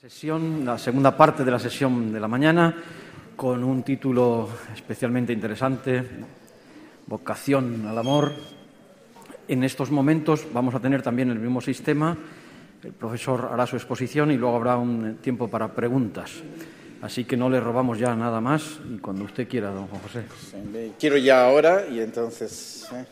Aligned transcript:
Sesión, 0.00 0.64
la 0.64 0.78
segunda 0.78 1.16
parte 1.16 1.42
de 1.44 1.50
la 1.50 1.58
sesión 1.58 2.12
de 2.12 2.20
la 2.20 2.28
mañana, 2.28 2.72
con 3.34 3.64
un 3.64 3.82
título 3.82 4.48
especialmente 4.72 5.32
interesante, 5.32 6.04
Vocación 7.04 7.84
al 7.84 7.98
Amor. 7.98 8.30
En 9.48 9.64
estos 9.64 9.90
momentos 9.90 10.46
vamos 10.52 10.76
a 10.76 10.78
tener 10.78 11.02
también 11.02 11.30
el 11.30 11.40
mismo 11.40 11.60
sistema. 11.60 12.16
El 12.84 12.92
profesor 12.92 13.50
hará 13.52 13.66
su 13.66 13.74
exposición 13.74 14.30
y 14.30 14.36
luego 14.36 14.54
habrá 14.54 14.76
un 14.76 15.16
tiempo 15.16 15.48
para 15.48 15.74
preguntas. 15.74 16.30
Así 17.02 17.24
que 17.24 17.36
no 17.36 17.50
le 17.50 17.58
robamos 17.58 17.98
ya 17.98 18.14
nada 18.14 18.40
más 18.40 18.78
y 18.94 18.98
cuando 18.98 19.24
usted 19.24 19.48
quiera, 19.48 19.72
don 19.72 19.88
Juan 19.88 20.02
José. 20.02 20.22
Quiero 20.96 21.16
ya 21.16 21.44
ahora 21.44 21.88
y 21.90 21.98
entonces 21.98 22.86
¿eh? 22.92 23.04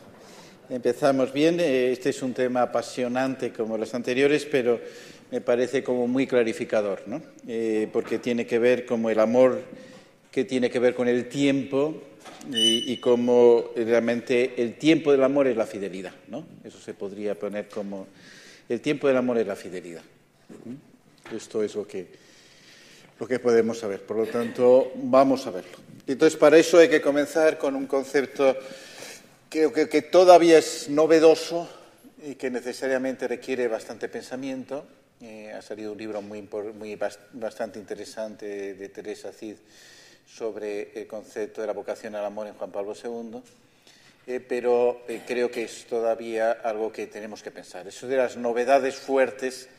empezamos 0.69 1.33
bien. 1.33 1.59
Eh, 1.59 1.91
este 1.91 2.11
es 2.11 2.21
un 2.21 2.33
tema 2.33 2.61
apasionante 2.61 3.51
como 3.51 3.77
los 3.77 3.93
anteriores, 3.93 4.47
pero 4.49 4.79
me 5.31 5.41
parece 5.41 5.83
como 5.83 6.07
muy 6.07 6.27
clarificador, 6.27 7.03
¿no? 7.05 7.21
Eh, 7.47 7.87
porque 7.91 8.19
tiene 8.19 8.45
que 8.45 8.59
ver 8.59 8.85
como 8.85 9.09
el 9.09 9.19
amor 9.19 9.61
que 10.31 10.45
tiene 10.45 10.69
que 10.69 10.79
ver 10.79 10.93
con 10.93 11.07
el 11.07 11.27
tiempo 11.27 12.01
y, 12.51 12.91
y 12.91 12.97
como 12.97 13.71
realmente 13.75 14.53
el 14.61 14.75
tiempo 14.75 15.11
del 15.11 15.23
amor 15.23 15.47
es 15.47 15.57
la 15.57 15.65
fidelidad, 15.65 16.13
¿no? 16.27 16.45
Eso 16.63 16.79
se 16.79 16.93
podría 16.93 17.35
poner 17.35 17.67
como 17.67 18.07
el 18.69 18.81
tiempo 18.81 19.07
del 19.07 19.17
amor 19.17 19.37
es 19.37 19.47
la 19.47 19.55
fidelidad. 19.55 20.01
Esto 21.33 21.63
es 21.63 21.75
lo 21.75 21.87
que, 21.87 22.07
lo 23.19 23.27
que 23.27 23.39
podemos 23.39 23.79
saber. 23.79 24.01
Por 24.01 24.17
lo 24.17 24.25
tanto, 24.25 24.91
vamos 24.95 25.47
a 25.47 25.51
verlo. 25.51 25.77
Entonces, 26.05 26.37
para 26.37 26.57
eso 26.57 26.77
hay 26.77 26.89
que 26.89 27.01
comenzar 27.01 27.57
con 27.57 27.75
un 27.75 27.87
concepto 27.87 28.55
que, 29.49 29.71
que 29.89 30.01
todavía 30.01 30.57
es 30.57 30.89
novedoso 30.89 31.69
y 32.25 32.35
que 32.35 32.49
necesariamente 32.49 33.27
requiere 33.27 33.67
bastante 33.67 34.09
pensamiento, 34.09 34.85
eh, 35.19 35.51
ha 35.51 35.63
salido 35.63 35.93
un 35.93 35.97
libro 35.97 36.21
muy, 36.21 36.47
muy 36.75 36.95
bastante 37.33 37.79
interesante 37.79 38.75
de, 38.75 38.89
Teresa 38.89 39.31
Cid 39.31 39.55
sobre 40.27 40.91
el 40.99 41.07
concepto 41.07 41.61
de 41.61 41.67
la 41.67 41.73
vocación 41.73 42.13
al 42.13 42.25
amor 42.25 42.45
en 42.45 42.53
Juan 42.53 42.71
Pablo 42.71 42.93
II, 42.93 43.41
eh, 44.27 44.39
pero 44.39 45.01
eh, 45.07 45.23
creo 45.25 45.49
que 45.49 45.63
es 45.63 45.85
todavía 45.85 46.51
algo 46.51 46.91
que 46.91 47.07
tenemos 47.07 47.41
que 47.41 47.49
pensar. 47.49 47.87
Eso 47.87 48.07
de 48.07 48.17
las 48.17 48.37
novedades 48.37 48.95
fuertes 48.95 49.69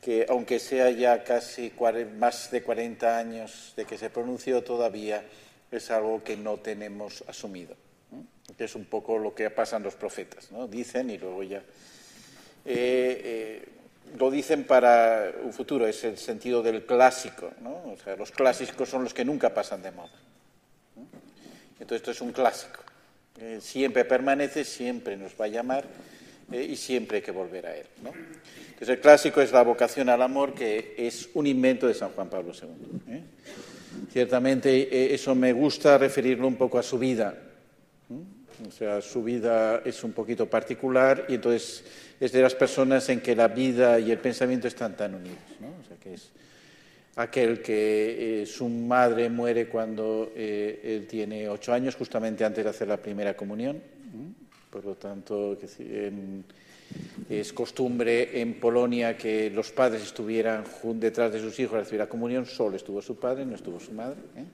que, 0.00 0.24
aunque 0.30 0.58
sea 0.58 0.90
ya 0.90 1.24
casi 1.24 1.72
más 2.18 2.50
de 2.50 2.62
40 2.62 3.18
años 3.18 3.74
de 3.76 3.84
que 3.84 3.98
se 3.98 4.08
pronunció, 4.08 4.64
todavía 4.64 5.22
es 5.70 5.90
algo 5.90 6.24
que 6.24 6.38
no 6.38 6.56
tenemos 6.58 7.22
asumido. 7.26 7.76
¿no? 8.10 8.24
Es 8.56 8.74
un 8.74 8.86
poco 8.86 9.18
lo 9.18 9.34
que 9.34 9.50
pasan 9.50 9.82
los 9.82 9.94
profetas, 9.94 10.50
¿no? 10.50 10.66
Dicen 10.66 11.10
y 11.10 11.18
luego 11.18 11.42
ya. 11.42 11.62
Eh, 12.64 13.79
lo 14.18 14.30
dicen 14.30 14.64
para 14.64 15.32
un 15.42 15.52
futuro, 15.52 15.86
es 15.86 16.04
el 16.04 16.18
sentido 16.18 16.62
del 16.62 16.84
clásico, 16.84 17.52
¿no? 17.62 17.94
Los 18.18 18.30
clásicos 18.30 18.88
son 18.88 19.04
los 19.04 19.14
que 19.14 19.24
nunca 19.24 19.52
pasan 19.54 19.82
de 19.82 19.90
moda. 19.90 20.10
Entonces, 21.80 21.96
esto 21.96 22.10
es 22.10 22.20
un 22.20 22.32
clásico. 22.32 22.80
Eh, 23.40 23.58
siempre 23.60 24.04
permanece, 24.04 24.64
siempre 24.64 25.16
nos 25.16 25.32
va 25.32 25.46
a 25.46 25.48
llamar 25.48 25.84
eh, 26.52 26.62
y 26.62 26.76
siempre 26.76 27.18
hay 27.18 27.22
que 27.22 27.30
volver 27.30 27.66
a 27.66 27.76
él. 27.76 27.86
¿no? 28.02 28.10
Entonces, 28.10 28.88
el 28.90 29.00
clásico 29.00 29.40
es 29.40 29.50
la 29.50 29.62
vocación 29.62 30.10
al 30.10 30.20
amor, 30.20 30.52
que 30.52 30.94
es 30.98 31.30
un 31.32 31.46
invento 31.46 31.86
de 31.86 31.94
San 31.94 32.10
Juan 32.10 32.28
Pablo 32.28 32.52
II. 32.52 33.14
¿eh? 33.14 33.22
Ciertamente, 34.12 35.14
eso 35.14 35.34
me 35.34 35.52
gusta 35.52 35.96
referirlo 35.96 36.46
un 36.46 36.56
poco 36.56 36.78
a 36.78 36.82
su 36.82 36.98
vida. 36.98 37.34
O 38.66 38.70
sea, 38.70 39.00
su 39.00 39.22
vida 39.22 39.82
es 39.84 40.04
un 40.04 40.12
poquito 40.12 40.48
particular 40.48 41.26
y 41.28 41.34
entonces 41.34 41.84
es 42.18 42.32
de 42.32 42.42
las 42.42 42.54
personas 42.54 43.08
en 43.08 43.20
que 43.20 43.34
la 43.34 43.48
vida 43.48 43.98
y 43.98 44.10
el 44.10 44.18
pensamiento 44.18 44.68
están 44.68 44.96
tan 44.96 45.14
unidos. 45.14 45.38
¿no? 45.60 45.68
O 45.80 45.84
sea, 45.86 45.96
que 45.96 46.14
es 46.14 46.30
aquel 47.16 47.62
que 47.62 48.42
eh, 48.42 48.46
su 48.46 48.68
madre 48.68 49.28
muere 49.28 49.68
cuando 49.68 50.32
eh, 50.34 50.80
él 50.82 51.06
tiene 51.06 51.48
ocho 51.48 51.72
años, 51.72 51.96
justamente 51.96 52.44
antes 52.44 52.64
de 52.64 52.70
hacer 52.70 52.88
la 52.88 52.96
primera 52.96 53.36
comunión. 53.36 53.80
Por 54.70 54.84
lo 54.84 54.94
tanto, 54.94 55.58
es 57.28 57.52
costumbre 57.52 58.40
en 58.40 58.60
Polonia 58.60 59.16
que 59.16 59.50
los 59.50 59.72
padres 59.72 60.02
estuvieran 60.02 60.64
detrás 60.94 61.32
de 61.32 61.40
sus 61.40 61.58
hijos 61.58 61.74
a 61.74 61.78
recibir 61.80 61.98
la 62.00 62.08
comunión, 62.08 62.46
solo 62.46 62.76
estuvo 62.76 63.02
su 63.02 63.18
padre, 63.18 63.44
no 63.44 63.56
estuvo 63.56 63.80
su 63.80 63.92
madre. 63.92 64.20
¿eh? 64.36 64.44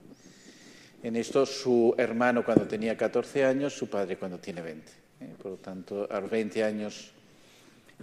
En 1.07 1.15
esto, 1.15 1.47
su 1.47 1.95
hermano 1.97 2.45
cuando 2.45 2.67
tenía 2.67 2.97
14 2.97 3.45
años, 3.45 3.73
su 3.73 3.89
padre 3.89 4.17
cuando 4.17 4.39
tiene 4.39 4.61
20. 4.61 4.91
¿eh? 5.21 5.35
Por 5.41 5.53
lo 5.53 5.57
tanto, 5.59 6.09
a 6.11 6.21
los 6.21 6.29
20 6.29 6.65
años 6.65 7.13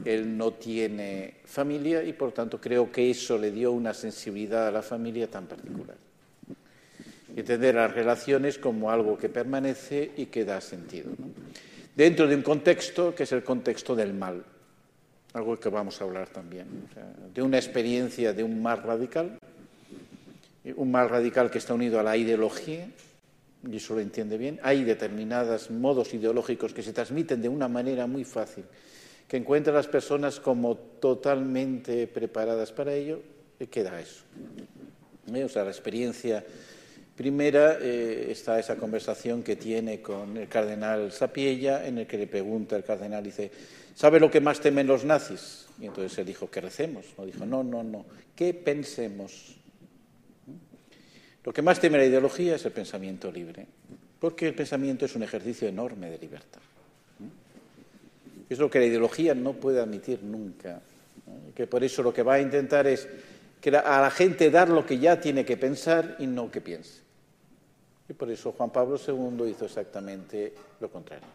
él 0.06 0.38
no 0.38 0.54
tiene 0.54 1.34
familia 1.44 2.02
y, 2.02 2.14
por 2.14 2.32
tanto, 2.32 2.62
creo 2.62 2.90
que 2.94 3.12
eso 3.12 3.38
le 3.38 3.52
dio 3.52 3.74
una 3.74 3.94
sensibilidad 3.94 4.70
a 4.70 4.72
la 4.72 4.82
familia 4.82 5.30
tan 5.30 5.48
particular. 5.48 5.98
Entender 7.36 7.76
las 7.76 7.94
relaciones 7.94 8.58
como 8.58 8.90
algo 8.90 9.18
que 9.18 9.28
permanece 9.28 10.12
y 10.16 10.28
que 10.28 10.46
da 10.46 10.62
sentido. 10.62 11.12
Dentro 11.94 12.26
de 12.26 12.38
un 12.38 12.42
contexto 12.42 13.14
que 13.14 13.24
es 13.24 13.32
el 13.34 13.44
contexto 13.44 13.98
del 13.98 14.14
mal, 14.14 14.46
algo 15.34 15.60
que 15.60 15.68
vamos 15.68 16.00
a 16.00 16.06
hablar 16.06 16.30
también, 16.30 16.68
de 17.34 17.42
una 17.42 17.58
experiencia 17.58 18.32
de 18.32 18.46
un 18.46 18.62
mal 18.62 18.82
radical 18.82 19.40
un 20.76 20.92
mal 20.92 21.10
radical 21.10 21.52
que 21.52 21.58
está 21.58 21.74
unido 21.74 22.00
a 22.00 22.04
la 22.04 22.16
ideología, 22.16 22.88
y 23.70 23.78
eso 23.78 23.96
lo 23.96 24.02
entiende 24.02 24.38
bien. 24.38 24.60
Hay 24.64 24.84
determinados 24.84 25.72
modos 25.72 26.14
ideológicos 26.14 26.74
que 26.74 26.84
se 26.84 26.94
transmiten 26.94 27.42
de 27.42 27.50
una 27.50 27.68
manera 27.68 28.08
muy 28.08 28.24
fácil, 28.24 28.64
que 29.28 29.38
encuentran 29.38 29.76
las 29.76 29.88
personas 29.88 30.40
como 30.40 30.76
totalmente 30.76 32.08
preparadas 32.08 32.72
para 32.72 32.94
ello, 32.94 33.22
y 33.60 33.68
queda 33.68 34.00
eso. 34.00 34.24
¿Eh? 35.34 35.44
O 35.44 35.50
sea, 35.50 35.64
la 35.64 35.72
experiencia 35.72 36.44
primera 37.16 37.78
eh, 37.80 38.28
está 38.32 38.60
esa 38.60 38.76
conversación 38.76 39.44
que 39.44 39.56
tiene 39.56 40.02
con 40.02 40.36
el 40.38 40.48
cardenal 40.48 41.12
Sapiella, 41.12 41.86
en 41.86 42.00
el 42.00 42.08
que 42.08 42.18
le 42.18 42.28
pregunta 42.28 42.76
el 42.76 42.84
cardenal, 42.84 43.24
dice, 43.24 43.52
¿sabe 43.96 44.20
lo 44.20 44.32
que 44.32 44.42
más 44.42 44.60
temen 44.60 44.88
los 44.88 45.06
nazis? 45.06 45.68
Y 45.80 45.86
entonces 45.86 46.18
él 46.18 46.26
dijo, 46.26 46.50
que 46.50 46.62
recemos. 46.62 47.06
No 47.18 47.26
dijo, 47.26 47.46
no, 47.46 47.64
no, 47.64 47.84
no, 47.84 48.06
que 48.36 48.54
pensemos. 48.54 49.58
Lo 51.44 51.54
que 51.54 51.62
más 51.62 51.80
teme 51.80 51.98
la 51.98 52.06
ideología 52.06 52.56
es 52.56 52.66
el 52.66 52.72
pensamiento 52.72 53.32
libre, 53.32 53.66
porque 54.20 54.48
el 54.48 54.56
pensamiento 54.56 55.06
es 55.06 55.16
un 55.16 55.24
ejercicio 55.24 55.68
enorme 55.68 56.10
de 56.10 56.18
libertad. 56.18 56.62
Es 58.50 58.60
lo 58.60 58.70
que 58.70 58.80
la 58.80 58.86
ideología 58.86 59.34
no 59.36 59.54
puede 59.54 59.82
admitir 59.82 60.24
nunca. 60.24 60.82
Que 61.56 61.68
por 61.68 61.84
eso 61.84 62.04
lo 62.04 62.14
que 62.14 62.24
va 62.24 62.36
a 62.36 62.42
intentar 62.42 62.88
es 62.88 63.08
a 63.72 64.02
la 64.02 64.12
gente 64.12 64.52
dar 64.52 64.70
lo 64.70 64.86
que 64.86 65.00
ya 65.00 65.20
tiene 65.20 65.46
que 65.46 65.58
pensar 65.58 66.18
y 66.20 66.28
no 66.28 66.52
que 66.52 66.62
piense. 66.62 67.02
Y 68.08 68.14
por 68.14 68.30
eso 68.30 68.52
Juan 68.52 68.70
Pablo 68.70 68.98
II 68.98 69.50
hizo 69.50 69.66
exactamente 69.66 70.54
lo 70.80 70.90
contrario. 70.90 71.28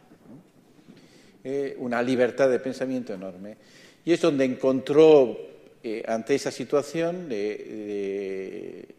Eh, 1.42 1.76
una 1.78 2.02
libertad 2.02 2.48
de 2.50 2.60
pensamiento 2.60 3.14
enorme. 3.14 3.56
Y 4.04 4.12
es 4.12 4.20
donde 4.20 4.44
encontró, 4.44 5.36
eh, 5.82 6.02
ante 6.06 6.34
esa 6.34 6.50
situación 6.50 7.28
de 7.28 8.94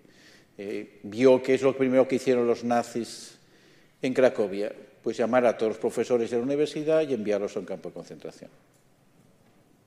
eh, 0.62 1.00
vio 1.03 1.42
que 1.42 1.53
es 1.53 1.62
lo 1.62 1.74
primero 1.74 2.06
que 2.06 2.18
hicieron 2.18 2.46
los 2.46 2.66
nazis 2.66 3.40
en 4.02 4.14
Cracovia, 4.14 4.70
pues 5.02 5.16
llamar 5.16 5.46
a 5.46 5.58
todos 5.58 5.70
los 5.70 5.78
profesores 5.78 6.30
de 6.30 6.36
la 6.36 6.44
universidad 6.44 7.08
y 7.08 7.14
enviarlos 7.14 7.56
a 7.56 7.61
un 7.61 7.66
campo 7.66 7.88
de 7.88 7.94
concentración. 7.94 8.52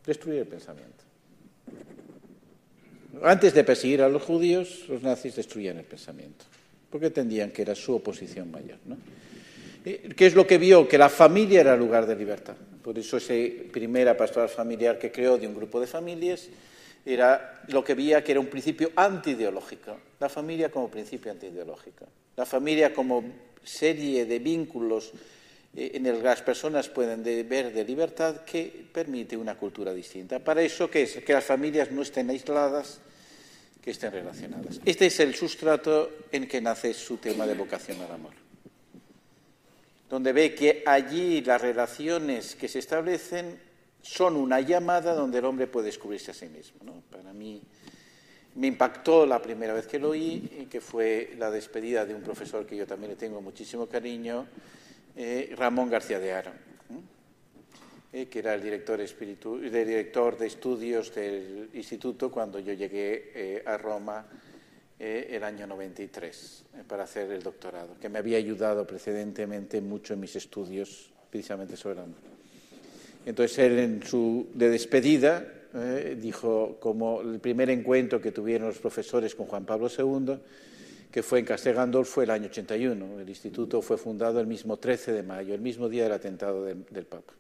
Destruir 0.07 0.39
el 0.39 0.47
pensamiento. 0.47 1.05
Antes 3.23 3.53
de 3.53 3.65
perseguir 3.65 4.01
a 4.01 4.09
los 4.09 4.23
judíos, 4.23 4.87
los 4.89 5.03
nazis 5.03 5.37
destruían 5.37 5.77
el 5.77 5.85
pensamiento, 5.85 6.47
porque 6.89 7.09
entendían 7.09 7.51
que 7.51 7.61
era 7.61 7.75
su 7.75 7.95
oposición 7.95 8.51
mayor. 8.51 8.79
¿no? 8.87 8.97
¿Qué 9.85 10.27
es 10.27 10.35
lo 10.35 10.47
que 10.47 10.57
vio? 10.57 10.89
Que 10.89 10.97
la 10.97 11.11
familia 11.11 11.61
era 11.61 11.77
lugar 11.77 12.07
de 12.07 12.17
libertad. 12.17 12.57
Por 12.83 12.99
eso 12.99 13.19
esa 13.19 13.35
primera 13.71 14.17
pastoral 14.17 14.49
familiar 14.49 14.99
que 14.99 15.13
creó 15.13 15.37
de 15.37 15.47
un 15.47 15.55
grupo 15.55 15.79
de 15.81 15.87
familias 15.87 16.49
era 17.05 17.63
lo 17.69 17.83
que 17.83 17.95
veía 17.95 18.23
que 18.23 18.33
era 18.33 18.41
un 18.41 18.47
principio 18.47 18.93
antiideológico, 18.97 19.99
la 20.21 20.29
familia 20.29 20.71
como 20.71 20.91
principio 20.91 21.33
antiideológico, 21.33 22.07
la 22.37 22.47
familia 22.47 22.93
como 22.93 23.25
serie 23.63 24.25
de 24.25 24.39
vínculos 24.39 25.13
en 25.75 26.05
el 26.07 26.19
que 26.19 26.23
las 26.23 26.43
personas 26.43 26.89
pueden 26.89 27.23
de 27.23 27.43
ver 27.45 27.73
de 27.73 27.85
libertad 27.85 28.43
que 28.45 28.87
permite 28.93 29.37
una 29.37 29.57
cultura 29.57 29.95
distinta. 29.95 30.39
Para 30.39 30.63
eso, 30.63 30.91
¿qué 30.91 31.03
es? 31.03 31.17
Que 31.25 31.33
las 31.33 31.45
familias 31.45 31.91
no 31.91 32.03
estén 32.03 32.29
aisladas, 32.29 33.01
que 33.81 33.91
estén 33.91 34.13
relacionadas. 34.13 34.81
Este 34.85 35.07
es 35.07 35.19
el 35.21 35.35
sustrato 35.35 36.11
en 36.31 36.47
que 36.47 36.61
nace 36.61 36.93
su 36.93 37.17
tema 37.17 37.47
de 37.47 37.55
vocación 37.55 38.01
al 38.03 38.13
amor, 38.13 38.35
donde 40.11 40.33
ve 40.33 40.55
que 40.55 40.83
allí 40.85 41.41
las 41.41 41.61
relaciones 41.61 42.55
que 42.55 42.69
se 42.69 42.79
establecen 42.79 43.72
son 44.03 44.37
una 44.37 44.61
llamada 44.61 45.15
donde 45.15 45.39
el 45.39 45.45
hombre 45.45 45.67
puede 45.67 45.87
descubrirse 45.87 46.33
a 46.33 46.35
sí 46.35 46.49
mismo. 46.49 47.03
Para 47.11 47.33
mí 47.33 47.63
me 48.57 48.67
impactó 48.67 49.25
la 49.25 49.41
primera 49.41 49.73
vez 49.73 49.87
que 49.87 49.99
lo 49.99 50.11
oí, 50.11 50.67
que 50.71 50.81
fue 50.81 51.35
la 51.39 51.51
despedida 51.51 52.05
de 52.05 52.15
un 52.15 52.23
profesor 52.23 52.67
que 52.67 52.77
yo 52.77 52.87
también 52.87 53.13
le 53.13 53.17
tengo 53.17 53.41
muchísimo 53.41 53.87
cariño, 53.87 54.47
eh, 55.17 55.55
Ramón 55.57 55.89
García 55.89 56.19
de 56.19 56.33
Aro, 56.33 56.51
¿eh? 56.51 57.01
eh, 58.13 58.27
que 58.27 58.41
era 58.41 58.55
el 58.55 58.63
director, 58.63 59.01
espiritu 59.01 59.57
el 59.57 59.71
director 59.71 60.37
de 60.37 60.47
estudios 60.47 61.15
del 61.15 61.71
instituto 61.73 62.31
cuando 62.31 62.59
yo 62.59 62.73
llegué 62.73 63.31
eh, 63.35 63.63
a 63.65 63.79
Roma 63.79 64.27
eh, 64.99 65.29
el 65.31 65.45
año 65.45 65.67
93 65.67 66.65
para 66.87 67.05
hacer 67.05 67.31
el 67.31 67.43
doctorado, 67.43 67.97
que 67.99 68.09
me 68.09 68.19
había 68.19 68.37
ayudado 68.39 68.87
precedentemente 68.87 69.81
mucho 69.81 70.15
en 70.15 70.21
mis 70.21 70.37
estudios 70.37 71.11
precisamente 71.31 71.77
sobre 71.77 72.01
amor. 72.01 72.42
Entonces 73.25 73.59
él 73.59 73.79
en 73.79 74.03
su 74.03 74.49
de 74.55 74.69
despedida 74.69 75.47
dijo 76.21 76.77
como 76.81 77.23
el 77.23 77.41
primer 77.41 77.71
encuentro 77.71 78.21
que 78.21 78.31
tuvieron 78.31 78.69
los 78.69 78.79
profesores 78.79 79.35
con 79.35 79.47
Juan 79.47 79.65
Pablo 79.65 79.89
II, 79.89 80.37
que 81.11 81.23
fue 81.23 81.39
en 81.39 81.45
Castel 81.45 81.77
Gandolfo 81.77 82.23
el 82.23 82.31
año 82.31 82.47
81. 82.47 83.21
El 83.21 83.29
instituto 83.29 83.81
fue 83.81 83.97
fundado 83.97 84.41
el 84.41 84.47
mismo 84.47 84.79
13 84.79 85.13
de 85.13 85.23
mayo, 85.23 85.55
el 85.55 85.61
mismo 85.61 85.89
día 85.89 86.03
del 86.05 86.13
atentado 86.13 86.65
del 86.65 87.07
Papa. 87.07 87.33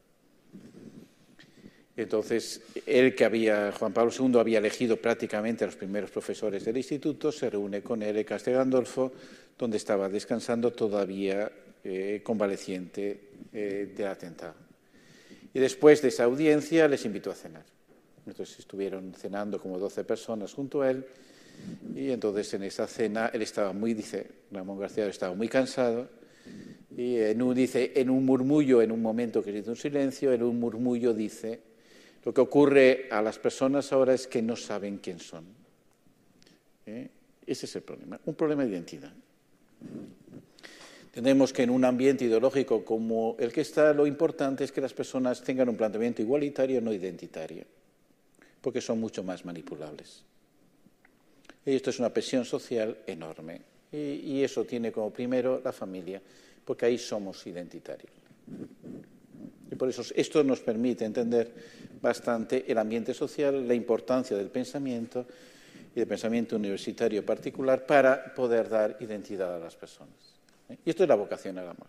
Entonces, 1.97 2.63
él 2.87 3.15
que 3.15 3.25
había, 3.25 3.73
Juan 3.73 3.93
Pablo 3.93 4.13
II 4.19 4.39
había 4.39 4.59
elegido 4.59 4.97
prácticamente 4.97 5.65
a 5.65 5.67
los 5.67 5.77
primeros 5.77 6.11
profesores 6.11 6.65
del 6.65 6.77
instituto, 6.79 7.31
se 7.31 7.51
reúne 7.51 7.83
con 7.83 8.03
él 8.03 8.17
en 8.17 8.25
Castel 8.25 8.55
Gandolfo, 8.55 9.13
donde 9.59 9.77
estaba 9.77 10.09
descansando 10.09 10.73
todavía 10.73 11.53
eh, 11.85 12.21
convaleciente 12.25 13.21
eh, 13.53 13.93
del 13.95 14.07
atentado. 14.07 14.55
Y 15.55 15.61
después 15.61 16.03
de 16.03 16.09
esa 16.09 16.25
audiencia 16.25 16.89
les 16.89 17.05
invitó 17.05 17.31
a 17.31 17.35
cenar. 17.35 17.65
Entonces 18.27 18.59
estuvieron 18.59 19.15
cenando 19.15 19.61
como 19.61 19.79
12 19.79 20.05
personas 20.05 20.55
junto 20.55 20.83
a 20.83 20.91
él 20.91 21.05
y 21.95 22.11
entonces 22.11 22.55
en 22.55 22.63
esa 22.63 22.87
cena 22.87 23.31
él 23.33 23.43
estaba 23.43 23.73
muy, 23.73 23.95
dice 23.95 24.27
Ramón 24.51 24.79
García, 24.79 25.07
estaba 25.07 25.35
muy 25.35 25.49
cansado 25.49 26.09
y 26.97 27.17
en 27.17 27.43
un, 27.43 27.55
dice, 27.55 27.93
en 27.97 28.11
un 28.11 28.25
murmullo, 28.25 28.83
en 28.83 28.93
un 28.93 29.01
momento 29.01 29.43
que 29.43 29.53
se 29.53 29.59
hizo 29.59 29.71
un 29.71 29.77
silencio, 29.77 30.33
en 30.33 30.43
un 30.43 30.59
murmullo 30.59 31.15
dice, 31.15 31.61
lo 32.25 32.33
que 32.33 32.41
ocurre 32.41 33.09
a 33.11 33.23
las 33.23 33.39
personas 33.39 33.93
ahora 33.93 34.15
es 34.15 34.27
que 34.27 34.43
no 34.43 34.57
saben 34.57 34.99
quién 34.99 35.19
son. 35.19 35.45
¿Eh? 36.87 37.09
Ese 37.47 37.67
es 37.67 37.77
el 37.77 37.83
problema, 37.83 38.21
un 38.25 38.35
problema 38.35 38.65
de 38.65 38.71
identidad. 38.71 39.13
Tenemos 41.13 41.53
que 41.53 41.63
en 41.63 41.71
un 41.71 41.85
ambiente 41.85 42.25
ideológico 42.25 42.87
como 42.87 43.37
el 43.39 43.53
que 43.53 43.61
está, 43.61 43.93
lo 43.93 44.07
importante 44.07 44.65
es 44.65 44.73
que 44.73 44.81
las 44.81 44.95
personas 44.95 45.43
tengan 45.43 45.69
un 45.69 45.77
planteamiento 45.77 46.23
igualitario, 46.23 46.81
no 46.81 46.91
identitario, 46.91 47.65
porque 48.63 48.81
son 48.81 48.99
mucho 48.99 49.23
más 49.23 49.45
manipulables. 49.45 50.25
Y 51.67 51.75
esto 51.75 51.91
es 51.91 51.99
una 51.99 52.09
presión 52.09 52.47
social 52.47 52.97
enorme. 53.07 53.61
Y, 53.93 53.99
y 53.99 54.43
eso 54.43 54.65
tiene 54.65 54.91
como 54.91 55.11
primero 55.11 55.61
la 55.63 55.71
familia, 55.71 56.21
porque 56.65 56.87
ahí 56.87 56.97
somos 56.97 57.47
identitarios. 57.47 58.11
Y 59.71 59.75
por 59.75 59.91
eso 59.91 60.03
esto 60.15 60.43
nos 60.43 60.61
permite 60.61 61.05
entender 61.05 61.53
bastante 62.01 62.65
el 62.73 62.79
ambiente 62.79 63.13
social, 63.13 63.69
la 63.69 63.75
importancia 63.75 64.35
del 64.35 64.49
pensamiento 64.49 65.27
y 65.95 66.01
del 66.01 66.09
pensamiento 66.09 66.57
universitario 66.57 67.25
particular 67.25 67.85
para 67.85 68.35
poder 68.35 68.71
dar 68.71 68.97
identidad 69.01 69.55
a 69.55 69.59
las 69.59 69.77
personas. 69.77 70.32
¿Eh? 70.73 70.79
Y 70.85 70.91
esto 70.91 71.05
es 71.05 71.09
la 71.09 71.15
vocación 71.15 71.59
al 71.59 71.69
amor. 71.69 71.87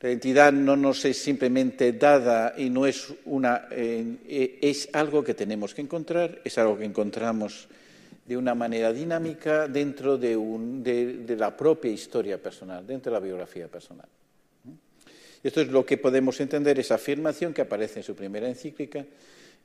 La 0.00 0.08
identidad 0.08 0.52
no 0.52 0.76
nos 0.76 1.04
es 1.04 1.18
simplemente 1.18 1.92
dada 1.92 2.54
y 2.56 2.70
no 2.70 2.86
es 2.86 3.12
una 3.26 3.68
eh, 3.70 4.58
es 4.62 4.88
algo 4.92 5.22
que 5.22 5.34
tenemos 5.34 5.74
que 5.74 5.82
encontrar, 5.82 6.40
es 6.42 6.56
algo 6.56 6.78
que 6.78 6.84
encontramos 6.84 7.68
de 8.24 8.36
una 8.36 8.54
manera 8.54 8.92
dinámica 8.92 9.68
dentro 9.68 10.16
de, 10.16 10.36
de 10.36 11.36
la 11.36 11.54
propia 11.56 11.90
historia 11.90 12.42
personal, 12.42 12.86
dentro 12.86 13.12
de 13.12 13.18
la 13.18 13.24
biografía 13.24 13.68
personal. 13.68 14.06
Esto 15.42 15.62
es 15.62 15.68
lo 15.68 15.84
que 15.84 15.96
podemos 15.96 16.38
entender, 16.40 16.78
esa 16.78 16.96
afirmación 16.96 17.54
que 17.54 17.62
aparece 17.62 18.00
en 18.00 18.04
su 18.04 18.14
primera 18.14 18.48
encíclica 18.48 19.04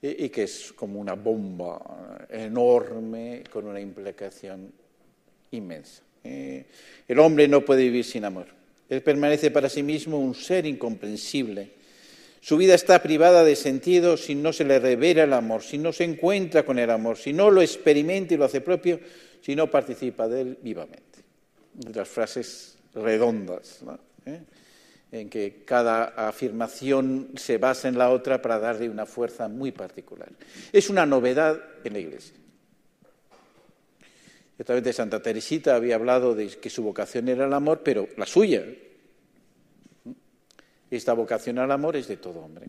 y, 0.01 0.29
que 0.29 0.43
es 0.43 0.73
como 0.73 0.99
una 0.99 1.13
bomba 1.13 2.25
enorme 2.29 3.43
con 3.51 3.67
una 3.67 3.79
implicación 3.79 4.71
inmensa. 5.51 6.01
Eh, 6.25 6.65
el 7.07 7.19
hombre 7.19 7.47
no 7.47 7.63
puede 7.63 7.83
vivir 7.83 8.03
sin 8.03 8.25
amor. 8.25 8.47
Él 8.89 9.01
permanece 9.01 9.51
para 9.51 9.69
sí 9.69 9.83
mismo 9.83 10.19
un 10.19 10.35
ser 10.35 10.65
incomprensible. 10.65 11.71
Su 12.41 12.57
vida 12.57 12.75
está 12.75 13.01
privada 13.01 13.43
de 13.43 13.55
sentido 13.55 14.17
si 14.17 14.35
no 14.35 14.53
se 14.53 14.65
le 14.65 14.79
revela 14.79 15.23
el 15.23 15.33
amor, 15.33 15.63
si 15.63 15.77
no 15.77 15.93
se 15.93 16.03
encuentra 16.03 16.63
con 16.63 16.77
el 16.77 16.89
amor, 16.91 17.17
si 17.17 17.33
no 17.33 17.49
lo 17.49 17.61
experimenta 17.61 18.33
y 18.33 18.37
lo 18.37 18.45
hace 18.45 18.61
propio, 18.61 18.99
si 19.41 19.55
no 19.55 19.71
participa 19.71 20.27
de 20.27 20.41
él 20.41 20.57
vivamente. 20.61 21.19
Las 21.93 22.07
frases 22.07 22.77
redondas. 22.93 23.81
¿Eh? 24.25 24.39
en 25.11 25.29
que 25.29 25.63
cada 25.65 26.27
afirmación 26.27 27.29
se 27.35 27.57
basa 27.57 27.87
en 27.87 27.97
la 27.97 28.09
otra 28.09 28.41
para 28.41 28.59
darle 28.59 28.89
una 28.89 29.05
fuerza 29.05 29.47
muy 29.47 29.71
particular. 29.71 30.29
Es 30.73 30.89
una 30.89 31.05
novedad 31.05 31.61
en 31.83 31.93
la 31.93 31.99
Iglesia. 31.99 32.35
Ciertamente 34.55 34.93
Santa 34.93 35.21
Teresita 35.21 35.75
había 35.75 35.95
hablado 35.95 36.33
de 36.33 36.47
que 36.47 36.69
su 36.69 36.83
vocación 36.83 37.27
era 37.27 37.45
el 37.45 37.53
amor, 37.53 37.81
pero 37.83 38.07
la 38.17 38.25
suya. 38.25 38.65
Esta 40.89 41.13
vocación 41.13 41.59
al 41.59 41.71
amor 41.71 41.95
es 41.95 42.07
de 42.07 42.17
todo 42.17 42.39
hombre. 42.39 42.67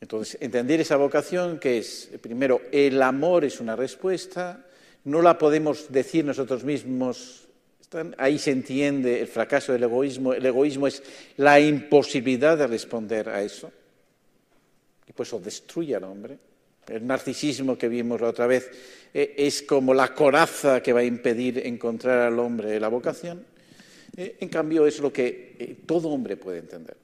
Entonces, 0.00 0.40
entender 0.40 0.80
esa 0.80 0.96
vocación 0.96 1.58
que 1.58 1.78
es, 1.78 2.10
primero, 2.20 2.62
el 2.70 3.02
amor 3.02 3.44
es 3.44 3.60
una 3.60 3.74
respuesta, 3.74 4.64
no 5.04 5.20
la 5.20 5.36
podemos 5.36 5.90
decir 5.90 6.24
nosotros 6.24 6.62
mismos 6.62 7.48
Ahí 8.18 8.38
se 8.38 8.50
entiende 8.50 9.20
el 9.20 9.28
fracaso 9.28 9.72
del 9.72 9.84
egoísmo. 9.84 10.34
El 10.34 10.44
egoísmo 10.44 10.86
es 10.86 11.02
la 11.38 11.58
imposibilidad 11.58 12.58
de 12.58 12.66
responder 12.66 13.30
a 13.30 13.42
eso. 13.42 13.72
Y 15.06 15.12
por 15.12 15.26
eso 15.26 15.40
destruye 15.40 15.96
al 15.96 16.04
hombre. 16.04 16.38
El 16.86 17.06
narcisismo 17.06 17.78
que 17.78 17.88
vimos 17.88 18.20
la 18.20 18.28
otra 18.28 18.46
vez 18.46 18.70
eh, 19.12 19.34
es 19.38 19.62
como 19.62 19.94
la 19.94 20.14
coraza 20.14 20.82
que 20.82 20.92
va 20.92 21.00
a 21.00 21.04
impedir 21.04 21.66
encontrar 21.66 22.20
al 22.20 22.38
hombre 22.38 22.78
la 22.78 22.88
vocación. 22.88 23.44
Eh, 24.16 24.36
en 24.40 24.48
cambio, 24.48 24.86
es 24.86 25.00
lo 25.00 25.12
que 25.12 25.56
eh, 25.58 25.76
todo 25.86 26.08
hombre 26.08 26.36
puede 26.36 26.58
entender. 26.58 26.96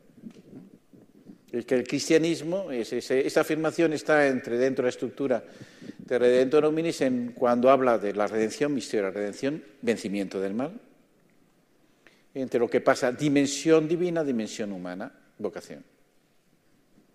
Es 1.52 1.64
que 1.64 1.76
el 1.76 1.86
cristianismo, 1.86 2.72
esa 2.72 3.40
afirmación 3.40 3.92
está 3.92 4.26
entre 4.26 4.58
dentro 4.58 4.82
de 4.82 4.86
la 4.86 4.90
estructura 4.90 5.44
de 5.98 6.18
Redentor 6.18 6.64
Hominis 6.64 7.00
cuando 7.34 7.70
habla 7.70 7.96
de 7.96 8.12
la 8.12 8.26
redención, 8.26 8.74
misterio 8.74 9.06
de 9.06 9.12
la 9.12 9.16
redención, 9.16 9.62
vencimiento 9.80 10.40
del 10.40 10.52
mal, 10.52 10.72
entre 12.34 12.58
lo 12.58 12.68
que 12.68 12.80
pasa 12.80 13.12
dimensión 13.12 13.86
divina, 13.86 14.24
dimensión 14.24 14.72
humana, 14.72 15.12
vocación. 15.38 15.84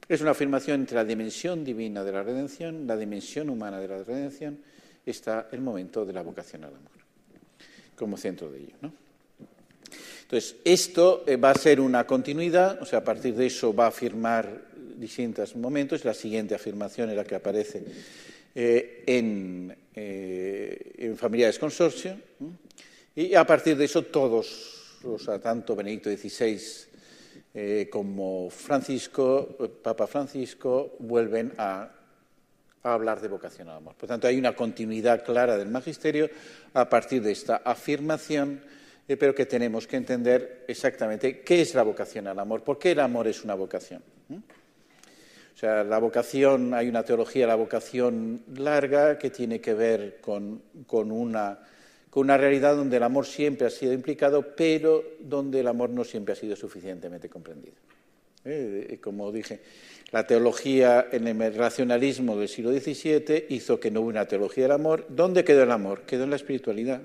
Es 0.07 0.21
una 0.21 0.31
afirmación 0.31 0.81
entre 0.81 0.95
la 0.95 1.05
dimensión 1.05 1.63
divina 1.63 2.03
de 2.03 2.11
la 2.11 2.23
redención, 2.23 2.87
la 2.87 2.97
dimensión 2.97 3.49
humana 3.49 3.79
de 3.79 3.87
la 3.89 4.03
redención, 4.03 4.59
está 5.05 5.49
el 5.51 5.61
momento 5.61 6.05
de 6.05 6.13
la 6.13 6.21
vocación 6.21 6.63
al 6.63 6.75
amor, 6.75 6.91
como 7.95 8.17
centro 8.17 8.51
de 8.51 8.59
ello. 8.59 8.75
¿no? 8.81 8.93
Entonces, 10.29 10.57
esto 10.63 11.23
eh, 11.25 11.37
va 11.37 11.49
a 11.49 11.55
ser 11.55 11.81
una 11.81 12.05
continuidad, 12.05 12.79
o 12.83 12.85
sea, 12.85 12.99
a 12.99 13.03
partir 13.03 13.33
de 13.33 13.47
eso 13.47 13.73
va 13.73 13.85
a 13.85 13.87
afirmar 13.87 14.61
distintos 14.95 15.55
momentos. 15.55 16.05
La 16.05 16.13
siguiente 16.13 16.53
afirmación 16.53 17.09
es 17.09 17.15
la 17.15 17.23
que 17.23 17.33
aparece 17.33 17.83
eh, 18.53 19.03
en, 19.07 19.75
eh, 19.95 20.93
en, 20.99 21.17
Familiares 21.17 21.57
Consorcio. 21.57 22.15
Y 23.15 23.33
a 23.33 23.43
partir 23.43 23.75
de 23.75 23.85
eso, 23.85 24.03
todos, 24.03 24.99
o 25.03 25.17
sea, 25.17 25.39
tanto 25.39 25.75
Benedicto 25.75 26.11
XVI 26.11 26.87
como 27.89 28.51
Francisco, 28.51 29.57
Papa 29.81 30.05
Francisco, 30.05 30.95
vuelven 30.99 31.53
a, 31.57 31.89
a 32.83 32.93
hablar 32.93 33.21
de 33.21 33.27
vocación 33.27 33.69
al 33.69 33.77
amor. 33.77 33.95
Por 33.95 34.07
tanto, 34.07 34.27
hay 34.27 34.37
una 34.37 34.55
continuidad 34.55 35.23
clara 35.23 35.57
del 35.57 35.69
magisterio 35.69 36.29
a 36.73 36.87
partir 36.87 37.21
de 37.21 37.31
esta 37.31 37.57
afirmación 37.57 38.61
eh, 39.09 39.17
pero 39.17 39.33
que 39.33 39.47
tenemos 39.47 39.87
que 39.87 39.97
entender 39.97 40.65
exactamente 40.67 41.41
qué 41.41 41.61
es 41.61 41.73
la 41.73 41.81
vocación 41.81 42.27
al 42.27 42.37
amor, 42.37 42.63
por 42.63 42.77
qué 42.77 42.91
el 42.91 42.99
amor 42.99 43.27
es 43.27 43.43
una 43.43 43.55
vocación. 43.55 44.03
¿Mm? 44.27 44.35
O 44.35 45.57
sea, 45.57 45.83
la 45.83 45.97
vocación, 45.97 46.75
hay 46.75 46.87
una 46.87 47.01
teología 47.01 47.47
la 47.47 47.55
vocación 47.55 48.43
larga 48.55 49.17
que 49.17 49.31
tiene 49.31 49.59
que 49.59 49.73
ver 49.73 50.21
con, 50.21 50.61
una, 50.91 51.59
con 52.11 52.23
una 52.23 52.37
realidad 52.37 52.75
donde 52.75 52.97
el 52.97 53.03
amor 53.03 53.25
siempre 53.25 53.65
ha 53.65 53.71
sido 53.71 53.93
implicado, 53.93 54.55
pero 54.55 55.03
donde 55.19 55.61
el 55.61 55.67
amor 55.67 55.89
no 55.89 56.03
siempre 56.03 56.33
ha 56.33 56.37
sido 56.37 56.55
suficientemente 56.55 57.29
comprendido. 57.29 57.77
¿Eh? 58.45 58.99
Como 59.01 59.31
dije, 59.31 59.59
la 60.11 60.25
teología 60.25 61.07
en 61.11 61.27
el 61.27 61.53
racionalismo 61.55 62.35
del 62.35 62.49
siglo 62.49 62.71
XVII 62.71 63.45
hizo 63.49 63.79
que 63.79 63.91
no 63.91 64.01
hubo 64.01 64.09
una 64.09 64.25
teología 64.25 64.63
del 64.63 64.71
amor. 64.71 65.05
¿Dónde 65.09 65.43
quedó 65.43 65.63
el 65.63 65.71
amor? 65.71 66.01
Quedó 66.01 66.23
en 66.23 66.31
la 66.31 66.35
espiritualidad. 66.35 67.01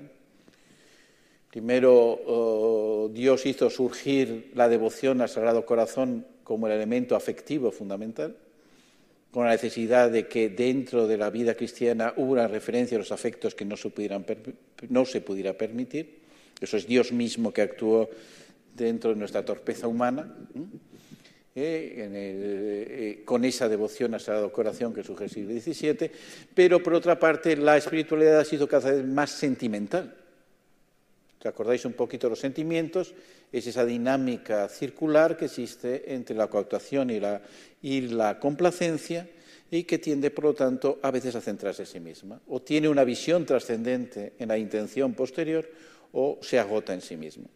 Primero, 1.51 1.93
oh, 1.93 3.09
Dios 3.13 3.45
hizo 3.45 3.69
surgir 3.69 4.51
la 4.55 4.67
devoción 4.67 5.21
al 5.21 5.29
Sagrado 5.29 5.65
Corazón 5.65 6.25
como 6.43 6.67
el 6.67 6.73
elemento 6.73 7.15
afectivo 7.15 7.71
fundamental, 7.71 8.35
con 9.31 9.45
la 9.45 9.51
necesidad 9.51 10.09
de 10.11 10.27
que 10.27 10.49
dentro 10.49 11.07
de 11.07 11.17
la 11.17 11.29
vida 11.29 11.55
cristiana 11.55 12.13
hubo 12.17 12.33
una 12.33 12.47
referencia 12.47 12.97
a 12.97 12.99
los 12.99 13.11
afectos 13.11 13.55
que 13.55 13.65
no 13.65 13.77
se, 13.77 13.91
no 14.89 15.05
se 15.05 15.21
pudiera 15.21 15.53
permitir. 15.53 16.19
Eso 16.59 16.77
es 16.77 16.87
Dios 16.87 17.11
mismo 17.11 17.53
que 17.53 17.61
actuó 17.61 18.09
dentro 18.75 19.11
de 19.11 19.17
nuestra 19.17 19.45
torpeza 19.45 19.87
humana. 19.87 20.35
Eh, 21.57 23.21
con 23.23 23.45
esa 23.45 23.69
devoción 23.69 24.13
a 24.13 24.19
Sagrado 24.19 24.51
Corazón 24.51 24.93
que 24.93 25.03
surge 25.03 25.23
el 25.23 25.29
siglo 25.29 25.53
XVII, 25.53 26.11
pero 26.53 26.83
por 26.83 26.93
otra 26.93 27.17
parte 27.17 27.55
la 27.55 27.77
espiritualidad 27.77 28.39
ha 28.39 28.45
sido 28.45 28.67
cada 28.67 28.91
vez 28.91 29.05
más 29.05 29.31
sentimental. 29.31 30.13
¿Te 31.39 31.47
acordáis 31.47 31.85
un 31.85 31.93
poquito 31.93 32.27
los 32.27 32.39
sentimientos? 32.39 33.13
Es 33.51 33.67
esa 33.67 33.85
dinámica 33.85 34.67
circular 34.67 35.37
que 35.37 35.45
existe 35.45 36.13
entre 36.13 36.35
la 36.35 36.47
coactuación 36.47 37.09
y 37.09 37.19
la, 37.19 37.41
y 37.81 38.01
la 38.01 38.39
complacencia 38.39 39.29
y 39.71 39.83
que 39.83 39.97
tiende, 39.97 40.31
por 40.31 40.45
lo 40.45 40.53
tanto, 40.53 40.99
a 41.01 41.11
veces 41.11 41.35
a 41.35 41.41
centrarse 41.41 41.83
en 41.83 41.87
sí 41.87 41.99
misma. 41.99 42.41
O 42.47 42.61
tiene 42.61 42.89
una 42.89 43.03
visión 43.03 43.45
trascendente 43.45 44.33
en 44.39 44.49
la 44.49 44.57
intención 44.57 45.13
posterior 45.13 45.69
o 46.11 46.39
se 46.41 46.59
agota 46.59 46.93
en 46.93 47.01
sí 47.01 47.15
mismo. 47.15 47.47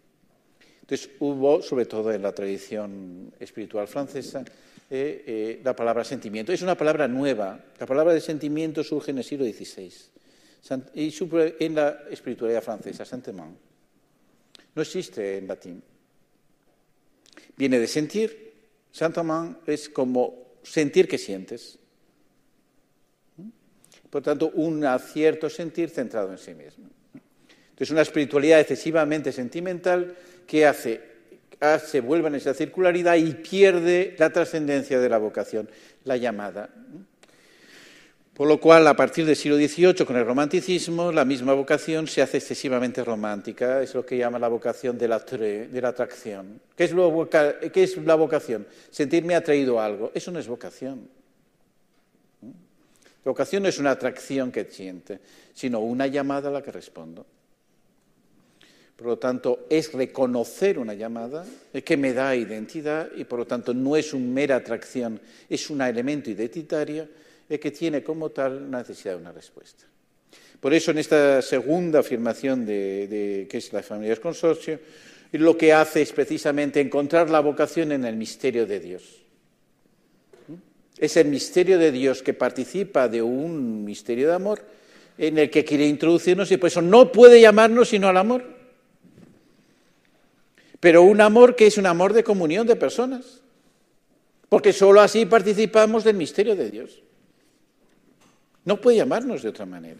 Entonces 0.89 1.11
hubo, 1.19 1.61
sobre 1.61 1.85
todo 1.85 2.11
en 2.11 2.23
la 2.23 2.33
tradición 2.33 3.31
espiritual 3.39 3.87
francesa, 3.87 4.43
eh, 4.89 5.23
eh, 5.27 5.61
la 5.63 5.75
palabra 5.75 6.03
sentimiento. 6.03 6.51
Es 6.51 6.63
una 6.63 6.75
palabra 6.75 7.07
nueva. 7.07 7.63
La 7.79 7.85
palabra 7.85 8.11
de 8.11 8.19
sentimiento 8.19 8.83
surge 8.83 9.11
en 9.11 9.19
el 9.19 9.23
siglo 9.23 9.45
XVI 9.45 9.91
y 10.95 11.13
en 11.59 11.75
la 11.75 12.05
espiritualidad 12.09 12.63
francesa, 12.63 13.05
sentiment. 13.05 13.55
No 14.73 14.81
existe 14.81 15.37
en 15.37 15.47
latín. 15.47 15.83
Viene 17.55 17.77
de 17.77 17.85
sentir. 17.87 18.53
Sentiment 18.91 19.57
es 19.67 19.89
como 19.89 20.55
sentir 20.63 21.07
que 21.07 21.19
sientes. 21.19 21.77
Por 24.09 24.23
tanto, 24.23 24.49
un 24.55 24.83
cierto 25.13 25.51
sentir 25.51 25.91
centrado 25.91 26.31
en 26.31 26.39
sí 26.39 26.55
mismo. 26.55 26.89
Entonces, 27.69 27.91
una 27.91 28.01
espiritualidad 28.01 28.59
excesivamente 28.59 29.31
sentimental 29.31 30.17
que 30.49 30.65
hace, 30.65 30.99
se 31.85 32.01
vuelve 32.01 32.27
en 32.27 32.35
esa 32.35 32.55
circularidad 32.55 33.15
y 33.17 33.33
pierde 33.33 34.15
la 34.17 34.31
trascendencia 34.31 34.99
de 34.99 35.07
la 35.07 35.19
vocación, 35.19 35.69
la 36.05 36.17
llamada. 36.17 36.71
Por 38.33 38.47
lo 38.47 38.59
cual, 38.59 38.87
a 38.87 38.95
partir 38.95 39.27
del 39.27 39.35
siglo 39.35 39.57
XVIII, 39.57 40.05
con 40.05 40.15
el 40.15 40.25
romanticismo, 40.25 41.11
la 41.11 41.23
misma 41.23 41.53
vocación 41.53 42.07
se 42.07 42.23
hace 42.23 42.37
excesivamente 42.37 43.03
romántica. 43.03 43.83
Es 43.83 43.93
lo 43.93 44.03
que 44.03 44.17
llama 44.17 44.39
la 44.39 44.47
vocación 44.47 44.97
de 44.97 45.07
la, 45.07 45.19
de 45.19 45.79
la 45.79 45.89
atracción. 45.89 46.59
¿Qué 46.75 46.85
es, 46.85 46.95
¿Qué 47.71 47.83
es 47.83 47.97
la 47.97 48.15
vocación? 48.15 48.65
Sentirme 48.89 49.35
atraído 49.35 49.79
a 49.79 49.85
algo. 49.85 50.11
Eso 50.15 50.31
no 50.31 50.39
es 50.39 50.47
vocación. 50.47 51.07
Vocación 53.23 53.61
no 53.61 53.69
es 53.69 53.77
una 53.77 53.91
atracción 53.91 54.51
que 54.51 54.65
siente, 54.65 55.19
sino 55.53 55.79
una 55.79 56.07
llamada 56.07 56.49
a 56.49 56.51
la 56.51 56.63
que 56.63 56.71
respondo. 56.71 57.27
Por 58.99 59.07
lo 59.07 59.17
tanto, 59.17 59.65
es 59.69 59.93
reconocer 59.93 60.77
una 60.77 60.93
llamada 60.93 61.45
que 61.85 61.95
me 61.95 62.11
da 62.11 62.35
identidad 62.35 63.07
y 63.15 63.23
por 63.23 63.39
lo 63.39 63.47
tanto 63.47 63.73
no 63.73 63.95
es 63.95 64.13
una 64.13 64.25
mera 64.25 64.57
atracción, 64.57 65.21
es 65.49 65.69
un 65.69 65.79
elemento 65.79 66.29
identitario 66.29 67.07
que 67.47 67.71
tiene 67.71 68.03
como 68.03 68.29
tal 68.31 68.69
necesidad 68.69 69.13
de 69.13 69.21
una 69.21 69.31
respuesta. 69.31 69.85
Por 70.59 70.73
eso, 70.73 70.91
en 70.91 70.97
esta 70.97 71.41
segunda 71.41 71.99
afirmación 71.99 72.65
de, 72.65 73.47
que 73.49 73.57
es 73.57 73.71
la 73.71 73.81
familia 73.83 74.09
del 74.09 74.19
consorcio, 74.19 74.81
lo 75.31 75.57
que 75.57 75.71
hace 75.71 76.01
es 76.01 76.11
precisamente 76.11 76.81
encontrar 76.81 77.29
la 77.29 77.39
vocación 77.39 77.93
en 77.93 78.03
el 78.03 78.17
misterio 78.17 78.65
de 78.65 78.81
Dios. 78.81 79.03
Es 80.97 81.15
el 81.15 81.29
misterio 81.29 81.79
de 81.79 81.93
Dios 81.93 82.21
que 82.21 82.33
participa 82.33 83.07
de 83.07 83.21
un 83.21 83.85
misterio 83.85 84.27
de 84.27 84.33
amor 84.33 84.61
en 85.17 85.37
el 85.37 85.49
que 85.49 85.63
quiere 85.63 85.87
introducirnos 85.87 86.51
y 86.51 86.57
por 86.57 86.67
eso 86.67 86.81
no 86.81 87.13
puede 87.13 87.39
llamarnos 87.39 87.87
sino 87.87 88.09
al 88.09 88.17
amor. 88.17 88.58
Pero 90.79 91.03
un 91.03 91.21
amor 91.21 91.55
que 91.55 91.67
es 91.67 91.77
un 91.77 91.85
amor 91.85 92.13
de 92.13 92.23
comunión 92.23 92.65
de 92.65 92.75
personas. 92.75 93.41
Porque 94.49 94.73
sólo 94.73 94.99
así 94.99 95.25
participamos 95.25 96.03
del 96.03 96.15
misterio 96.15 96.55
de 96.55 96.71
Dios. 96.71 97.03
No 98.65 98.81
puede 98.81 98.97
llamarnos 98.97 99.43
de 99.43 99.49
otra 99.49 99.65
manera. 99.65 99.99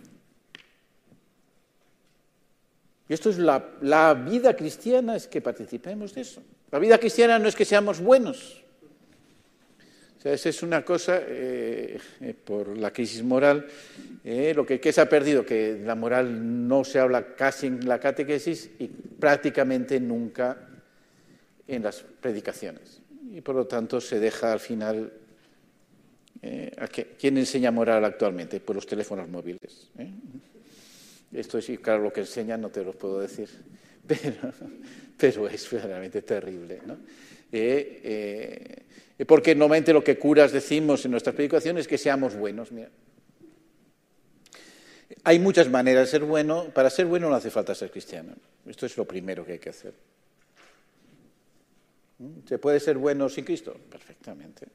Y 3.07 3.13
esto 3.13 3.29
es 3.29 3.37
la, 3.37 4.13
vida 4.13 4.55
cristiana, 4.55 5.15
es 5.15 5.27
que 5.27 5.41
participemos 5.41 6.13
de 6.13 6.21
eso. 6.21 6.43
La 6.71 6.79
vida 6.79 6.97
cristiana 6.97 7.39
no 7.39 7.47
es 7.47 7.55
que 7.55 7.65
seamos 7.65 7.99
buenos. 7.99 8.63
O 10.17 10.21
sea, 10.21 10.33
esa 10.33 10.49
es 10.49 10.61
una 10.61 10.83
cosa, 10.83 11.21
eh, 11.25 11.97
eh, 12.21 12.33
por 12.33 12.77
la 12.77 12.91
crisis 12.91 13.23
moral, 13.23 13.65
eh, 14.23 14.53
lo 14.55 14.65
que, 14.65 14.79
que, 14.79 14.91
se 14.91 15.01
ha 15.01 15.09
perdido, 15.09 15.45
que 15.45 15.81
la 15.83 15.95
moral 15.95 16.67
no 16.67 16.83
se 16.83 16.99
habla 16.99 17.35
casi 17.35 17.67
en 17.67 17.87
la 17.87 17.99
catequesis 17.99 18.69
y 18.77 18.87
prácticamente 18.87 19.99
nunca 19.99 20.68
en 21.69 21.83
las 21.83 22.01
predicaciones. 22.01 22.99
Y 23.31 23.41
por 23.41 23.55
lo 23.55 23.67
tanto 23.67 24.01
se 24.01 24.19
deja 24.19 24.51
al 24.51 24.59
final. 24.59 25.13
Eh, 26.41 26.71
¿a 26.77 26.87
¿Quién 26.87 27.37
enseña 27.37 27.71
moral 27.71 28.03
actualmente? 28.05 28.59
Pues 28.59 28.75
los 28.75 28.87
teléfonos 28.87 29.29
móviles. 29.29 29.89
¿eh? 29.97 30.11
Esto 31.33 31.59
es, 31.59 31.69
claro, 31.79 32.03
lo 32.03 32.11
que 32.11 32.21
enseñan 32.21 32.61
no 32.61 32.69
te 32.69 32.83
lo 32.83 32.93
puedo 32.93 33.19
decir, 33.19 33.49
pero, 34.07 34.51
pero 35.15 35.47
es 35.47 35.69
verdaderamente 35.69 36.23
terrible. 36.23 36.81
¿no? 36.85 36.97
Eh, 37.51 38.83
porque 39.27 39.53
normalmente 39.53 39.93
lo 39.93 40.03
que 40.03 40.17
curas 40.17 40.51
decimos 40.51 41.05
en 41.05 41.11
nuestras 41.11 41.35
predicaciones 41.35 41.81
es 41.81 41.87
que 41.87 41.97
seamos 41.97 42.35
buenos. 42.35 42.71
Mira. 42.71 42.89
Hay 45.23 45.37
muchas 45.37 45.69
maneras 45.69 46.07
de 46.07 46.11
ser 46.11 46.23
bueno. 46.23 46.69
Para 46.73 46.89
ser 46.89 47.05
bueno 47.05 47.29
no 47.29 47.35
hace 47.35 47.51
falta 47.51 47.75
ser 47.75 47.91
cristiano. 47.91 48.33
Esto 48.65 48.85
es 48.85 48.97
lo 48.97 49.05
primero 49.05 49.45
que 49.45 49.53
hay 49.53 49.59
que 49.59 49.69
hacer. 49.69 49.93
¿Se 52.45 52.57
puede 52.57 52.79
ser 52.79 52.97
bueno 52.97 53.29
sin 53.29 53.45
Cristo? 53.45 53.73
Perfectamente. 53.89 54.67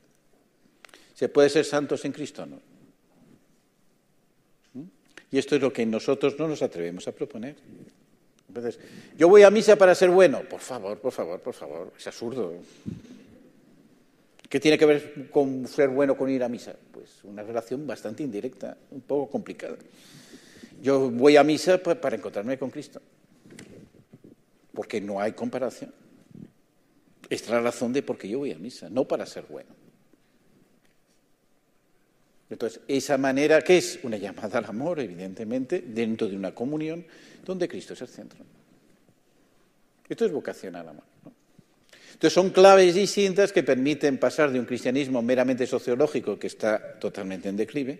¿Se 1.14 1.28
puede 1.28 1.50
ser 1.50 1.64
santo 1.64 1.96
sin 1.96 2.12
Cristo? 2.12 2.46
No. 2.46 2.60
Y 5.30 5.38
esto 5.38 5.56
es 5.56 5.62
lo 5.62 5.72
que 5.72 5.84
nosotros 5.84 6.38
no 6.38 6.48
nos 6.48 6.62
atrevemos 6.62 7.06
a 7.08 7.12
proponer. 7.12 7.56
Entonces, 8.48 8.78
yo 9.18 9.28
voy 9.28 9.42
a 9.42 9.50
misa 9.50 9.76
para 9.76 9.94
ser 9.94 10.10
bueno. 10.10 10.42
Por 10.48 10.60
favor, 10.60 10.98
por 11.00 11.12
favor, 11.12 11.40
por 11.40 11.54
favor. 11.54 11.92
Es 11.98 12.06
absurdo. 12.06 12.54
¿Qué 14.48 14.60
tiene 14.60 14.78
que 14.78 14.86
ver 14.86 15.28
con 15.30 15.66
ser 15.66 15.88
bueno 15.88 16.16
con 16.16 16.30
ir 16.30 16.44
a 16.44 16.48
misa? 16.48 16.76
Pues 16.92 17.24
una 17.24 17.42
relación 17.42 17.86
bastante 17.86 18.22
indirecta, 18.22 18.76
un 18.92 19.00
poco 19.00 19.28
complicada. 19.32 19.76
Yo 20.80 21.10
voy 21.10 21.36
a 21.36 21.42
misa 21.42 21.78
para 21.78 22.14
encontrarme 22.14 22.56
con 22.56 22.70
Cristo, 22.70 23.02
porque 24.72 25.00
no 25.00 25.20
hay 25.20 25.32
comparación. 25.32 25.92
Es 27.31 27.49
la 27.49 27.61
razón 27.61 27.93
de 27.93 28.02
por 28.02 28.19
qué 28.19 28.28
yo 28.28 28.40
voy 28.40 28.52
a 28.52 28.59
misa, 28.59 28.88
no 28.90 29.07
para 29.07 29.26
ser 29.26 29.45
bueno. 29.49 29.71
Entonces, 32.50 32.81
esa 32.87 33.19
manera, 33.19 33.62
que 33.62 33.78
es 33.78 33.99
una 34.02 34.16
llamada 34.16 34.59
al 34.59 34.66
amor, 34.66 35.00
evidentemente, 35.00 35.83
dentro 35.87 36.28
de 36.28 36.37
una 36.37 36.54
comunión 36.54 37.04
donde 37.45 37.66
Cristo 37.66 37.95
es 37.95 38.02
el 38.02 38.09
centro. 38.09 38.45
Esto 40.09 40.26
es 40.26 40.33
vocación 40.33 40.76
al 40.76 40.88
amor. 40.88 41.04
Entonces, 42.12 42.33
son 42.33 42.50
claves 42.50 42.95
distintas 42.95 43.52
que 43.52 43.62
permiten 43.62 44.19
pasar 44.19 44.52
de 44.52 44.61
un 44.61 44.66
cristianismo 44.66 45.21
meramente 45.23 45.66
sociológico, 45.66 46.38
que 46.38 46.47
está 46.47 46.99
totalmente 47.00 47.49
en 47.49 47.57
declive, 47.57 47.99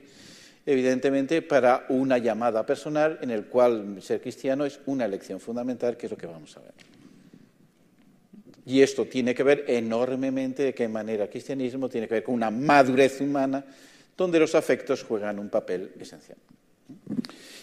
evidentemente, 0.67 1.43
para 1.43 1.87
una 1.89 2.19
llamada 2.19 2.65
personal 2.65 3.19
en 3.23 3.31
el 3.31 3.47
cual 3.47 3.99
ser 4.03 4.21
cristiano 4.21 4.65
es 4.65 4.79
una 4.87 5.07
elección 5.07 5.41
fundamental, 5.41 5.97
que 5.97 6.07
es 6.07 6.13
lo 6.13 6.19
que 6.19 6.27
vamos 6.27 6.57
a 6.57 6.61
ver. 6.61 6.94
Y 8.67 8.81
esto 8.81 9.05
tiene 9.05 9.35
que 9.35 9.43
ver 9.43 9.65
enormemente 9.69 10.63
de 10.63 10.75
qué 10.75 10.89
manera 10.89 11.25
el 11.25 11.31
cristianismo 11.31 11.89
tiene 11.89 12.09
que 12.09 12.15
ver 12.15 12.25
con 12.25 12.35
una 12.35 12.51
madurez 12.51 13.21
humana 13.21 13.65
donde 14.17 14.39
los 14.39 14.55
afectos 14.55 15.03
juegan 15.03 15.39
un 15.39 15.51
papel 15.51 15.93
esencial. 16.01 16.39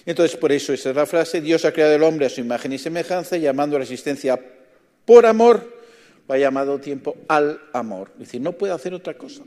Entonces, 0.05 0.38
por 0.38 0.51
eso 0.51 0.74
esa 0.74 0.89
es 0.89 0.96
la 0.96 1.05
frase, 1.05 1.41
Dios 1.41 1.65
ha 1.65 1.72
creado 1.72 1.96
al 1.96 2.03
hombre 2.03 2.25
a 2.25 2.29
su 2.29 2.41
imagen 2.41 2.74
y 2.74 2.77
semejanza, 2.77 3.38
llamando 3.38 3.75
a 3.75 3.79
la 3.79 3.84
existencia 3.84 4.39
por 5.05 5.25
amor, 5.25 5.81
lo 6.27 6.34
ha 6.34 6.38
llamado 6.38 6.79
tiempo 6.79 7.15
al 7.27 7.60
amor. 7.74 8.12
Es 8.13 8.20
decir, 8.20 8.41
no 8.41 8.53
puede 8.53 8.74
hacer 8.74 8.93
otra 8.93 9.17
cosa. 9.17 9.43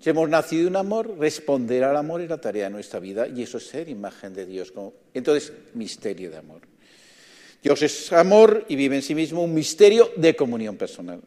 Si 0.00 0.10
hemos 0.10 0.28
nacido 0.28 0.68
en 0.68 0.76
amor, 0.76 1.16
responder 1.18 1.84
al 1.84 1.96
amor 1.96 2.20
es 2.20 2.28
la 2.28 2.40
tarea 2.40 2.64
de 2.64 2.70
nuestra 2.70 2.98
vida 2.98 3.28
y 3.28 3.42
eso 3.42 3.58
es 3.58 3.68
ser 3.68 3.88
imagen 3.88 4.34
de 4.34 4.46
Dios. 4.46 4.72
Entonces, 5.14 5.52
misterio 5.74 6.30
de 6.30 6.38
amor. 6.38 6.71
Dios 7.62 7.80
es 7.82 8.12
amor 8.12 8.64
y 8.68 8.76
vive 8.76 8.96
en 8.96 9.02
sí 9.02 9.14
mismo 9.14 9.44
un 9.44 9.54
misterio 9.54 10.10
de 10.16 10.34
comunión 10.34 10.76
personal. 10.76 11.20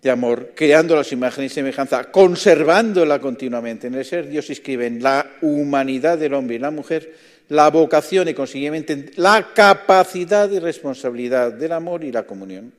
De 0.00 0.10
amor, 0.10 0.52
creando 0.54 0.94
las 0.94 1.12
imágenes 1.12 1.52
y 1.52 1.54
semejanza, 1.54 2.10
conservándola 2.10 3.18
continuamente 3.18 3.88
en 3.88 3.94
el 3.94 4.04
ser, 4.04 4.28
Dios 4.28 4.48
inscribe 4.48 4.86
en 4.86 5.02
la 5.02 5.32
humanidad 5.42 6.16
del 6.16 6.34
hombre 6.34 6.56
y 6.56 6.58
la 6.60 6.70
mujer 6.70 7.12
la 7.48 7.70
vocación 7.70 8.28
y 8.28 8.34
consiguientemente 8.34 9.12
la 9.16 9.52
capacidad 9.54 10.50
y 10.50 10.58
responsabilidad 10.58 11.52
del 11.52 11.72
amor 11.72 12.02
y 12.04 12.12
la 12.12 12.24
comunión. 12.24 12.72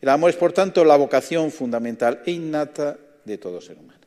El 0.00 0.08
amor 0.08 0.30
es, 0.30 0.36
por 0.36 0.52
tanto, 0.52 0.84
la 0.84 0.96
vocación 0.96 1.52
fundamental 1.52 2.22
e 2.26 2.32
innata 2.32 2.98
de 3.24 3.38
todo 3.38 3.60
ser 3.60 3.78
humano. 3.78 4.01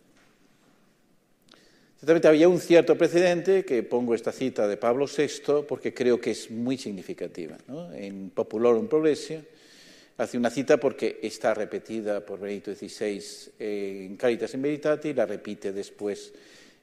Ciertamente 2.06 2.28
había 2.28 2.48
un 2.48 2.60
cierto 2.60 2.96
precedente, 2.96 3.66
que 3.66 3.82
pongo 3.82 4.14
esta 4.14 4.32
cita 4.32 4.68
de 4.68 4.78
Pablo 4.78 5.08
VI 5.08 5.66
porque 5.68 5.92
creo 5.92 6.22
que 6.22 6.32
es 6.32 6.52
muy 6.52 6.78
significativa. 6.78 7.58
En 7.94 8.30
Populorum 8.30 8.88
Progressio, 8.88 9.42
Hace 10.18 10.38
una 10.38 10.50
cita 10.50 10.78
porque 10.78 11.20
está 11.24 11.54
repetida 11.54 12.26
por 12.26 12.40
Benito 12.40 12.74
XVI 12.74 13.22
en 13.60 14.16
Caritas 14.16 14.54
in 14.54 14.62
Veritate 14.62 15.10
y 15.10 15.14
la 15.14 15.26
repite 15.26 15.74
después 15.74 16.32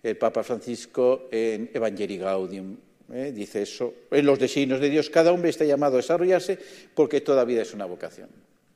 el 0.03 0.19
Papa 0.19 0.43
Francisco 0.43 1.29
en 1.31 1.71
Evangelii 1.73 2.19
Gaudium. 2.19 2.77
¿eh? 3.11 3.33
Dice 3.35 3.63
eso, 3.63 3.95
en 4.11 4.27
los 4.27 4.39
designios 4.39 4.81
de 4.81 4.91
Dios 4.91 5.09
cada 5.09 5.33
hombre 5.33 5.49
está 5.49 5.65
llamado 5.65 5.95
a 5.95 6.03
desarrollarse 6.03 6.59
porque 6.95 7.23
toda 7.23 7.47
vida 7.47 7.63
es 7.63 7.73
una 7.73 7.87
vocación. 7.87 8.29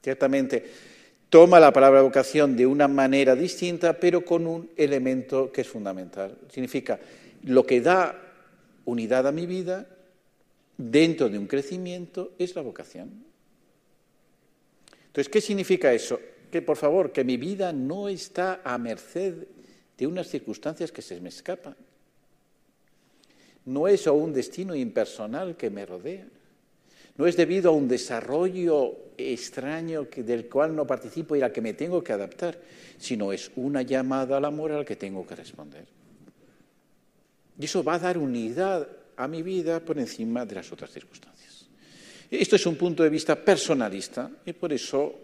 Ciertamente 0.03 0.65
toma 1.29 1.61
la 1.61 1.73
palabra 1.73 2.03
vocación 2.03 2.57
de 2.57 2.67
una 2.67 2.89
manera 2.89 3.35
distinta, 3.35 3.99
pero 3.99 4.25
con 4.25 4.47
un 4.47 4.71
elemento 4.77 5.51
que 5.51 5.63
es 5.63 5.69
fundamental. 5.69 6.37
Significa 6.51 6.99
lo 7.45 7.67
que 7.67 7.81
da 7.81 8.21
unidad 8.85 9.27
a 9.27 9.33
mi 9.33 9.47
vida 9.47 9.87
dentro 10.77 11.29
de 11.29 11.39
un 11.39 11.47
crecimiento 11.47 12.33
es 12.39 12.55
la 12.55 12.63
vocación. 12.63 13.25
Entonces, 15.07 15.29
¿qué 15.31 15.41
significa 15.41 15.93
eso? 15.93 16.21
Que, 16.51 16.63
por 16.63 16.77
favor, 16.77 17.13
que 17.13 17.25
mi 17.25 17.37
vida 17.37 17.73
no 17.73 18.09
está 18.09 18.61
a 18.63 18.77
merced 18.79 19.47
de 19.97 20.07
unas 20.07 20.29
circunstancias 20.29 20.93
que 20.93 21.03
se 21.03 21.21
me 21.21 21.31
escapan. 21.31 21.75
No 23.65 23.89
es 23.89 24.07
un 24.07 24.33
destino 24.33 24.75
impersonal 24.75 25.57
que 25.57 25.71
me 25.71 25.87
rodea. 25.87 26.27
No 27.19 27.27
es 27.27 27.37
debido 27.37 27.71
a 27.71 27.75
un 27.75 27.89
desarrollo 27.89 29.13
extraño 29.17 30.07
del 30.17 30.49
cual 30.49 30.77
no 30.77 30.87
participo 30.87 31.37
y 31.37 31.43
al 31.43 31.53
que 31.53 31.63
me 31.63 31.73
tengo 31.73 32.03
que 32.05 32.13
adaptar, 32.13 32.59
sino 32.99 33.33
es 33.33 33.51
una 33.57 33.83
llamada 33.83 34.37
al 34.37 34.45
amor 34.45 34.73
al 34.73 34.85
que 34.85 34.97
tengo 34.97 35.27
que 35.27 35.35
responder. 35.35 35.87
Y 37.59 37.65
eso 37.65 37.83
va 37.83 37.95
a 37.95 37.99
dar 37.99 38.19
unidad 38.19 38.87
a 39.17 39.29
mi 39.29 39.43
vida 39.43 39.81
por 39.81 39.99
encima 39.99 40.45
de 40.45 40.57
las 40.57 40.71
otras 40.73 40.91
circunstancias. 40.91 41.67
Esto 42.31 42.57
es 42.57 42.67
un 42.67 42.77
punto 42.77 43.03
de 43.03 43.09
vista 43.09 43.37
personalista 43.37 44.31
y 44.45 44.53
por 44.53 44.73
eso 44.73 45.15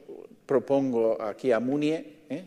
propongo 0.47 1.21
aquí 1.21 1.53
a 1.53 1.61
Munier 1.61 2.07
¿eh? 2.29 2.45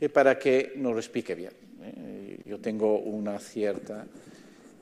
Eh, 0.00 0.08
para 0.08 0.38
que 0.38 0.72
nos 0.76 0.92
lo 0.92 0.98
explique 0.98 1.34
bien. 1.34 1.52
¿eh? 1.82 2.38
Yo 2.44 2.58
tengo 2.58 2.98
una 2.98 3.38
cierta 3.38 4.06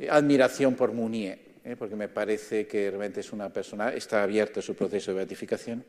admiración 0.09 0.75
por 0.75 0.93
Munier, 0.93 1.39
porque 1.79 1.97
me 1.97 2.09
parece 2.09 2.67
que 2.67 2.89
realmente 2.89 3.21
es 3.21 3.33
una 3.33 3.51
persona, 3.51 3.93
está 3.93 4.23
abierto 4.23 4.63
su 4.63 4.75
proceso 4.75 5.11
de 5.11 5.19
beatificación, 5.19 5.85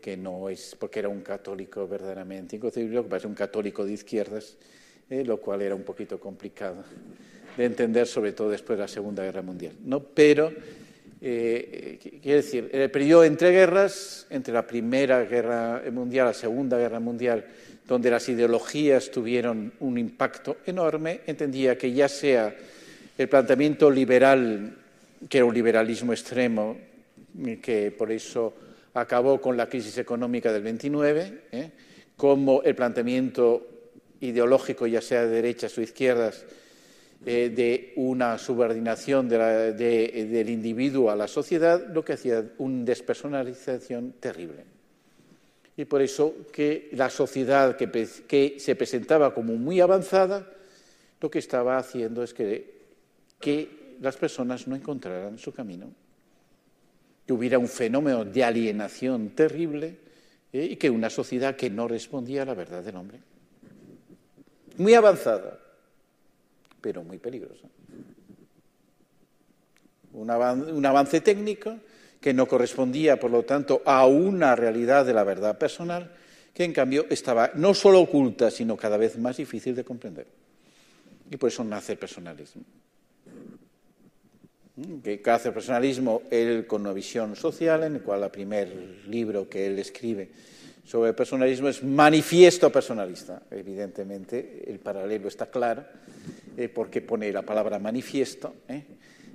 que 0.00 0.16
no 0.16 0.48
es, 0.48 0.76
porque 0.78 0.98
era 0.98 1.08
un 1.08 1.20
católico 1.20 1.86
verdaderamente 1.86 2.56
inconcebible, 2.56 3.02
que 3.02 3.08
parece 3.08 3.28
un 3.28 3.34
católico 3.34 3.84
de 3.84 3.92
izquierdas, 3.92 4.56
lo 5.08 5.36
cual 5.38 5.62
era 5.62 5.74
un 5.74 5.84
poquito 5.84 6.18
complicado 6.18 6.82
de 7.56 7.64
entender, 7.64 8.06
sobre 8.06 8.32
todo 8.32 8.50
después 8.50 8.78
de 8.78 8.84
la 8.84 8.88
Segunda 8.88 9.22
Guerra 9.22 9.42
Mundial. 9.42 9.74
¿no? 9.84 10.00
Pero 10.00 10.52
eh, 11.20 11.98
quiere 12.22 12.36
decir, 12.36 12.70
en 12.72 12.82
el 12.82 12.90
periodo 12.90 13.24
entre 13.24 13.50
guerras, 13.50 14.26
entre 14.30 14.54
la 14.54 14.66
Primera 14.66 15.24
Guerra 15.24 15.82
Mundial 15.90 16.26
la 16.26 16.34
Segunda 16.34 16.78
Guerra 16.78 17.00
Mundial, 17.00 17.44
donde 17.86 18.10
las 18.10 18.28
ideologías 18.28 19.10
tuvieron 19.10 19.72
un 19.80 19.98
impacto 19.98 20.58
enorme, 20.66 21.22
entendía 21.26 21.76
que 21.76 21.92
ya 21.92 22.08
sea 22.08 22.54
el 23.18 23.28
planteamiento 23.28 23.90
liberal, 23.90 24.78
que 25.28 25.38
era 25.38 25.44
un 25.44 25.52
liberalismo 25.52 26.12
extremo, 26.12 26.78
que 27.60 27.90
por 27.90 28.12
eso 28.12 28.54
acabó 28.94 29.40
con 29.40 29.56
la 29.56 29.68
crisis 29.68 29.98
económica 29.98 30.52
del 30.52 30.62
29, 30.62 31.40
¿eh? 31.52 31.70
como 32.16 32.62
el 32.62 32.74
planteamiento 32.74 33.66
ideológico, 34.20 34.86
ya 34.86 35.00
sea 35.00 35.26
de 35.26 35.30
derechas 35.30 35.76
o 35.76 35.82
izquierdas, 35.82 36.44
eh, 37.26 37.50
de 37.54 37.92
una 37.96 38.38
subordinación 38.38 39.28
del 39.28 40.48
individuo 40.48 41.10
a 41.10 41.16
la 41.16 41.26
sociedad, 41.26 41.88
lo 41.92 42.04
que 42.04 42.12
hacía 42.12 42.44
una 42.58 42.84
despersonalización 42.84 44.14
terrible. 44.20 44.64
Y 45.76 45.84
por 45.84 46.02
eso 46.02 46.34
que 46.52 46.88
la 46.92 47.10
sociedad 47.10 47.76
que, 47.76 48.56
se 48.58 48.76
presentaba 48.76 49.34
como 49.34 49.54
muy 49.54 49.80
avanzada, 49.80 50.48
lo 51.20 51.30
que 51.30 51.40
estaba 51.40 51.78
haciendo 51.78 52.22
es 52.22 52.32
que, 52.34 52.77
las 54.00 54.16
personas 54.16 54.66
no 54.66 54.76
encontraran 54.76 55.38
su 55.38 55.52
camino, 55.52 55.90
que 57.26 57.32
hubiera 57.32 57.58
un 57.58 57.68
fenómeno 57.68 58.24
de 58.24 58.44
alienación 58.44 59.30
terrible 59.30 59.96
eh, 60.52 60.68
y 60.70 60.76
que 60.76 60.90
una 60.90 61.10
sociedad 61.10 61.56
que 61.56 61.70
no 61.70 61.88
respondía 61.88 62.42
a 62.42 62.46
la 62.46 62.54
verdad 62.54 62.82
del 62.82 62.96
hombre. 62.96 63.18
Muy 64.76 64.94
avanzada 64.94 65.58
pero 66.80 67.02
muy 67.02 67.18
peligrosa. 67.18 67.68
Un, 70.12 70.86
avance 70.86 71.20
técnico 71.20 71.76
que 72.20 72.32
no 72.32 72.46
correspondía, 72.46 73.20
por 73.20 73.30
lo 73.30 73.44
tanto, 73.44 73.82
a 73.84 74.06
una 74.06 74.56
realidad 74.56 75.04
de 75.04 75.12
la 75.12 75.22
verdad 75.22 75.58
personal, 75.58 76.10
que 76.52 76.64
en 76.64 76.72
cambio 76.72 77.06
estaba 77.10 77.52
no 77.54 77.74
solo 77.74 78.00
oculta, 78.00 78.50
sino 78.50 78.76
cada 78.76 78.96
vez 78.96 79.18
más 79.18 79.36
difícil 79.36 79.76
de 79.76 79.84
comprender. 79.84 80.26
Y 81.30 81.36
por 81.36 81.48
eso 81.48 81.62
nace 81.62 81.92
el 81.92 81.98
personalismo. 81.98 82.62
Que 85.02 85.20
hace 85.26 85.48
el 85.48 85.54
personalismo 85.54 86.22
él 86.30 86.66
con 86.66 86.82
una 86.82 86.92
visión 86.92 87.34
social, 87.34 87.82
en 87.82 87.96
el 87.96 88.02
cual 88.02 88.22
el 88.22 88.30
primer 88.30 88.68
libro 89.08 89.48
que 89.48 89.66
él 89.66 89.78
escribe 89.78 90.28
sobre 90.88 91.10
el 91.10 91.14
personalismo 91.14 91.68
es 91.68 91.84
manifiesto 91.84 92.72
personalista. 92.72 93.42
Evidentemente, 93.50 94.64
el 94.66 94.78
paralelo 94.78 95.28
está 95.28 95.50
claro 95.50 95.84
eh, 96.56 96.70
porque 96.70 97.02
pone 97.02 97.30
la 97.30 97.42
palabra 97.42 97.78
manifiesto, 97.78 98.54
¿eh? 98.68 98.84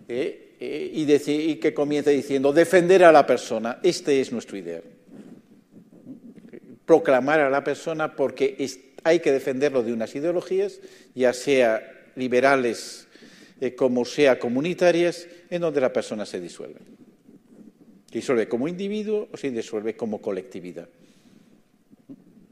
Eh, 0.08 0.50
y, 0.60 1.56
que 1.56 1.74
comienza 1.74 2.10
diciendo 2.10 2.52
defender 2.54 3.04
a 3.04 3.12
la 3.12 3.28
persona, 3.28 3.80
este 3.84 4.20
es 4.20 4.32
nuestro 4.32 4.58
ideal. 4.58 4.84
Proclamar 6.86 7.42
a 7.42 7.50
la 7.50 7.64
persona 7.64 8.16
porque 8.16 8.58
hay 9.04 9.20
que 9.20 9.32
defenderlo 9.32 9.84
de 9.84 9.94
unas 9.94 10.16
ideologías, 10.16 10.80
ya 11.14 11.34
sea 11.34 11.82
liberales 12.16 13.03
como 13.72 14.04
sea 14.04 14.38
comunitarias, 14.38 15.28
en 15.50 15.62
donde 15.62 15.80
la 15.80 15.94
persona 15.94 16.26
se 16.26 16.42
disuelve. 16.42 16.80
Se 18.10 18.16
disuelve 18.16 18.48
como 18.48 18.68
individuo 18.68 19.30
o 19.32 19.38
se 19.38 19.50
disuelve 19.50 19.96
como 19.96 20.22
colectividad. 20.22 20.90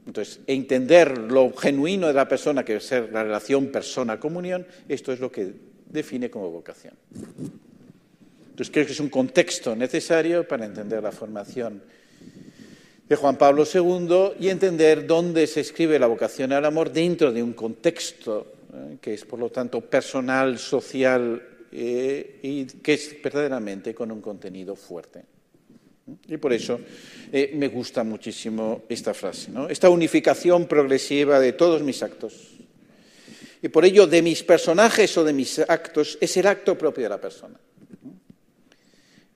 Entonces, 0.06 0.40
entender 0.46 1.16
lo 1.16 1.52
genuino 1.54 2.08
de 2.08 2.14
la 2.14 2.26
persona, 2.26 2.64
que 2.64 2.76
es 2.76 2.84
ser 2.84 3.12
la 3.12 3.22
relación 3.22 3.68
persona-comunión, 3.68 4.66
esto 4.88 5.12
es 5.12 5.20
lo 5.20 5.30
que 5.30 5.52
define 5.86 6.30
como 6.30 6.50
vocación. 6.50 6.94
Entonces, 8.50 8.70
creo 8.72 8.86
que 8.86 8.92
es 8.92 9.00
un 9.00 9.08
contexto 9.08 9.76
necesario 9.76 10.46
para 10.46 10.64
entender 10.64 11.02
la 11.02 11.12
formación 11.12 11.82
de 13.08 13.16
Juan 13.16 13.36
Pablo 13.36 13.64
II 13.72 14.32
y 14.40 14.48
entender 14.48 15.06
dónde 15.06 15.46
se 15.46 15.60
escribe 15.60 15.98
la 15.98 16.06
vocación 16.06 16.52
al 16.52 16.64
amor 16.64 16.92
dentro 16.92 17.32
de 17.32 17.42
un 17.42 17.52
contexto 17.52 18.51
eh, 18.74 18.96
que 19.02 19.12
es, 19.12 19.24
por 19.26 19.38
lo 19.38 19.50
tanto, 19.50 19.82
personal, 19.82 20.58
social 20.58 21.66
eh, 21.70 22.38
y 22.42 22.64
que 22.64 22.94
es 22.94 23.22
verdaderamente 23.22 23.94
con 23.94 24.10
un 24.10 24.22
contenido 24.22 24.74
fuerte. 24.74 25.24
Y 26.26 26.38
por 26.38 26.54
eso 26.54 26.80
eh, 27.30 27.52
me 27.54 27.68
gusta 27.68 28.02
muchísimo 28.02 28.84
esta 28.88 29.12
frase, 29.12 29.50
esta 29.68 29.90
unificación 29.90 30.66
progresiva 30.66 31.38
de 31.38 31.52
todos 31.52 31.82
mis 31.82 32.02
actos. 32.02 32.52
Y 33.60 33.68
por 33.68 33.84
ello, 33.84 34.06
de 34.06 34.22
mis 34.22 34.42
personajes 34.42 35.16
o 35.18 35.22
de 35.22 35.34
mis 35.34 35.58
actos, 35.58 36.16
es 36.20 36.34
el 36.38 36.46
acto 36.46 36.76
propio 36.76 37.04
de 37.04 37.10
la 37.10 37.20
persona. 37.20 37.60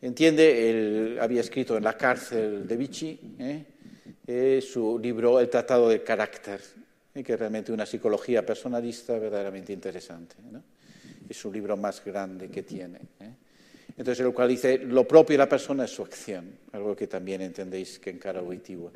Entiende, 0.00 0.70
él 0.70 1.18
había 1.20 1.42
escrito 1.42 1.76
en 1.76 1.84
la 1.84 1.96
cárcel 1.96 2.66
de 2.66 2.76
Vichy 2.76 3.20
su 4.62 4.98
libro 4.98 5.38
El 5.38 5.48
Tratado 5.48 5.88
del 5.90 6.02
Carácter, 6.02 6.60
que 7.22 7.34
es 7.34 7.38
realmente 7.38 7.72
una 7.72 7.86
psicología 7.86 8.44
personalista 8.44 9.18
verdaderamente 9.18 9.72
interesante. 9.72 10.36
Es 11.28 11.44
un 11.44 11.52
libro 11.52 11.76
más 11.76 12.04
grande 12.04 12.48
que 12.48 12.62
tiene. 12.62 13.00
Entonces, 13.96 14.24
el 14.24 14.32
cual 14.32 14.48
dice, 14.48 14.78
lo 14.78 15.08
propio 15.08 15.34
de 15.34 15.38
la 15.38 15.48
persona 15.48 15.84
es 15.84 15.90
su 15.90 16.02
acción, 16.02 16.50
algo 16.72 16.94
que 16.94 17.06
también 17.06 17.40
entendéis 17.40 17.98
que 17.98 18.10
en 18.10 18.18
cara 18.18 18.40
auditiva 18.40 18.90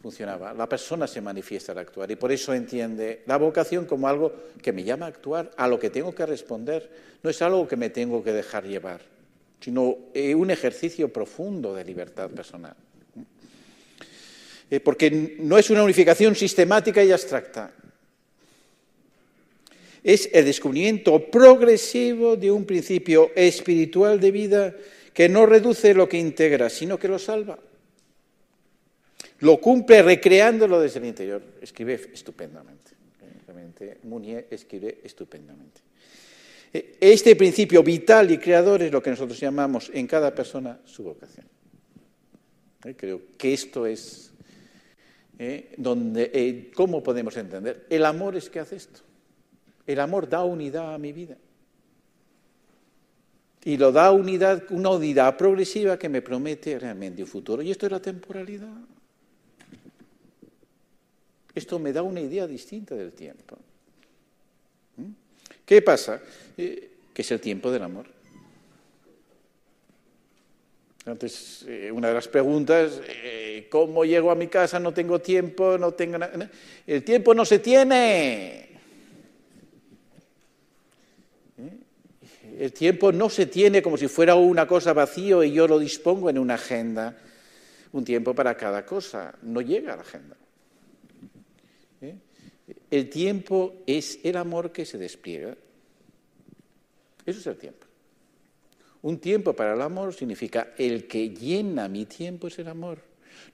funcionaba. 0.00 0.54
La 0.54 0.68
persona 0.68 1.06
se 1.06 1.20
manifiesta 1.20 1.72
al 1.72 1.78
actuar 1.78 2.10
y 2.10 2.16
por 2.16 2.30
eso 2.30 2.54
entiende 2.54 3.22
la 3.26 3.36
vocación 3.36 3.84
como 3.84 4.08
algo 4.08 4.32
que 4.62 4.72
me 4.72 4.84
llama 4.84 5.06
a 5.06 5.08
actuar, 5.08 5.50
a 5.56 5.66
lo 5.66 5.78
que 5.78 5.90
tengo 5.90 6.14
que 6.14 6.24
responder. 6.24 6.88
No 7.22 7.30
es 7.30 7.42
algo 7.42 7.66
que 7.66 7.76
me 7.76 7.90
tengo 7.90 8.22
que 8.22 8.32
dejar 8.32 8.64
llevar, 8.64 9.00
sino 9.60 9.96
eh, 10.14 10.34
un 10.34 10.50
ejercicio 10.50 11.12
profundo 11.12 11.74
de 11.74 11.84
libertad 11.84 12.30
personal. 12.30 12.76
Eh, 14.70 14.80
porque 14.80 15.36
no 15.38 15.56
es 15.56 15.70
una 15.70 15.82
unificación 15.82 16.34
sistemática 16.34 17.02
y 17.02 17.10
abstracta, 17.10 17.72
es 20.02 20.30
el 20.32 20.44
descubrimiento 20.44 21.30
progresivo 21.30 22.36
de 22.36 22.50
un 22.50 22.64
principio 22.64 23.30
espiritual 23.34 24.20
de 24.20 24.30
vida 24.30 24.74
que 25.12 25.28
no 25.28 25.46
reduce 25.46 25.94
lo 25.94 26.08
que 26.08 26.18
integra, 26.18 26.70
sino 26.70 26.98
que 26.98 27.08
lo 27.08 27.18
salva. 27.18 27.58
Lo 29.40 29.60
cumple 29.60 30.02
recreándolo 30.02 30.80
desde 30.80 31.00
el 31.00 31.06
interior. 31.06 31.42
Escribe 31.60 32.10
estupendamente. 32.12 32.92
Munier 34.04 34.46
escribe 34.50 34.98
estupendamente. 35.04 35.80
Este 36.72 37.36
principio 37.36 37.82
vital 37.82 38.30
y 38.30 38.38
creador 38.38 38.82
es 38.82 38.92
lo 38.92 39.02
que 39.02 39.10
nosotros 39.10 39.38
llamamos 39.38 39.90
en 39.94 40.06
cada 40.06 40.34
persona 40.34 40.80
su 40.84 41.02
vocación. 41.02 41.46
¿eh? 42.84 42.94
Creo 42.96 43.22
que 43.38 43.54
esto 43.54 43.86
es 43.86 44.32
¿eh? 45.38 45.72
donde, 45.76 46.30
eh, 46.34 46.70
¿cómo 46.74 47.02
podemos 47.02 47.36
entender? 47.36 47.86
El 47.88 48.04
amor 48.04 48.36
es 48.36 48.50
que 48.50 48.60
hace 48.60 48.76
esto. 48.76 49.00
El 49.86 50.00
amor 50.00 50.28
da 50.28 50.44
unidad 50.44 50.94
a 50.94 50.98
mi 50.98 51.12
vida. 51.12 51.36
Y 53.64 53.76
lo 53.76 53.92
da 53.92 54.12
unidad, 54.12 54.64
una 54.70 54.90
unidad 54.90 55.36
progresiva 55.36 55.98
que 55.98 56.08
me 56.08 56.22
promete 56.22 56.78
realmente 56.78 57.22
un 57.22 57.28
futuro. 57.28 57.62
Y 57.62 57.70
esto 57.70 57.86
es 57.86 57.92
la 57.92 58.00
temporalidad. 58.00 58.74
Esto 61.54 61.78
me 61.78 61.92
da 61.92 62.02
una 62.02 62.20
idea 62.20 62.46
distinta 62.46 62.94
del 62.94 63.12
tiempo. 63.12 63.58
¿Mm? 64.96 65.10
¿Qué 65.64 65.82
pasa? 65.82 66.20
que 66.56 67.22
es 67.22 67.30
el 67.32 67.40
tiempo 67.40 67.70
del 67.70 67.82
amor. 67.82 68.17
Entonces, 71.12 71.64
eh, 71.66 71.90
una 71.90 72.08
de 72.08 72.14
las 72.14 72.28
preguntas, 72.28 73.00
eh, 73.06 73.66
¿cómo 73.70 74.04
llego 74.04 74.30
a 74.30 74.34
mi 74.34 74.48
casa? 74.48 74.78
No 74.78 74.92
tengo 74.92 75.20
tiempo, 75.20 75.78
no 75.78 75.92
tengo 75.92 76.18
nada. 76.18 76.50
El 76.86 77.02
tiempo 77.02 77.34
no 77.34 77.44
se 77.44 77.58
tiene. 77.60 78.68
¿Eh? 81.58 81.78
El 82.58 82.72
tiempo 82.72 83.12
no 83.12 83.30
se 83.30 83.46
tiene 83.46 83.82
como 83.82 83.96
si 83.96 84.08
fuera 84.08 84.34
una 84.34 84.66
cosa 84.66 84.92
vacío 84.92 85.42
y 85.42 85.52
yo 85.52 85.66
lo 85.66 85.78
dispongo 85.78 86.28
en 86.30 86.38
una 86.38 86.54
agenda. 86.54 87.16
Un 87.92 88.04
tiempo 88.04 88.34
para 88.34 88.56
cada 88.56 88.84
cosa. 88.84 89.34
No 89.42 89.60
llega 89.60 89.94
a 89.94 89.96
la 89.96 90.02
agenda. 90.02 90.36
El 92.90 93.08
tiempo 93.08 93.82
es 93.86 94.20
el 94.22 94.36
amor 94.36 94.72
que 94.72 94.84
se 94.84 94.98
despliega. 94.98 95.56
Eso 97.24 97.40
es 97.40 97.46
el 97.46 97.56
tiempo. 97.56 97.87
Un 99.02 99.18
tiempo 99.18 99.52
para 99.52 99.74
el 99.74 99.82
amor 99.82 100.12
significa 100.14 100.74
el 100.76 101.06
que 101.06 101.30
llena 101.30 101.88
mi 101.88 102.04
tiempo 102.06 102.48
es 102.48 102.58
el 102.58 102.68
amor. 102.68 102.98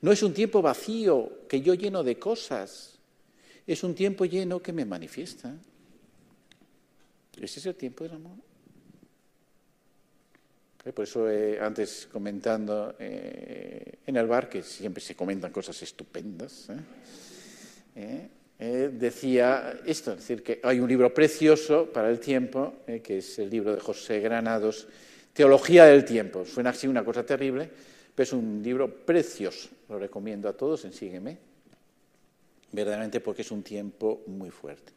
No 0.00 0.12
es 0.12 0.22
un 0.22 0.32
tiempo 0.32 0.62
vacío 0.62 1.46
que 1.48 1.60
yo 1.60 1.74
lleno 1.74 2.02
de 2.02 2.18
cosas. 2.18 2.98
Es 3.66 3.84
un 3.84 3.94
tiempo 3.94 4.24
lleno 4.24 4.60
que 4.62 4.72
me 4.72 4.84
manifiesta. 4.84 5.54
Ese 7.40 7.60
es 7.60 7.66
el 7.66 7.74
tiempo 7.74 8.04
del 8.04 8.14
amor. 8.14 8.36
Eh, 10.84 10.92
por 10.92 11.04
eso 11.04 11.30
eh, 11.30 11.58
antes 11.60 12.08
comentando 12.12 12.94
eh, 12.98 13.98
en 14.06 14.16
el 14.16 14.26
bar, 14.26 14.48
que 14.48 14.62
siempre 14.62 15.02
se 15.02 15.14
comentan 15.14 15.50
cosas 15.50 15.82
estupendas, 15.82 16.68
decía 18.58 19.80
esto, 19.86 20.12
es 20.12 20.18
decir, 20.18 20.42
que 20.42 20.60
hay 20.62 20.80
un 20.80 20.88
libro 20.88 21.12
precioso 21.12 21.90
para 21.92 22.10
el 22.10 22.18
tiempo, 22.18 22.74
que 23.02 23.18
es 23.18 23.38
el 23.38 23.50
libro 23.50 23.74
de 23.74 23.80
José 23.80 24.20
Granados, 24.20 24.88
Teología 25.34 25.86
del 25.86 26.04
tiempo. 26.04 26.44
Suena 26.46 26.70
así 26.70 26.86
una 26.86 27.04
cosa 27.04 27.26
terrible, 27.26 27.68
pero 28.14 28.24
es 28.24 28.32
un 28.32 28.62
libro 28.62 28.88
precioso. 29.04 29.68
Lo 29.88 29.98
recomiendo 29.98 30.48
a 30.48 30.52
todos 30.52 30.84
en 30.84 30.92
Sígueme, 30.92 31.36
verdaderamente 32.70 33.20
porque 33.20 33.42
es 33.42 33.50
un 33.50 33.64
tiempo 33.64 34.22
muy 34.28 34.50
fuerte. 34.50 34.92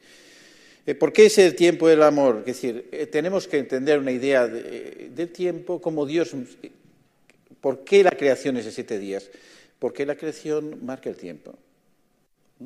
Eh, 0.86 0.94
¿Por 0.94 1.12
qué 1.12 1.26
es 1.26 1.38
el 1.40 1.56
tiempo 1.56 1.88
del 1.88 2.04
amor? 2.04 2.38
Es 2.40 2.46
decir, 2.46 2.88
eh, 2.92 3.08
tenemos 3.08 3.48
que 3.48 3.58
entender 3.58 3.98
una 3.98 4.12
idea 4.12 4.48
del 4.48 5.30
tiempo 5.32 5.82
como 5.82 6.06
Dios. 6.06 6.34
¿Por 7.60 7.84
qué 7.84 8.04
la 8.04 8.12
creación 8.12 8.58
es 8.58 8.66
de 8.66 8.72
siete 8.72 9.00
días? 9.00 9.30
Porque 9.80 10.06
la 10.06 10.16
creación 10.16 10.86
marca 10.86 11.10
el 11.10 11.18
tiempo. 11.18 11.58
¿Mm? 12.60 12.66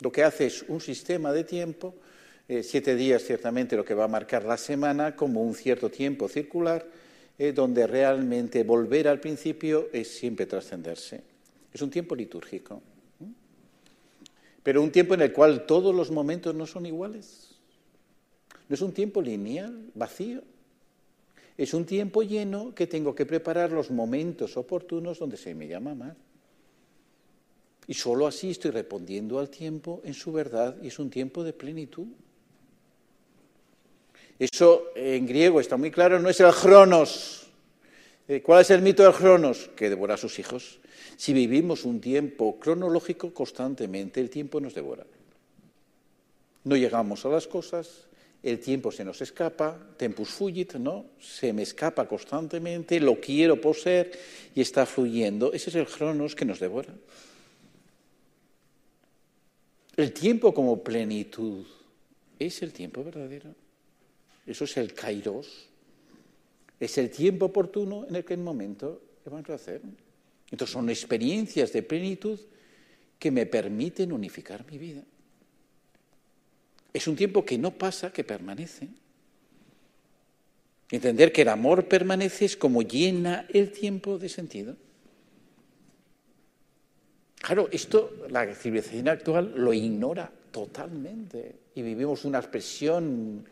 Lo 0.00 0.10
que 0.10 0.24
hace 0.24 0.46
es 0.46 0.64
un 0.66 0.80
sistema 0.80 1.30
de 1.32 1.44
tiempo 1.44 1.94
eh, 2.48 2.62
siete 2.62 2.94
días 2.94 3.22
ciertamente 3.22 3.76
lo 3.76 3.84
que 3.84 3.94
va 3.94 4.04
a 4.04 4.08
marcar 4.08 4.44
la 4.44 4.56
semana 4.56 5.16
como 5.16 5.42
un 5.42 5.54
cierto 5.54 5.90
tiempo 5.90 6.28
circular, 6.28 6.86
eh, 7.38 7.52
donde 7.52 7.86
realmente 7.86 8.62
volver 8.62 9.08
al 9.08 9.20
principio 9.20 9.88
es 9.92 10.08
siempre 10.08 10.46
trascenderse. 10.46 11.22
Es 11.72 11.82
un 11.82 11.90
tiempo 11.90 12.14
litúrgico, 12.14 12.80
pero 14.62 14.82
un 14.82 14.90
tiempo 14.90 15.14
en 15.14 15.20
el 15.20 15.32
cual 15.32 15.66
todos 15.66 15.94
los 15.94 16.10
momentos 16.10 16.54
no 16.54 16.66
son 16.66 16.86
iguales. 16.86 17.54
No 18.68 18.74
es 18.74 18.80
un 18.80 18.92
tiempo 18.92 19.22
lineal, 19.22 19.90
vacío. 19.94 20.42
Es 21.56 21.72
un 21.72 21.86
tiempo 21.86 22.22
lleno 22.22 22.74
que 22.74 22.86
tengo 22.86 23.14
que 23.14 23.26
preparar 23.26 23.70
los 23.70 23.90
momentos 23.90 24.56
oportunos 24.56 25.18
donde 25.18 25.36
se 25.36 25.54
me 25.54 25.68
llama 25.68 25.92
amar. 25.92 26.16
Y 27.86 27.94
solo 27.94 28.26
así 28.26 28.50
estoy 28.50 28.72
respondiendo 28.72 29.38
al 29.38 29.48
tiempo 29.48 30.00
en 30.04 30.14
su 30.14 30.32
verdad 30.32 30.76
y 30.82 30.88
es 30.88 30.98
un 30.98 31.10
tiempo 31.10 31.44
de 31.44 31.52
plenitud. 31.52 32.08
Eso 34.38 34.92
en 34.94 35.26
griego 35.26 35.60
está 35.60 35.76
muy 35.76 35.90
claro, 35.90 36.18
no 36.18 36.28
es 36.28 36.40
el 36.40 36.52
Cronos. 36.52 37.46
Eh, 38.28 38.42
¿Cuál 38.42 38.62
es 38.62 38.70
el 38.70 38.82
mito 38.82 39.02
del 39.02 39.12
Cronos? 39.12 39.70
Que 39.74 39.88
devora 39.88 40.14
a 40.14 40.18
sus 40.18 40.38
hijos. 40.38 40.78
Si 41.16 41.32
vivimos 41.32 41.84
un 41.84 42.00
tiempo 42.00 42.58
cronológico 42.58 43.32
constantemente, 43.32 44.20
el 44.20 44.28
tiempo 44.28 44.60
nos 44.60 44.74
devora. 44.74 45.06
No 46.64 46.76
llegamos 46.76 47.24
a 47.24 47.28
las 47.28 47.46
cosas, 47.46 48.06
el 48.42 48.60
tiempo 48.60 48.92
se 48.92 49.04
nos 49.04 49.22
escapa, 49.22 49.78
tempus 49.96 50.28
fugit, 50.28 50.74
¿no? 50.74 51.06
Se 51.20 51.52
me 51.52 51.62
escapa 51.62 52.06
constantemente, 52.06 53.00
lo 53.00 53.18
quiero 53.18 53.60
poseer 53.60 54.12
y 54.54 54.60
está 54.60 54.84
fluyendo. 54.84 55.52
Ese 55.52 55.70
es 55.70 55.76
el 55.76 55.86
Cronos 55.86 56.34
que 56.34 56.44
nos 56.44 56.60
devora. 56.60 56.92
El 59.96 60.12
tiempo 60.12 60.52
como 60.52 60.82
plenitud 60.82 61.64
es 62.38 62.62
el 62.62 62.72
tiempo 62.72 63.02
verdadero. 63.02 63.65
Eso 64.46 64.64
es 64.64 64.76
el 64.76 64.94
kairos. 64.94 65.68
Es 66.78 66.98
el 66.98 67.10
tiempo 67.10 67.46
oportuno 67.46 68.06
en 68.06 68.16
el 68.16 68.24
que 68.24 68.34
el 68.34 68.40
momento 68.40 69.02
que 69.24 69.30
vamos 69.30 69.48
a 69.50 69.54
hacer. 69.54 69.80
Entonces 70.50 70.72
son 70.72 70.88
experiencias 70.88 71.72
de 71.72 71.82
plenitud 71.82 72.38
que 73.18 73.30
me 73.30 73.46
permiten 73.46 74.12
unificar 74.12 74.64
mi 74.70 74.78
vida. 74.78 75.02
Es 76.92 77.08
un 77.08 77.16
tiempo 77.16 77.44
que 77.44 77.58
no 77.58 77.72
pasa, 77.72 78.12
que 78.12 78.24
permanece. 78.24 78.88
Entender 80.90 81.32
que 81.32 81.42
el 81.42 81.48
amor 81.48 81.88
permanece 81.88 82.44
es 82.44 82.56
como 82.56 82.82
llena 82.82 83.46
el 83.52 83.72
tiempo 83.72 84.18
de 84.18 84.28
sentido. 84.28 84.76
Claro, 87.40 87.68
esto 87.70 88.26
la 88.30 88.54
civilización 88.54 89.08
actual 89.08 89.52
lo 89.56 89.72
ignora 89.72 90.30
totalmente 90.50 91.56
y 91.74 91.82
vivimos 91.82 92.24
una 92.24 92.38
expresión 92.38 93.44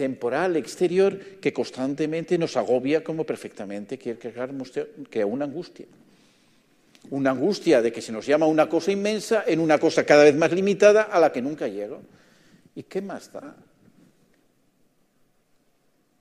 temporal, 0.00 0.56
exterior, 0.56 1.12
que 1.44 1.52
constantemente 1.52 2.38
nos 2.38 2.56
agobia 2.56 3.04
como 3.04 3.28
perfectamente 3.28 3.98
quiere 3.98 4.18
crea 4.18 5.26
una 5.26 5.44
angustia. 5.44 5.84
Una 7.10 7.32
angustia 7.32 7.82
de 7.82 7.92
que 7.92 8.00
se 8.00 8.10
nos 8.10 8.24
llama 8.24 8.46
una 8.46 8.66
cosa 8.66 8.90
inmensa 8.92 9.44
en 9.46 9.60
una 9.60 9.76
cosa 9.76 10.06
cada 10.06 10.24
vez 10.24 10.34
más 10.34 10.52
limitada 10.52 11.02
a 11.02 11.20
la 11.20 11.30
que 11.30 11.42
nunca 11.42 11.68
llego. 11.68 12.00
¿Y 12.74 12.84
qué 12.84 13.02
más 13.02 13.30
da? 13.30 13.54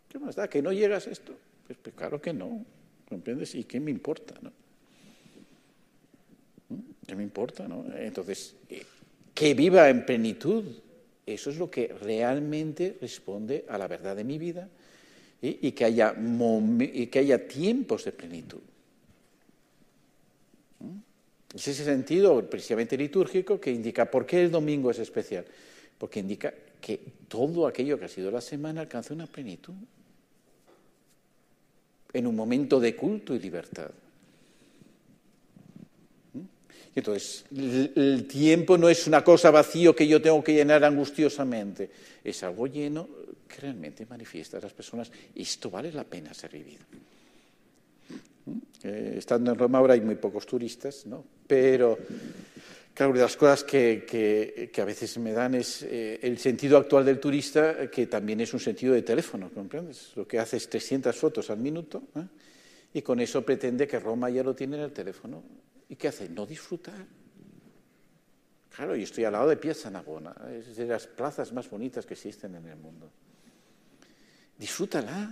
¿Qué 0.10 0.20
más 0.20 0.36
da? 0.36 0.50
¿Que 0.50 0.62
no 0.62 0.74
llegas 0.74 1.08
a 1.08 1.12
esto? 1.12 1.32
Pues, 1.66 1.80
pues, 1.82 1.96
claro 1.96 2.22
que 2.22 2.34
no, 2.34 2.66
¿comprendes? 3.08 3.56
¿Y 3.56 3.64
qué 3.64 3.80
me 3.80 3.92
importa? 3.92 4.36
No? 4.42 4.52
¿Mm? 6.68 6.82
¿Qué 7.08 7.16
me 7.16 7.24
importa? 7.24 7.66
No? 7.66 7.86
Entonces, 7.96 8.58
eh, 8.70 8.84
que 9.34 9.54
viva 9.54 9.88
en 9.88 10.06
plenitud, 10.06 10.66
eso 11.34 11.50
es 11.50 11.58
lo 11.58 11.70
que 11.70 11.88
realmente 11.88 12.98
responde 13.02 13.66
a 13.68 13.78
la 13.78 13.88
verdad 13.88 14.16
de 14.16 14.24
mi 14.24 14.38
vida 14.38 14.70
y, 15.42 15.72
que, 15.72 15.86
haya 15.86 16.16
y 16.80 17.08
que 17.08 17.20
haya 17.20 17.48
tiempos 17.48 18.06
de 18.06 18.12
plenitud. 18.12 18.62
¿Mm? 20.80 21.56
Es 21.56 21.68
ese 21.68 21.86
sentido 21.86 22.50
precisamente 22.50 22.98
litúrgico 22.98 23.60
que 23.60 23.72
indica 23.72 24.10
por 24.10 24.26
qué 24.26 24.42
el 24.42 24.52
domingo 24.52 24.92
es 24.92 25.00
especial. 25.00 25.46
Porque 25.98 26.20
indica 26.20 26.54
que 26.80 27.00
todo 27.28 27.68
aquello 27.68 28.00
que 28.00 28.06
ha 28.06 28.10
sido 28.10 28.32
la 28.32 28.42
semana 28.42 28.82
alcanza 28.82 29.14
una 29.14 29.28
plenitud 29.28 29.74
en 32.14 32.28
un 32.28 32.36
momento 32.36 32.80
de 32.80 32.96
culto 32.96 33.36
y 33.36 33.40
libertad. 33.40 33.92
Entonces, 36.96 37.46
el 37.52 38.26
tiempo 38.28 38.78
no 38.78 38.90
es 38.90 39.08
una 39.08 39.24
cosa 39.24 39.52
vacío 39.52 39.96
que 39.96 40.08
yo 40.08 40.22
tengo 40.22 40.44
que 40.44 40.54
llenar 40.54 40.84
angustiosamente, 40.84 41.90
es 42.24 42.44
algo 42.44 42.68
lleno 42.68 43.08
que 43.48 43.62
realmente 43.62 44.06
manifiesta 44.06 44.58
a 44.58 44.62
las 44.62 44.74
personas, 44.74 45.12
esto 45.36 45.70
vale 45.70 45.92
la 45.92 46.04
pena 46.04 46.34
ser 46.34 46.52
vivido. 46.52 46.84
Eh, 48.84 49.16
estando 49.18 49.52
en 49.52 49.58
Roma 49.58 49.78
ahora 49.78 49.94
hay 49.94 50.02
muy 50.02 50.16
pocos 50.16 50.46
turistas, 50.46 51.06
¿no? 51.06 51.24
pero 51.46 51.98
claro, 52.94 53.12
una 53.12 53.20
de 53.20 53.26
las 53.26 53.38
cosas 53.38 53.64
que, 53.64 54.72
a 54.76 54.86
veces 54.86 55.18
me 55.18 55.34
dan 55.34 55.56
es 55.56 55.84
eh, 55.84 56.20
el 56.22 56.38
sentido 56.38 56.78
actual 56.78 57.06
del 57.06 57.20
turista, 57.20 57.90
que 57.90 58.08
también 58.08 58.40
es 58.42 58.54
un 58.54 58.60
sentido 58.60 58.94
de 58.94 59.02
teléfono, 59.02 59.50
¿comprendes? 59.54 60.12
Lo 60.16 60.28
que 60.28 60.40
hace 60.40 60.58
es 60.58 60.70
300 60.70 61.16
fotos 61.16 61.50
al 61.50 61.58
minuto 61.58 62.04
¿eh? 62.16 62.24
y 62.94 63.02
con 63.02 63.20
eso 63.20 63.44
pretende 63.44 63.88
que 63.88 64.00
Roma 64.00 64.30
ya 64.30 64.44
lo 64.44 64.56
tiene 64.56 64.78
en 64.78 64.84
el 64.84 64.92
teléfono. 64.92 65.44
¿Y 65.90 65.96
qué 65.96 66.08
hace? 66.08 66.30
No 66.30 66.46
disfrutar. 66.46 67.06
Claro, 68.74 68.96
yo 68.96 69.04
estoy 69.04 69.26
al 69.26 69.34
lado 69.34 69.50
de 69.50 69.58
Piazza 69.58 69.90
Navona, 69.90 70.34
es 70.52 70.78
de 70.78 70.86
las 70.86 71.08
plazas 71.08 71.52
más 71.52 71.70
bonitas 71.70 72.06
que 72.06 72.14
existen 72.14 72.56
en 72.56 72.68
el 72.68 72.78
mundo. 72.78 73.12
Disfrútala. 74.58 75.32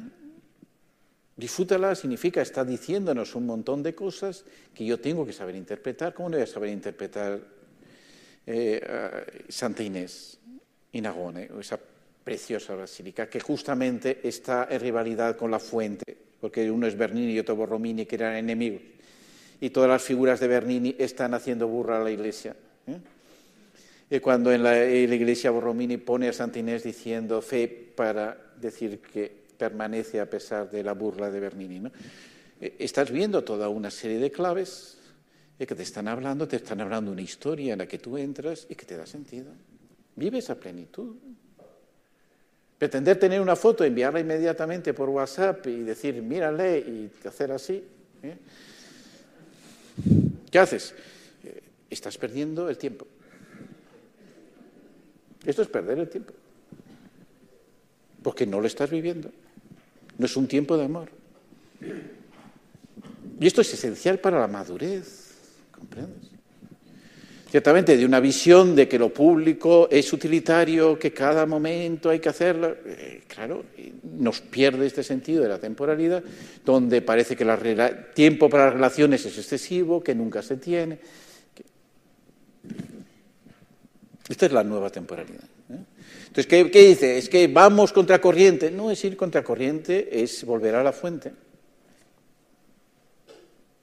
Disfrútala 1.36 1.94
significa, 1.94 2.42
está 2.42 2.66
diciéndonos 2.66 3.36
un 3.36 3.46
montón 3.46 3.84
de 3.84 3.94
cosas 3.94 4.44
que 4.74 4.84
yo 4.84 5.00
tengo 5.00 5.26
que 5.26 5.34
saber 5.34 5.56
interpretar. 5.56 6.14
¿Cómo 6.14 6.30
no 6.30 6.38
voy 6.38 6.44
a 6.44 6.48
saber 6.48 6.72
interpretar 6.72 7.40
eh, 8.46 9.44
Santa 9.48 9.84
Inés 9.84 10.40
y 10.92 11.00
Nagone, 11.00 11.50
esa 11.60 11.80
preciosa 12.24 12.76
basílica, 12.76 13.30
que 13.30 13.40
justamente 13.40 14.28
está 14.28 14.68
en 14.70 14.82
rivalidad 14.82 15.38
con 15.38 15.52
la 15.52 15.60
fuente, 15.60 16.18
porque 16.42 16.70
uno 16.72 16.88
es 16.88 16.98
Bernini 16.98 17.34
y 17.34 17.40
otro 17.40 17.56
Borromini, 17.56 18.06
que 18.06 18.16
eran 18.16 18.36
enemigos. 18.36 18.82
Y 19.60 19.70
todas 19.72 19.90
las 19.90 20.04
figuras 20.04 20.40
de 20.40 20.48
Bernini 20.48 20.96
están 20.98 21.34
haciendo 21.34 21.68
burra 21.68 22.00
a 22.00 22.04
la 22.04 22.12
iglesia. 22.12 22.56
¿eh? 24.10 24.20
Cuando 24.22 24.52
en 24.52 24.64
la, 24.64 24.84
en 24.84 25.10
la 25.10 25.16
iglesia 25.16 25.52
Borromini 25.52 25.98
pone 25.98 26.30
a 26.30 26.34
Santa 26.34 26.60
Inés 26.60 26.84
diciendo 26.84 27.42
fe 27.42 27.68
para 27.68 28.38
decir 28.60 29.00
que 29.00 29.48
permanece 29.58 30.20
a 30.20 30.30
pesar 30.30 30.70
de 30.70 30.84
la 30.84 30.94
burla 30.94 31.30
de 31.32 31.40
Bernini. 31.40 31.80
¿no? 31.80 31.92
Eh, 32.62 32.76
estás 32.80 33.12
viendo 33.12 33.44
toda 33.44 33.70
una 33.70 33.92
serie 33.92 34.20
de 34.20 34.32
claves 34.32 34.98
que 35.66 35.76
te 35.76 35.82
están 35.82 36.08
hablando, 36.08 36.48
te 36.48 36.58
están 36.58 36.82
hablando 36.82 37.12
una 37.12 37.22
historia 37.22 37.74
en 37.74 37.80
la 37.80 37.88
que 37.88 37.98
tú 37.98 38.18
entras 38.18 38.68
y 38.70 38.76
que 38.76 38.86
te 38.86 38.96
da 38.96 39.08
sentido. 39.08 39.52
Vives 40.16 40.52
a 40.52 40.56
plenitud. 40.56 41.16
Pretender 42.78 43.18
tener 43.18 43.42
una 43.42 43.56
foto, 43.56 43.84
enviarla 43.84 44.20
inmediatamente 44.20 44.94
por 44.94 45.10
WhatsApp 45.10 45.66
y 45.66 45.82
decir, 45.82 46.22
mírale, 46.22 46.78
y 46.78 47.12
hacer 47.28 47.52
así. 47.52 47.84
¿eh? 48.22 48.38
¿Qué 50.52 50.60
haces? 50.60 50.94
Eh, 51.44 51.62
estás 51.90 52.18
perdiendo 52.18 52.70
el 52.70 52.78
tiempo. 52.78 53.08
Esto 55.46 55.62
es 55.62 55.68
perder 55.68 56.00
el 56.00 56.10
tiempo. 56.10 56.34
Porque 58.24 58.46
no 58.46 58.60
lo 58.60 58.68
estás 58.68 58.90
viviendo. 58.90 59.32
No 60.18 60.26
es 60.26 60.36
un 60.36 60.48
tiempo 60.48 60.78
de 60.78 60.86
amor. 60.86 61.10
Y 63.40 63.46
esto 63.46 63.62
es 63.62 63.74
esencial 63.74 64.20
para 64.20 64.40
la 64.40 64.48
madurez, 64.48 65.36
¿comprendes? 65.72 66.27
Ciertamente, 67.50 67.96
de 67.96 68.06
una 68.06 68.20
visión 68.20 68.76
de 68.76 68.90
que 68.90 69.00
lo 69.00 69.10
público 69.10 69.88
es 69.90 70.12
utilitario, 70.12 71.00
que 71.00 71.14
cada 71.14 71.46
momento 71.46 72.10
hay 72.10 72.20
que 72.20 72.28
hacerlo, 72.28 72.76
eh, 72.86 73.24
claro, 73.26 73.64
nos 74.04 74.42
pierde 74.42 74.86
este 74.86 75.02
sentido 75.02 75.44
de 75.44 75.50
la 75.50 75.58
temporalidad, 75.58 76.22
donde 76.66 77.02
parece 77.02 77.38
que 77.38 77.46
el 77.46 78.14
tiempo 78.14 78.50
para 78.50 78.66
las 78.66 78.74
relaciones 78.74 79.26
es 79.26 79.38
excesivo, 79.38 80.04
que 80.04 80.14
nunca 80.14 80.42
se 80.42 80.58
tiene. 80.58 81.00
Esta 84.28 84.46
es 84.48 84.52
la 84.52 84.64
nueva 84.64 84.90
temporalidad. 84.90 85.46
¿eh? 85.70 85.78
Entonces, 86.28 86.48
¿qué, 86.48 86.70
¿qué, 86.70 86.90
dice? 86.90 87.18
Es 87.18 87.30
que 87.30 87.48
vamos 87.48 87.94
contra 87.94 88.20
corriente. 88.20 88.72
No 88.72 88.92
es 88.92 89.02
ir 89.06 89.16
contra 89.16 89.42
corriente, 89.42 90.22
es 90.22 90.44
volver 90.44 90.76
a 90.76 90.84
la 90.84 90.92
fuente. 90.92 91.32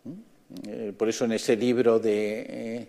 ¿Mm? 0.05 0.12
Eh, 0.68 0.92
por 0.94 1.09
eso 1.09 1.24
en 1.24 1.33
ese 1.33 1.57
libro 1.57 1.98
de... 1.98 2.88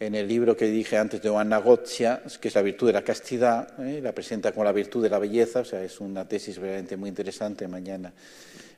Eh, 0.00 0.06
en 0.06 0.14
el 0.14 0.26
libro 0.26 0.56
que 0.56 0.66
dije 0.66 0.96
antes 0.96 1.22
de 1.22 1.28
Joanna 1.28 1.58
Gozia, 1.58 2.22
que 2.40 2.48
es 2.48 2.54
la 2.54 2.62
virtud 2.62 2.86
de 2.86 2.94
la 2.94 3.04
castidad, 3.04 3.78
eh, 3.80 4.00
la 4.02 4.12
presenta 4.12 4.52
como 4.52 4.64
la 4.64 4.72
virtud 4.72 5.02
de 5.02 5.10
la 5.10 5.18
belleza, 5.18 5.60
o 5.60 5.64
sea, 5.64 5.84
es 5.84 6.00
una 6.00 6.26
tesis 6.26 6.56
realmente 6.56 6.96
muy 6.96 7.08
interesante. 7.08 7.68
Mañana 7.68 8.12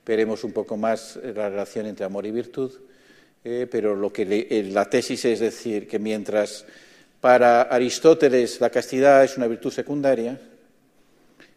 veremos 0.04 0.44
un 0.44 0.52
poco 0.52 0.76
más 0.76 1.18
la 1.22 1.48
relación 1.48 1.86
entre 1.86 2.04
amor 2.04 2.26
y 2.26 2.30
virtud, 2.30 2.72
eh, 3.44 3.66
pero 3.70 3.96
lo 3.96 4.12
que 4.12 4.24
le, 4.24 4.62
la 4.70 4.88
tesis 4.88 5.24
es 5.24 5.40
decir 5.40 5.88
que 5.88 5.98
mientras 5.98 6.64
para 7.20 7.62
Aristóteles 7.62 8.60
la 8.60 8.70
castidad 8.70 9.24
es 9.24 9.36
una 9.36 9.46
virtud 9.46 9.72
secundaria, 9.72 10.38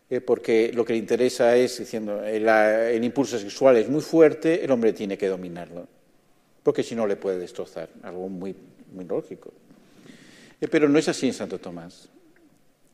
eh, 0.10 0.21
porque 0.21 0.71
lo 0.73 0.86
que 0.86 0.93
le 0.93 0.99
interesa 0.99 1.56
es, 1.56 1.80
diciendo, 1.80 2.23
el, 2.23 3.04
impulso 3.04 3.39
sexual 3.39 3.78
es 3.78 3.89
muy 3.89 4.01
fuerte, 4.01 4.63
el 4.63 4.69
hombre 4.69 4.93
tiene 4.93 5.17
que 5.17 5.28
dominarlo, 5.28 5.88
porque 6.62 6.84
si 6.84 6.93
no 6.93 7.08
le 7.08 7.15
puede 7.15 7.39
destrozar, 7.39 7.89
algo 8.04 8.30
muy, 8.30 8.56
muy 8.96 9.06
lógico. 9.06 9.54
Eh, 10.60 10.68
pero 10.68 10.90
no 10.90 10.98
es 10.98 11.08
así 11.08 11.28
en 11.28 11.34
Santo 11.34 11.60
Tomás. 11.60 12.10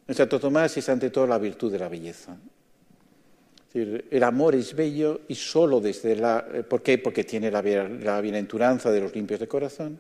En 0.08 0.16
Santo 0.16 0.40
Tomás 0.40 0.76
es 0.76 0.90
ante 0.90 1.10
todo 1.10 1.28
la 1.28 1.38
virtud 1.38 1.72
de 1.72 1.80
la 1.80 1.88
belleza. 1.88 2.36
Es 3.68 3.74
decir, 3.74 4.06
el 4.12 4.24
amor 4.24 4.56
es 4.56 4.76
bello 4.76 5.22
y 5.28 5.36
solo 5.36 5.80
desde 5.80 6.16
la... 6.16 6.46
Eh, 6.54 6.64
¿Por 6.64 6.82
qué? 6.82 6.98
Porque 6.98 7.24
tiene 7.24 7.50
la, 7.50 7.62
la 7.62 8.20
bienaventuranza 8.20 8.92
de 8.92 9.00
los 9.00 9.16
limpios 9.16 9.40
de 9.40 9.48
corazón 9.48 10.00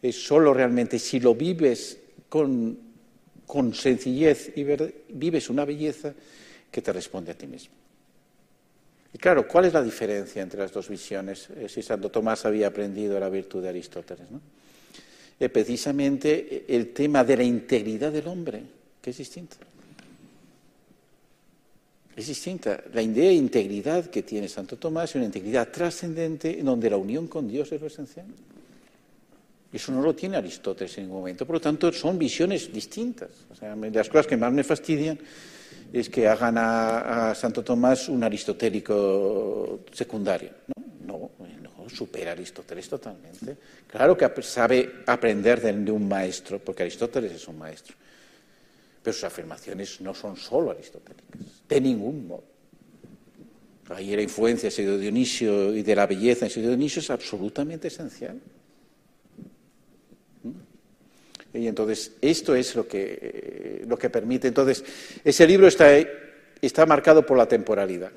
es 0.00 0.22
solo 0.22 0.52
realmente 0.52 0.98
si 0.98 1.18
lo 1.18 1.34
vives 1.34 1.98
con, 2.28 2.78
con 3.46 3.74
sencillez 3.74 4.52
y 4.54 4.64
vives 5.08 5.48
una 5.48 5.64
belleza 5.64 6.12
que 6.70 6.82
te 6.82 6.92
responde 6.92 7.32
a 7.32 7.38
ti 7.38 7.46
mismo. 7.46 7.74
Y 9.12 9.18
claro, 9.18 9.46
¿cuál 9.46 9.66
es 9.66 9.72
la 9.72 9.82
diferencia 9.82 10.42
entre 10.42 10.60
las 10.60 10.72
dos 10.72 10.88
visiones? 10.88 11.48
Eh, 11.56 11.68
si 11.68 11.82
Santo 11.82 12.10
Tomás 12.10 12.44
había 12.44 12.66
aprendido 12.66 13.18
la 13.18 13.28
virtud 13.28 13.62
de 13.62 13.68
Aristóteles, 13.68 14.30
¿no? 14.30 14.40
Eh, 15.38 15.48
precisamente 15.48 16.64
el 16.68 16.92
tema 16.92 17.24
de 17.24 17.36
la 17.36 17.42
integridad 17.42 18.12
del 18.12 18.28
hombre, 18.28 18.62
que 19.00 19.10
es 19.10 19.18
distinta. 19.18 19.56
Es 22.16 22.28
distinta. 22.28 22.80
La 22.92 23.02
idea 23.02 23.28
de 23.28 23.34
integridad 23.34 24.06
que 24.06 24.22
tiene 24.22 24.48
Santo 24.48 24.76
Tomás 24.76 25.10
es 25.10 25.16
una 25.16 25.24
integridad 25.24 25.68
trascendente 25.70 26.58
en 26.58 26.66
donde 26.66 26.88
la 26.88 26.96
unión 26.96 27.26
con 27.26 27.48
Dios 27.48 27.72
es 27.72 27.80
lo 27.80 27.88
esencial. 27.88 28.26
Eso 29.72 29.90
no 29.90 30.00
lo 30.00 30.14
tiene 30.14 30.36
Aristóteles 30.36 30.96
en 30.98 31.04
ningún 31.04 31.18
momento. 31.18 31.44
Por 31.44 31.54
lo 31.54 31.60
tanto, 31.60 31.90
son 31.90 32.16
visiones 32.16 32.72
distintas. 32.72 33.30
O 33.50 33.56
sea, 33.56 33.74
las 33.74 34.08
cosas 34.08 34.28
que 34.28 34.36
más 34.36 34.52
me 34.52 34.62
fastidian 34.62 35.18
es 35.92 36.08
que 36.08 36.28
hagan 36.28 36.54
a, 36.58 37.34
Santo 37.34 37.64
Tomás 37.64 38.08
un 38.08 38.22
aristotélico 38.22 39.80
secundario. 39.90 40.50
Supera 41.88 42.32
Aristóteles 42.32 42.88
totalmente. 42.88 43.56
Claro 43.86 44.16
que 44.16 44.42
sabe 44.42 45.02
aprender 45.06 45.60
de, 45.60 45.90
un 45.90 46.08
maestro, 46.08 46.58
porque 46.58 46.82
Aristóteles 46.82 47.32
es 47.32 47.48
un 47.48 47.58
maestro. 47.58 47.94
Pero 49.02 49.12
sus 49.12 49.24
afirmaciones 49.24 50.00
no 50.00 50.14
son 50.14 50.36
solo 50.36 50.70
aristotélicas, 50.70 51.40
de 51.68 51.80
ningún 51.80 52.26
modo. 52.26 52.44
Ahí 53.90 54.16
la 54.16 54.22
influencia 54.22 54.70
de 54.70 54.98
Dionisio 54.98 55.74
y 55.74 55.82
de 55.82 55.94
la 55.94 56.06
belleza 56.06 56.46
de 56.46 56.60
Dionisio 56.60 57.00
es 57.00 57.10
absolutamente 57.10 57.88
esencial. 57.88 58.40
Y 61.52 61.68
entonces, 61.68 62.12
esto 62.20 62.54
es 62.56 62.74
lo 62.74 62.88
que, 62.88 63.18
eh, 63.20 63.84
lo 63.86 63.96
que 63.96 64.10
permite. 64.10 64.48
Entonces, 64.48 64.82
ese 65.22 65.46
libro 65.46 65.68
está, 65.68 65.96
está 66.60 66.84
marcado 66.84 67.24
por 67.24 67.38
la 67.38 67.46
temporalidad. 67.46 68.10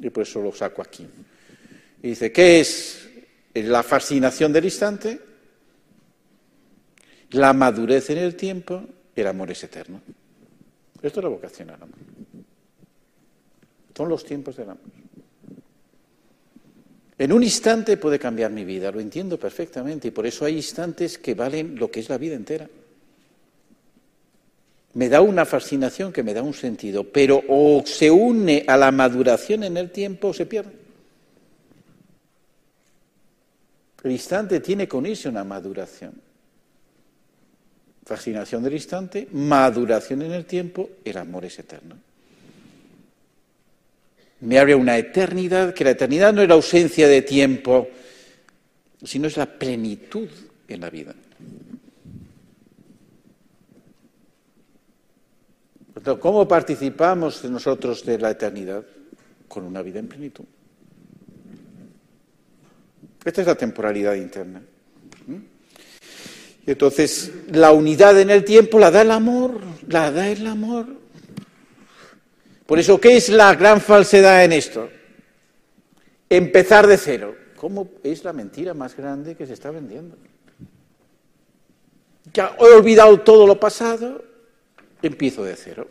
Y 0.00 0.10
por 0.10 0.24
eso 0.24 0.42
lo 0.42 0.52
saco 0.52 0.82
aquí. 0.82 1.06
Dice, 2.02 2.30
¿qué 2.30 2.60
es 2.60 3.08
la 3.54 3.82
fascinación 3.82 4.52
del 4.52 4.64
instante? 4.64 5.20
La 7.30 7.52
madurez 7.52 8.10
en 8.10 8.18
el 8.18 8.36
tiempo, 8.36 8.82
el 9.14 9.26
amor 9.26 9.50
es 9.50 9.64
eterno. 9.64 10.00
Esto 11.02 11.20
es 11.20 11.24
la 11.24 11.30
vocación 11.30 11.70
al 11.70 11.82
amor. 11.82 11.98
Son 13.96 14.08
los 14.08 14.24
tiempos 14.24 14.56
del 14.56 14.70
amor. 14.70 14.84
En 17.18 17.32
un 17.32 17.42
instante 17.42 17.96
puede 17.96 18.18
cambiar 18.18 18.52
mi 18.52 18.64
vida, 18.64 18.92
lo 18.92 19.00
entiendo 19.00 19.38
perfectamente, 19.40 20.06
y 20.06 20.10
por 20.12 20.24
eso 20.24 20.44
hay 20.44 20.54
instantes 20.54 21.18
que 21.18 21.34
valen 21.34 21.74
lo 21.74 21.90
que 21.90 21.98
es 21.98 22.08
la 22.08 22.16
vida 22.16 22.36
entera. 22.36 22.68
Me 24.94 25.08
da 25.08 25.20
una 25.20 25.44
fascinación 25.44 26.12
que 26.12 26.22
me 26.22 26.32
da 26.32 26.42
un 26.42 26.54
sentido, 26.54 27.02
pero 27.04 27.42
o 27.48 27.82
se 27.84 28.08
une 28.08 28.64
a 28.68 28.76
la 28.76 28.92
maduración 28.92 29.64
en 29.64 29.76
el 29.76 29.90
tiempo 29.90 30.28
o 30.28 30.32
se 30.32 30.46
pierde. 30.46 30.77
El 34.02 34.12
instante 34.12 34.60
tiene 34.60 34.86
que 34.86 34.96
unirse 34.96 35.28
a 35.28 35.30
una 35.30 35.44
maduración. 35.44 36.12
Fascinación 38.04 38.62
del 38.62 38.74
instante, 38.74 39.28
maduración 39.32 40.22
en 40.22 40.32
el 40.32 40.46
tiempo, 40.46 40.88
el 41.04 41.16
amor 41.18 41.44
es 41.44 41.58
eterno 41.58 42.08
me 44.40 44.58
abre 44.58 44.74
una 44.74 44.96
eternidad, 44.96 45.74
que 45.74 45.84
la 45.84 45.90
eternidad 45.90 46.32
no 46.32 46.42
es 46.42 46.48
la 46.48 46.54
ausencia 46.54 47.08
de 47.08 47.22
tiempo, 47.22 47.88
sino 49.02 49.26
es 49.26 49.36
la 49.36 49.46
plenitud 49.46 50.28
en 50.68 50.80
la 50.80 50.90
vida. 50.90 51.14
¿Cómo 56.20 56.46
participamos 56.46 57.44
nosotros 57.44 58.04
de 58.04 58.18
la 58.18 58.30
eternidad? 58.30 58.84
Con 59.48 59.64
una 59.64 59.82
vida 59.82 59.98
en 59.98 60.08
plenitud. 60.08 60.44
Esta 63.28 63.42
es 63.42 63.46
la 63.46 63.56
temporalidad 63.56 64.14
interna. 64.14 64.62
Y 66.66 66.70
entonces, 66.70 67.30
la 67.50 67.72
unidad 67.72 68.18
en 68.18 68.30
el 68.30 68.42
tiempo 68.42 68.78
la 68.78 68.90
da 68.90 69.02
el 69.02 69.10
amor, 69.10 69.60
la 69.86 70.10
da 70.10 70.28
el 70.28 70.46
amor. 70.46 70.86
Por 72.64 72.78
eso, 72.78 72.98
¿qué 72.98 73.18
es 73.18 73.28
la 73.28 73.54
gran 73.54 73.82
falsedad 73.82 74.42
en 74.44 74.54
esto? 74.54 74.88
Empezar 76.30 76.86
de 76.86 76.96
cero. 76.96 77.36
¿Cómo 77.56 77.90
es 78.02 78.24
la 78.24 78.32
mentira 78.32 78.72
más 78.72 78.96
grande 78.96 79.34
que 79.34 79.46
se 79.46 79.52
está 79.52 79.70
vendiendo? 79.70 80.16
Ya 82.32 82.56
he 82.58 82.64
olvidado 82.64 83.20
todo 83.20 83.46
lo 83.46 83.60
pasado, 83.60 84.24
empiezo 85.02 85.44
de 85.44 85.54
cero. 85.54 85.86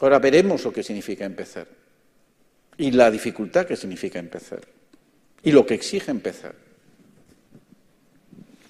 Ahora 0.00 0.20
veremos 0.20 0.62
lo 0.62 0.72
que 0.72 0.84
significa 0.84 1.24
empezar 1.24 1.75
y 2.78 2.90
la 2.90 3.10
dificultad 3.10 3.66
que 3.66 3.76
significa 3.76 4.18
empezar 4.18 4.60
y 5.42 5.52
lo 5.52 5.64
que 5.64 5.74
exige 5.74 6.10
empezar. 6.10 6.54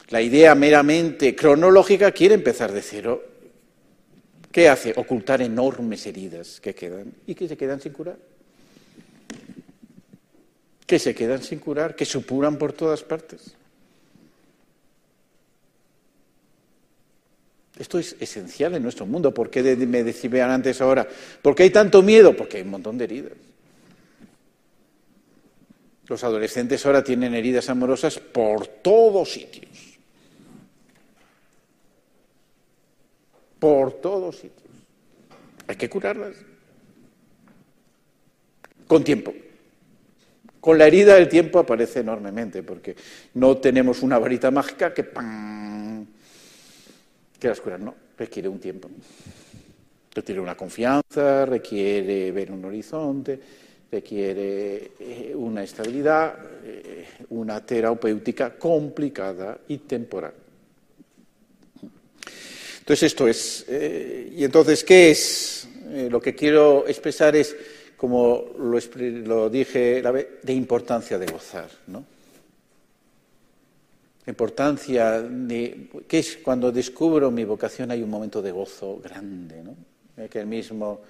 La 0.08 0.20
idea 0.20 0.54
meramente 0.54 1.34
cronológica 1.34 2.12
quiere 2.12 2.34
empezar 2.34 2.70
de 2.70 2.82
cero. 2.82 3.24
¿Qué 4.52 4.68
hace? 4.68 4.92
Ocultar 4.96 5.42
enormes 5.42 6.06
heridas 6.06 6.60
que 6.60 6.74
quedan 6.74 7.12
y 7.26 7.34
que 7.34 7.48
se 7.48 7.56
quedan 7.56 7.80
sin 7.80 7.92
curar. 7.92 8.16
Que 10.86 10.98
se 10.98 11.14
quedan 11.14 11.42
sin 11.42 11.58
curar, 11.58 11.96
que 11.96 12.04
supuran 12.04 12.56
por 12.56 12.72
todas 12.72 13.02
partes. 13.02 13.54
Esto 17.78 17.98
es 17.98 18.16
esencial 18.20 18.74
en 18.74 18.82
nuestro 18.82 19.06
mundo. 19.06 19.34
¿Por 19.34 19.50
qué 19.50 19.62
me 19.76 20.04
decían 20.04 20.50
antes 20.50 20.80
ahora? 20.80 21.06
¿Por 21.42 21.54
qué 21.54 21.64
hay 21.64 21.70
tanto 21.70 22.02
miedo? 22.02 22.36
Porque 22.36 22.58
hay 22.58 22.62
un 22.62 22.70
montón 22.70 22.96
de 22.96 23.04
heridas. 23.04 23.32
Los 26.08 26.22
adolescentes 26.22 26.84
ahora 26.86 27.02
tienen 27.02 27.34
heridas 27.34 27.68
amorosas 27.68 28.18
por 28.18 28.66
todos 28.66 29.32
sitios. 29.32 29.98
Por 33.58 33.92
todos 33.94 34.36
sitios. 34.36 34.70
Hay 35.66 35.76
que 35.76 35.88
curarlas. 35.88 36.36
Con 38.86 39.02
tiempo. 39.02 39.34
Con 40.60 40.78
la 40.78 40.86
herida 40.86 41.16
el 41.16 41.28
tiempo 41.28 41.58
aparece 41.58 42.00
enormemente, 42.00 42.62
porque 42.62 42.96
no 43.34 43.56
tenemos 43.56 44.02
una 44.02 44.18
varita 44.18 44.50
mágica 44.50 44.92
que 44.92 45.04
¡pam! 45.04 46.06
que 47.38 47.48
las 47.48 47.60
curar. 47.60 47.80
No, 47.80 47.94
requiere 48.16 48.48
un 48.48 48.58
tiempo. 48.58 48.88
Requiere 50.14 50.40
una 50.40 50.56
confianza, 50.56 51.44
requiere 51.44 52.32
ver 52.32 52.50
un 52.50 52.64
horizonte, 52.64 53.38
requiere 53.90 54.92
eh, 54.98 55.32
una 55.34 55.62
estabilidad, 55.62 56.36
eh, 56.64 57.06
una 57.30 57.64
terapéutica 57.64 58.54
complicada 58.58 59.58
y 59.68 59.78
temporal. 59.78 60.34
Entonces 62.78 63.02
esto 63.04 63.26
es, 63.26 63.64
eh, 63.68 64.32
y 64.36 64.44
entonces, 64.44 64.84
¿qué 64.84 65.10
es? 65.10 65.68
lo 66.10 66.20
que 66.20 66.34
quiero 66.34 66.86
expresar 66.88 67.36
es, 67.36 67.54
como 67.96 68.44
lo, 68.58 69.48
dije 69.48 70.02
la 70.02 70.10
vez, 70.10 70.26
de 70.42 70.52
importancia 70.52 71.16
de 71.16 71.26
gozar, 71.26 71.70
¿no? 71.86 72.04
Importancia 74.26 75.22
de, 75.22 75.88
¿qué 76.08 76.18
es? 76.18 76.38
Cuando 76.38 76.72
descubro 76.72 77.30
mi 77.30 77.44
vocación 77.44 77.92
hay 77.92 78.02
un 78.02 78.10
momento 78.10 78.42
de 78.42 78.50
gozo 78.50 79.00
grande, 79.02 79.62
¿no? 79.62 80.28
Que 80.28 80.40
el 80.40 80.48
mismo 80.48 81.00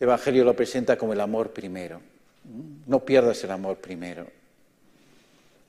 Evangelio 0.00 0.44
lo 0.44 0.56
presenta 0.56 0.96
como 0.96 1.12
el 1.12 1.20
amor 1.20 1.52
primero. 1.52 2.00
No 2.86 3.04
pierdas 3.04 3.44
el 3.44 3.50
amor 3.50 3.76
primero. 3.76 4.26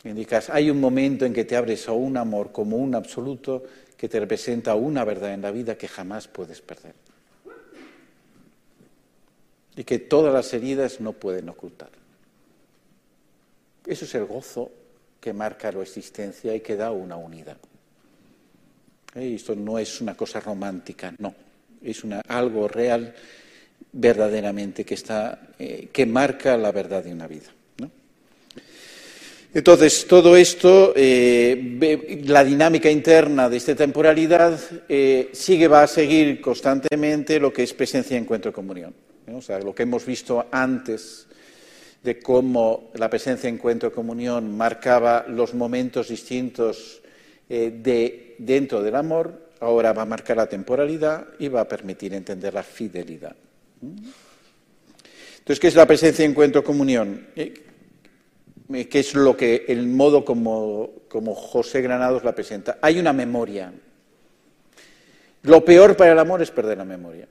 Indicas, 0.05 0.49
hay 0.49 0.69
un 0.69 0.79
momento 0.79 1.25
en 1.25 1.33
que 1.33 1.43
te 1.43 1.57
abres 1.57 1.87
a 1.89 1.91
un 1.91 2.15
amor 2.15 2.51
como 2.51 2.77
un 2.77 2.95
absoluto 2.95 3.63
que 3.97 4.07
te 4.09 4.19
representa 4.19 4.73
una 4.73 5.03
verdad 5.03 5.33
en 5.33 5.41
la 5.41 5.51
vida 5.51 5.77
que 5.77 5.87
jamás 5.87 6.27
puedes 6.27 6.61
perder. 6.61 6.95
Y 9.75 9.83
que 9.83 9.99
todas 9.99 10.33
las 10.33 10.51
heridas 10.53 11.01
no 11.01 11.13
pueden 11.13 11.49
ocultar. 11.49 11.89
Eso 13.85 14.05
es 14.05 14.15
el 14.15 14.25
gozo 14.25 14.71
que 15.19 15.33
marca 15.33 15.71
la 15.71 15.81
existencia 15.81 16.55
y 16.55 16.61
que 16.61 16.75
da 16.75 16.91
una 16.91 17.15
unidad. 17.15 17.57
¿Eh? 19.15 19.35
Esto 19.35 19.55
no 19.55 19.77
es 19.77 20.01
una 20.01 20.15
cosa 20.15 20.39
romántica, 20.39 21.13
no. 21.19 21.35
Es 21.81 22.03
algo 22.27 22.67
real 22.67 23.13
verdaderamente 23.91 24.85
que, 24.85 24.93
está, 24.93 25.49
eh, 25.59 25.89
que 25.91 26.05
marca 26.05 26.57
la 26.57 26.71
verdad 26.71 27.03
de 27.03 27.13
una 27.13 27.27
vida. 27.27 27.49
Entonces, 29.53 30.07
todo 30.07 30.37
esto, 30.37 30.93
eh, 30.95 32.21
la 32.23 32.41
dinámica 32.41 32.89
interna 32.89 33.49
de 33.49 33.57
esta 33.57 33.75
temporalidad 33.75 34.57
eh, 34.87 35.29
sigue, 35.33 35.67
va 35.67 35.83
a 35.83 35.87
seguir 35.87 36.39
constantemente 36.39 37.37
lo 37.37 37.51
que 37.51 37.63
es 37.63 37.73
presencia, 37.73 38.17
encuentro, 38.17 38.53
comunión. 38.53 38.93
O 39.33 39.41
sea, 39.41 39.59
lo 39.59 39.75
que 39.75 39.83
hemos 39.83 40.05
visto 40.05 40.45
antes 40.51 41.27
de 42.01 42.17
cómo 42.17 42.91
la 42.93 43.09
presencia, 43.09 43.49
encuentro, 43.49 43.91
comunión 43.91 44.55
marcaba 44.55 45.25
los 45.27 45.53
momentos 45.53 46.07
distintos 46.07 47.01
de, 47.49 48.35
dentro 48.37 48.81
del 48.81 48.95
amor, 48.95 49.49
ahora 49.59 49.91
va 49.91 50.03
a 50.03 50.05
marcar 50.05 50.37
la 50.37 50.47
temporalidad 50.47 51.27
y 51.39 51.49
va 51.49 51.61
a 51.61 51.67
permitir 51.67 52.13
entender 52.13 52.53
la 52.53 52.63
fidelidad. 52.63 53.35
Entonces, 53.81 55.59
¿qué 55.59 55.67
es 55.67 55.75
la 55.75 55.87
presencia, 55.87 56.23
encuentro, 56.23 56.63
comunión? 56.63 57.27
Eh, 57.35 57.53
¿Qué 58.89 58.99
es 58.99 59.13
lo 59.15 59.35
que, 59.35 59.65
el 59.67 59.87
modo 59.87 60.23
como, 60.23 60.91
como 61.09 61.35
José 61.35 61.81
Granados 61.81 62.23
la 62.23 62.33
presenta? 62.33 62.77
Hay 62.81 62.99
una 62.99 63.11
memoria. 63.11 63.73
Lo 65.43 65.65
peor 65.65 65.97
para 65.97 66.11
el 66.13 66.19
amor 66.19 66.41
es 66.41 66.51
perder 66.51 66.77
la 66.77 66.85
memoria. 66.85 67.27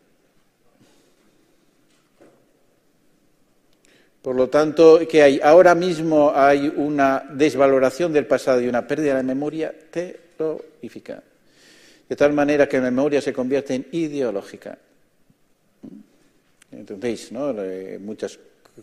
Por 4.23 4.37
lo 4.37 4.51
tanto, 4.51 5.01
que 5.09 5.23
hay 5.23 5.41
ahora 5.43 5.75
mismo 5.75 6.33
hay 6.35 6.71
una 6.77 7.25
desvaloración 7.31 8.13
del 8.13 8.27
pasado 8.27 8.61
y 8.61 8.69
una 8.69 8.87
pérdida 8.87 9.13
de 9.13 9.23
la 9.23 9.23
memoria 9.23 9.73
terrorífica. 9.91 11.23
De 12.07 12.17
tal 12.17 12.35
manera 12.35 12.69
que 12.69 12.77
la 12.77 12.91
memoria 12.91 13.23
se 13.23 13.33
convierte 13.33 13.75
en 13.75 13.87
ideológica. 13.93 14.77
Entendéis, 16.81 17.31
¿no? 17.31 17.53
muchas 18.01 18.39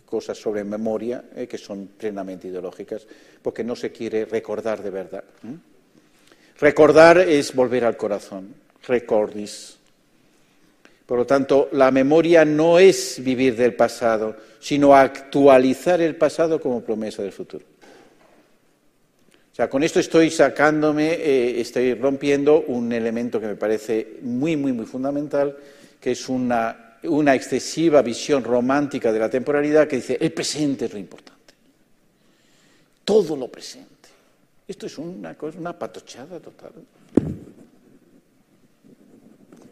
cosas 0.06 0.38
sobre 0.38 0.62
memoria 0.62 1.24
eh, 1.34 1.48
que 1.48 1.58
son 1.58 1.88
plenamente 1.98 2.46
ideológicas, 2.46 3.04
porque 3.42 3.64
no 3.64 3.74
se 3.74 3.90
quiere 3.90 4.24
recordar 4.24 4.80
de 4.84 4.90
verdad. 4.90 5.24
Recordar 6.60 7.18
es 7.18 7.52
volver 7.52 7.84
al 7.84 7.96
corazón, 7.96 8.54
recordis. 8.86 9.78
Por 11.06 11.18
lo 11.18 11.26
tanto, 11.26 11.70
la 11.72 11.90
memoria 11.90 12.44
no 12.44 12.78
es 12.78 13.20
vivir 13.20 13.56
del 13.56 13.74
pasado, 13.74 14.36
sino 14.60 14.94
actualizar 14.94 16.00
el 16.00 16.14
pasado 16.14 16.60
como 16.60 16.82
promesa 16.82 17.22
del 17.22 17.32
futuro. 17.32 17.64
O 19.50 19.54
sea, 19.56 19.68
con 19.68 19.82
esto 19.82 19.98
estoy 19.98 20.30
sacándome, 20.30 21.14
eh, 21.14 21.60
estoy 21.60 21.94
rompiendo 21.94 22.60
un 22.60 22.92
elemento 22.92 23.40
que 23.40 23.48
me 23.48 23.56
parece 23.56 24.18
muy, 24.22 24.56
muy, 24.56 24.72
muy 24.72 24.86
fundamental, 24.86 25.56
que 26.00 26.12
es 26.12 26.28
una 26.28 26.87
una 27.08 27.34
excesiva 27.34 28.02
visión 28.02 28.44
romántica 28.44 29.12
de 29.12 29.18
la 29.18 29.30
temporalidad 29.30 29.88
que 29.88 29.96
dice 29.96 30.18
el 30.20 30.32
presente 30.32 30.86
es 30.86 30.92
lo 30.92 30.98
importante. 30.98 31.54
Todo 33.04 33.36
lo 33.36 33.48
presente. 33.48 33.88
Esto 34.66 34.86
es 34.86 34.98
una 34.98 35.34
cosa, 35.34 35.58
una 35.58 35.78
patochada 35.78 36.38
total. 36.38 36.72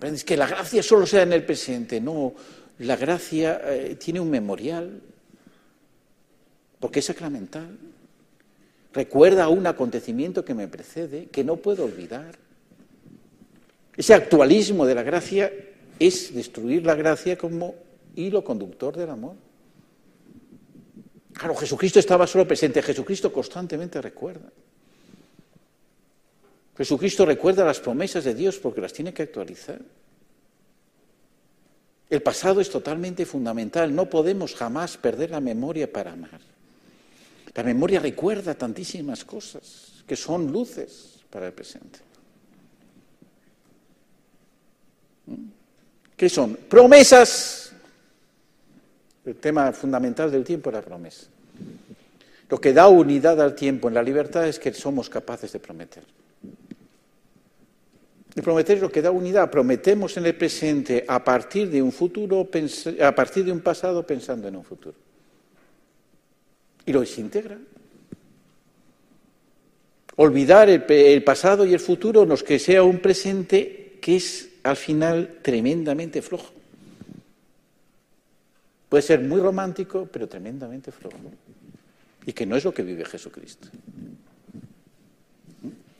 Es 0.00 0.24
que 0.24 0.36
la 0.36 0.46
gracia 0.46 0.82
solo 0.82 1.06
sea 1.06 1.22
en 1.22 1.32
el 1.32 1.44
presente. 1.44 2.00
No, 2.00 2.34
la 2.78 2.96
gracia 2.96 3.60
eh, 3.64 3.96
tiene 3.96 4.20
un 4.20 4.30
memorial, 4.30 5.00
porque 6.80 7.00
es 7.00 7.06
sacramental. 7.06 7.76
Recuerda 8.92 9.48
un 9.48 9.66
acontecimiento 9.66 10.44
que 10.44 10.54
me 10.54 10.68
precede, 10.68 11.26
que 11.26 11.44
no 11.44 11.56
puedo 11.56 11.84
olvidar. 11.84 12.36
Ese 13.96 14.14
actualismo 14.14 14.86
de 14.86 14.94
la 14.94 15.02
gracia 15.02 15.52
es 15.98 16.34
destruir 16.34 16.84
la 16.84 16.94
gracia 16.94 17.36
como 17.36 17.74
hilo 18.14 18.44
conductor 18.44 18.96
del 18.96 19.10
amor. 19.10 19.36
Claro, 21.32 21.54
Jesucristo 21.54 21.98
estaba 21.98 22.26
solo 22.26 22.46
presente, 22.48 22.82
Jesucristo 22.82 23.32
constantemente 23.32 24.00
recuerda. 24.00 24.50
Jesucristo 26.76 27.24
recuerda 27.24 27.64
las 27.64 27.80
promesas 27.80 28.24
de 28.24 28.34
Dios 28.34 28.58
porque 28.58 28.80
las 28.80 28.92
tiene 28.92 29.12
que 29.12 29.22
actualizar. 29.22 29.80
El 32.08 32.22
pasado 32.22 32.60
es 32.60 32.70
totalmente 32.70 33.26
fundamental, 33.26 33.94
no 33.94 34.08
podemos 34.08 34.54
jamás 34.54 34.96
perder 34.96 35.30
la 35.30 35.40
memoria 35.40 35.92
para 35.92 36.12
amar. 36.12 36.40
La 37.54 37.62
memoria 37.62 38.00
recuerda 38.00 38.54
tantísimas 38.54 39.24
cosas 39.24 40.04
que 40.06 40.14
son 40.14 40.52
luces 40.52 41.20
para 41.30 41.46
el 41.46 41.52
presente. 41.52 41.98
¿Mm? 45.26 45.55
¿Qué 46.16 46.28
son? 46.28 46.56
Promesas. 46.68 47.72
El 49.24 49.36
tema 49.36 49.72
fundamental 49.72 50.30
del 50.30 50.44
tiempo 50.44 50.70
es 50.70 50.74
la 50.74 50.82
promesa. 50.82 51.26
Lo 52.48 52.60
que 52.60 52.72
da 52.72 52.88
unidad 52.88 53.40
al 53.40 53.54
tiempo 53.54 53.88
en 53.88 53.94
la 53.94 54.02
libertad 54.02 54.46
es 54.46 54.58
que 54.58 54.72
somos 54.72 55.10
capaces 55.10 55.52
de 55.52 55.58
prometer. 55.58 56.04
Y 58.34 58.40
prometer 58.40 58.76
es 58.76 58.82
lo 58.82 58.92
que 58.92 59.02
da 59.02 59.10
unidad. 59.10 59.50
Prometemos 59.50 60.16
en 60.16 60.26
el 60.26 60.36
presente 60.36 61.04
a 61.08 61.22
partir 61.24 61.70
de 61.70 61.82
un 61.82 61.90
futuro, 61.90 62.48
a 63.02 63.14
partir 63.14 63.44
de 63.44 63.52
un 63.52 63.60
pasado 63.60 64.06
pensando 64.06 64.46
en 64.46 64.56
un 64.56 64.64
futuro. 64.64 64.94
Y 66.84 66.92
lo 66.92 67.00
desintegra. 67.00 67.58
Olvidar 70.16 70.70
el, 70.70 70.84
el 70.88 71.24
pasado 71.24 71.66
y 71.66 71.74
el 71.74 71.80
futuro 71.80 72.24
nos 72.24 72.42
que 72.42 72.58
sea 72.58 72.82
un 72.84 73.00
presente 73.00 73.98
que 74.00 74.16
es 74.16 74.45
al 74.66 74.76
final 74.76 75.38
tremendamente 75.42 76.20
flojo. 76.22 76.52
Puede 78.88 79.02
ser 79.02 79.20
muy 79.20 79.40
romántico, 79.40 80.08
pero 80.10 80.28
tremendamente 80.28 80.92
flojo. 80.92 81.16
Y 82.24 82.32
que 82.32 82.46
no 82.46 82.56
es 82.56 82.64
lo 82.64 82.74
que 82.74 82.82
vive 82.82 83.04
Jesucristo. 83.04 83.68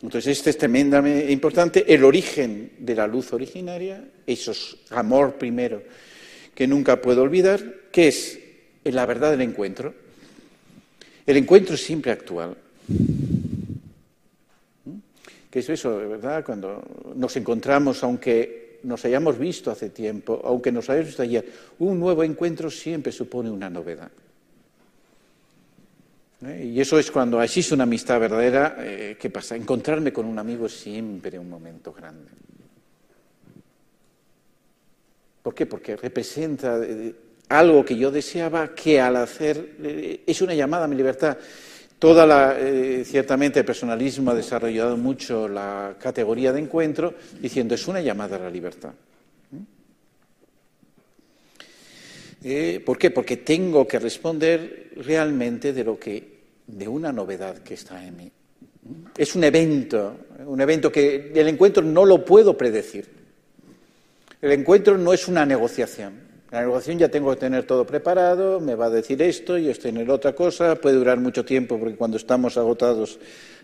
Entonces, 0.02 0.38
este 0.38 0.50
es 0.50 0.58
tremendamente 0.58 1.32
importante. 1.32 1.92
El 1.92 2.04
origen 2.04 2.72
de 2.78 2.94
la 2.94 3.06
luz 3.06 3.32
originaria, 3.32 4.04
eso 4.26 4.52
es 4.52 4.76
amor 4.90 5.34
primero, 5.36 5.82
que 6.54 6.66
nunca 6.66 7.00
puedo 7.00 7.22
olvidar, 7.22 7.60
que 7.90 8.08
es 8.08 8.38
la 8.84 9.06
verdad 9.06 9.30
del 9.30 9.42
encuentro. 9.42 9.94
El 11.26 11.36
encuentro 11.36 11.76
siempre 11.76 12.12
actual. 12.12 12.56
¿Qué 15.56 15.60
es 15.60 15.70
eso, 15.70 15.96
verdad? 15.96 16.44
Cuando 16.44 16.82
nos 17.14 17.34
encontramos, 17.34 18.04
aunque 18.04 18.78
nos 18.82 19.02
hayamos 19.06 19.38
visto 19.38 19.70
hace 19.70 19.88
tiempo, 19.88 20.38
aunque 20.44 20.70
nos 20.70 20.90
hayamos 20.90 21.06
visto 21.06 21.22
ayer, 21.22 21.50
un 21.78 21.98
nuevo 21.98 22.22
encuentro 22.22 22.70
siempre 22.70 23.10
supone 23.10 23.50
una 23.50 23.70
novedad. 23.70 24.10
¿Eh? 26.44 26.72
Y 26.74 26.78
eso 26.78 26.98
es 26.98 27.10
cuando 27.10 27.42
existe 27.42 27.72
una 27.72 27.84
amistad 27.84 28.20
verdadera, 28.20 28.76
eh, 28.80 29.16
¿qué 29.18 29.30
pasa? 29.30 29.56
Encontrarme 29.56 30.12
con 30.12 30.26
un 30.26 30.38
amigo 30.38 30.66
es 30.66 30.74
siempre 30.74 31.38
un 31.38 31.48
momento 31.48 31.90
grande. 31.90 32.28
¿Por 35.42 35.54
qué? 35.54 35.64
Porque 35.64 35.96
representa 35.96 36.78
eh, 36.84 37.14
algo 37.48 37.82
que 37.82 37.96
yo 37.96 38.10
deseaba 38.10 38.74
que 38.74 39.00
al 39.00 39.16
hacer 39.16 40.22
es 40.26 40.42
una 40.42 40.52
llamada 40.52 40.84
a 40.84 40.88
mi 40.88 40.96
libertad. 40.96 41.38
Toda 41.98 42.26
la, 42.26 42.56
ciertamente 43.04 43.60
el 43.60 43.64
personalismo 43.64 44.30
ha 44.30 44.34
desarrollado 44.34 44.96
mucho 44.96 45.48
la 45.48 45.96
categoría 45.98 46.52
de 46.52 46.60
encuentro 46.60 47.14
diciendo 47.40 47.74
es 47.74 47.88
una 47.88 48.02
llamada 48.02 48.36
a 48.36 48.40
la 48.40 48.50
libertad. 48.50 48.92
¿Por 52.84 52.98
qué? 52.98 53.10
Porque 53.10 53.38
tengo 53.38 53.88
que 53.88 53.98
responder 53.98 54.92
realmente 54.96 55.72
de 55.72 55.84
lo 55.84 55.98
que 55.98 56.36
de 56.66 56.86
una 56.86 57.12
novedad 57.12 57.58
que 57.58 57.74
está 57.74 58.04
en 58.04 58.16
mí. 58.16 58.30
Es 59.16 59.34
un 59.34 59.44
evento, 59.44 60.16
un 60.44 60.60
evento 60.60 60.92
que 60.92 61.32
el 61.34 61.48
encuentro 61.48 61.82
no 61.82 62.04
lo 62.04 62.24
puedo 62.24 62.56
predecir. 62.56 63.08
El 64.40 64.52
encuentro 64.52 64.98
no 64.98 65.12
es 65.12 65.26
una 65.28 65.46
negociación. 65.46 66.25
La 66.50 66.60
negociación 66.60 66.98
ya 66.98 67.08
tengo 67.08 67.30
que 67.30 67.36
tener 67.36 67.64
todo 67.64 67.84
preparado, 67.84 68.60
me 68.60 68.74
va 68.74 68.86
a 68.86 68.90
decir 68.90 69.20
esto 69.20 69.58
y 69.58 69.68
esto 69.68 69.84
tener 69.84 70.08
otra 70.10 70.34
cosa, 70.34 70.76
puede 70.76 70.96
durar 70.96 71.18
mucho 71.18 71.44
tiempo 71.44 71.78
porque 71.78 71.96
cuando 71.96 72.16
estamos 72.16 72.56
agotados 72.56 73.18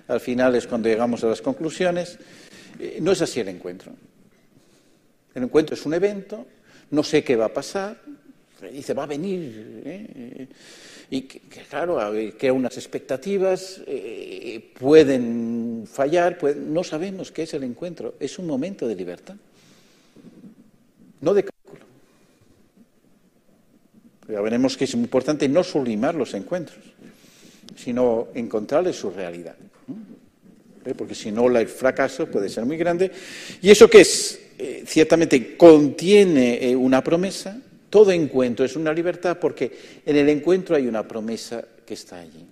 al 0.09 0.21
final 0.21 0.55
es 0.57 0.67
cuando 0.67 0.89
llegamos 0.89 1.23
a 1.23 1.29
las 1.29 1.41
conclusiones. 1.41 2.19
Eh, 2.81 2.99
no 3.01 3.13
es 3.13 3.23
así 3.23 3.41
el 3.41 3.49
encuentro. 3.49 3.93
El 5.35 5.45
encuentro 5.45 5.75
es 5.75 5.87
un 5.87 5.95
evento, 5.95 6.47
no 6.91 7.03
sé 7.03 7.23
qué 7.23 7.37
va 7.37 7.47
a 7.47 7.53
pasar, 7.53 7.97
dice, 8.71 8.95
va 8.95 9.05
a 9.05 9.07
venir. 9.07 9.83
¿eh? 9.85 10.49
y 11.13 11.23
que, 11.23 11.41
claro, 11.69 11.99
crea 12.39 12.55
unas 12.55 12.79
expectativas, 12.79 13.83
eh, 13.87 14.73
pueden 14.81 15.85
fallar, 15.87 16.39
no 16.57 16.83
sabemos 16.83 17.31
qué 17.31 17.43
es 17.43 17.53
el 17.53 17.65
encuentro, 17.65 18.15
es 18.19 18.39
un 18.39 18.47
momento 18.47 18.89
de 18.89 18.95
libertad, 18.95 19.37
no 21.21 21.35
de. 21.35 21.52
Ya 24.33 24.41
veremos 24.41 24.79
que 24.79 24.85
es 24.85 24.95
importante 24.95 25.47
no 25.47 25.63
sublimar 25.63 26.15
los 26.15 26.33
encuentros, 26.33 26.79
sino 27.77 28.29
encontrarles 28.35 28.97
su 28.97 29.11
realidad, 29.11 29.57
¿Eh? 30.87 30.95
porque 30.97 31.15
si 31.15 31.31
no 31.31 31.47
el 31.49 31.69
fracaso 31.69 32.27
puede 32.27 32.49
ser 32.49 32.65
muy 32.65 32.79
grande. 32.79 33.11
¿Y 33.61 33.71
eso 33.71 33.91
qué 33.91 34.01
es? 34.01 34.41
Eh, 34.59 34.85
ciertamente 34.87 35.55
contiene 35.57 36.75
una 36.77 37.05
promesa, 37.05 37.61
todo 37.91 38.11
encuentro 38.11 38.65
es 38.65 38.75
una 38.75 38.93
libertad 38.95 39.39
porque 39.39 39.71
en 40.07 40.17
el 40.17 40.29
encuentro 40.31 40.77
hay 40.77 40.87
una 40.87 41.07
promesa 41.07 41.63
que 41.85 41.93
está 41.93 42.21
allí. 42.21 42.47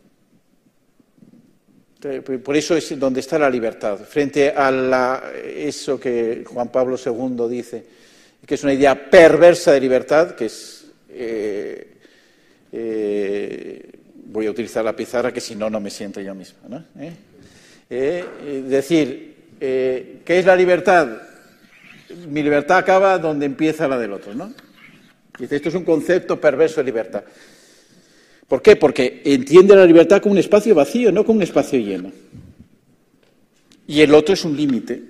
Por 2.44 2.56
eso 2.56 2.76
es 2.76 2.98
donde 2.98 3.20
está 3.20 3.38
la 3.38 3.48
libertad. 3.48 3.98
Frente 3.98 4.52
a 4.54 5.22
eso 5.46 5.98
que 5.98 6.44
Juan 6.46 6.68
Pablo 6.68 6.96
II 6.96 7.48
dice, 7.48 7.84
que 8.44 8.54
es 8.54 8.62
una 8.64 8.74
idea 8.74 9.10
perversa 9.10 9.72
de 9.72 9.80
libertad, 9.80 10.34
que 10.34 10.46
es. 10.46 10.79
Eh, 11.12 11.96
eh, 12.72 13.90
voy 14.26 14.46
a 14.46 14.50
utilizar 14.50 14.84
la 14.84 14.94
pizarra, 14.94 15.32
que 15.32 15.40
si 15.40 15.56
no, 15.56 15.68
no 15.68 15.80
me 15.80 15.90
siento 15.90 16.20
yo 16.20 16.34
mismo. 16.34 16.60
¿no? 16.68 16.84
¿Eh? 17.88 18.24
decir, 18.68 19.34
¿qué 19.58 20.22
es 20.26 20.46
la 20.46 20.54
libertad? 20.54 21.08
Mi 22.28 22.42
libertad 22.42 22.78
acaba 22.78 23.18
donde 23.18 23.46
empieza 23.46 23.88
la 23.88 23.98
del 23.98 24.12
otro, 24.12 24.34
¿no? 24.34 24.52
Dice, 25.38 25.56
esto 25.56 25.68
es 25.70 25.74
un 25.74 25.84
concepto 25.84 26.40
perverso 26.40 26.80
de 26.80 26.84
libertad. 26.84 27.24
¿Por 28.46 28.62
qué? 28.62 28.76
Porque 28.76 29.22
entiende 29.24 29.76
la 29.76 29.86
libertad 29.86 30.20
como 30.20 30.32
un 30.32 30.38
espacio 30.38 30.74
vacío, 30.74 31.12
no 31.12 31.24
como 31.24 31.38
un 31.38 31.42
espacio 31.42 31.78
lleno. 31.78 32.12
Y 33.86 34.02
el 34.02 34.14
otro 34.14 34.34
es 34.34 34.44
un 34.44 34.56
límite. 34.56 35.02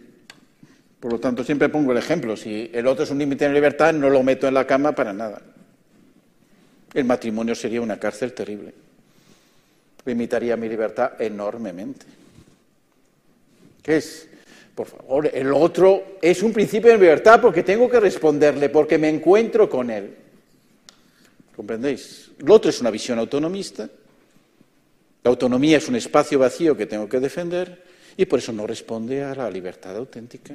Por 1.00 1.12
lo 1.12 1.18
tanto, 1.18 1.42
siempre 1.42 1.70
pongo 1.70 1.92
el 1.92 1.98
ejemplo. 1.98 2.36
Si 2.36 2.70
el 2.72 2.86
otro 2.86 3.04
es 3.04 3.10
un 3.10 3.18
límite 3.18 3.46
en 3.46 3.54
libertad, 3.54 3.92
no 3.94 4.10
lo 4.10 4.22
meto 4.22 4.46
en 4.46 4.54
la 4.54 4.66
cama 4.66 4.92
para 4.92 5.12
nada. 5.12 5.40
El 6.92 7.04
matrimonio 7.04 7.54
sería 7.54 7.80
una 7.80 7.98
cárcel 7.98 8.32
terrible. 8.32 8.72
Limitaría 10.04 10.56
mi 10.56 10.68
libertad 10.68 11.20
enormemente. 11.20 12.06
¿Qué 13.82 13.96
es? 13.96 14.28
Por 14.74 14.86
favor, 14.86 15.30
el 15.32 15.52
otro 15.52 16.18
es 16.22 16.42
un 16.42 16.52
principio 16.52 16.90
de 16.90 16.98
libertad 16.98 17.40
porque 17.40 17.62
tengo 17.62 17.88
que 17.88 18.00
responderle, 18.00 18.70
porque 18.70 18.98
me 18.98 19.08
encuentro 19.08 19.68
con 19.68 19.90
él. 19.90 20.16
¿Comprendéis? 21.54 22.30
El 22.38 22.50
otro 22.50 22.70
es 22.70 22.80
una 22.80 22.90
visión 22.90 23.18
autonomista. 23.18 23.88
La 25.22 25.30
autonomía 25.30 25.76
es 25.76 25.88
un 25.88 25.96
espacio 25.96 26.38
vacío 26.38 26.76
que 26.76 26.86
tengo 26.86 27.08
que 27.08 27.20
defender 27.20 27.84
y 28.16 28.24
por 28.24 28.38
eso 28.38 28.52
no 28.52 28.66
responde 28.66 29.22
a 29.22 29.34
la 29.34 29.50
libertad 29.50 29.96
auténtica. 29.96 30.54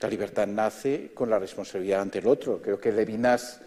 La 0.00 0.08
libertad 0.08 0.46
nace 0.46 1.10
con 1.14 1.30
la 1.30 1.38
responsabilidad 1.38 2.02
ante 2.02 2.18
el 2.18 2.26
otro. 2.26 2.60
Creo 2.60 2.78
que 2.78 2.92
Levinas 2.92 3.60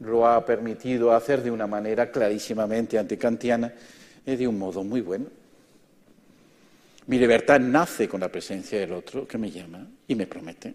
lo 0.00 0.26
ha 0.26 0.44
permitido 0.44 1.12
hacer 1.12 1.42
de 1.42 1.50
una 1.50 1.66
manera 1.66 2.10
clarísimamente 2.10 2.98
anticantiana 2.98 3.72
y 4.26 4.36
de 4.36 4.48
un 4.48 4.58
modo 4.58 4.82
muy 4.82 5.00
bueno. 5.00 5.26
Mi 7.06 7.18
libertad 7.18 7.60
nace 7.60 8.08
con 8.08 8.20
la 8.20 8.28
presencia 8.28 8.78
del 8.78 8.92
otro 8.92 9.26
que 9.26 9.36
me 9.36 9.50
llama 9.50 9.86
y 10.06 10.14
me 10.14 10.26
promete. 10.26 10.74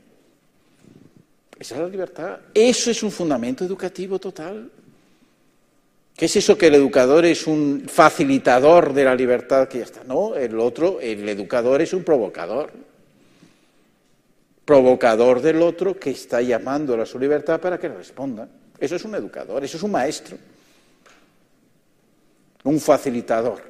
Esa 1.57 1.75
es 1.75 1.81
la 1.81 1.87
libertad. 1.87 2.39
Eso 2.53 2.91
es 2.91 3.01
un 3.01 3.11
fundamento 3.11 3.63
educativo 3.63 4.19
total. 4.19 4.69
¿Qué 6.15 6.25
es 6.25 6.35
eso 6.35 6.57
que 6.57 6.67
el 6.67 6.75
educador 6.75 7.25
es 7.25 7.47
un 7.47 7.83
facilitador 7.87 8.93
de 8.93 9.05
la 9.05 9.15
libertad 9.15 9.67
que 9.67 9.79
ya 9.79 9.85
está? 9.85 10.03
No, 10.03 10.35
el 10.35 10.59
otro, 10.59 10.99
el 11.01 11.27
educador 11.27 11.81
es 11.81 11.93
un 11.93 12.03
provocador. 12.03 12.71
Provocador 14.65 15.41
del 15.41 15.61
otro 15.61 15.99
que 15.99 16.11
está 16.11 16.41
llamando 16.41 16.99
a 17.01 17.05
su 17.05 17.19
libertad 17.19 17.59
para 17.59 17.79
que 17.79 17.89
le 17.89 17.95
responda. 17.95 18.47
Eso 18.79 18.95
es 18.95 19.05
un 19.05 19.15
educador, 19.15 19.63
eso 19.63 19.77
es 19.77 19.83
un 19.83 19.91
maestro. 19.91 20.37
Un 22.63 22.79
facilitador. 22.79 23.61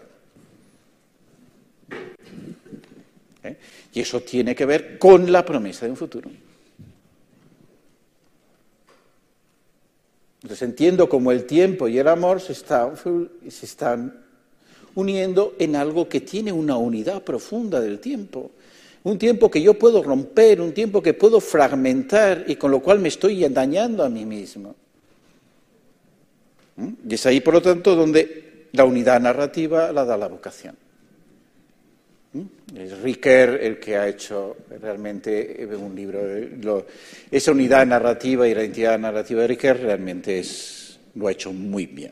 ¿eh? 3.44 3.58
Y 3.94 4.00
eso 4.02 4.22
tiene 4.22 4.56
que 4.56 4.66
ver 4.66 4.98
con 4.98 5.32
la 5.32 5.46
promesa 5.46 5.86
de 5.86 5.92
un 5.92 5.98
futuro. 5.98 6.30
Entonces 10.42 10.62
entiendo 10.62 11.10
cómo 11.10 11.32
el 11.32 11.46
tiempo 11.46 11.88
y 11.88 11.98
el 11.98 12.08
amor 12.08 12.40
se 12.40 12.54
están, 12.54 12.96
se 12.98 13.66
están 13.66 14.24
uniendo 14.94 15.56
en 15.60 15.76
algo 15.76 16.08
que 16.08 16.22
tiene 16.22 16.52
una 16.52 16.78
unidad 16.78 17.24
profunda 17.24 17.82
del 17.82 18.00
tiempo. 18.00 18.52
Un 19.04 19.18
tiempo 19.20 19.52
que 19.52 19.62
yo 19.62 19.74
puedo 19.76 20.02
romper, 20.02 20.62
un 20.62 20.74
tiempo 20.74 21.02
que 21.02 21.14
puedo 21.14 21.40
fragmentar 21.40 22.46
y 22.48 22.56
con 22.56 22.72
lo 22.72 22.80
cual 22.80 23.00
me 23.00 23.10
estoy 23.10 23.48
dañando 23.50 24.04
a 24.04 24.10
mí 24.10 24.26
mismo. 24.26 24.76
¿Mm? 26.78 26.90
Y 27.10 27.16
es 27.16 27.26
ahí, 27.26 27.42
por 27.42 27.54
lo 27.54 27.62
tanto, 27.62 27.96
donde 27.96 28.68
la 28.74 28.86
unidad 28.86 29.20
narrativa 29.20 29.92
la 29.92 30.06
da 30.06 30.18
la 30.18 30.28
vocación. 30.28 30.76
Es 32.76 33.00
Ricker 33.00 33.60
el 33.62 33.80
que 33.80 33.96
ha 33.96 34.08
hecho 34.08 34.58
realmente 34.82 35.64
eh, 35.64 35.66
un 35.68 35.96
libro. 35.96 36.86
esa 37.32 37.52
unidad 37.52 37.86
narrativa 37.88 38.46
y 38.48 38.54
la 38.54 38.62
identidad 38.62 39.00
narrativa 39.00 39.42
de 39.42 39.48
Ricker 39.48 39.80
realmente 39.80 40.44
lo 41.16 41.28
ha 41.28 41.32
hecho 41.32 41.54
muy 41.54 41.86
bien. 41.86 42.12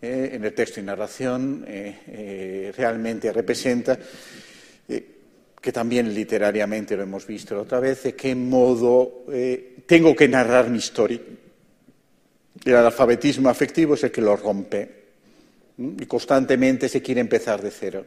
Eh, 0.00 0.30
en 0.32 0.44
el 0.44 0.54
texto 0.54 0.78
y 0.78 0.84
narración 0.84 1.64
eh, 1.66 2.72
realmente 2.76 3.32
representa, 3.32 3.98
que 5.60 5.72
también 5.72 6.14
literariamente 6.14 6.96
lo 6.96 7.02
hemos 7.02 7.26
visto 7.26 7.54
la 7.54 7.62
otra 7.62 7.80
vez, 7.80 8.04
de 8.04 8.14
qué 8.14 8.34
modo 8.34 9.26
tengo 9.84 10.16
que 10.16 10.26
narrar 10.26 10.70
mi 10.70 10.78
historia. 10.78 11.20
El 12.64 12.76
alfabetismo 12.76 13.48
afectivo 13.48 13.94
es 13.94 14.04
el 14.04 14.10
que 14.10 14.20
lo 14.20 14.36
rompe 14.36 15.00
y 15.78 16.06
constantemente 16.06 16.88
se 16.88 17.00
quiere 17.00 17.20
empezar 17.20 17.62
de 17.62 17.70
cero 17.70 18.04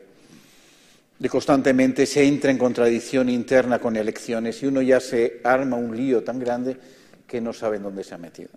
de 1.24 1.30
constantemente 1.30 2.06
se 2.06 2.22
entra 2.24 2.52
en 2.52 2.58
contradicción 2.58 3.30
interna 3.30 3.80
con 3.80 3.96
elecciones 3.96 4.62
y 4.62 4.66
uno 4.66 4.82
ya 4.82 5.00
se 5.00 5.40
arma 5.46 5.78
un 5.78 5.96
lío 5.96 6.22
tan 6.22 6.38
grande 6.38 6.76
que 7.26 7.40
no 7.40 7.54
sabe 7.54 7.78
en 7.78 7.84
dónde 7.84 8.04
se 8.04 8.14
ha 8.14 8.18
metido. 8.18 8.50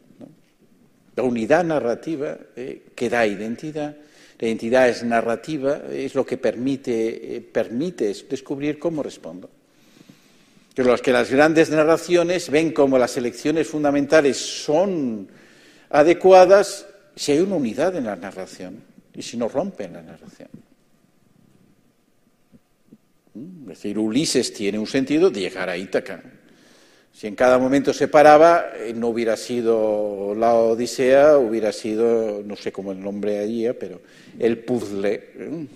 La 1.15 1.23
unidad 1.23 1.65
narrativa 1.65 2.37
eh, 2.57 2.87
que 2.95 3.09
da 3.09 3.25
identidad. 3.25 3.97
La 4.39 4.49
identidad 4.49 4.89
es 4.89 5.05
narrativa, 5.05 5.81
es 5.91 6.17
lo 6.17 6.27
que 6.27 6.37
permite, 6.37 7.37
eh, 7.37 7.41
permite 7.41 8.13
descubrir 8.29 8.81
cómo 8.81 9.03
respondo. 9.03 9.49
Que 10.75 10.83
los 10.83 11.01
que 11.01 11.13
las 11.13 11.31
grandes 11.31 11.71
narraciones 11.71 12.51
ven 12.51 12.73
como 12.73 12.99
las 12.99 13.17
elecciones 13.17 13.69
fundamentales 13.69 14.37
son 14.37 15.29
adecuadas 15.91 16.87
si 17.14 17.32
hay 17.32 17.41
una 17.41 17.57
unidad 17.57 17.97
en 17.97 18.05
la 18.05 18.16
narración 18.16 18.82
y 19.14 19.22
si 19.22 19.37
no 19.37 19.49
rompen 19.49 19.95
la 19.95 20.03
narración. 20.03 20.49
¿Mm? 23.34 23.70
Es 23.70 23.78
decir, 23.78 23.99
Ulises 23.99 24.53
tiene 24.53 24.78
un 24.78 24.87
sentido 24.87 25.30
de 25.30 25.41
llegar 25.41 25.68
a 25.68 25.76
Ítaca. 25.76 26.22
Si 27.12 27.26
en 27.26 27.34
cada 27.34 27.59
momento 27.59 27.95
se 27.95 28.09
paraba, 28.09 28.72
eh, 28.76 28.93
no 28.95 29.09
hubiera 29.09 29.39
sido 29.39 30.34
la 30.37 30.55
Odisea, 30.55 31.39
hubiera 31.39 31.72
sido, 31.72 32.43
no 32.45 32.57
sé 32.57 32.70
cómo 32.72 32.93
el 32.93 33.01
nombre 33.01 33.39
allí, 33.39 33.66
pero 33.80 34.03
el 34.39 34.59
puzzle. 34.59 35.14
¿eh? 35.14 35.66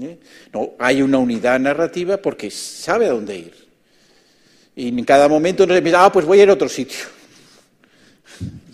¿Eh? 0.00 0.18
No, 0.52 0.72
hay 0.78 1.02
una 1.02 1.18
unidad 1.18 1.60
narrativa 1.60 2.16
porque 2.16 2.50
sabe 2.50 3.06
a 3.06 3.10
dónde 3.10 3.36
ir. 3.36 3.66
Y 4.74 4.88
en 4.88 5.04
cada 5.04 5.28
momento 5.28 5.66
no 5.66 5.74
se 5.74 5.82
piensa, 5.82 6.04
ah, 6.04 6.12
pues 6.12 6.24
voy 6.24 6.40
a 6.40 6.44
ir 6.44 6.50
a 6.50 6.54
otro 6.54 6.68
sitio. 6.68 7.15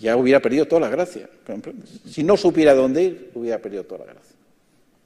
Ya 0.03 0.17
hubiera 0.17 0.41
perdido 0.41 0.65
toda 0.65 0.81
la 0.81 0.89
gracia. 0.89 1.29
Si 2.05 2.25
no 2.25 2.35
supiera 2.35 2.73
dónde 2.73 3.03
ir, 3.03 3.31
hubiera 3.35 3.59
perdido 3.59 3.85
toda 3.85 4.05
la 4.05 4.11
gracia. 4.11 4.35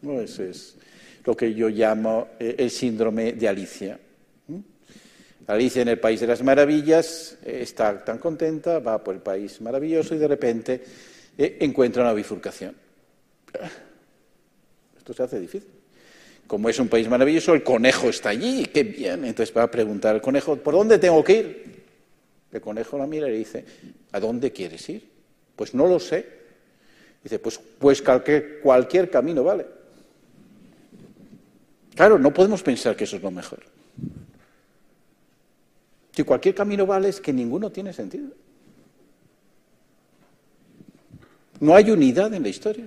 No, 0.01 0.19
eso 0.19 0.41
es 0.41 0.75
lo 1.23 1.37
que 1.37 1.53
yo 1.53 1.69
llamo 1.69 2.29
el 2.39 2.71
síndrome 2.71 3.33
de 3.33 3.47
Alicia. 3.47 3.99
Alicia 5.45 5.83
en 5.83 5.89
el 5.89 5.99
País 5.99 6.19
de 6.19 6.25
las 6.25 6.41
Maravillas 6.41 7.37
eh, 7.45 7.59
está 7.61 8.03
tan 8.03 8.17
contenta, 8.17 8.79
va 8.79 9.01
por 9.01 9.13
el 9.13 9.21
país 9.21 9.61
maravilloso 9.61 10.15
y 10.15 10.17
de 10.17 10.27
repente 10.27 10.83
eh, 11.37 11.57
encuentra 11.61 12.01
una 12.01 12.11
bifurcación. 12.11 12.75
Esto 14.97 15.13
se 15.13 15.23
hace 15.23 15.39
difícil. 15.39 15.69
Como 16.47 16.69
es 16.69 16.79
un 16.79 16.89
país 16.89 17.07
maravilloso, 17.07 17.53
el 17.53 17.63
conejo 17.63 18.09
está 18.09 18.29
allí, 18.29 18.65
qué 18.65 18.83
bien. 18.83 19.23
Entonces 19.25 19.55
va 19.55 19.63
a 19.63 19.71
preguntar 19.71 20.15
al 20.15 20.21
conejo, 20.21 20.55
¿por 20.57 20.73
dónde 20.73 20.97
tengo 20.97 21.23
que 21.23 21.33
ir? 21.33 21.76
El 22.57 22.61
conejo 22.61 22.97
la 22.97 23.05
mira 23.05 23.27
y 23.27 23.31
le 23.31 23.37
dice, 23.37 23.65
¿a 24.11 24.19
dónde 24.19 24.51
quieres 24.51 24.89
ir? 24.89 25.07
Pues 25.55 25.75
no 25.75 25.85
lo 25.85 25.99
sé. 25.99 26.25
Dice, 27.23 27.37
pues, 27.37 27.59
pues 27.79 28.01
cualquier, 28.01 28.59
cualquier 28.61 29.11
camino 29.11 29.43
vale. 29.43 29.65
Claro, 31.93 32.17
no 32.17 32.33
podemos 32.33 32.63
pensar 32.63 32.95
que 32.95 33.03
eso 33.03 33.17
es 33.17 33.21
lo 33.21 33.29
mejor. 33.29 33.59
Si 36.13 36.23
cualquier 36.23 36.55
camino 36.55 36.87
vale 36.87 37.09
es 37.09 37.21
que 37.21 37.31
ninguno 37.31 37.71
tiene 37.71 37.93
sentido. 37.93 38.29
No 41.59 41.75
hay 41.75 41.91
unidad 41.91 42.33
en 42.33 42.41
la 42.41 42.49
historia. 42.49 42.85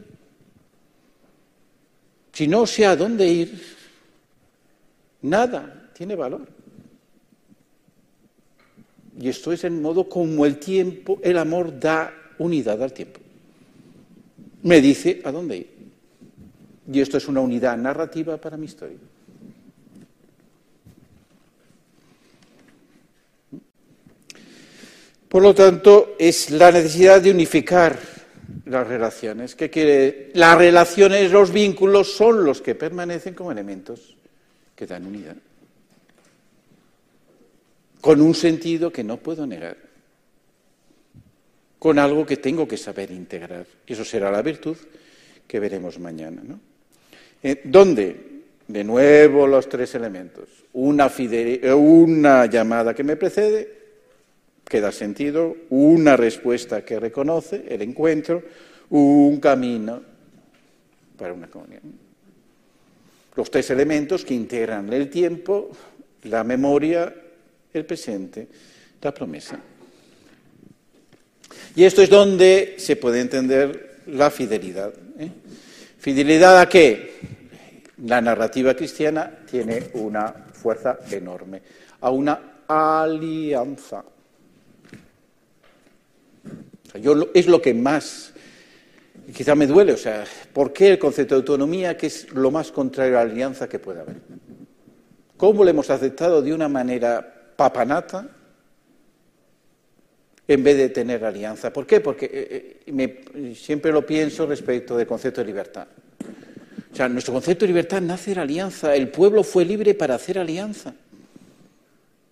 Si 2.33 2.49
no 2.49 2.67
sé 2.67 2.87
a 2.87 2.97
dónde 2.97 3.27
ir, 3.29 3.63
nada 5.23 5.91
tiene 5.93 6.17
valor. 6.17 6.60
Y 9.21 9.29
esto 9.29 9.53
es 9.53 9.65
el 9.65 9.73
modo 9.73 10.09
como 10.09 10.47
el 10.47 10.59
tiempo, 10.59 11.19
el 11.23 11.37
amor 11.37 11.79
da 11.79 12.13
unidad 12.39 12.83
al 12.83 12.95
tiempo. 12.95 13.21
Me 14.63 14.81
dice 14.81 15.21
a 15.25 15.31
dónde 15.31 15.59
ir. 15.59 15.71
Y 16.91 17.01
esto 17.01 17.19
es 17.19 17.29
una 17.29 17.41
unidad 17.41 17.77
narrativa 17.77 18.39
para 18.39 18.57
mi 18.57 18.65
historia. 18.65 18.97
Por 25.29 25.43
lo 25.43 25.55
tanto, 25.55 26.17
es 26.19 26.51
la 26.51 26.73
necesidad 26.73 27.21
de 27.21 27.31
unificar 27.31 27.99
las 28.65 28.87
relaciones. 28.87 29.55
¿Qué 29.55 29.69
quiere? 29.71 30.31
Las 30.35 30.57
relaciones, 30.57 31.31
los 31.31 31.53
vínculos 31.53 32.15
son 32.15 32.43
los 32.43 32.63
que 32.63 32.75
permanecen 32.75 33.35
como 33.35 33.53
elementos 33.53 34.17
que 34.75 34.87
dan 34.87 35.07
unidad. 35.07 35.37
Con 38.01 38.21
un 38.21 38.35
sentido 38.35 38.93
que 38.93 39.05
no 39.05 39.19
puedo 39.19 39.47
negar. 39.47 39.77
Con 41.79 41.99
algo 41.99 42.27
que 42.27 42.37
tengo 42.37 42.67
que 42.67 42.77
saber 42.77 43.11
integrar. 43.11 43.67
Eso 43.87 44.05
será 44.05 44.31
la 44.31 44.43
virtud 44.43 44.77
que 45.47 45.61
veremos 45.61 45.99
mañana. 45.99 46.43
¿no? 46.45 46.61
Eh, 47.43 47.63
¿Dónde? 47.65 48.29
De 48.69 48.85
nuevo 48.85 49.47
los 49.47 49.69
tres 49.69 49.95
elementos. 49.95 50.49
Una, 50.75 51.11
una 51.75 52.47
llamada 52.47 52.95
que 52.95 53.03
me 53.03 53.17
precede, 53.17 53.81
que 54.65 54.81
da 54.81 54.93
sentido, 54.93 55.57
una 55.71 56.17
respuesta 56.17 56.85
que 56.85 57.01
reconoce 57.01 57.65
el 57.69 57.83
encuentro, 57.83 58.45
un 58.91 59.41
camino 59.41 60.01
para 61.17 61.33
una 61.33 61.49
comunión. 61.49 61.83
Los 63.35 63.51
tres 63.51 63.71
elementos 63.71 64.25
que 64.25 64.35
integran 64.35 64.93
el 64.93 65.11
tiempo, 65.11 65.71
la 66.25 66.45
memoria, 66.45 67.13
el 67.73 67.85
presente, 67.85 68.49
la 69.01 69.13
promesa. 69.13 69.59
Y 71.75 71.85
esto 71.85 72.03
es 72.03 72.11
donde 72.11 72.75
se 72.79 72.97
puede 72.97 73.21
entender 73.21 74.03
la 74.07 74.31
fidelidad. 74.31 74.93
¿eh? 75.19 75.31
¿Fidelidad 75.99 76.61
a 76.61 76.69
qué? 76.69 77.19
La 78.05 78.21
narrativa 78.21 78.75
cristiana 78.75 79.41
tiene 79.51 79.91
una 79.95 80.47
fuerza 80.53 80.99
enorme, 81.11 81.63
a 82.01 82.11
una 82.11 82.63
alianza 82.67 84.05
yo, 86.99 87.31
es 87.35 87.47
lo 87.47 87.63
que 87.63 87.75
más, 87.75 88.33
quizá 89.35 89.55
me 89.55 89.67
duele, 89.67 89.93
o 89.93 89.97
sea, 89.97 90.25
¿por 90.53 90.73
qué 90.73 90.91
el 90.91 90.99
concepto 90.99 91.35
de 91.35 91.41
autonomía, 91.41 91.97
que 91.97 92.07
es 92.09 92.33
lo 92.33 92.51
más 92.51 92.73
contrario 92.73 93.19
a 93.19 93.25
la 93.25 93.31
alianza 93.31 93.69
que 93.69 93.79
puede 93.79 94.01
haber? 94.01 94.17
¿Cómo 95.37 95.65
lo 95.65 95.71
hemos 95.71 95.89
aceptado 95.91 96.43
de 96.43 96.53
una 96.53 96.69
manera 96.69 97.40
papanata 97.61 98.27
en 100.49 100.65
vez 100.65 100.79
de 100.79 100.89
tener 100.89 101.23
alianza? 101.23 101.71
¿Por 101.71 101.87
qué? 101.87 102.01
Porque 102.01 102.25
eh, 102.33 102.81
eh, 102.87 103.55
siempre 103.55 103.93
lo 103.93 104.07
pienso 104.07 104.47
respecto 104.47 104.97
del 104.97 105.07
concepto 105.07 105.43
de 105.43 105.47
libertad. 105.47 105.87
O 106.91 106.97
sea, 106.97 107.07
nuestro 107.11 107.35
concepto 107.35 107.67
de 107.67 107.69
libertad 107.69 108.01
nace 108.01 108.31
de 108.31 108.37
la 108.37 108.43
alianza. 108.43 108.97
El 108.97 109.11
pueblo 109.11 109.45
fue 109.45 109.67
libre 109.67 109.93
para 109.93 110.15
hacer 110.15 110.39
alianza, 110.39 110.95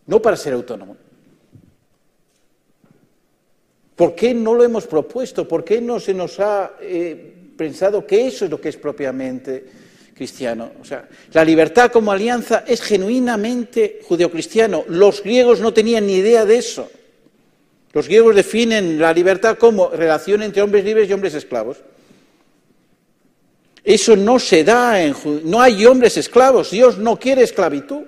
no 0.06 0.22
para 0.22 0.34
ser 0.38 0.54
autónomo. 0.54 0.96
¿Por 3.96 4.14
qué 4.14 4.32
no 4.32 4.54
lo 4.54 4.64
hemos 4.64 4.86
propuesto? 4.86 5.46
¿Por 5.46 5.62
qué 5.62 5.82
no 5.82 6.00
se 6.00 6.14
nos 6.14 6.40
ha 6.40 6.72
eh, 6.80 7.34
pensado 7.54 8.06
que 8.06 8.26
eso 8.26 8.46
es 8.46 8.50
lo 8.50 8.58
que 8.62 8.70
es 8.70 8.78
propiamente 8.78 9.66
cristiano? 10.18 10.72
O 10.82 10.84
sea, 10.84 11.08
la 11.32 11.44
libertad 11.44 11.90
como 11.90 12.12
alianza 12.12 12.64
es 12.66 12.82
genuinamente 12.82 14.00
judeocristiano. 14.02 14.84
Los 14.88 15.22
griegos 15.22 15.60
no 15.60 15.72
tenían 15.72 16.06
ni 16.06 16.16
idea 16.16 16.44
de 16.44 16.58
eso. 16.58 16.90
Los 17.92 18.06
griegos 18.06 18.34
definen 18.34 18.98
la 18.98 19.14
libertad 19.14 19.56
como 19.56 19.88
relación 19.88 20.42
entre 20.42 20.60
hombres 20.60 20.84
libres 20.84 21.08
y 21.08 21.12
hombres 21.12 21.34
esclavos. 21.34 21.78
Eso 23.82 24.16
no 24.16 24.38
se 24.38 24.64
da 24.64 25.00
en 25.02 25.14
no 25.44 25.62
hay 25.62 25.86
hombres 25.86 26.16
esclavos. 26.18 26.70
Dios 26.70 26.98
no 26.98 27.18
quiere 27.18 27.42
esclavitud. 27.42 28.02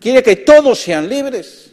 Quiere 0.00 0.22
que 0.22 0.36
todos 0.36 0.80
sean 0.80 1.08
libres. 1.08 1.70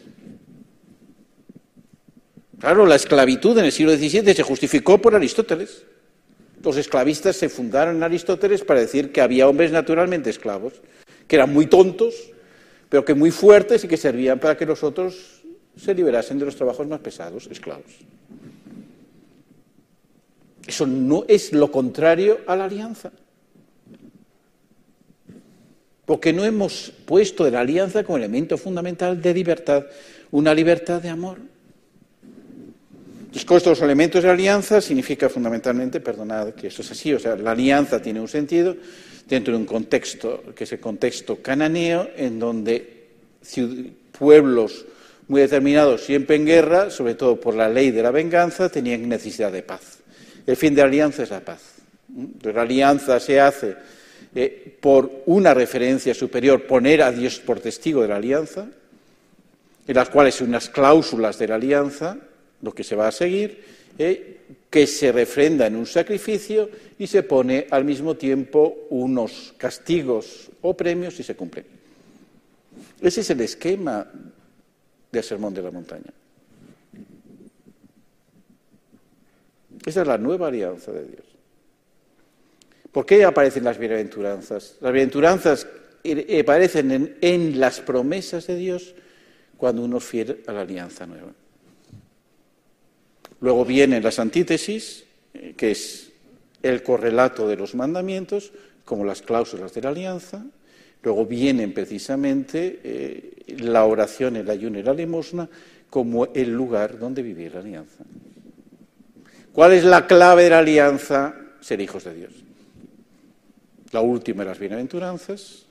Claro, 2.60 2.86
la 2.86 2.94
esclavitud 2.94 3.58
en 3.58 3.64
el 3.64 3.72
siglo 3.72 3.96
XVII 3.96 4.34
se 4.34 4.42
justificó 4.42 4.98
por 4.98 5.14
Aristóteles. 5.14 5.84
Los 6.64 6.78
esclavistas 6.78 7.36
se 7.36 7.50
fundaron 7.50 7.96
en 7.96 8.02
Aristóteles 8.02 8.64
para 8.64 8.80
decir 8.80 9.12
que 9.12 9.20
había 9.20 9.46
hombres 9.46 9.70
naturalmente 9.70 10.30
esclavos, 10.30 10.72
que 11.28 11.36
eran 11.36 11.52
muy 11.52 11.66
tontos, 11.66 12.14
pero 12.88 13.04
que 13.04 13.12
muy 13.14 13.30
fuertes 13.30 13.84
y 13.84 13.88
que 13.88 13.98
servían 13.98 14.40
para 14.40 14.56
que 14.56 14.64
los 14.64 14.82
otros 14.82 15.42
se 15.76 15.94
liberasen 15.94 16.38
de 16.38 16.46
los 16.46 16.56
trabajos 16.56 16.86
más 16.86 17.00
pesados, 17.00 17.48
esclavos. 17.50 17.92
Eso 20.66 20.86
no 20.86 21.24
es 21.28 21.52
lo 21.52 21.70
contrario 21.70 22.38
a 22.46 22.56
la 22.56 22.64
alianza. 22.64 23.12
Porque 26.06 26.32
no 26.32 26.44
hemos 26.44 26.92
puesto 27.04 27.48
la 27.50 27.60
alianza 27.60 28.04
como 28.04 28.16
elemento 28.16 28.56
fundamental 28.56 29.20
de 29.20 29.34
libertad, 29.34 29.84
una 30.30 30.54
libertad 30.54 31.02
de 31.02 31.10
amor. 31.10 31.38
Estos 33.34 33.82
elementos 33.82 34.22
de 34.22 34.30
alianza 34.30 34.80
significa 34.80 35.28
fundamentalmente, 35.28 35.98
perdonad 35.98 36.50
que 36.50 36.68
esto 36.68 36.82
es 36.82 36.92
así, 36.92 37.12
o 37.12 37.18
sea, 37.18 37.34
la 37.34 37.50
alianza 37.50 38.00
tiene 38.00 38.20
un 38.20 38.28
sentido 38.28 38.76
dentro 39.28 39.52
de 39.52 39.58
un 39.58 39.66
contexto 39.66 40.44
que 40.54 40.62
es 40.62 40.72
el 40.72 40.78
contexto 40.78 41.42
cananeo, 41.42 42.08
en 42.16 42.38
donde 42.38 43.08
pueblos 44.16 44.86
muy 45.26 45.40
determinados, 45.40 46.04
siempre 46.04 46.36
en 46.36 46.46
guerra, 46.46 46.90
sobre 46.90 47.16
todo 47.16 47.40
por 47.40 47.54
la 47.54 47.68
ley 47.68 47.90
de 47.90 48.02
la 48.02 48.12
venganza, 48.12 48.68
tenían 48.68 49.08
necesidad 49.08 49.50
de 49.50 49.62
paz. 49.62 49.98
El 50.46 50.56
fin 50.56 50.74
de 50.74 50.82
la 50.82 50.88
alianza 50.88 51.24
es 51.24 51.30
la 51.30 51.40
paz. 51.40 51.60
la 52.42 52.62
alianza 52.62 53.18
se 53.18 53.40
hace 53.40 53.74
eh, 54.34 54.76
por 54.80 55.10
una 55.26 55.54
referencia 55.54 56.14
superior, 56.14 56.66
poner 56.66 57.02
a 57.02 57.10
Dios 57.10 57.40
por 57.40 57.58
testigo 57.58 58.02
de 58.02 58.08
la 58.08 58.16
alianza, 58.16 58.66
en 59.86 59.94
las 59.94 60.08
cuales 60.08 60.40
unas 60.40 60.68
cláusulas 60.68 61.38
de 61.38 61.48
la 61.48 61.56
alianza, 61.56 62.18
lo 62.64 62.74
que 62.74 62.82
se 62.82 62.96
va 62.96 63.08
a 63.08 63.12
seguir, 63.12 63.62
eh, 63.98 64.38
que 64.70 64.86
se 64.86 65.12
refrenda 65.12 65.66
en 65.66 65.76
un 65.76 65.86
sacrificio 65.86 66.68
y 66.98 67.06
se 67.06 67.22
pone 67.22 67.66
al 67.70 67.84
mismo 67.84 68.16
tiempo 68.16 68.86
unos 68.90 69.54
castigos 69.56 70.50
o 70.62 70.74
premios 70.74 71.14
si 71.14 71.22
se 71.22 71.36
cumplen. 71.36 71.66
Ese 73.00 73.20
es 73.20 73.30
el 73.30 73.40
esquema 73.42 74.10
del 75.12 75.22
Sermón 75.22 75.54
de 75.54 75.62
la 75.62 75.70
Montaña. 75.70 76.12
Esa 79.84 80.00
es 80.00 80.06
la 80.06 80.18
nueva 80.18 80.48
alianza 80.48 80.90
de 80.90 81.04
Dios. 81.04 81.26
¿Por 82.90 83.04
qué 83.04 83.24
aparecen 83.24 83.64
las 83.64 83.76
bienaventuranzas? 83.76 84.76
Las 84.80 84.92
bienaventuranzas 84.92 85.66
aparecen 86.40 86.90
en, 86.90 87.16
en 87.20 87.60
las 87.60 87.80
promesas 87.80 88.46
de 88.46 88.56
Dios 88.56 88.94
cuando 89.56 89.82
uno 89.82 89.98
es 89.98 90.04
fiel 90.04 90.42
a 90.46 90.52
la 90.52 90.62
alianza 90.62 91.06
nueva. 91.06 91.32
Luego 93.40 93.64
vienen 93.64 94.02
las 94.02 94.18
antítesis, 94.18 95.04
eh, 95.34 95.54
que 95.56 95.72
es 95.72 96.10
el 96.62 96.82
correlato 96.82 97.46
de 97.46 97.56
los 97.56 97.74
mandamientos, 97.74 98.52
como 98.84 99.04
las 99.04 99.22
cláusulas 99.22 99.74
de 99.74 99.82
la 99.82 99.90
alianza. 99.90 100.44
Luego 101.02 101.26
vienen 101.26 101.74
precisamente 101.74 102.80
eh, 102.82 103.56
la 103.58 103.84
oración, 103.84 104.36
el 104.36 104.48
ayuno 104.48 104.78
y 104.78 104.82
la 104.82 104.94
limosna 104.94 105.48
como 105.90 106.26
el 106.26 106.50
lugar 106.52 106.98
donde 106.98 107.22
vivir 107.22 107.54
la 107.54 107.60
alianza. 107.60 108.04
¿Cuál 109.52 109.72
es 109.72 109.84
la 109.84 110.06
clave 110.06 110.44
de 110.44 110.50
la 110.50 110.58
alianza? 110.58 111.36
Ser 111.60 111.80
hijos 111.80 112.04
de 112.04 112.14
Dios. 112.14 112.32
La 113.92 114.00
última 114.00 114.42
de 114.42 114.48
las 114.48 114.58
bienaventuranzas, 114.58 115.66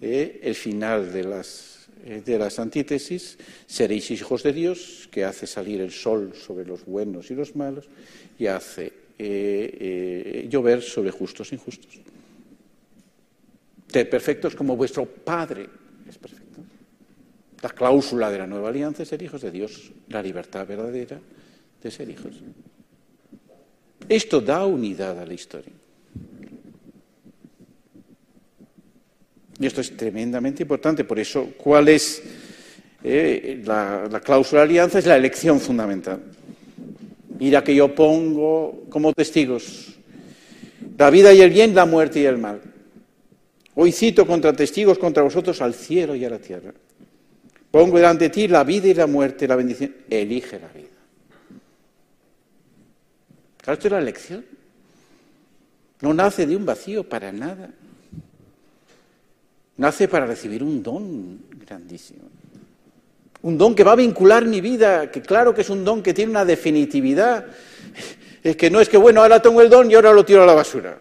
eh, 0.00 0.40
el 0.42 0.54
final 0.54 1.10
de 1.10 1.24
las 1.24 1.73
de 2.04 2.38
las 2.38 2.58
antítesis, 2.58 3.38
seréis 3.66 4.10
hijos 4.10 4.42
de 4.42 4.52
Dios, 4.52 5.08
que 5.10 5.24
hace 5.24 5.46
salir 5.46 5.80
el 5.80 5.90
sol 5.90 6.32
sobre 6.34 6.66
los 6.66 6.84
buenos 6.84 7.30
y 7.30 7.34
los 7.34 7.56
malos 7.56 7.88
y 8.38 8.46
hace 8.46 8.92
eh, 9.18 9.78
eh, 10.38 10.48
llover 10.50 10.82
sobre 10.82 11.10
justos 11.10 11.52
e 11.52 11.54
injustos. 11.54 12.00
Ser 13.88 14.10
perfectos 14.10 14.54
como 14.54 14.76
vuestro 14.76 15.06
Padre 15.06 15.68
es 16.08 16.18
perfecto. 16.18 16.60
La 17.62 17.70
cláusula 17.70 18.30
de 18.30 18.38
la 18.38 18.46
nueva 18.46 18.68
alianza 18.68 19.04
es 19.04 19.08
ser 19.08 19.22
hijos 19.22 19.40
de 19.40 19.50
Dios, 19.50 19.90
la 20.08 20.20
libertad 20.22 20.66
verdadera 20.66 21.18
de 21.82 21.90
ser 21.90 22.10
hijos. 22.10 22.34
Esto 24.08 24.40
da 24.40 24.66
unidad 24.66 25.18
a 25.18 25.24
la 25.24 25.32
historia. 25.32 25.72
Y 29.58 29.66
esto 29.66 29.80
es 29.80 29.96
tremendamente 29.96 30.62
importante. 30.62 31.04
Por 31.04 31.18
eso, 31.18 31.52
¿cuál 31.56 31.88
es 31.88 32.22
eh, 33.02 33.62
la, 33.64 34.20
cláusula 34.24 34.62
de 34.62 34.68
alianza? 34.68 34.98
Es 34.98 35.06
la 35.06 35.16
elección 35.16 35.60
fundamental. 35.60 36.20
Mira 37.38 37.62
que 37.62 37.74
yo 37.74 37.94
pongo 37.94 38.84
como 38.88 39.12
testigos 39.12 39.94
la 40.96 41.10
vida 41.10 41.32
y 41.32 41.40
el 41.40 41.50
bien, 41.50 41.74
la 41.74 41.86
muerte 41.86 42.20
y 42.20 42.24
el 42.24 42.38
mal. 42.38 42.60
Hoy 43.74 43.90
cito 43.90 44.26
contra 44.26 44.52
testigos 44.52 44.98
contra 44.98 45.22
vosotros 45.22 45.60
al 45.60 45.74
cielo 45.74 46.14
y 46.14 46.24
a 46.24 46.30
la 46.30 46.38
tierra. 46.38 46.72
Pongo 47.70 47.96
delante 47.96 48.24
de 48.24 48.30
ti 48.30 48.46
la 48.46 48.62
vida 48.62 48.86
y 48.86 48.94
la 48.94 49.08
muerte, 49.08 49.48
la 49.48 49.56
bendición. 49.56 49.92
Elige 50.08 50.60
la 50.60 50.68
vida. 50.68 50.86
Claro, 53.58 53.72
esto 53.72 53.88
es 53.88 53.92
la 53.92 53.98
elección. 53.98 54.44
No 56.00 56.14
nace 56.14 56.46
de 56.46 56.54
un 56.54 56.64
vacío 56.64 57.08
para 57.08 57.32
nada. 57.32 57.70
Nace 59.76 60.08
para 60.08 60.26
recibir 60.26 60.62
un 60.62 60.82
don 60.82 61.40
grandísimo. 61.66 62.22
Un 63.42 63.58
don 63.58 63.74
que 63.74 63.84
va 63.84 63.92
a 63.92 63.96
vincular 63.96 64.46
mi 64.46 64.60
vida, 64.60 65.10
que 65.10 65.20
claro 65.20 65.52
que 65.54 65.62
es 65.62 65.70
un 65.70 65.84
don 65.84 66.02
que 66.02 66.14
tiene 66.14 66.30
una 66.30 66.44
definitividad. 66.44 67.46
Es 68.42 68.56
que 68.56 68.70
no 68.70 68.80
es 68.80 68.88
que, 68.88 68.96
bueno, 68.96 69.20
ahora 69.20 69.42
tengo 69.42 69.60
el 69.60 69.68
don 69.68 69.90
y 69.90 69.94
ahora 69.94 70.12
lo 70.12 70.24
tiro 70.24 70.42
a 70.42 70.46
la 70.46 70.54
basura. 70.54 70.98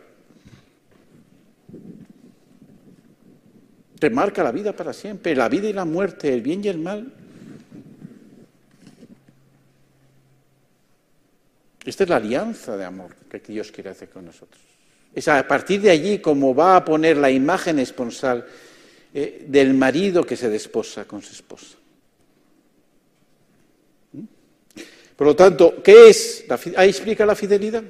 Te 3.99 4.09
marca 4.09 4.43
la 4.43 4.51
vida 4.51 4.73
para 4.73 4.91
siempre, 4.91 5.35
la 5.35 5.47
vida 5.47 5.69
y 5.69 5.73
la 5.73 5.85
muerte, 5.85 6.33
el 6.33 6.41
bien 6.41 6.63
y 6.65 6.67
el 6.67 6.79
mal. 6.79 7.13
Esta 11.85 12.03
es 12.03 12.09
la 12.09 12.15
alianza 12.17 12.75
de 12.75 12.85
amor 12.85 13.15
que 13.29 13.39
Dios 13.39 13.71
quiere 13.71 13.89
hacer 13.89 14.09
con 14.09 14.25
nosotros. 14.25 14.72
Es 15.13 15.27
a 15.27 15.47
partir 15.47 15.81
de 15.81 15.91
allí 15.91 16.19
como 16.19 16.55
va 16.55 16.77
a 16.77 16.85
poner 16.85 17.17
la 17.17 17.29
imagen 17.29 17.79
esponsal 17.79 18.45
eh, 19.13 19.45
del 19.47 19.73
marido 19.73 20.25
que 20.25 20.35
se 20.35 20.49
desposa 20.49 21.05
con 21.05 21.21
su 21.21 21.33
esposa. 21.33 21.77
¿Mm? 24.13 24.23
Por 25.15 25.27
lo 25.27 25.35
tanto, 25.35 25.83
¿qué 25.83 26.09
es? 26.09 26.45
ahí 26.75 26.89
explica 26.89 27.25
la 27.25 27.35
fidelidad. 27.35 27.83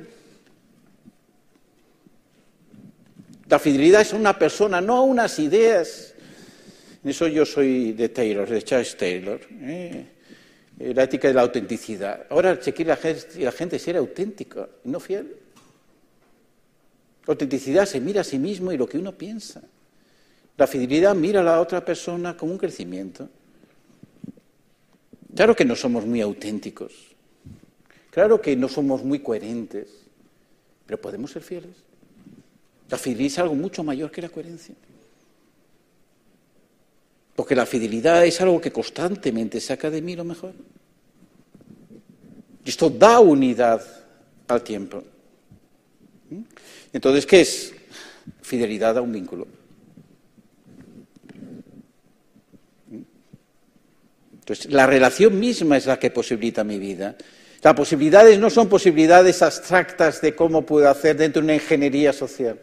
La 3.48 3.60
fidelidad 3.60 4.02
es 4.02 4.14
una 4.14 4.38
persona, 4.38 4.82
no 4.82 5.04
unas 5.04 5.40
ideas. 5.40 6.14
En 7.04 7.10
eso 7.10 7.28
yo 7.28 7.46
soy 7.46 7.94
de 7.94 8.10
Taylor, 8.10 8.50
de 8.50 8.64
Charles 8.64 8.98
Taylor. 8.98 9.40
¿eh? 9.62 10.06
La 10.80 11.04
ética 11.04 11.28
de 11.28 11.36
la 11.36 11.42
autenticidad. 11.42 12.26
Ahora 12.30 12.60
quiere 12.60 12.86
la 12.86 12.98
gente, 12.98 13.40
la 13.40 13.52
gente 13.52 13.80
ser 13.80 13.96
auténtica, 13.96 14.68
no 14.86 15.00
fiel. 15.00 15.43
La 17.26 17.32
autenticidad 17.32 17.86
se 17.86 18.02
mira 18.02 18.22
a 18.22 18.24
sí 18.24 18.38
mismo 18.38 18.72
y 18.72 18.78
lo 18.78 18.88
que 18.88 18.98
uno 18.98 19.14
piensa. 19.14 19.62
La 20.58 20.68
fidelidad 20.68 21.16
mira 21.16 21.40
a 21.40 21.44
la 21.44 21.62
otra 21.62 21.84
persona 21.84 22.36
como 22.36 22.52
un 22.52 22.58
crecimiento. 22.58 23.30
Claro 25.36 25.56
que 25.56 25.66
no 25.66 25.76
somos 25.76 26.06
muy 26.06 26.22
auténticos. 26.22 26.94
Claro 28.12 28.40
que 28.42 28.56
no 28.56 28.68
somos 28.68 29.04
muy 29.04 29.20
coherentes. 29.20 29.90
Pero 30.86 31.02
podemos 31.02 31.32
ser 31.32 31.42
fieles. 31.42 31.76
La 32.90 32.98
fidelidad 32.98 33.28
es 33.28 33.40
algo 33.40 33.56
mucho 33.56 33.84
mayor 33.84 34.12
que 34.12 34.22
la 34.22 34.30
coherencia. 34.30 34.76
Porque 37.36 37.56
la 37.56 37.66
fidelidad 37.66 38.26
es 38.26 38.40
algo 38.42 38.62
que 38.62 38.72
constantemente 38.72 39.60
saca 39.60 39.90
de 39.90 40.02
mí 40.02 40.16
lo 40.16 40.24
mejor. 40.24 40.54
Y 42.64 42.70
esto 42.70 42.90
da 42.90 43.20
unidad 43.20 43.84
al 44.48 44.62
tiempo. 44.62 45.04
Entonces, 46.94 47.26
¿qué 47.26 47.42
es? 47.42 47.74
Fidelidad 48.42 48.98
a 48.98 49.02
un 49.02 49.12
vínculo. 49.12 49.48
Entonces, 54.34 54.72
la 54.72 54.86
relación 54.86 55.40
misma 55.40 55.78
es 55.78 55.86
la 55.86 55.98
que 55.98 56.12
posibilita 56.12 56.64
mi 56.64 56.78
vida. 56.78 57.16
Las 57.64 57.74
posibilidades 57.74 58.38
no 58.40 58.50
son 58.50 58.68
posibilidades 58.68 59.42
abstractas 59.42 60.22
de 60.22 60.36
cómo 60.36 60.66
puedo 60.66 60.90
hacer 60.90 61.16
dentro 61.16 61.42
de 61.42 61.46
una 61.46 61.54
ingeniería 61.56 62.12
social. 62.12 62.60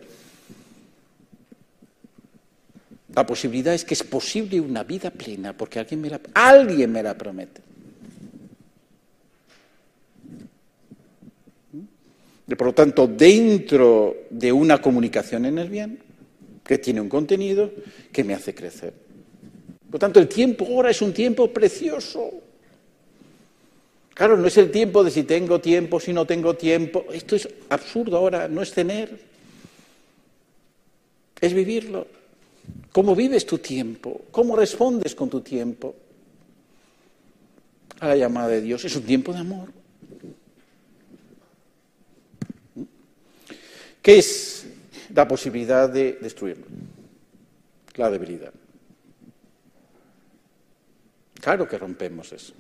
La 3.15 3.27
posibilidad 3.27 3.75
es 3.75 3.85
que 3.85 3.95
es 3.95 4.05
posible 4.05 4.61
una 4.61 4.85
vida 4.85 5.11
plena 5.11 5.57
porque 5.57 5.81
alguien 5.81 6.01
me 6.03 6.11
la, 6.11 6.21
alguien 6.35 6.93
me 6.93 7.03
la 7.03 7.17
promete. 7.17 7.70
Por 12.57 12.67
lo 12.67 12.73
tanto, 12.73 13.07
dentro 13.07 14.17
de 14.31 14.53
una 14.53 14.81
comunicación 14.81 15.47
en 15.47 15.59
el 15.59 15.69
bien, 15.69 15.99
que 16.65 16.79
tiene 16.79 17.01
un 17.01 17.09
contenido 17.09 17.71
que 18.13 18.25
me 18.25 18.35
hace 18.35 18.55
crecer. 18.55 18.93
Por 19.87 19.95
lo 19.95 19.99
tanto, 19.99 20.21
el 20.21 20.29
tiempo 20.29 20.67
ahora 20.67 20.91
es 20.91 21.03
un 21.03 21.13
tiempo 21.13 21.53
precioso. 21.53 22.31
Claro, 24.15 24.37
no 24.37 24.47
es 24.47 24.57
el 24.57 24.71
tiempo 24.71 25.03
de 25.03 25.11
si 25.11 25.25
tengo 25.25 25.61
tiempo, 25.61 25.99
si 25.99 26.13
no 26.13 26.27
tengo 26.27 26.55
tiempo. 26.55 27.07
Esto 27.13 27.37
es 27.37 27.49
absurdo 27.69 28.17
ahora, 28.17 28.49
no 28.49 28.63
es 28.63 28.73
tener, 28.73 29.19
es 31.41 31.55
vivirlo. 31.55 32.07
¿Cómo 32.93 33.17
vives 33.17 33.47
tu 33.47 33.59
tiempo? 33.59 34.23
¿Cómo 34.31 34.57
respondes 34.57 35.15
con 35.15 35.31
tu 35.31 35.41
tiempo 35.41 35.95
a 38.01 38.09
la 38.09 38.17
llamada 38.17 38.49
de 38.49 38.61
Dios? 38.61 38.85
Es 38.85 38.95
un 38.95 39.03
tiempo 39.03 39.33
de 39.33 39.39
amor. 39.39 39.80
¿Qué 44.03 44.19
es 44.19 44.67
la 45.15 45.27
posibilidad 45.29 45.89
de 45.89 46.19
destruirlo? 46.21 46.67
La 47.97 48.11
debilidad. 48.11 48.53
Claro 51.41 51.67
que 51.67 51.79
rompemos 51.79 52.33
eso. 52.33 52.53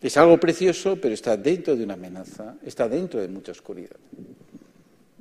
Es 0.00 0.16
algo 0.16 0.38
precioso, 0.38 0.96
pero 1.00 1.14
está 1.14 1.36
dentro 1.36 1.76
de 1.76 1.84
una 1.84 1.94
amenaza, 1.94 2.56
está 2.64 2.88
dentro 2.88 3.20
de 3.20 3.28
mucha 3.28 3.52
oscuridad. 3.52 3.96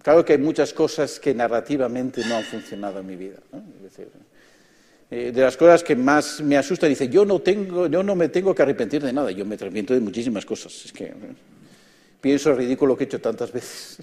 Claro 0.01 0.25
que 0.25 0.33
hay 0.33 0.39
muchas 0.39 0.73
cosas 0.73 1.19
que 1.19 1.33
narrativamente 1.33 2.25
no 2.25 2.35
han 2.35 2.43
funcionado 2.43 2.99
en 2.99 3.05
mi 3.05 3.15
vida. 3.15 3.37
Eh, 5.11 5.31
de 5.31 5.41
las 5.41 5.55
cosas 5.57 5.83
que 5.83 5.95
más 5.95 6.41
me 6.41 6.57
asustan, 6.57 6.89
dice, 6.89 7.09
yo 7.09 7.25
no, 7.25 7.39
tengo, 7.39 7.85
yo 7.87 8.01
no 8.01 8.15
me 8.15 8.29
tengo 8.29 8.55
que 8.55 8.63
arrepentir 8.63 9.03
de 9.03 9.13
nada, 9.13 9.29
yo 9.29 9.45
me 9.45 9.55
arrepiento 9.55 9.93
de 9.93 9.99
muchísimas 9.99 10.45
cosas. 10.45 10.85
Es 10.85 10.93
que 10.93 11.05
eh, 11.05 11.15
pienso 12.19 12.55
ridículo 12.55 12.97
que 12.97 13.03
he 13.03 13.07
hecho 13.07 13.21
tantas 13.21 13.51
veces. 13.51 13.97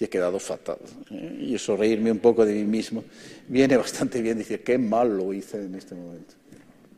Y 0.00 0.04
he 0.04 0.08
quedado 0.08 0.38
fatal. 0.38 0.78
¿eh? 1.10 1.38
Y 1.40 1.54
eso, 1.54 1.76
reírme 1.76 2.10
un 2.10 2.18
poco 2.18 2.44
de 2.46 2.54
mí 2.54 2.64
mismo, 2.64 3.04
viene 3.46 3.76
bastante 3.76 4.22
bien 4.22 4.38
decir, 4.38 4.64
qué 4.64 4.78
mal 4.78 5.16
lo 5.16 5.32
hice 5.32 5.58
en 5.62 5.74
este 5.74 5.94
momento. 5.94 6.34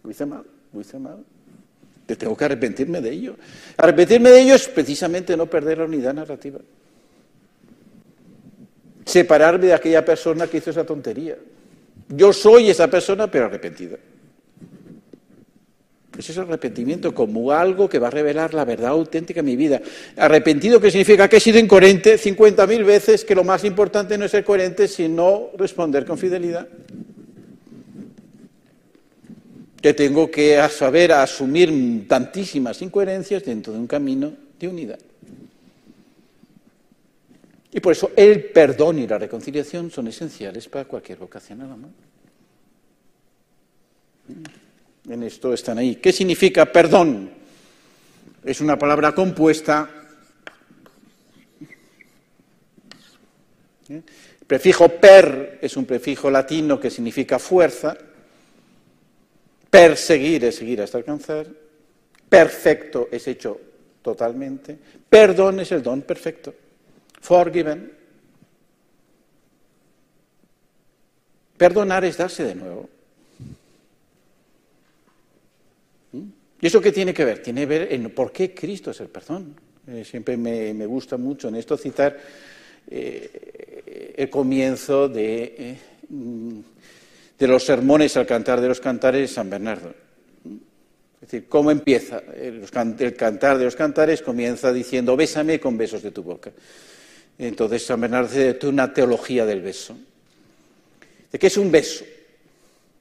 Lo 0.04 0.10
hice 0.10 0.24
mal, 0.24 0.44
lo 0.72 0.80
hice 0.80 0.98
mal. 1.00 1.18
Te 2.06 2.14
tengo 2.14 2.36
que 2.36 2.44
arrepentirme 2.44 3.00
de 3.00 3.10
ello. 3.10 3.36
Arrepentirme 3.76 4.30
de 4.30 4.42
ello 4.42 4.54
es 4.54 4.68
precisamente 4.68 5.36
no 5.36 5.46
perder 5.46 5.78
la 5.78 5.84
unidad 5.84 6.14
narrativa. 6.14 6.60
Separarme 9.04 9.66
de 9.66 9.74
aquella 9.74 10.04
persona 10.04 10.46
que 10.46 10.58
hizo 10.58 10.70
esa 10.70 10.86
tontería. 10.86 11.36
Yo 12.08 12.32
soy 12.32 12.70
esa 12.70 12.88
persona, 12.88 13.28
pero 13.28 13.46
arrepentida. 13.46 13.96
Pues 16.12 16.28
es 16.28 16.36
arrepentimiento 16.36 17.14
como 17.14 17.52
algo 17.52 17.88
que 17.88 17.98
va 17.98 18.08
a 18.08 18.10
revelar 18.10 18.52
la 18.52 18.66
verdad 18.66 18.90
auténtica 18.90 19.40
en 19.40 19.46
mi 19.46 19.56
vida. 19.56 19.80
Arrepentido 20.16 20.78
que 20.78 20.90
significa 20.90 21.26
que 21.26 21.38
he 21.38 21.40
sido 21.40 21.58
incoherente 21.58 22.18
50.000 22.18 22.84
veces, 22.84 23.24
que 23.24 23.34
lo 23.34 23.44
más 23.44 23.64
importante 23.64 24.18
no 24.18 24.26
es 24.26 24.30
ser 24.30 24.44
coherente, 24.44 24.88
sino 24.88 25.48
responder 25.56 26.04
con 26.04 26.18
fidelidad. 26.18 26.68
Que 29.80 29.94
tengo 29.94 30.30
que 30.30 30.62
saber 30.68 31.12
asumir 31.12 32.06
tantísimas 32.06 32.82
incoherencias 32.82 33.42
dentro 33.42 33.72
de 33.72 33.78
un 33.78 33.86
camino 33.86 34.34
de 34.60 34.68
unidad. 34.68 34.98
Y 37.72 37.80
por 37.80 37.92
eso 37.92 38.10
el 38.14 38.44
perdón 38.50 38.98
y 38.98 39.06
la 39.06 39.16
reconciliación 39.16 39.90
son 39.90 40.08
esenciales 40.08 40.68
para 40.68 40.84
cualquier 40.84 41.18
vocación 41.18 41.62
al 41.62 41.72
amor 41.72 41.90
en 45.08 45.22
esto 45.22 45.52
están 45.52 45.78
ahí. 45.78 45.96
¿Qué 45.96 46.12
significa 46.12 46.66
perdón? 46.66 47.30
Es 48.44 48.60
una 48.60 48.78
palabra 48.78 49.14
compuesta. 49.14 49.88
El 53.88 53.96
¿Eh? 53.96 54.02
prefijo 54.46 54.88
per 54.88 55.58
es 55.60 55.76
un 55.76 55.84
prefijo 55.84 56.30
latino 56.30 56.78
que 56.78 56.90
significa 56.90 57.38
fuerza. 57.38 57.96
Perseguir 59.70 60.44
es 60.44 60.56
seguir 60.56 60.82
hasta 60.82 60.98
alcanzar. 60.98 61.46
Perfecto 62.28 63.08
es 63.10 63.26
hecho 63.28 63.60
totalmente. 64.02 64.78
Perdón 65.08 65.60
es 65.60 65.72
el 65.72 65.82
don 65.82 66.02
perfecto. 66.02 66.54
Forgiven. 67.20 67.92
Perdonar 71.56 72.04
es 72.04 72.16
darse 72.16 72.44
de 72.44 72.54
nuevo. 72.54 72.88
¿Y 76.62 76.68
eso 76.68 76.80
qué 76.80 76.92
tiene 76.92 77.12
que 77.12 77.24
ver? 77.24 77.42
Tiene 77.42 77.62
que 77.62 77.66
ver 77.66 77.92
en 77.92 78.08
por 78.10 78.30
qué 78.30 78.54
Cristo 78.54 78.92
es 78.92 79.00
el 79.00 79.08
perdón. 79.08 79.56
Eh, 79.88 80.04
siempre 80.08 80.36
me, 80.36 80.86
gusta 80.86 81.16
mucho 81.16 81.48
en 81.48 81.56
esto 81.56 81.76
citar 81.76 82.16
eh, 82.88 84.14
el 84.16 84.30
comienzo 84.30 85.08
de, 85.08 85.54
eh, 85.58 85.76
de, 87.36 87.48
los 87.48 87.64
sermones 87.64 88.16
al 88.16 88.26
cantar 88.26 88.60
de 88.60 88.68
los 88.68 88.78
cantares 88.78 89.22
de 89.22 89.34
San 89.34 89.50
Bernardo. 89.50 89.92
Es 91.14 91.20
decir, 91.22 91.48
¿cómo 91.48 91.72
empieza? 91.72 92.22
El, 92.32 92.64
el 93.00 93.16
cantar 93.16 93.58
de 93.58 93.64
los 93.64 93.74
cantares 93.74 94.22
comienza 94.22 94.72
diciendo, 94.72 95.16
bésame 95.16 95.58
con 95.58 95.76
besos 95.76 96.00
de 96.00 96.12
tu 96.12 96.22
boca. 96.22 96.52
Entonces 97.38 97.84
San 97.84 98.00
Bernardo 98.00 98.28
dice 98.28 98.68
una 98.68 98.94
teología 98.94 99.44
del 99.44 99.62
beso. 99.62 99.96
¿De 101.32 101.40
qué 101.40 101.48
es 101.48 101.56
un 101.56 101.72
beso? 101.72 102.04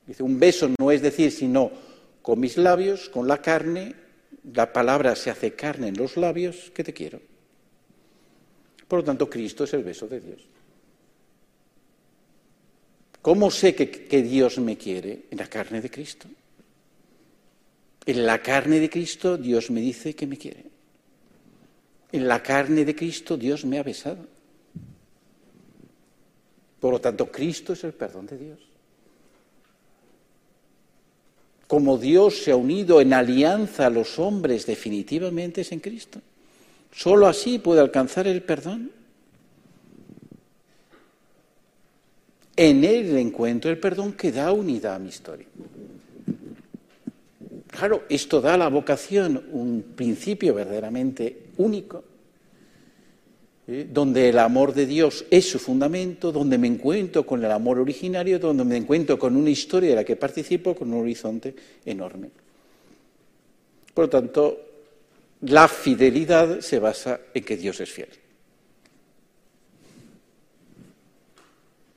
Dice, 0.08 0.24
un 0.24 0.40
beso 0.40 0.68
no 0.80 0.92
es 0.92 1.04
decir, 1.04 1.32
sino 1.32 1.91
con 2.22 2.40
mis 2.40 2.58
labios, 2.58 3.10
con 3.10 3.28
la 3.28 3.42
carne, 3.42 3.96
la 4.54 4.72
palabra 4.72 5.16
se 5.16 5.30
hace 5.30 5.54
carne 5.54 5.88
en 5.88 5.98
los 5.98 6.18
labios, 6.18 6.72
que 6.74 6.84
te 6.84 6.94
quiero. 6.94 7.20
Por 8.88 9.00
lo 9.00 9.06
tanto, 9.06 9.30
Cristo 9.30 9.64
es 9.64 9.74
el 9.74 9.84
beso 9.84 10.08
de 10.08 10.20
Dios. 10.20 10.42
¿Cómo 13.22 13.52
sé 13.52 13.76
que, 13.76 14.22
Dios 14.24 14.58
me 14.60 14.78
quiere? 14.78 15.26
En 15.30 15.38
la 15.38 15.48
carne 15.48 15.80
de 15.80 15.90
Cristo. 15.90 16.28
En 18.06 18.26
la 18.26 18.42
carne 18.42 18.80
de 18.80 18.90
Cristo 18.90 19.38
Dios 19.38 19.70
me 19.70 19.80
dice 19.80 20.16
que 20.16 20.26
me 20.26 20.38
quiere. 20.38 20.66
En 22.12 22.28
la 22.28 22.42
carne 22.42 22.84
de 22.84 22.96
Cristo 22.96 23.38
Dios 23.38 23.64
me 23.64 23.78
ha 23.78 23.84
besado. 23.84 24.26
Por 26.80 26.94
lo 26.94 27.00
tanto, 27.00 27.32
Cristo 27.32 27.74
es 27.74 27.84
el 27.84 27.94
perdón 27.94 28.26
de 28.26 28.38
Dios 28.40 28.71
como 31.72 31.98
Dios 31.98 32.44
se 32.44 32.52
ha 32.52 32.58
unido 32.58 33.00
en 33.00 33.14
alianza 33.14 33.86
a 33.86 33.90
los 33.90 34.20
hombres 34.20 34.66
definitivamente 34.66 35.62
es 35.62 35.72
en 35.72 35.80
Cristo. 35.80 36.20
Solo 36.92 37.28
así 37.28 37.60
puede 37.60 37.80
alcanzar 37.80 38.28
el 38.28 38.44
perdón. 38.44 38.92
En 42.58 42.84
él 42.84 43.18
encuentro 43.18 43.72
el 43.72 43.78
perdón 43.78 44.12
que 44.12 44.34
da 44.34 44.52
unidad 44.52 44.96
a 44.96 45.00
mi 45.00 45.08
historia. 45.08 45.48
Claro, 47.68 48.04
esto 48.10 48.42
da 48.42 48.56
a 48.56 48.58
la 48.58 48.68
vocación 48.68 49.42
un 49.54 49.94
principio 49.96 50.54
verdaderamente 50.54 51.52
único 51.56 52.04
donde 53.68 54.30
el 54.30 54.40
amor 54.40 54.74
de 54.74 54.86
Dios 54.86 55.26
es 55.30 55.50
su 55.50 55.60
fundamento, 55.60 56.32
donde 56.32 56.58
me 56.58 56.68
encuentro 56.68 57.26
con 57.26 57.44
el 57.46 57.52
amor 57.52 57.80
originario, 57.80 58.40
donde 58.40 58.66
me 58.66 58.78
encuentro 58.78 59.20
con 59.20 59.36
una 59.36 59.50
historia 59.50 59.92
de 59.92 59.96
la 59.96 60.04
que 60.04 60.16
participo, 60.16 60.76
con 60.76 60.92
un 60.92 61.02
horizonte 61.02 61.56
enorme. 61.86 62.30
Por 63.94 64.06
lo 64.06 64.10
tanto, 64.10 64.60
la 65.42 65.68
fidelidad 65.68 66.60
se 66.60 66.80
basa 66.80 67.20
en 67.34 67.44
que 67.44 67.58
Dios 67.58 67.80
es 67.80 67.90
fiel. 67.90 68.10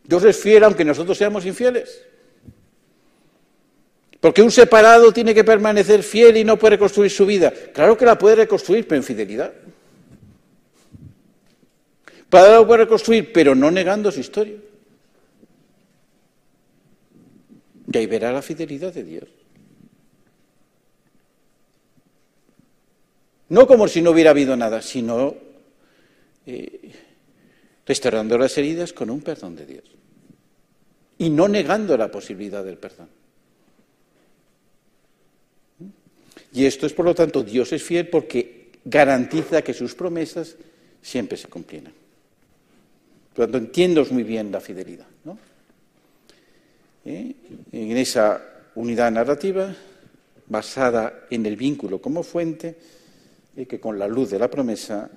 Dios 0.06 0.24
es 0.24 0.36
fiel 0.36 0.64
aunque 0.64 0.84
nosotros 0.84 1.16
seamos 1.16 1.46
infieles. 1.46 2.02
Porque 4.20 4.42
un 4.42 4.50
separado 4.50 5.12
tiene 5.12 5.34
que 5.34 5.44
permanecer 5.44 6.02
fiel 6.02 6.36
y 6.36 6.44
no 6.44 6.58
puede 6.58 6.76
reconstruir 6.76 7.10
su 7.10 7.26
vida. 7.26 7.52
Claro 7.72 7.96
que 7.96 8.06
la 8.06 8.18
puede 8.18 8.36
reconstruir, 8.36 8.86
pero 8.86 8.98
en 8.98 9.04
fidelidad 9.04 9.52
para 12.34 12.78
reconstruir, 12.78 13.32
pero 13.32 13.54
no 13.54 13.70
negando 13.70 14.10
su 14.10 14.18
historia. 14.18 14.56
Y 17.92 17.96
ahí 17.96 18.06
verá 18.06 18.32
la 18.32 18.42
fidelidad 18.42 18.92
de 18.92 19.04
Dios. 19.04 19.28
No 23.50 23.68
como 23.68 23.86
si 23.86 24.02
no 24.02 24.10
hubiera 24.10 24.30
habido 24.30 24.56
nada, 24.56 24.82
sino 24.82 25.36
eh, 26.44 26.90
restaurando 27.86 28.36
las 28.36 28.58
heridas 28.58 28.92
con 28.92 29.10
un 29.10 29.20
perdón 29.20 29.54
de 29.54 29.66
Dios. 29.66 29.84
Y 31.18 31.30
no 31.30 31.46
negando 31.46 31.96
la 31.96 32.10
posibilidad 32.10 32.64
del 32.64 32.78
perdón. 32.78 33.10
Y 36.52 36.66
esto 36.66 36.86
es, 36.86 36.92
por 36.92 37.04
lo 37.04 37.14
tanto, 37.14 37.44
Dios 37.44 37.72
es 37.72 37.82
fiel 37.84 38.08
porque 38.08 38.72
garantiza 38.84 39.62
que 39.62 39.72
sus 39.72 39.94
promesas 39.94 40.56
siempre 41.00 41.36
se 41.36 41.46
cumplirán. 41.46 42.03
Por 43.34 43.46
lo 43.46 43.52
tanto, 43.52 43.58
entiendo 43.58 44.06
muy 44.10 44.22
bien 44.22 44.52
la 44.52 44.60
fidelidad. 44.60 45.06
¿no? 45.24 45.36
¿Eh? 47.04 47.34
En 47.72 47.96
esa 47.96 48.40
unidad 48.76 49.10
narrativa, 49.10 49.74
basada 50.46 51.26
en 51.30 51.44
el 51.46 51.56
vínculo 51.56 52.00
como 52.00 52.22
fuente, 52.22 52.76
y 53.56 53.66
que 53.66 53.80
con 53.80 53.98
la 53.98 54.08
luz 54.08 54.30
de 54.30 54.38
la 54.38 54.48
promesa 54.48 55.10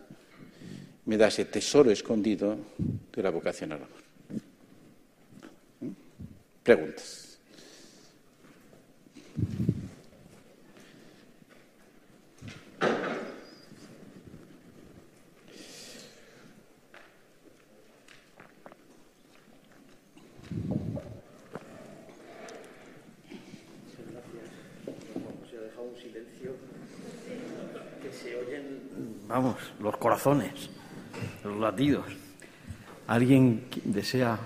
me 1.06 1.18
da 1.18 1.28
ese 1.28 1.46
tesoro 1.46 1.92
escondido 1.92 2.58
de 3.16 3.24
la 3.24 3.30
vocación 3.30 3.72
al 3.72 3.84
amor. 3.84 4.04
¿Eh? 5.82 5.90
Preguntas. 6.64 7.38
Vamos, 29.28 29.56
los 29.80 29.98
corazones, 29.98 30.70
los 31.44 31.58
latidos. 31.58 32.06
¿Alguien 33.08 33.68
desea 33.84 34.38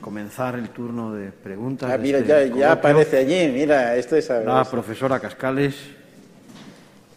comenzar 0.00 0.54
el 0.56 0.68
turno 0.70 1.12
de 1.12 1.30
preguntas? 1.30 1.90
Ah, 1.92 1.98
mira, 1.98 2.18
este 2.18 2.52
ya, 2.56 2.72
aparece 2.72 3.18
allí, 3.18 3.48
mira, 3.52 3.96
esto 3.96 4.16
es... 4.16 4.28
La 4.28 4.64
profesora 4.64 5.18
Cascales. 5.18 5.76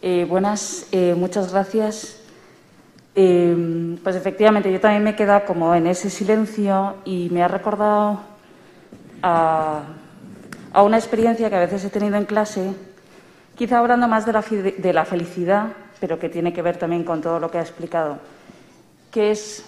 Eh, 0.02 0.26
buenas, 0.28 0.88
eh, 0.92 1.14
muchas 1.16 1.52
gracias. 1.52 2.22
Eh, 3.16 3.98
pues 4.02 4.16
efectivamente, 4.16 4.72
yo 4.72 4.80
también 4.80 5.04
me 5.04 5.12
he 5.12 5.16
quedado 5.16 5.46
como 5.46 5.76
en 5.76 5.88
ese 5.88 6.10
silencio 6.10 6.96
y 7.04 7.30
me 7.32 7.44
ha 7.44 7.50
recordado 7.50 8.22
a, 9.22 9.84
a 10.72 10.84
una 10.84 10.98
experiencia 10.98 11.50
que 11.50 11.56
a 11.56 11.60
veces 11.60 11.84
he 11.84 11.90
tenido 11.90 12.16
en 12.16 12.26
clase, 12.26 12.72
quizá 13.58 13.80
hablando 13.80 14.08
más 14.08 14.26
de 14.26 14.32
la, 14.32 14.42
de 14.42 14.94
la 14.94 15.04
felicidad 15.04 15.68
pero 16.00 16.20
que 16.20 16.30
tiene 16.30 16.54
que 16.54 16.62
ver 16.62 16.78
también 16.78 17.04
con 17.04 17.22
todo 17.22 17.40
lo 17.40 17.52
que 17.52 17.58
ha 17.58 17.62
explicado, 17.62 18.20
que 19.12 19.32
es 19.32 19.66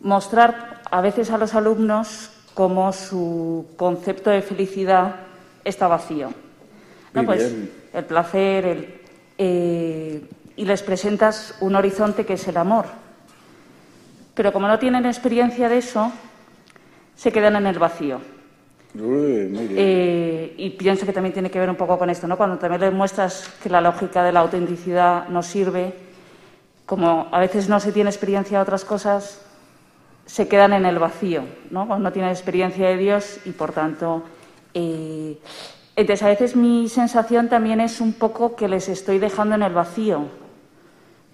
mostrar 0.00 0.82
a 0.90 1.00
veces 1.00 1.30
a 1.30 1.38
los 1.38 1.54
alumnos 1.54 2.30
cómo 2.54 2.92
su 2.92 3.66
concepto 3.76 4.30
de 4.30 4.42
felicidad 4.42 5.16
está 5.64 5.88
vacío. 5.88 6.32
Pues, 7.24 7.54
el 7.92 8.04
placer, 8.04 9.00
eh, 9.36 10.22
y 10.56 10.64
les 10.64 10.82
presentas 10.82 11.54
un 11.60 11.74
horizonte 11.74 12.24
que 12.24 12.34
es 12.34 12.46
el 12.48 12.56
amor. 12.56 12.86
Pero 14.34 14.52
como 14.52 14.68
no 14.68 14.78
tienen 14.78 15.06
experiencia 15.06 15.68
de 15.68 15.78
eso, 15.78 16.12
se 17.16 17.32
quedan 17.32 17.56
en 17.56 17.66
el 17.66 17.78
vacío. 17.78 18.20
Eh, 18.94 20.54
y 20.56 20.70
pienso 20.70 21.06
que 21.06 21.12
también 21.12 21.32
tiene 21.32 21.50
que 21.50 21.60
ver 21.60 21.70
un 21.70 21.76
poco 21.76 21.98
con 21.98 22.10
esto, 22.10 22.26
¿no? 22.26 22.36
Cuando 22.36 22.58
también 22.58 22.80
les 22.80 22.92
muestras 22.92 23.48
que 23.62 23.68
la 23.68 23.80
lógica 23.80 24.24
de 24.24 24.32
la 24.32 24.40
autenticidad 24.40 25.28
no 25.28 25.42
sirve, 25.42 25.94
como 26.86 27.28
a 27.30 27.38
veces 27.38 27.68
no 27.68 27.78
se 27.78 27.92
tiene 27.92 28.10
experiencia 28.10 28.58
de 28.58 28.62
otras 28.62 28.84
cosas, 28.84 29.40
se 30.26 30.48
quedan 30.48 30.72
en 30.72 30.86
el 30.86 30.98
vacío, 30.98 31.44
¿no? 31.70 31.86
Cuando 31.86 32.08
no 32.08 32.12
tienen 32.12 32.30
experiencia 32.30 32.88
de 32.88 32.96
Dios 32.96 33.38
y, 33.44 33.50
por 33.50 33.72
tanto, 33.72 34.24
eh, 34.74 35.38
entonces 35.94 36.22
a 36.24 36.28
veces 36.28 36.56
mi 36.56 36.88
sensación 36.88 37.48
también 37.48 37.80
es 37.80 38.00
un 38.00 38.12
poco 38.12 38.56
que 38.56 38.68
les 38.68 38.88
estoy 38.88 39.18
dejando 39.18 39.54
en 39.54 39.62
el 39.62 39.72
vacío, 39.72 40.22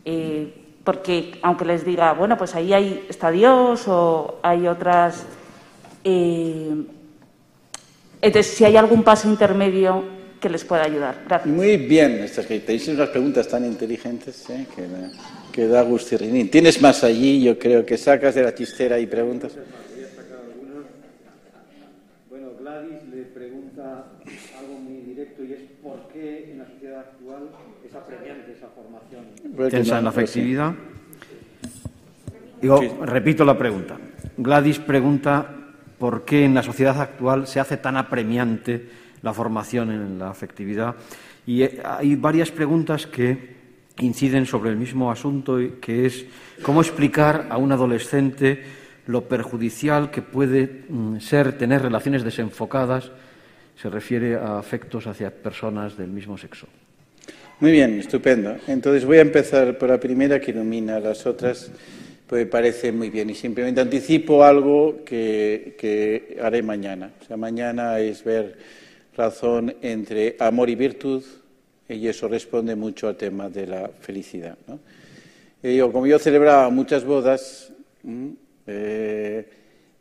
eh, 0.05 0.63
porque 0.85 1.39
aunque 1.43 1.65
les 1.65 1.85
diga, 1.85 2.13
bueno, 2.13 2.37
pues 2.37 2.55
ahí 2.55 2.73
hay, 2.73 3.07
está 3.09 3.31
Dios 3.31 3.89
o 3.89 4.39
hay 4.43 4.69
otras 4.69 5.27
entonces, 8.21 8.53
si 8.53 8.65
hay 8.65 8.77
algún 8.77 9.03
paso 9.03 9.29
intermedio 9.29 10.05
que 10.41 10.49
les 10.49 10.65
pueda 10.65 10.85
ayudar. 10.85 11.23
Gracias. 11.27 11.55
Muy 11.55 11.77
bien, 11.77 12.13
estas 12.23 12.47
que 12.47 12.61
tenéis 12.61 12.89
unas 12.89 13.09
preguntas 13.09 13.49
tan 13.49 13.65
inteligentes 13.65 14.49
¿eh? 14.51 14.67
que, 14.75 14.87
que, 15.53 15.67
da 15.67 15.83
gusto. 15.83 16.17
¿Tienes 16.19 16.81
más 16.81 17.05
allí? 17.05 17.43
Yo 17.43 17.59
creo 17.59 17.85
que 17.85 17.97
sacas 17.97 18.35
de 18.35 18.43
la 18.43 18.55
chistera 18.55 18.99
y 18.99 19.07
preguntas. 19.07 19.53
Bueno, 22.29 22.49
Gladys 22.61 23.03
le 23.11 23.23
pregunta 23.23 24.07
algo 24.59 24.79
muy 24.79 25.01
directo 25.03 25.43
y 25.45 25.53
es 25.53 25.61
¿por 25.83 26.09
qué 26.13 26.53
en 26.53 26.59
la 26.59 26.67
sociedad 26.67 27.01
actual 27.01 27.49
es 27.87 27.95
apremiante 27.95 28.53
esa 28.53 28.69
formación 28.69 29.71
tensa 29.71 29.99
en 29.99 30.05
la 30.05 30.11
afectividad? 30.11 30.75
Digo, 32.61 32.81
repito 33.05 33.45
la 33.45 33.57
pregunta. 33.57 33.99
Gladys 34.37 34.79
pregunta 34.79 35.66
por 35.99 36.25
qué 36.25 36.45
en 36.45 36.55
la 36.55 36.63
sociedad 36.63 37.01
actual 37.01 37.47
se 37.47 37.61
hace 37.61 37.77
tan 37.77 37.97
apremiante 37.97 38.89
la 39.23 39.33
formación 39.33 39.91
en 39.91 40.19
la 40.19 40.31
afectividad. 40.31 40.95
Y 41.47 41.63
eh, 41.63 41.81
hay 41.85 42.17
varias 42.17 42.51
preguntas 42.51 43.07
que 43.07 43.57
inciden 44.01 44.47
sobre 44.47 44.71
el 44.71 44.77
mismo 44.77 45.11
asunto, 45.11 45.59
que 45.81 46.07
es 46.07 46.27
cómo 46.63 46.81
explicar 46.81 47.47
a 47.51 47.57
un 47.57 47.73
adolescente 47.73 48.63
lo 49.07 49.23
perjudicial 49.29 50.11
que 50.11 50.23
puede 50.23 50.85
mm, 50.89 51.19
ser 51.21 51.57
tener 51.57 51.83
relaciones 51.83 52.25
desenfocadas, 52.25 53.11
se 53.81 53.89
refiere 53.89 54.37
a 54.37 54.59
afectos 54.59 55.07
hacia 55.07 55.31
personas 55.31 55.97
del 55.97 56.09
mismo 56.09 56.37
sexo. 56.37 56.67
Muy 57.61 57.73
bien, 57.73 58.01
estupendo. 58.01 58.57
Entonces 58.67 59.05
voy 59.05 59.19
a 59.19 59.23
empezar 59.23 59.79
por 59.79 59.89
la 59.89 59.99
primera 59.99 60.41
que 60.41 60.51
ilumina 60.51 61.01
las 61.01 61.25
otras 61.27 61.71
pues 62.27 62.45
me 62.45 62.51
parece 62.51 62.93
muy 62.93 63.11
bien. 63.11 63.31
Y 63.31 63.35
simplemente 63.35 63.81
anticipo 63.81 64.45
algo 64.45 65.05
que, 65.05 66.37
haré 66.43 66.63
mañana. 66.63 67.13
O 67.21 67.25
sea, 67.25 67.37
mañana 67.37 68.01
es 68.01 68.25
ver 68.25 68.57
razón 69.17 69.75
entre 69.81 70.37
amor 70.39 70.69
y 70.69 70.75
virtud, 70.75 71.25
y 71.89 72.09
eso 72.09 72.29
responde 72.29 72.75
mucho 72.75 73.09
al 73.09 73.17
tema 73.17 73.49
de 73.49 73.67
la 73.67 73.89
felicidad. 73.89 74.59
¿no? 74.67 74.81
como 75.91 76.07
yo 76.07 76.19
celebraba 76.19 76.69
muchas 76.71 77.05
bodas, 77.05 77.73
eh, 78.67 79.49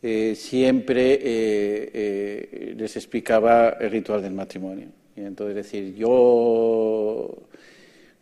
eh, 0.02 0.36
siempre 0.36 1.20
eh, 1.22 2.76
les 2.78 2.96
explicaba 2.96 3.70
el 3.80 3.90
ritual 3.90 4.22
del 4.22 4.34
matrimonio. 4.34 4.88
Y 5.16 5.22
entonces 5.22 5.56
decir, 5.56 5.96
yo 5.96 7.48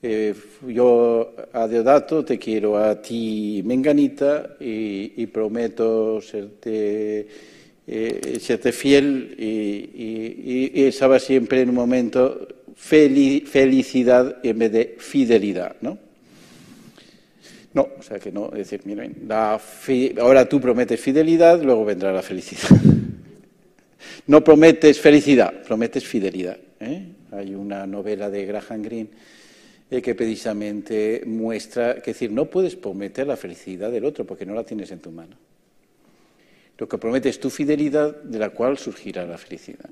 eh, 0.06 0.36
yo 0.68 1.34
a 1.54 1.66
Deodato 1.66 2.26
te 2.26 2.38
quiero 2.38 2.78
a 2.78 3.02
ti, 3.02 3.62
Menganita, 3.64 4.58
y, 4.60 5.26
prometo 5.28 6.20
serte, 6.20 7.26
eh, 7.88 8.38
serte 8.38 8.74
fiel 8.74 9.34
y, 9.40 10.84
estaba 10.86 11.20
siempre 11.20 11.62
en 11.62 11.70
un 11.70 11.76
momento 11.76 12.48
felicidad 12.76 14.40
en 14.44 14.60
vez 14.60 14.72
de 14.74 14.96
fidelidad, 15.00 15.78
¿no? 15.80 15.98
No, 17.74 17.88
o 17.98 18.04
sea 18.04 18.20
que 18.20 18.30
no, 18.30 18.48
es 18.48 18.70
decir, 18.70 18.82
miren, 18.84 19.26
ahora 20.20 20.50
tú 20.50 20.60
prometes 20.60 21.00
fidelidad, 21.00 21.62
luego 21.64 21.86
vendrá 21.86 22.12
la 22.12 22.22
felicidad. 22.22 22.78
no 24.28 24.44
prometes 24.44 25.00
felicidad, 25.00 25.64
prometes 25.64 26.06
fidelidad. 26.06 26.58
¿eh? 26.82 27.08
Hay 27.32 27.56
una 27.56 27.88
novela 27.88 28.30
de 28.30 28.46
Graham 28.46 28.82
Greene 28.84 29.10
eh, 29.94 30.02
que 30.02 30.16
precisamente 30.16 31.22
muestra, 31.24 32.02
que 32.02 32.14
decir, 32.14 32.32
no 32.32 32.50
puedes 32.50 32.76
prometer 32.76 33.28
la 33.28 33.38
felicidad 33.38 33.92
del 33.92 34.06
otro 34.06 34.26
porque 34.26 34.44
no 34.44 34.56
la 34.56 34.64
tienes 34.64 34.90
en 34.90 34.98
tu 34.98 35.12
mano. 35.12 35.38
Lo 36.80 36.88
que 36.88 36.98
promete 36.98 37.30
es 37.30 37.40
tu 37.40 37.52
fidelidad 37.52 38.24
de 38.24 38.40
la 38.40 38.50
cual 38.50 38.80
surgirá 38.80 39.24
la 39.28 39.38
felicidad. 39.38 39.88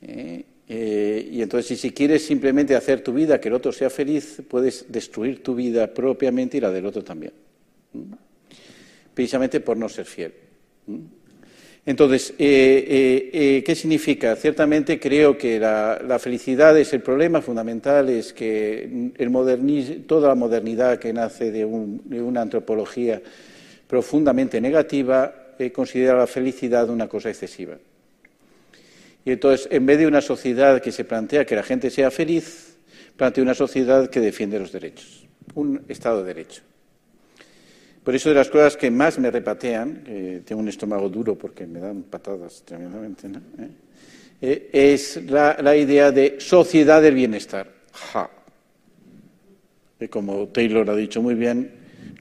Eh, 0.00 0.42
eh, 0.66 1.28
y 1.30 1.42
entonces, 1.42 1.78
si 1.78 1.90
quieres 1.90 2.24
simplemente 2.24 2.74
hacer 2.74 3.02
tu 3.02 3.12
vida, 3.12 3.38
que 3.38 3.48
el 3.48 3.54
otro 3.54 3.72
sea 3.72 3.90
feliz, 3.90 4.40
puedes 4.48 4.90
destruir 4.90 5.42
tu 5.42 5.54
vida 5.54 5.92
propiamente 5.92 6.56
y 6.56 6.60
la 6.60 6.70
del 6.70 6.86
otro 6.86 7.04
también. 7.04 7.34
Precisamente 9.12 9.60
por 9.60 9.76
no 9.76 9.86
ser 9.90 10.06
fiel. 10.06 10.32
Entonces, 11.90 12.34
eh, 12.38 12.86
eh, 12.88 13.30
eh, 13.32 13.64
¿qué 13.64 13.74
significa? 13.74 14.36
Ciertamente 14.36 15.00
creo 15.00 15.36
que 15.36 15.58
la, 15.58 16.20
felicidad 16.20 16.78
es 16.78 16.92
el 16.92 17.00
problema 17.00 17.42
fundamental, 17.42 18.08
es 18.10 18.32
que 18.32 19.10
toda 20.06 20.28
la 20.28 20.36
modernidad 20.36 21.00
que 21.00 21.12
nace 21.12 21.50
de, 21.50 21.64
una 21.64 22.42
antropología 22.42 23.20
profundamente 23.88 24.60
negativa 24.60 25.34
considera 25.72 26.16
la 26.16 26.28
felicidad 26.28 26.88
una 26.90 27.08
cosa 27.08 27.28
excesiva. 27.28 27.74
Y 29.24 29.32
entonces, 29.32 29.66
en 29.72 29.84
vez 29.84 29.98
de 29.98 30.06
una 30.06 30.20
sociedad 30.20 30.80
que 30.80 30.92
se 30.92 31.04
plantea 31.04 31.44
que 31.44 31.56
la 31.56 31.64
gente 31.64 31.90
sea 31.90 32.12
feliz, 32.12 32.76
plantea 33.16 33.42
una 33.42 33.54
sociedad 33.54 34.08
que 34.08 34.20
defiende 34.20 34.60
los 34.60 34.70
derechos, 34.70 35.26
un 35.54 35.82
Estado 35.88 36.20
de 36.20 36.34
Derecho. 36.34 36.69
Por 38.04 38.14
eso 38.14 38.30
de 38.30 38.34
las 38.34 38.48
cosas 38.48 38.76
que 38.76 38.90
más 38.90 39.18
me 39.18 39.30
repatean, 39.30 40.04
tengo 40.44 40.60
un 40.60 40.68
estómago 40.68 41.08
duro 41.08 41.36
porque 41.36 41.66
me 41.66 41.80
dan 41.80 42.02
patadas 42.04 42.62
tremendamente, 42.64 43.26
¿Eh? 43.26 43.68
Eh, 44.42 44.70
es 44.72 45.22
la, 45.26 45.76
idea 45.76 46.10
de 46.10 46.40
sociedad 46.40 47.02
del 47.02 47.14
bienestar. 47.14 47.70
Ja. 47.92 48.30
como 50.08 50.48
Taylor 50.48 50.88
ha 50.88 50.96
dicho 50.96 51.20
muy 51.20 51.34
bien, 51.34 51.72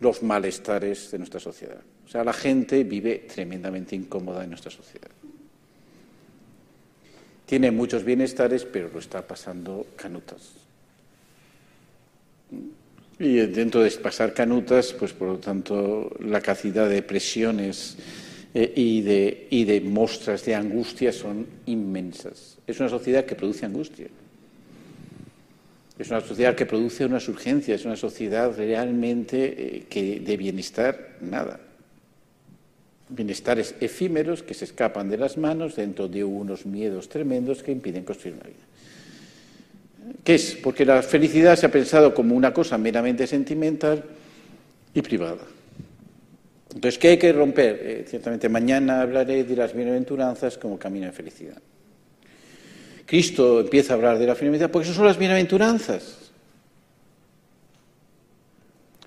los 0.02 0.22
malestares 0.22 1.12
de 1.12 1.18
nuestra 1.18 1.40
sociedad. 1.40 1.80
O 2.06 2.10
sea, 2.10 2.24
la 2.24 2.34
gente 2.34 2.84
vive 2.84 3.28
tremendamente 3.34 3.96
incómoda 3.96 4.44
en 4.44 4.50
nuestra 4.50 4.72
sociedad. 4.72 5.12
Tiene 7.46 7.72
muchos 7.72 8.04
bienestares, 8.04 8.66
pero 8.66 8.90
lo 8.90 9.00
está 9.00 9.26
pasando 9.26 9.88
canutas. 9.96 10.52
Y 13.20 13.36
dentro 13.48 13.84
de 13.84 13.92
pasar 13.92 14.34
canutas, 14.34 14.94
pues 14.94 15.12
por 15.12 15.28
lo 15.28 15.38
tanto 15.40 16.10
la 16.20 16.40
cantidad 16.40 16.88
de 16.88 17.04
presiones 17.04 17.98
eh, 18.54 18.72
y, 18.74 19.02
de, 19.02 19.48
y 19.50 19.66
de 19.66 19.82
muestras 19.82 20.46
de 20.46 20.56
angustia 20.56 21.12
son 21.12 21.46
inmensas. 21.66 22.58
Es 22.66 22.80
una 22.80 22.88
sociedad 22.88 23.26
que 23.26 23.36
produce 23.36 23.66
angustia. 23.66 24.08
Es 26.00 26.10
una 26.10 26.22
sociedad 26.22 26.56
que 26.56 26.66
produce 26.66 27.04
unas 27.04 27.28
urgencias, 27.28 27.82
es 27.82 27.86
una 27.86 27.98
sociedad 27.98 28.56
realmente 28.56 29.78
eh, 29.78 29.86
que 29.90 30.22
de 30.22 30.38
bienestar 30.38 31.18
nada. 31.20 31.60
Bienestares 33.10 33.76
efímeros 33.82 34.44
que 34.44 34.54
se 34.54 34.64
escapan 34.64 35.10
de 35.10 35.18
las 35.18 35.38
manos 35.38 35.76
dentro 35.76 36.08
de 36.08 36.24
unos 36.24 36.66
miedos 36.66 37.10
tremendos 37.10 37.64
que 37.64 37.74
impiden 37.74 38.06
construir 38.06 38.36
una 38.36 38.48
vida. 38.48 38.69
¿Qué 40.24 40.36
es? 40.36 40.56
Porque 40.62 40.86
la 40.86 41.02
felicidad 41.02 41.56
se 41.56 41.66
ha 41.66 41.72
pensado 41.72 42.14
como 42.14 42.36
una 42.36 42.54
cosa 42.54 42.78
meramente 42.78 43.26
sentimental 43.28 44.04
y 44.94 45.02
privada. 45.02 45.44
Entonces, 46.74 47.00
¿qué 47.00 47.10
hay 47.10 47.18
que 47.18 47.34
romper? 47.34 47.80
Eh, 47.82 48.06
ciertamente 48.08 48.48
mañana 48.48 49.02
hablaré 49.02 49.44
de 49.44 49.56
las 49.56 49.74
bienaventuranzas 49.74 50.58
como 50.58 50.78
camino 50.78 51.08
de 51.08 51.12
felicidad. 51.12 51.58
Cristo 53.06 53.62
empieza 53.62 53.94
a 53.94 53.96
hablar 53.96 54.20
de 54.20 54.28
la 54.28 54.36
felicidad 54.36 54.70
porque 54.70 54.88
eso 54.88 54.96
son 54.96 55.08
las 55.08 55.18
bienaventuranzas. 55.18 56.32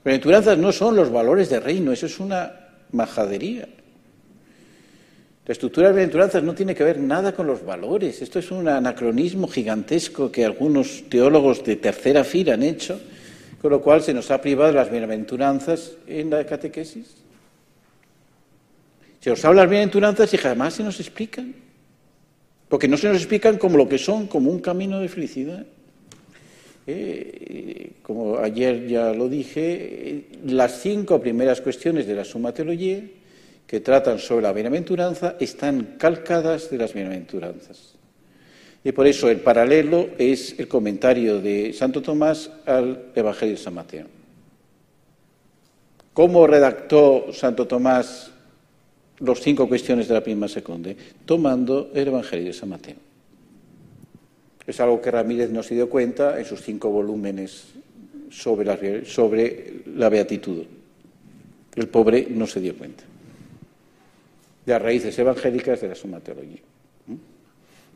Bienaventuranzas 0.05 0.59
no 0.59 0.72
son 0.72 0.97
los 0.97 1.11
valores 1.11 1.49
de 1.51 1.61
reino, 1.61 1.93
eso 1.93 2.07
es 2.07 2.18
una 2.18 2.53
majadería. 2.90 3.68
La 5.45 5.53
estructura 5.53 5.88
de 5.88 5.95
bienaventuranzas 5.95 6.43
no 6.45 6.55
tiene 6.55 6.72
que 6.72 6.84
ver 6.84 7.01
nada 7.01 7.34
con 7.34 7.49
los 7.49 7.64
valores. 7.64 8.22
Esto 8.22 8.38
es 8.38 8.53
un 8.53 8.68
anacronismo 8.68 9.49
gigantesco 9.49 10.30
que 10.30 10.45
algunos 10.45 11.03
teólogos 11.09 11.64
de 11.64 11.74
tercera 11.74 12.22
fila 12.22 12.55
han 12.55 12.62
hecho, 12.62 13.01
con 13.61 13.72
lo 13.72 13.80
cual 13.80 14.03
se 14.03 14.14
nos 14.14 14.30
ha 14.30 14.40
privado 14.40 14.72
las 14.72 14.88
bienaventuranzas 14.88 15.97
en 16.07 16.30
la 16.30 16.47
catequesis. 16.47 17.16
Se 19.18 19.30
nos 19.30 19.45
habla 19.45 19.62
de 19.62 19.66
las 19.66 19.70
bienaventuranzas 19.70 20.32
y 20.32 20.36
jamás 20.36 20.74
se 20.74 20.84
nos 20.84 21.01
explican. 21.01 21.53
Porque 22.68 22.86
no 22.86 22.97
se 22.97 23.09
nos 23.09 23.16
explican 23.16 23.59
como 23.59 23.76
lo 23.76 23.88
que 23.88 23.99
son, 23.99 24.28
como 24.28 24.49
un 24.49 24.61
camino 24.61 25.01
de 25.01 25.09
felicidad. 25.09 25.66
Eh, 26.86 27.95
como 28.03 28.38
ayer 28.38 28.86
ya 28.86 29.12
lo 29.12 29.28
dije, 29.28 30.24
las 30.45 30.80
cinco 30.82 31.20
primeras 31.20 31.61
cuestiones 31.61 32.07
de 32.07 32.14
la 32.14 32.24
Suma 32.24 32.55
Teología 32.55 33.03
que 33.72 33.80
tratan 33.80 34.18
sobre 34.18 34.42
la 34.42 34.52
bienaventuranza 34.52 35.36
están 35.40 35.96
calcadas 35.96 36.68
de 36.68 36.76
las 36.76 36.92
bienaventuranzas. 36.92 37.94
Y 38.84 38.92
por 38.92 39.06
eso 39.06 39.30
el 39.30 39.40
paralelo 39.40 40.10
es 40.18 40.58
el 40.58 40.68
comentario 40.68 41.40
de 41.40 41.72
Santo 41.72 42.02
Tomás 42.02 42.50
al 42.66 43.06
Evangelio 43.14 43.54
de 43.54 43.62
San 43.62 43.72
Mateo. 43.72 44.04
¿Cómo 46.12 46.46
redactó 46.46 47.32
Santo 47.32 47.66
Tomás 47.66 48.30
los 49.20 49.40
cinco 49.40 49.66
cuestiones 49.66 50.06
de 50.06 50.12
la 50.12 50.22
prima 50.22 50.48
secunde? 50.48 50.94
Tomando 51.24 51.92
el 51.94 52.08
Evangelio 52.08 52.48
de 52.48 52.52
San 52.52 52.68
Mateo. 52.68 52.96
Es 54.66 54.78
algo 54.80 55.00
que 55.00 55.10
Ramírez 55.10 55.48
no 55.48 55.62
se 55.62 55.76
dio 55.76 55.88
cuenta 55.88 56.38
en 56.38 56.44
sus 56.44 56.60
cinco 56.60 56.90
volúmenes 56.90 57.68
sobre 58.28 59.06
sobre 59.06 59.80
la 59.96 60.10
beatitud. 60.10 60.62
El 61.74 61.88
pobre 61.88 62.26
no 62.28 62.46
se 62.46 62.60
dio 62.60 62.76
cuenta 62.76 63.04
de 64.64 64.72
las 64.72 64.82
raíces 64.82 65.18
evangélicas 65.18 65.80
de 65.80 65.88
la 65.88 65.94
suma 65.94 66.20
teología. 66.20 66.60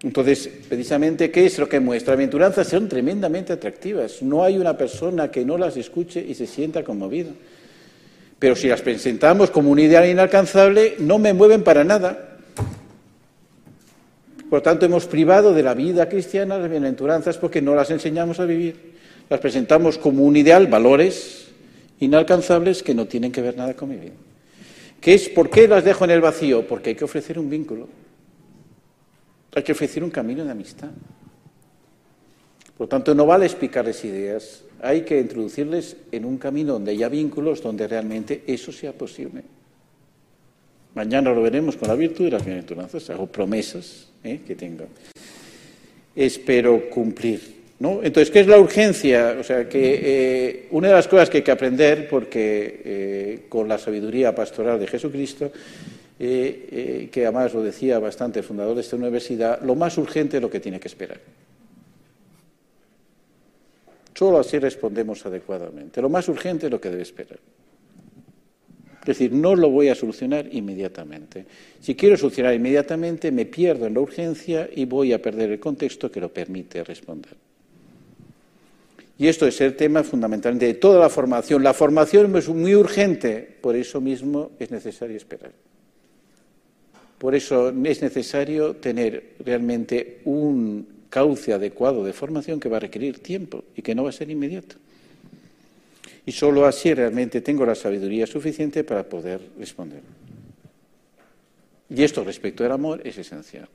Entonces, 0.02 0.50
precisamente, 0.68 1.30
¿qué 1.30 1.46
es 1.46 1.58
lo 1.58 1.68
que 1.68 1.80
muestra? 1.80 2.14
Aventuranzas 2.14 2.68
son 2.68 2.88
tremendamente 2.88 3.52
atractivas. 3.52 4.22
No 4.22 4.44
hay 4.44 4.58
una 4.58 4.76
persona 4.76 5.30
que 5.30 5.44
no 5.44 5.56
las 5.56 5.76
escuche 5.76 6.24
y 6.26 6.34
se 6.34 6.46
sienta 6.46 6.84
conmovida. 6.84 7.30
Pero 8.38 8.54
si 8.54 8.68
las 8.68 8.82
presentamos 8.82 9.50
como 9.50 9.70
un 9.70 9.78
ideal 9.78 10.06
inalcanzable, 10.06 10.96
no 10.98 11.18
me 11.18 11.32
mueven 11.32 11.64
para 11.64 11.82
nada. 11.82 12.36
Por 14.50 14.60
tanto, 14.60 14.84
hemos 14.86 15.06
privado 15.06 15.54
de 15.54 15.62
la 15.62 15.74
vida 15.74 16.08
cristiana 16.08 16.58
las 16.58 16.70
bienaventuranzas 16.70 17.38
porque 17.38 17.62
no 17.62 17.74
las 17.74 17.90
enseñamos 17.90 18.38
a 18.38 18.44
vivir. 18.44 18.94
Las 19.30 19.40
presentamos 19.40 19.98
como 19.98 20.22
un 20.22 20.36
ideal, 20.36 20.66
valores 20.66 21.48
inalcanzables 21.98 22.82
que 22.82 22.94
no 22.94 23.06
tienen 23.06 23.32
que 23.32 23.40
ver 23.40 23.56
nada 23.56 23.74
con 23.74 23.88
mi 23.88 23.96
vida. 23.96 24.12
¿Qué 25.00 25.14
es? 25.14 25.28
¿Por 25.28 25.50
qué 25.50 25.68
las 25.68 25.84
dejo 25.84 26.04
en 26.04 26.10
el 26.10 26.20
vacío? 26.20 26.66
Porque 26.66 26.90
hay 26.90 26.96
que 26.96 27.04
ofrecer 27.04 27.38
un 27.38 27.48
vínculo. 27.48 27.88
Hay 29.54 29.62
que 29.62 29.72
ofrecer 29.72 30.04
un 30.04 30.10
camino 30.10 30.44
de 30.44 30.50
amistad. 30.50 30.90
Por 32.76 32.88
tanto, 32.88 33.14
no 33.14 33.24
vale 33.24 33.46
explicarles 33.46 34.04
ideas, 34.04 34.62
hay 34.82 35.02
que 35.02 35.18
introducirles 35.18 35.96
en 36.12 36.26
un 36.26 36.36
camino 36.36 36.74
donde 36.74 36.92
haya 36.92 37.08
vínculos, 37.08 37.62
donde 37.62 37.88
realmente 37.88 38.44
eso 38.46 38.70
sea 38.70 38.92
posible. 38.92 39.42
Mañana 40.94 41.32
lo 41.32 41.42
veremos 41.42 41.76
con 41.76 41.88
la 41.88 41.94
virtud 41.94 42.26
de 42.26 42.30
las 42.32 42.44
bienaventuranzas, 42.44 43.08
hago 43.10 43.26
promesas 43.26 44.08
¿eh? 44.24 44.40
que 44.46 44.54
tengo. 44.54 44.86
Espero 46.14 46.88
cumplir. 46.90 47.55
¿No? 47.78 48.02
Entonces, 48.02 48.30
¿qué 48.30 48.40
es 48.40 48.46
la 48.46 48.58
urgencia? 48.58 49.36
O 49.38 49.42
sea, 49.42 49.68
que 49.68 50.00
eh, 50.02 50.68
una 50.70 50.88
de 50.88 50.94
las 50.94 51.08
cosas 51.08 51.28
que 51.28 51.38
hay 51.38 51.42
que 51.42 51.50
aprender, 51.50 52.08
porque 52.08 52.80
eh, 52.84 53.46
con 53.48 53.68
la 53.68 53.78
sabiduría 53.78 54.34
pastoral 54.34 54.80
de 54.80 54.86
Jesucristo, 54.86 55.50
eh, 56.18 57.08
que 57.12 57.26
además 57.26 57.52
lo 57.52 57.62
decía 57.62 57.98
bastante 57.98 58.38
el 58.38 58.44
fundador 58.44 58.74
de 58.74 58.80
esta 58.80 58.96
universidad, 58.96 59.60
lo 59.62 59.74
más 59.74 59.98
urgente 59.98 60.38
es 60.38 60.42
lo 60.42 60.50
que 60.50 60.60
tiene 60.60 60.80
que 60.80 60.88
esperar. 60.88 61.20
Solo 64.14 64.38
así 64.38 64.58
respondemos 64.58 65.26
adecuadamente. 65.26 66.00
Lo 66.00 66.08
más 66.08 66.26
urgente 66.28 66.66
es 66.66 66.72
lo 66.72 66.80
que 66.80 66.88
debe 66.88 67.02
esperar. 67.02 67.38
Es 69.06 69.18
decir, 69.18 69.30
no 69.32 69.54
lo 69.54 69.70
voy 69.70 69.88
a 69.88 69.94
solucionar 69.94 70.48
inmediatamente. 70.50 71.44
Si 71.80 71.94
quiero 71.94 72.16
solucionar 72.16 72.54
inmediatamente, 72.54 73.30
me 73.30 73.44
pierdo 73.44 73.86
en 73.86 73.94
la 73.94 74.00
urgencia 74.00 74.68
y 74.74 74.86
voy 74.86 75.12
a 75.12 75.20
perder 75.20 75.52
el 75.52 75.60
contexto 75.60 76.10
que 76.10 76.20
lo 76.20 76.32
permite 76.32 76.82
responder. 76.82 77.34
Y 79.18 79.28
esto 79.28 79.46
es 79.46 79.60
el 79.60 79.76
tema 79.76 80.02
fundamentalmente 80.02 80.66
de 80.66 80.74
toda 80.74 81.00
la 81.00 81.08
formación. 81.08 81.62
La 81.62 81.72
formación 81.72 82.36
es 82.36 82.48
muy 82.48 82.74
urgente, 82.74 83.56
por 83.60 83.74
eso 83.74 84.00
mismo 84.00 84.50
es 84.58 84.70
necesario 84.70 85.16
esperar. 85.16 85.52
Por 87.18 87.34
eso 87.34 87.70
es 87.70 88.02
necesario 88.02 88.76
tener 88.76 89.36
realmente 89.44 90.20
un 90.24 90.86
cauce 91.08 91.54
adecuado 91.54 92.04
de 92.04 92.12
formación 92.12 92.60
que 92.60 92.68
va 92.68 92.76
a 92.76 92.80
requerir 92.80 93.20
tiempo 93.20 93.64
y 93.74 93.80
que 93.80 93.94
no 93.94 94.04
va 94.04 94.10
a 94.10 94.12
ser 94.12 94.30
inmediato. 94.30 94.76
Y 96.26 96.32
solo 96.32 96.66
así 96.66 96.92
realmente 96.92 97.40
tengo 97.40 97.64
la 97.64 97.74
sabiduría 97.74 98.26
suficiente 98.26 98.84
para 98.84 99.04
poder 99.04 99.40
responder. 99.58 100.02
Y 101.88 102.02
esto 102.02 102.22
respecto 102.22 102.64
al 102.64 102.72
amor 102.72 103.00
es 103.04 103.16
esencial. 103.16 103.68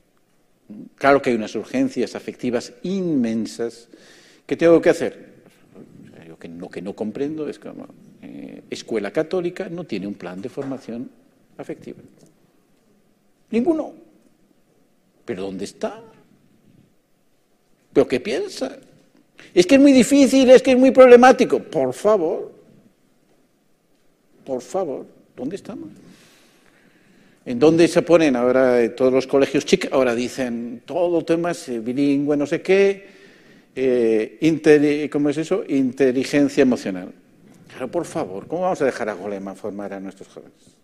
Claro 0.96 1.20
que 1.20 1.30
hay 1.30 1.36
unas 1.36 1.54
urgencias 1.56 2.14
afectivas 2.14 2.74
inmensas 2.82 3.88
que 4.46 4.56
tengo 4.56 4.80
que 4.80 4.90
hacer. 4.90 5.31
Lo 6.42 6.48
que 6.48 6.48
no, 6.48 6.68
que 6.68 6.82
no 6.82 6.92
comprendo 6.94 7.48
es 7.48 7.60
la 7.64 7.72
eh, 8.22 8.62
escuela 8.68 9.12
católica 9.12 9.68
no 9.68 9.84
tiene 9.84 10.08
un 10.08 10.14
plan 10.14 10.40
de 10.42 10.48
formación 10.48 11.08
afectiva. 11.56 11.98
Ninguno. 13.50 13.92
¿Pero 15.24 15.42
dónde 15.42 15.64
está? 15.64 16.02
¿Pero 17.92 18.08
qué 18.08 18.18
piensa? 18.18 18.76
Es 19.54 19.66
que 19.66 19.76
es 19.76 19.80
muy 19.80 19.92
difícil, 19.92 20.50
es 20.50 20.62
que 20.62 20.72
es 20.72 20.78
muy 20.78 20.90
problemático. 20.90 21.60
Por 21.60 21.92
favor, 21.92 22.50
por 24.44 24.62
favor, 24.62 25.06
¿dónde 25.36 25.56
estamos? 25.56 25.90
¿En 27.44 27.58
dónde 27.58 27.86
se 27.86 28.02
ponen 28.02 28.34
ahora 28.34 28.94
todos 28.96 29.12
los 29.12 29.26
colegios 29.28 29.64
chicos? 29.64 29.90
Ahora 29.92 30.14
dicen 30.14 30.82
todo 30.84 31.24
temas 31.24 31.68
bilingüe, 31.68 32.36
no 32.36 32.46
sé 32.46 32.62
qué, 32.62 33.21
eh, 33.74 35.08
¿cómo 35.10 35.30
es 35.30 35.38
eso? 35.38 35.64
Inteligencia 35.68 36.62
emocional. 36.62 37.12
Pero 37.72 37.90
por 37.90 38.04
favor, 38.04 38.46
¿cómo 38.46 38.62
vamos 38.62 38.82
a 38.82 38.84
dejar 38.84 39.08
a 39.08 39.14
Goleman 39.14 39.56
formar 39.56 39.92
a 39.92 40.00
nuestros 40.00 40.28
jóvenes? 40.28 40.76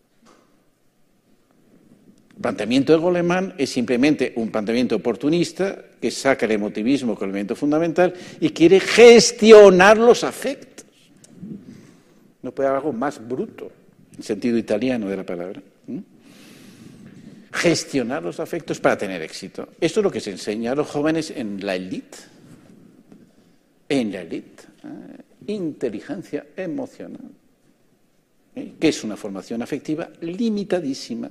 El 2.34 2.43
planteamiento 2.43 2.93
de 2.93 2.99
Goleman 2.99 3.55
es 3.59 3.70
simplemente 3.70 4.32
un 4.36 4.51
planteamiento 4.51 4.97
oportunista 4.97 5.76
que 6.01 6.11
saca 6.11 6.47
el 6.47 6.53
emotivismo 6.53 7.14
como 7.14 7.26
elemento 7.26 7.57
fundamental 7.57 8.14
y 8.41 8.51
quiere 8.51 8.80
gestionar 8.80 9.99
los 9.99 10.22
afectos. 10.24 10.86
No 12.43 12.53
puede 12.53 12.68
haber 12.68 12.78
algo 12.78 12.93
más 12.93 13.26
bruto, 13.26 13.70
en 14.16 14.22
sentido 14.22 14.57
italiano 14.57 15.09
de 15.09 15.16
la 15.16 15.26
palabra. 15.26 15.61
Gestionar 17.51 18.22
los 18.22 18.39
afectos 18.39 18.78
para 18.78 18.97
tener 18.97 19.20
éxito. 19.22 19.70
Esto 19.80 20.01
es 20.01 20.05
lo 20.05 20.11
que 20.11 20.20
se 20.20 20.30
enseña 20.30 20.72
a 20.72 20.74
los 20.76 20.86
jóvenes 20.86 21.32
en 21.34 21.64
la 21.66 21.74
élite. 21.74 22.18
En 23.89 24.12
la 24.12 24.20
élite. 24.20 24.64
¿eh? 24.84 25.53
Inteligencia 25.53 26.47
emocional. 26.57 27.30
¿eh? 28.55 28.72
Que 28.78 28.89
es 28.89 29.05
una 29.05 29.16
formación 29.16 29.62
afectiva 29.62 30.11
limitadísima 30.20 31.30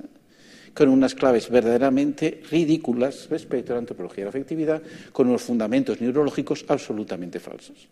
con 0.74 0.88
unas 0.88 1.14
claves 1.14 1.50
verdaderamente 1.50 2.42
ridículas 2.50 3.26
respecto 3.30 3.72
a 3.72 3.74
la 3.74 3.80
antropología 3.80 4.22
de 4.22 4.26
la 4.26 4.30
afectividad, 4.30 4.82
con 5.12 5.28
unos 5.28 5.42
fundamentos 5.42 6.00
neurológicos 6.00 6.64
absolutamente 6.68 7.40
falsos. 7.40 7.88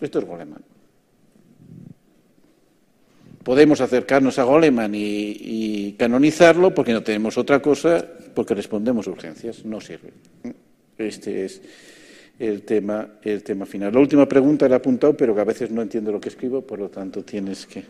Esto 0.00 0.18
es 0.18 0.24
Goleman. 0.24 0.62
Podemos 3.42 3.80
acercarnos 3.80 4.38
a 4.38 4.44
Goleman 4.44 4.92
y, 4.94 5.92
canonizarlo 5.98 6.74
porque 6.74 6.92
no 6.92 7.02
tenemos 7.02 7.36
otra 7.36 7.60
cosa, 7.60 8.02
porque 8.34 8.54
respondemos 8.54 9.06
urgencias. 9.06 9.64
No 9.64 9.80
sirve. 9.80 10.12
Este 10.96 11.44
es 11.44 11.60
el 12.40 12.62
tema, 12.62 13.06
el 13.22 13.42
tema 13.42 13.66
final. 13.66 13.92
La 13.92 14.00
última 14.00 14.26
pregunta 14.26 14.66
la 14.66 14.76
he 14.76 14.78
apuntado, 14.78 15.14
pero 15.14 15.34
que 15.34 15.42
a 15.42 15.44
veces 15.44 15.70
no 15.70 15.82
entiendo 15.82 16.10
lo 16.10 16.18
que 16.18 16.30
escribo, 16.30 16.62
por 16.62 16.78
lo 16.78 16.88
tanto 16.88 17.22
tienes 17.22 17.66
que. 17.66 17.84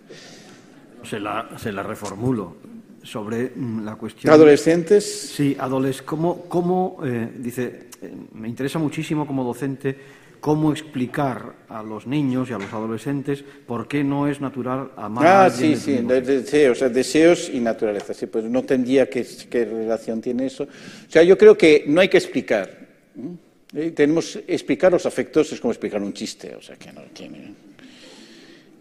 Se 1.04 1.18
la, 1.18 1.48
se 1.56 1.72
la 1.72 1.82
reformulo 1.82 2.56
sobre 3.02 3.52
mm, 3.54 3.84
la 3.84 3.94
cuestión. 3.94 4.34
¿Adolescentes? 4.34 5.30
Sí, 5.34 5.56
adolescentes. 5.58 6.02
¿Cómo, 6.02 6.42
cómo 6.48 6.98
eh, 7.04 7.30
dice, 7.38 7.86
eh, 8.02 8.12
me 8.34 8.48
interesa 8.48 8.78
muchísimo 8.78 9.26
como 9.26 9.44
docente 9.44 10.20
cómo 10.40 10.72
explicar 10.72 11.54
a 11.68 11.82
los 11.82 12.06
niños 12.06 12.48
y 12.48 12.54
a 12.54 12.58
los 12.58 12.72
adolescentes 12.72 13.44
por 13.66 13.86
qué 13.86 14.02
no 14.02 14.26
es 14.26 14.40
natural 14.40 14.90
amar 14.96 15.26
ah, 15.26 15.44
a 15.44 15.50
sí, 15.50 15.76
sí, 15.76 15.92
deseos, 15.98 16.78
o 16.78 16.80
sea, 16.80 16.88
deseos 16.88 17.50
y 17.52 17.60
naturaleza. 17.60 18.14
Sí, 18.14 18.26
pues 18.26 18.46
no 18.46 18.62
tendría 18.64 19.08
qué, 19.08 19.24
qué 19.48 19.64
relación 19.66 20.20
tiene 20.20 20.46
eso. 20.46 20.64
O 20.64 21.10
sea, 21.10 21.22
yo 21.22 21.38
creo 21.38 21.56
que 21.56 21.84
no 21.86 22.00
hay 22.00 22.08
que 22.08 22.16
explicar. 22.16 22.68
¿eh? 23.16 23.49
Tenemos 23.94 24.38
explicar 24.48 24.90
los 24.90 25.06
afectos 25.06 25.52
es 25.52 25.60
como 25.60 25.72
explicar 25.72 26.02
un 26.02 26.12
chiste, 26.12 26.56
o 26.56 26.62
sea, 26.62 26.76
que 26.76 26.92
no 26.92 27.02
tiene 27.12 27.54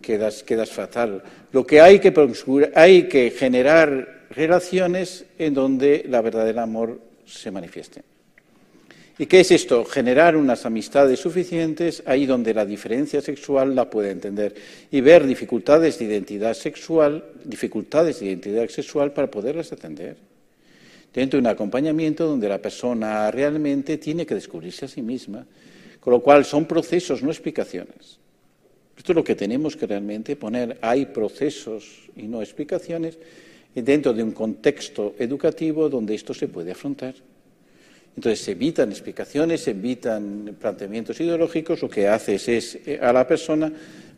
quedas, 0.10 0.42
quedas 0.42 0.72
fatal. 0.72 1.22
Lo 1.52 1.66
que 1.66 1.82
hay 1.82 2.00
que, 2.00 2.12
hay 2.74 3.08
que 3.08 3.30
generar 3.30 4.26
relaciones 4.32 5.26
en 5.38 5.54
donde 5.54 6.06
la 6.10 6.22
verdadera 6.22 6.64
amor 6.64 7.00
se 7.26 7.52
manifieste. 7.52 8.02
¿Y 9.20 9.26
qué 9.26 9.42
es 9.42 9.52
esto? 9.52 9.86
Generar 9.86 10.36
unas 10.36 10.66
amistades 10.66 11.20
suficientes 11.20 12.02
ahí 12.06 12.26
donde 12.26 12.54
la 12.54 12.66
diferencia 12.66 13.22
sexual 13.22 13.76
la 13.76 13.90
puede 13.90 14.12
entender 14.12 14.56
y 14.90 15.02
ver 15.02 15.28
dificultades 15.28 16.00
de 16.00 16.06
identidad 16.06 16.54
sexual, 16.54 17.26
dificultades 17.44 18.20
de 18.20 18.28
identidad 18.28 18.68
sexual 18.70 19.12
para 19.12 19.30
poderlas 19.30 19.74
atender. 19.74 20.16
Dentro 21.14 21.38
de 21.38 21.42
un 21.42 21.48
acompañamiento 21.48 22.28
donde 22.28 22.48
la 22.48 22.62
persona 22.62 23.32
realmente 23.32 23.98
tiene 23.98 24.26
que 24.26 24.36
descubrirse 24.36 24.86
a 24.86 24.88
sí 24.88 25.02
misma, 25.02 25.46
con 26.00 26.14
lo 26.14 26.22
cual 26.22 26.46
son 26.46 26.66
procesos, 26.66 27.24
no 27.24 27.30
explicaciones. 27.30 28.20
Esto 28.96 29.14
es 29.14 29.16
lo 29.16 29.24
que 29.24 29.36
tenemos 29.36 29.76
que 29.76 29.88
realmente 29.88 30.36
poner. 30.36 30.78
Hay 30.82 31.08
procesos 31.08 32.10
y 32.16 32.24
no 32.24 32.42
explicaciones 32.42 33.18
dentro 33.74 34.14
de 34.14 34.24
un 34.24 34.32
contexto 34.32 35.16
educativo 35.18 35.90
donde 35.90 36.16
esto 36.16 36.34
se 36.34 36.48
puede 36.48 36.72
afrontar. 36.72 37.16
Entonces 38.16 38.42
se 38.42 38.52
evitan 38.52 38.90
explicaciones, 38.90 39.62
se 39.62 39.72
evitan 39.72 40.58
planteamientos 40.60 41.20
ideológicos, 41.22 41.82
lo 41.82 41.90
que 41.90 42.08
haces 42.08 42.50
es 42.50 42.80
eh, 42.86 43.00
a 43.02 43.14
la 43.14 43.26
persona 43.26 43.72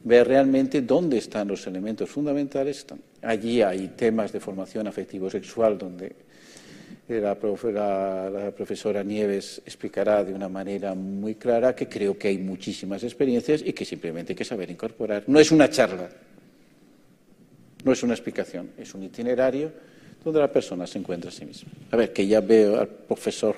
ver 0.03 0.27
realmente 0.27 0.81
dónde 0.81 1.19
están 1.19 1.47
los 1.47 1.67
elementos 1.67 2.09
fundamentales. 2.09 2.85
Allí 3.21 3.61
hay 3.61 3.89
temas 3.89 4.31
de 4.31 4.39
formación 4.39 4.87
afectivo-sexual 4.87 5.77
donde 5.77 6.15
la, 7.19 8.29
la, 8.29 8.51
profesora 8.51 9.03
Nieves 9.03 9.61
explicará 9.65 10.23
de 10.23 10.33
una 10.33 10.47
manera 10.47 10.93
muy 10.93 11.35
clara 11.35 11.75
que 11.75 11.87
creo 11.87 12.17
que 12.17 12.29
hay 12.29 12.37
muchísimas 12.37 13.03
experiencias 13.03 13.61
y 13.65 13.73
que 13.73 13.83
simplemente 13.83 14.33
hay 14.33 14.37
que 14.37 14.45
saber 14.45 14.69
incorporar. 14.69 15.23
No 15.27 15.39
es 15.39 15.51
una 15.51 15.69
charla, 15.69 16.09
no 17.83 17.91
es 17.91 18.03
una 18.03 18.13
explicación, 18.13 18.71
es 18.77 18.93
un 18.93 19.03
itinerario 19.03 19.71
donde 20.23 20.39
la 20.39 20.51
persona 20.51 20.85
se 20.85 20.99
encuentra 20.99 21.29
a 21.29 21.33
sí 21.33 21.45
misma. 21.45 21.71
A 21.91 21.97
ver, 21.97 22.13
que 22.13 22.27
ya 22.27 22.41
veo 22.41 22.79
al 22.79 22.87
profesor 22.87 23.55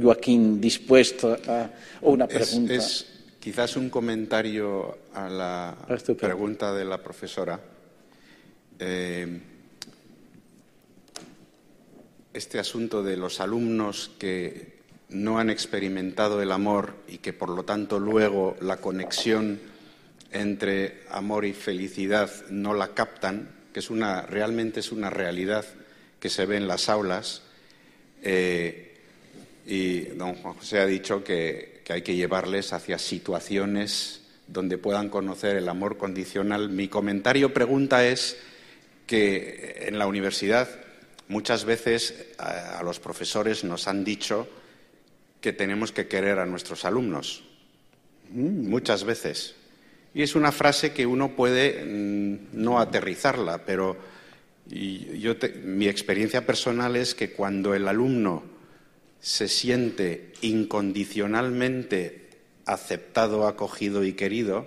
Joaquín 0.00 0.60
dispuesto 0.60 1.36
a 1.46 1.70
una 2.02 2.26
pregunta. 2.26 2.74
Es, 2.74 3.06
quizás 3.40 3.76
un 3.76 3.90
comentario 3.90 4.98
a 5.14 5.28
la 5.28 5.70
ah, 5.70 5.96
pregunta 6.18 6.72
de 6.72 6.84
la 6.84 7.02
profesora. 7.02 7.60
Eh, 8.78 9.40
este 12.36 12.58
asunto 12.58 13.02
de 13.02 13.16
los 13.16 13.40
alumnos 13.40 14.10
que 14.18 14.76
no 15.08 15.38
han 15.38 15.48
experimentado 15.48 16.42
el 16.42 16.52
amor 16.52 16.94
y 17.08 17.18
que 17.18 17.32
por 17.32 17.48
lo 17.48 17.64
tanto 17.64 17.98
luego 17.98 18.56
la 18.60 18.76
conexión 18.76 19.58
entre 20.32 21.02
amor 21.10 21.46
y 21.46 21.54
felicidad 21.54 22.30
no 22.50 22.74
la 22.74 22.88
captan, 22.88 23.48
que 23.72 23.80
es 23.80 23.88
una, 23.88 24.22
realmente 24.22 24.80
es 24.80 24.92
una 24.92 25.08
realidad 25.08 25.64
que 26.20 26.28
se 26.28 26.44
ve 26.44 26.58
en 26.58 26.68
las 26.68 26.90
aulas. 26.90 27.42
Eh, 28.22 28.98
y 29.66 30.00
don 30.00 30.34
Juan 30.34 30.54
José 30.54 30.80
ha 30.80 30.86
dicho 30.86 31.24
que, 31.24 31.82
hay 31.88 32.02
que 32.02 32.16
llevarles 32.16 32.72
hacia 32.72 32.98
situaciones 32.98 34.22
donde 34.48 34.76
puedan 34.76 35.08
conocer 35.08 35.56
el 35.56 35.68
amor 35.68 35.96
condicional. 35.96 36.68
Mi 36.68 36.88
comentario 36.88 37.54
pregunta 37.54 38.06
es 38.06 38.36
que 39.06 39.84
en 39.86 39.98
la 39.98 40.06
universidad 40.06 40.68
muchas 41.28 41.64
veces 41.64 42.32
a, 42.38 42.82
los 42.82 43.00
profesores 43.00 43.64
nos 43.64 43.88
han 43.88 44.04
dicho 44.04 44.48
que 45.40 45.52
tenemos 45.52 45.92
que 45.92 46.08
querer 46.08 46.38
a 46.38 46.46
nuestros 46.46 46.84
alumnos. 46.84 47.44
Mm. 48.30 48.68
Muchas 48.68 49.04
veces. 49.04 49.54
Y 50.14 50.22
es 50.22 50.34
una 50.34 50.52
frase 50.52 50.92
que 50.92 51.06
uno 51.06 51.36
puede 51.36 51.84
mm, 51.84 52.48
no 52.52 52.80
aterrizarla, 52.80 53.64
pero 53.64 53.96
mi 54.68 55.86
experiencia 55.86 56.44
personal 56.44 56.96
es 56.96 57.14
que 57.14 57.30
cuando 57.30 57.74
el 57.74 57.86
alumno 57.86 58.42
se 59.20 59.46
siente 59.46 60.32
incondicionalmente 60.40 62.30
aceptado, 62.64 63.46
acogido 63.46 64.04
y 64.04 64.14
querido, 64.14 64.66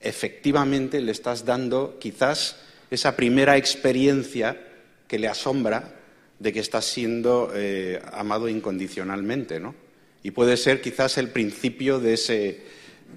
efectivamente 0.00 1.00
le 1.00 1.12
estás 1.12 1.44
dando 1.44 1.98
quizás 2.00 2.56
esa 2.90 3.14
primera 3.16 3.56
experiencia 3.56 4.71
que 5.12 5.18
le 5.18 5.28
asombra 5.28 5.92
de 6.38 6.54
que 6.54 6.60
estás 6.60 6.86
siendo 6.86 7.52
eh, 7.54 8.00
amado 8.14 8.48
incondicionalmente, 8.48 9.60
¿no? 9.60 9.74
Y 10.22 10.30
puede 10.30 10.56
ser 10.56 10.80
quizás 10.80 11.18
el 11.18 11.28
principio 11.28 12.00
de, 12.00 12.16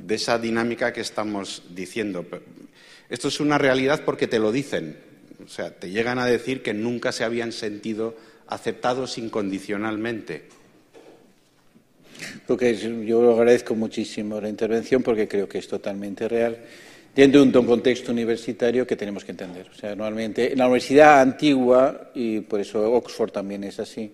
de 0.05 0.15
esa 0.15 0.37
dinámica 0.37 0.91
que 0.91 0.99
estamos 0.99 1.63
diciendo. 1.69 2.25
Esto 3.09 3.29
es 3.29 3.39
una 3.39 3.57
realidad 3.57 4.01
porque 4.03 4.27
te 4.27 4.39
lo 4.39 4.51
dicen, 4.51 4.99
o 5.41 5.47
sea, 5.47 5.73
te 5.79 5.89
llegan 5.89 6.19
a 6.19 6.25
decir 6.25 6.61
que 6.61 6.73
nunca 6.73 7.13
se 7.13 7.23
habían 7.23 7.53
sentido 7.53 8.17
aceptados 8.47 9.17
incondicionalmente. 9.17 10.49
yo 13.05 13.33
agradezco 13.39 13.73
muchísimo 13.73 14.41
la 14.41 14.49
intervención 14.49 15.01
porque 15.01 15.29
creo 15.29 15.47
que 15.47 15.59
es 15.59 15.67
totalmente 15.69 16.27
real 16.27 16.57
dentro 17.15 17.45
de 17.45 17.57
un 17.57 17.65
contexto 17.65 18.11
universitario 18.11 18.85
que 18.85 18.97
tenemos 18.97 19.23
que 19.23 19.31
entender. 19.31 19.69
O 19.71 19.73
sea, 19.73 19.95
normalmente 19.95 20.51
en 20.51 20.59
la 20.59 20.65
universidad 20.65 21.21
antigua, 21.21 22.11
y 22.13 22.41
por 22.41 22.59
eso 22.59 22.91
Oxford 22.93 23.31
también 23.31 23.63
es 23.63 23.79
así, 23.79 24.11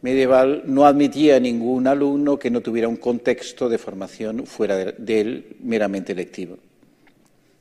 medieval, 0.00 0.62
no 0.66 0.86
admitía 0.86 1.36
a 1.36 1.40
ningún 1.40 1.86
alumno 1.86 2.38
que 2.38 2.50
no 2.50 2.62
tuviera 2.62 2.88
un 2.88 2.96
contexto 2.96 3.68
de 3.68 3.78
formación 3.78 4.46
fuera 4.46 4.76
de, 4.76 5.20
él 5.20 5.56
meramente 5.60 6.14
lectivo. 6.14 6.56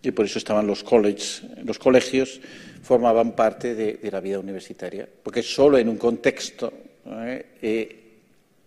Y 0.01 0.11
por 0.11 0.26
eso 0.26 0.39
estaban 0.39 0.65
los, 0.65 0.84
colleges, 0.84 1.43
los 1.63 1.78
colegios 1.78 2.39
formaban 2.82 3.34
parte 3.34 3.76
de, 3.76 3.99
la 4.09 4.22
vida 4.22 4.39
universitaria, 4.39 5.07
porque 5.22 5.43
solo 5.43 5.78
en 5.78 5.89
un 5.89 5.97
contexto 5.97 6.74
¿eh? 7.05 7.45
Eh, 7.61 7.97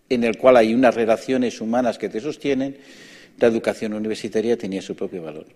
en 0.07 0.23
el 0.23 0.37
cual 0.37 0.57
hay 0.57 0.73
unas 0.73 0.95
relaciones 0.95 1.59
humanas 1.59 1.97
que 1.97 2.09
te 2.09 2.21
sostienen, 2.21 2.77
la 3.39 3.47
educación 3.47 3.93
universitaria 3.93 4.55
tenía 4.55 4.81
su 4.81 4.95
propio 4.95 5.23
valor. 5.23 5.47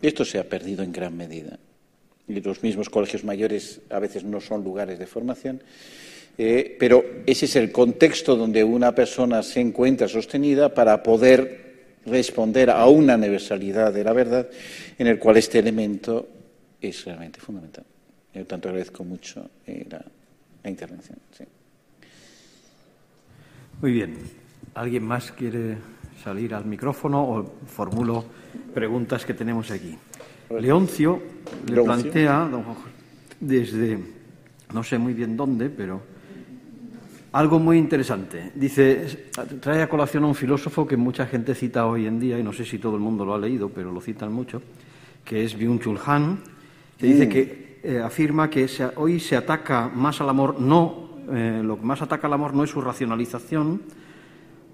Esto 0.00 0.24
se 0.24 0.38
ha 0.38 0.44
perdido 0.44 0.82
en 0.82 0.92
gran 0.92 1.16
medida. 1.16 1.58
Y 2.28 2.40
los 2.40 2.62
mismos 2.62 2.90
colegios 2.90 3.24
mayores 3.24 3.80
a 3.90 3.98
veces 3.98 4.24
no 4.24 4.40
son 4.40 4.62
lugares 4.62 4.98
de 4.98 5.06
formación, 5.06 5.62
eh, 6.36 6.76
pero 6.78 7.04
ese 7.26 7.46
es 7.46 7.56
el 7.56 7.72
contexto 7.72 8.36
donde 8.36 8.62
una 8.62 8.94
persona 8.94 9.42
se 9.42 9.60
encuentra 9.60 10.06
sostenida 10.06 10.72
para 10.72 11.02
poder 11.02 11.68
responder 12.06 12.70
a 12.70 12.86
una 12.86 13.16
universalidad 13.16 13.92
de 13.92 14.04
la 14.04 14.12
verdad 14.12 14.48
en 14.98 15.06
el 15.06 15.18
cual 15.18 15.36
este 15.36 15.58
elemento 15.58 16.28
es 16.80 17.04
realmente 17.04 17.40
fundamental. 17.40 17.84
Yo 18.34 18.46
tanto 18.46 18.68
agradezco 18.68 19.04
mucho 19.04 19.50
eh, 19.66 19.86
la, 19.90 20.04
intervención. 20.68 21.18
Muy 23.80 23.92
bien. 23.92 24.16
¿Alguien 24.74 25.02
más 25.02 25.32
quiere 25.32 25.76
salir 26.22 26.54
al 26.54 26.64
micrófono 26.64 27.22
o 27.22 27.54
formulo 27.66 28.24
preguntas 28.74 29.24
que 29.24 29.34
tenemos 29.34 29.70
aquí? 29.70 29.96
Leoncio 30.50 31.20
le 31.66 31.82
plantea 31.82 32.48
desde 33.40 34.18
no 34.72 34.82
sé 34.82 34.98
muy 34.98 35.14
bien 35.14 35.36
dónde, 35.36 35.70
pero 35.70 36.00
algo 37.32 37.58
muy 37.58 37.78
interesante. 37.78 38.52
Dice, 38.54 39.30
trae 39.60 39.82
a 39.82 39.88
colación 39.88 40.24
a 40.24 40.26
un 40.26 40.34
filósofo 40.34 40.86
que 40.86 40.96
mucha 40.96 41.26
gente 41.26 41.54
cita 41.54 41.86
hoy 41.86 42.06
en 42.06 42.18
día, 42.18 42.38
y 42.38 42.42
no 42.42 42.52
sé 42.52 42.64
si 42.64 42.78
todo 42.78 42.96
el 42.96 43.00
mundo 43.00 43.24
lo 43.24 43.34
ha 43.34 43.38
leído, 43.38 43.68
pero 43.68 43.92
lo 43.92 44.00
citan 44.00 44.32
mucho, 44.32 44.62
que 45.24 45.44
es 45.44 45.58
Byung-Chul 45.58 45.98
Han, 46.06 46.38
que 46.98 47.06
dice 47.06 47.26
mm. 47.26 47.30
que 47.30 47.80
eh, 47.82 48.00
afirma 48.00 48.50
que 48.50 48.66
hoy 48.96 49.20
se 49.20 49.36
ataca 49.36 49.88
más 49.88 50.20
al 50.20 50.28
amor, 50.28 50.60
no, 50.60 51.10
eh, 51.30 51.60
lo 51.62 51.78
que 51.78 51.84
más 51.84 52.02
ataca 52.02 52.26
al 52.26 52.32
amor 52.32 52.54
no 52.54 52.64
es 52.64 52.70
su 52.70 52.80
racionalización 52.80 53.82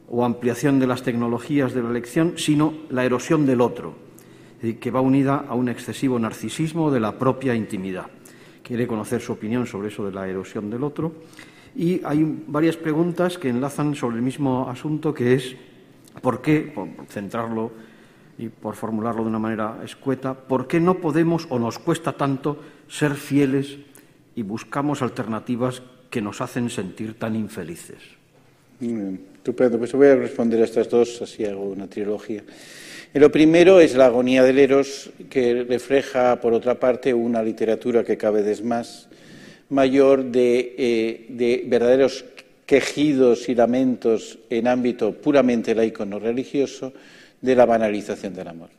o 0.09 0.25
ampliación 0.25 0.79
de 0.79 0.87
las 0.87 1.03
tecnologías 1.03 1.75
de 1.75 1.83
la 1.83 1.91
elección, 1.91 2.35
sino 2.37 2.75
la 2.91 3.05
erosión 3.05 3.47
del 3.47 3.61
otro, 3.61 3.95
que 4.81 4.91
va 4.91 5.01
unida 5.01 5.45
a 5.49 5.55
un 5.55 5.69
excesivo 5.69 6.19
narcisismo 6.19 6.91
de 6.91 7.01
la 7.01 7.19
propia 7.19 7.55
intimidad. 7.55 8.07
Quiere 8.63 8.87
conocer 8.87 9.21
su 9.21 9.33
opinión 9.33 9.67
sobre 9.67 9.89
eso 9.89 10.07
de 10.07 10.13
la 10.13 10.27
erosión 10.27 10.71
del 10.71 10.85
otro. 10.85 11.13
Y 11.77 12.01
hay 12.05 12.45
varias 12.47 12.77
preguntas 12.77 13.37
que 13.37 13.49
enlazan 13.49 13.95
sobre 13.95 14.17
el 14.17 14.23
mismo 14.23 14.71
asunto, 14.71 15.13
que 15.13 15.35
es 15.35 15.57
por 16.23 16.41
qué, 16.41 16.73
por 16.75 16.89
centrarlo 17.09 17.73
y 18.39 18.49
por 18.49 18.75
formularlo 18.75 19.23
de 19.23 19.29
una 19.29 19.39
manera 19.39 19.81
escueta, 19.85 20.35
¿por 20.35 20.67
qué 20.67 20.81
no 20.81 20.95
podemos 20.95 21.47
o 21.51 21.59
nos 21.59 21.79
cuesta 21.79 22.13
tanto 22.13 22.59
ser 22.89 23.15
fieles 23.15 23.79
y 24.35 24.43
buscamos 24.43 25.03
alternativas 25.03 25.83
que 26.11 26.23
nos 26.23 26.41
hacen 26.41 26.71
sentir 26.71 27.19
tan 27.19 27.37
infelices? 27.37 28.01
Estupendo, 29.45 29.77
pues 29.77 29.93
voy 29.93 30.07
a 30.07 30.17
responder 30.17 30.63
a 30.63 30.65
estas 30.65 30.89
dos, 30.89 31.21
así 31.21 31.45
hago 31.45 31.65
una 31.65 31.87
trilogía. 31.87 32.43
lo 33.13 33.31
primero 33.31 33.79
es 33.79 33.95
la 33.95 34.07
agonía 34.07 34.43
del 34.43 34.59
Eros, 34.59 35.11
que 35.29 35.65
refleja, 35.65 36.41
por 36.41 36.55
otra 36.55 36.81
parte, 36.81 37.13
una 37.13 37.43
literatura 37.43 38.03
que 38.03 38.17
cada 38.17 38.41
vez 38.41 38.65
más 38.65 39.07
mayor 39.69 40.25
de, 40.25 40.75
eh, 40.79 41.27
de 41.29 41.63
verdaderos 41.67 42.25
quejidos 42.65 43.51
y 43.51 43.55
lamentos 43.55 44.39
en 44.49 44.67
ámbito 44.67 45.13
puramente 45.13 45.75
laico 45.75 46.07
no 46.07 46.19
religioso, 46.19 46.95
de 47.43 47.55
la 47.55 47.67
banalización 47.67 48.33
del 48.33 48.49
amor. 48.49 48.71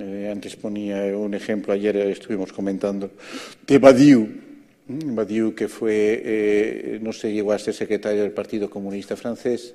Eh, 0.00 0.28
antes 0.28 0.56
ponía 0.56 1.16
un 1.16 1.34
ejemplo, 1.34 1.72
ayer 1.72 1.98
estuvimos 1.98 2.52
comentando, 2.52 3.12
de 3.64 3.78
Badiou, 3.78 4.26
Badiou 4.88 5.54
que 5.54 5.68
fue, 5.68 6.22
eh, 6.24 6.98
no 7.00 7.12
sé, 7.12 7.32
llegó 7.32 7.52
a 7.52 7.58
ser 7.58 7.74
secretario 7.74 8.22
del 8.22 8.32
Partido 8.32 8.68
Comunista 8.68 9.16
francés 9.16 9.74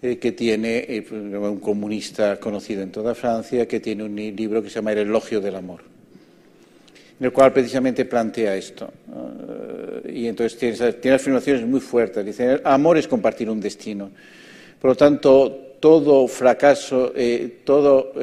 eh, 0.00 0.16
que 0.16 0.32
tiene 0.32 0.78
eh, 0.88 1.04
un 1.10 1.60
comunista 1.60 2.40
conocido 2.40 2.82
en 2.82 2.90
toda 2.90 3.14
Francia, 3.14 3.68
que 3.68 3.80
tiene 3.80 4.04
un 4.04 4.16
libro 4.16 4.62
que 4.62 4.70
se 4.70 4.76
llama 4.76 4.92
El 4.92 4.98
elogio 4.98 5.42
del 5.42 5.56
amor, 5.56 5.82
en 7.18 7.26
el 7.26 7.32
cual 7.32 7.52
precisamente 7.52 8.06
plantea 8.06 8.56
esto. 8.56 8.90
y 10.08 10.26
entonces 10.26 10.58
tiene, 10.58 11.14
afirmaciones 11.14 11.66
muy 11.66 11.80
fuertes. 11.80 12.24
Dice, 12.24 12.62
amor 12.64 12.96
es 12.96 13.06
compartir 13.06 13.50
un 13.50 13.60
destino. 13.60 14.10
Por 14.80 14.92
lo 14.92 14.96
tanto, 14.96 15.76
todo 15.80 16.26
fracaso, 16.26 17.12
todo, 17.64 18.14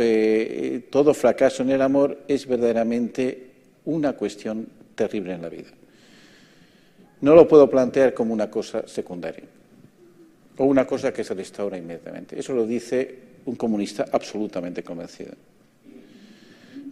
todo 0.89 1.13
fracaso 1.13 1.61
en 1.61 1.69
el 1.69 1.81
amor 1.83 2.17
es 2.27 2.47
verdaderamente 2.47 3.51
una 3.85 4.13
cuestión 4.13 4.67
terrible 4.95 5.33
en 5.33 5.41
la 5.43 5.49
vida. 5.49 5.69
No 7.21 7.35
lo 7.35 7.47
puedo 7.47 7.69
plantear 7.69 8.13
como 8.13 8.33
una 8.33 8.49
cosa 8.49 8.87
secundaria 8.87 9.43
o 10.57 10.65
una 10.65 10.85
cosa 10.85 11.13
que 11.13 11.23
se 11.23 11.33
restaura 11.33 11.77
inmediatamente. 11.77 12.39
Eso 12.39 12.53
lo 12.53 12.65
dice 12.65 13.15
un 13.45 13.55
comunista 13.55 14.05
absolutamente 14.11 14.83
convencido. 14.83 15.33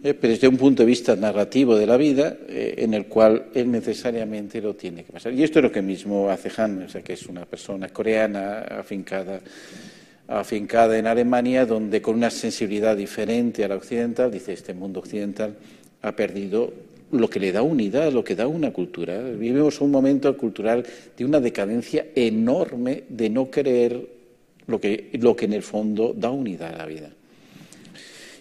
Eh, 0.02 0.14
pero 0.14 0.32
desde 0.32 0.48
un 0.48 0.56
punto 0.56 0.82
de 0.82 0.86
vista 0.86 1.16
narrativo 1.16 1.76
de 1.76 1.86
la 1.86 1.96
vida, 1.96 2.36
eh, 2.48 2.74
en 2.78 2.94
el 2.94 3.06
cual 3.06 3.46
él 3.54 3.70
necesariamente 3.70 4.60
lo 4.60 4.74
tiene 4.74 5.04
que 5.04 5.12
pasar. 5.12 5.32
Y 5.32 5.42
esto 5.42 5.58
es 5.58 5.64
lo 5.64 5.72
que 5.72 5.82
mismo 5.82 6.30
hace 6.30 6.50
Han, 6.56 6.82
o 6.82 6.88
sea, 6.88 7.02
que 7.02 7.14
es 7.14 7.26
una 7.26 7.44
persona 7.44 7.88
coreana 7.88 8.60
afincada, 8.60 9.40
afincada 10.28 10.98
en 10.98 11.06
Alemania, 11.06 11.66
donde 11.66 12.02
con 12.02 12.14
una 12.14 12.30
sensibilidad 12.30 12.96
diferente 12.96 13.64
a 13.64 13.68
la 13.68 13.76
occidental, 13.76 14.30
dice 14.30 14.52
este 14.52 14.74
mundo 14.74 15.00
occidental 15.00 15.56
ha 16.02 16.12
perdido 16.12 16.72
lo 17.20 17.28
que 17.28 17.40
le 17.40 17.52
da 17.52 17.62
unidad, 17.62 18.12
lo 18.12 18.24
que 18.24 18.34
da 18.34 18.46
una 18.46 18.72
cultura. 18.72 19.20
Vivimos 19.22 19.80
un 19.80 19.90
momento 19.90 20.36
cultural 20.36 20.84
de 21.16 21.24
una 21.24 21.40
decadencia 21.40 22.06
enorme 22.14 23.04
de 23.08 23.30
no 23.30 23.50
creer 23.50 24.00
lo 24.66 24.80
que, 24.80 25.10
lo 25.20 25.34
que 25.36 25.44
en 25.44 25.52
el 25.52 25.62
fondo 25.62 26.14
da 26.16 26.30
unidad 26.30 26.74
a 26.74 26.78
la 26.78 26.86
vida. 26.86 27.10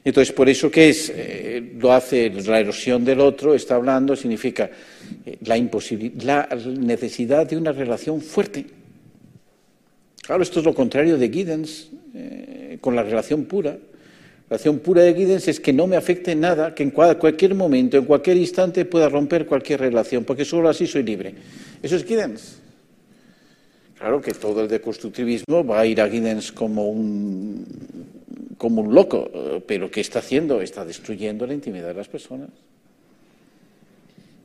Entonces, 0.04 0.36
por 0.36 0.48
eso 0.48 0.70
que 0.70 0.90
es, 0.90 1.12
eh, 1.16 1.74
lo 1.80 1.92
hace 1.92 2.30
la 2.30 2.60
erosión 2.60 3.04
del 3.04 3.20
otro, 3.20 3.56
está 3.56 3.76
hablando, 3.76 4.16
significa 4.16 4.70
eh, 5.26 5.38
la, 5.42 5.58
la 6.24 6.56
necesidad 6.56 7.48
de 7.48 7.58
una 7.58 7.72
relación 7.72 8.22
fuerte. 8.22 8.66
Claro, 10.22 10.44
esto 10.44 10.60
es 10.60 10.66
lo 10.66 10.76
contrario 10.76 11.18
de 11.18 11.30
Giddens, 11.30 11.90
eh, 12.14 12.78
con 12.82 12.96
la 12.96 13.02
relación 13.02 13.46
pura. 13.46 13.78
La 14.50 14.58
acción 14.58 14.80
pura 14.80 15.02
de 15.02 15.16
Giddens 15.16 15.48
es 15.48 15.60
que 15.60 15.74
no 15.74 15.88
me 15.88 15.96
afecte 15.96 16.36
nada, 16.36 16.76
que 16.76 16.84
en 16.84 16.92
cualquier 16.92 17.56
momento, 17.56 17.98
en 17.98 18.06
cualquier 18.06 18.38
instante 18.38 18.86
pueda 18.86 19.10
romper 19.10 19.48
cualquier 19.48 19.80
relación, 19.80 20.24
porque 20.24 20.46
solo 20.46 20.70
así 20.70 20.86
soy 20.86 21.04
libre. 21.04 21.34
Eso 21.82 21.96
es 21.96 22.06
Giddens. 22.06 22.60
Claro 23.98 24.22
que 24.22 24.34
todo 24.34 24.62
el 24.62 24.68
deconstructivismo 24.68 25.66
va 25.66 25.80
a 25.80 25.86
ir 25.88 26.00
a 26.00 26.08
Giddens 26.08 26.52
como 26.52 26.88
un, 26.90 27.66
como 28.58 28.82
un 28.82 28.94
loco, 28.94 29.64
pero 29.66 29.90
¿qué 29.90 30.02
está 30.02 30.20
haciendo? 30.20 30.62
Está 30.62 30.86
destruyendo 30.86 31.48
la 31.48 31.54
intimidad 31.56 31.88
de 31.88 31.94
las 31.96 32.08
personas. 32.08 32.50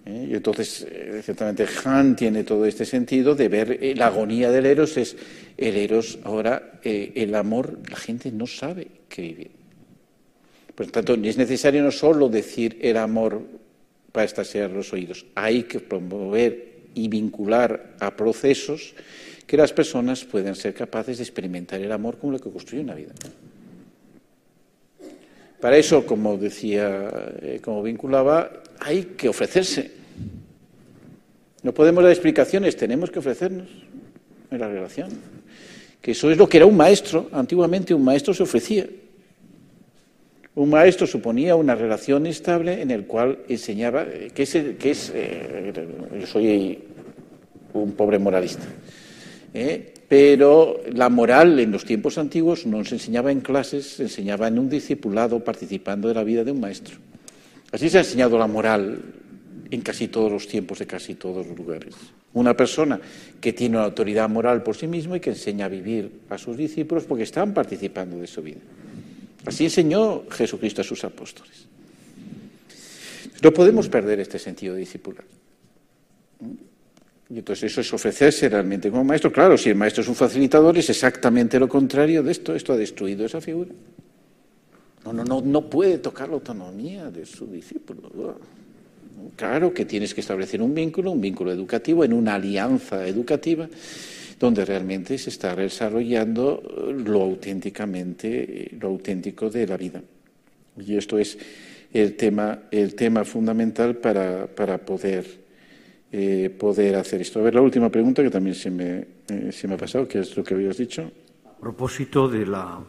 ¿Eh? 0.07 0.29
Y 0.31 0.35
entonces, 0.35 0.87
eh, 0.91 1.21
ciertamente, 1.23 1.67
Han 1.85 2.17
tiene 2.17 2.45
todo 2.45 2.65
este 2.65 2.85
sentido 2.85 3.35
de 3.35 3.49
ver 3.49 3.79
eh, 3.83 3.95
la 3.95 4.07
agonía 4.07 4.51
del 4.51 4.67
Eros, 4.67 4.97
es 4.97 5.17
el 5.57 5.77
Eros, 5.77 6.19
ahora 6.25 6.81
el 6.83 7.35
amor, 7.35 7.79
la 7.91 7.97
gente 7.97 8.33
no 8.33 8.47
sabe 8.47 8.89
qué 9.09 9.23
vivir. 9.23 9.60
Por 10.81 10.87
lo 10.87 10.93
tanto, 10.93 11.13
es 11.13 11.37
necesario 11.37 11.83
no 11.83 11.91
solo 11.91 12.31
decir 12.31 12.79
el 12.81 12.97
amor 12.97 13.43
para 14.13 14.25
estallar 14.25 14.71
los 14.71 14.95
oídos, 14.95 15.27
hay 15.35 15.65
que 15.65 15.79
promover 15.79 16.87
y 16.95 17.07
vincular 17.07 17.97
a 18.01 18.17
procesos 18.17 18.95
que 19.47 19.59
las 19.59 19.75
personas 19.75 20.25
puedan 20.25 20.57
ser 20.57 20.73
capaces 20.73 21.19
de 21.19 21.25
experimentar 21.25 21.83
el 21.83 21.93
amor 21.93 22.17
como 22.17 22.33
lo 22.33 22.39
que 22.39 22.49
construye 22.49 22.83
una 22.83 22.95
vida. 22.95 23.13
Para 25.61 25.77
eso, 25.77 26.07
como 26.07 26.39
decía, 26.39 27.11
eh, 27.43 27.61
como 27.63 27.83
vinculaba, 27.83 28.51
hay 28.79 29.03
que 29.19 29.29
ofrecerse. 29.29 29.91
No 31.63 31.75
podemos 31.75 32.03
dar 32.03 32.11
explicaciones, 32.11 32.75
tenemos 32.75 33.11
que 33.11 33.19
ofrecernos 33.19 33.69
en 34.51 34.59
la 34.59 34.67
relación. 34.67 35.11
Que 36.01 36.13
eso 36.13 36.31
es 36.31 36.39
lo 36.39 36.49
que 36.49 36.57
era 36.57 36.65
un 36.65 36.79
maestro. 36.79 37.29
Antiguamente 37.33 37.93
un 37.93 38.03
maestro 38.03 38.33
se 38.33 38.45
ofrecía. 38.45 38.87
Un 40.61 40.69
maestro 40.69 41.07
suponía 41.07 41.57
una 41.57 41.75
relación 41.75 42.27
estable 42.27 42.83
en 42.83 42.91
el 42.91 43.07
cual 43.07 43.39
enseñaba, 43.49 44.03
eh, 44.03 44.31
que 44.35 44.43
es, 44.43 44.53
que 44.79 44.91
es 44.91 45.11
eh, 45.15 45.73
yo 46.21 46.27
soy 46.27 46.79
un 47.73 47.93
pobre 47.93 48.19
moralista, 48.19 48.67
¿eh? 49.55 49.95
pero 50.07 50.83
la 50.93 51.09
moral 51.09 51.59
en 51.61 51.73
los 51.73 51.87
tiempos 51.87 52.19
antiguos 52.19 52.67
no 52.67 52.85
se 52.85 52.97
enseñaba 52.97 53.33
en 53.33 53.41
clases, 53.41 53.87
se 53.87 54.03
enseñaba 54.03 54.49
en 54.49 54.59
un 54.59 54.69
discipulado 54.69 55.43
participando 55.43 56.09
de 56.09 56.15
la 56.15 56.25
vida 56.25 56.45
de 56.45 56.53
un 56.53 56.61
maestro. 56.61 56.99
Así 57.73 57.89
se 57.89 57.97
ha 57.97 58.01
enseñado 58.03 58.39
la 58.39 58.47
moral 58.47 59.01
en 59.71 59.81
casi 59.81 60.09
todos 60.09 60.31
los 60.31 60.47
tiempos 60.47 60.81
de 60.81 60.87
casi 60.87 61.15
todos 61.15 61.47
los 61.47 61.57
lugares. 61.57 61.95
Una 62.35 62.55
persona 62.55 63.01
que 63.41 63.55
tiene 63.55 63.79
una 63.79 63.87
autoridad 63.87 64.29
moral 64.29 64.63
por 64.63 64.77
sí 64.77 64.87
mismo 64.87 65.17
y 65.17 65.21
que 65.21 65.31
enseña 65.31 65.65
a 65.65 65.69
vivir 65.69 66.21
a 66.29 66.37
sus 66.37 66.59
discípulos 66.59 67.05
porque 67.05 67.25
están 67.25 67.55
participando 67.55 68.19
de 68.19 68.27
su 68.27 68.43
vida. 68.43 68.61
Así 69.47 69.65
enseñó 69.65 70.25
Jesucristo 70.31 70.83
a 70.83 70.85
sus 70.85 71.03
apóstoles. 71.05 71.67
No 73.43 73.53
podemos 73.53 73.89
perder 73.89 74.21
este 74.21 74.39
sentido 74.39 74.75
discipular. 74.75 75.25
Y 77.31 77.39
entonces 77.39 77.71
eso 77.71 77.81
es 77.81 77.93
ofrecerse 77.93 78.49
realmente 78.49 78.91
como 78.91 79.05
maestro. 79.05 79.33
Claro, 79.33 79.57
si 79.57 79.71
el 79.71 79.77
maestro 79.77 80.03
es 80.03 80.09
un 80.09 80.15
facilitador, 80.15 80.77
es 80.77 80.91
exactamente 80.91 81.59
lo 81.59 81.69
contrario 81.69 82.23
de 82.23 82.33
esto. 82.33 82.55
Esto 82.55 82.73
ha 82.73 82.77
destruido 82.77 83.25
esa 83.25 83.41
figura. 83.41 83.71
No, 85.05 85.13
no, 85.13 85.25
no, 85.25 85.41
no 85.41 85.71
puede 85.71 85.99
tocar 85.99 86.29
la 86.29 86.35
autonomía 86.35 87.11
de 87.11 87.25
su 87.25 87.47
discípulo. 87.47 88.37
Claro 89.37 89.73
que 89.73 89.87
tienes 89.87 90.13
que 90.13 90.21
establecer 90.21 90.61
un 90.61 90.75
vínculo, 90.75 91.13
un 91.13 91.21
vínculo 91.21 91.53
educativo, 91.53 92.05
en 92.05 92.13
una 92.13 92.35
alianza 92.35 93.07
educativa 93.07 93.69
donde 94.41 94.65
realmente 94.65 95.19
se 95.19 95.29
está 95.29 95.55
desarrollando 95.55 96.63
lo 97.05 97.21
auténticamente, 97.21 98.71
lo 98.81 98.89
auténtico 98.89 99.51
de 99.51 99.67
la 99.67 99.77
vida. 99.77 100.03
Y 100.79 100.97
esto 100.97 101.19
es 101.19 101.37
el 101.93 102.17
tema, 102.17 102.63
el 102.71 102.95
tema 102.95 103.25
fundamental 103.27 103.97
para, 103.97 104.47
para 104.47 104.79
poder, 104.79 105.27
eh, 106.11 106.49
poder 106.59 106.97
hacer 106.97 107.21
esto. 107.21 107.41
A 107.41 107.43
ver, 107.43 107.55
la 107.55 107.61
última 107.61 107.91
pregunta 107.91 108.23
que 108.23 108.31
también 108.31 108.55
se 108.55 108.71
me, 108.71 109.05
eh, 109.29 109.53
se 109.53 109.69
me 109.69 109.75
ha 109.75 109.77
pasado, 109.77 110.09
que 110.09 110.21
es 110.21 110.35
lo 110.35 110.43
que 110.43 110.55
habías 110.55 110.79
dicho. 110.79 111.13
A 111.45 111.61
propósito 111.61 112.27
de 112.27 112.47
la, 112.47 112.83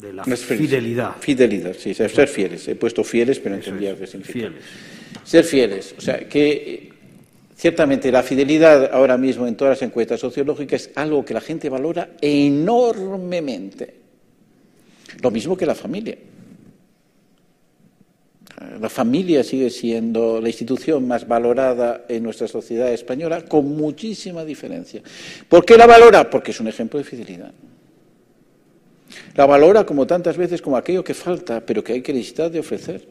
de 0.00 0.12
la 0.12 0.22
fidelidad. 0.22 1.16
Fidelidad, 1.18 1.74
sí, 1.76 1.92
ser 1.92 2.28
fieles. 2.28 2.68
He 2.68 2.76
puesto 2.76 3.02
fieles, 3.02 3.40
pero 3.40 3.56
entendía 3.56 3.98
que 3.98 4.06
significa. 4.06 4.38
Fieles. 4.38 4.64
Ser 5.24 5.44
fieles. 5.44 5.94
O 5.98 6.00
sea, 6.00 6.28
que 6.28 6.93
Ciertamente 7.56 8.10
la 8.10 8.22
fidelidad 8.22 8.90
ahora 8.92 9.16
mismo 9.16 9.46
en 9.46 9.56
todas 9.56 9.78
las 9.78 9.82
encuestas 9.82 10.20
sociológicas 10.20 10.82
es 10.82 10.90
algo 10.96 11.24
que 11.24 11.34
la 11.34 11.40
gente 11.40 11.68
valora 11.68 12.10
enormemente. 12.20 13.94
Lo 15.22 15.30
mismo 15.30 15.56
que 15.56 15.64
la 15.64 15.74
familia. 15.74 16.18
La 18.80 18.88
familia 18.88 19.44
sigue 19.44 19.70
siendo 19.70 20.40
la 20.40 20.48
institución 20.48 21.06
más 21.06 21.26
valorada 21.28 22.04
en 22.08 22.22
nuestra 22.22 22.48
sociedad 22.48 22.92
española 22.92 23.44
con 23.44 23.76
muchísima 23.76 24.44
diferencia. 24.44 25.02
¿Por 25.48 25.64
qué 25.64 25.76
la 25.76 25.86
valora? 25.86 26.28
Porque 26.28 26.50
es 26.50 26.60
un 26.60 26.68
ejemplo 26.68 26.98
de 26.98 27.04
fidelidad. 27.04 27.52
La 29.36 29.46
valora 29.46 29.84
como 29.84 30.06
tantas 30.06 30.36
veces 30.36 30.60
como 30.60 30.76
aquello 30.76 31.04
que 31.04 31.14
falta, 31.14 31.64
pero 31.64 31.84
que 31.84 31.92
hay 31.92 32.02
que 32.02 32.12
necesitar 32.12 32.50
de 32.50 32.60
ofrecer. 32.60 33.06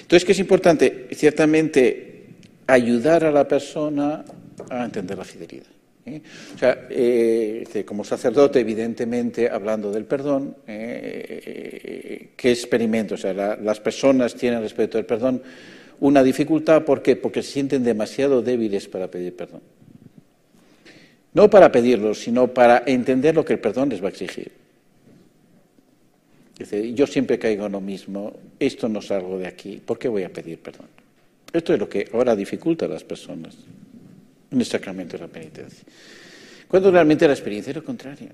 Entonces, 0.00 0.24
¿qué 0.24 0.32
es 0.32 0.38
importante? 0.38 1.08
Ciertamente 1.12 2.17
ayudar 2.68 3.24
a 3.24 3.32
la 3.32 3.48
persona 3.48 4.24
a 4.70 4.84
entender 4.84 5.18
la 5.18 5.24
fidelidad. 5.24 5.66
¿eh? 6.06 6.22
O 6.54 6.58
sea, 6.58 6.86
eh, 6.90 7.84
como 7.86 8.04
sacerdote, 8.04 8.60
evidentemente, 8.60 9.48
hablando 9.50 9.90
del 9.90 10.04
perdón, 10.04 10.54
eh, 10.66 12.30
¿qué 12.36 12.50
experimento? 12.50 13.14
O 13.14 13.18
sea, 13.18 13.32
las 13.32 13.80
personas 13.80 14.34
tienen 14.34 14.60
respecto 14.60 14.98
al 14.98 15.06
perdón 15.06 15.42
una 16.00 16.22
dificultad, 16.22 16.84
¿por 16.84 17.02
qué? 17.02 17.16
Porque 17.16 17.42
se 17.42 17.52
sienten 17.52 17.82
demasiado 17.82 18.42
débiles 18.42 18.86
para 18.86 19.10
pedir 19.10 19.34
perdón. 19.34 19.62
No 21.32 21.50
para 21.50 21.72
pedirlo, 21.72 22.14
sino 22.14 22.48
para 22.48 22.84
entender 22.86 23.34
lo 23.34 23.44
que 23.44 23.54
el 23.54 23.58
perdón 23.58 23.88
les 23.88 24.02
va 24.02 24.06
a 24.06 24.10
exigir. 24.10 24.52
Dice, 26.58 26.92
yo 26.92 27.06
siempre 27.06 27.38
caigo 27.38 27.66
en 27.66 27.72
lo 27.72 27.80
mismo, 27.80 28.34
esto 28.58 28.88
no 28.88 29.00
salgo 29.00 29.38
de 29.38 29.46
aquí, 29.46 29.80
¿por 29.84 29.98
qué 29.98 30.08
voy 30.08 30.24
a 30.24 30.32
pedir 30.32 30.58
perdón? 30.58 30.86
Esto 31.52 31.72
es 31.72 31.78
lo 31.78 31.88
que 31.88 32.08
ahora 32.12 32.36
dificulta 32.36 32.84
a 32.84 32.88
las 32.88 33.04
personas 33.04 33.56
en 34.50 34.60
el 34.60 34.66
sacramento 34.66 35.16
de 35.16 35.22
la 35.22 35.28
penitencia. 35.28 35.84
Cuando 36.68 36.90
realmente 36.90 37.26
la 37.26 37.32
experiencia 37.32 37.70
es 37.70 37.76
lo 37.76 37.84
contrario. 37.84 38.28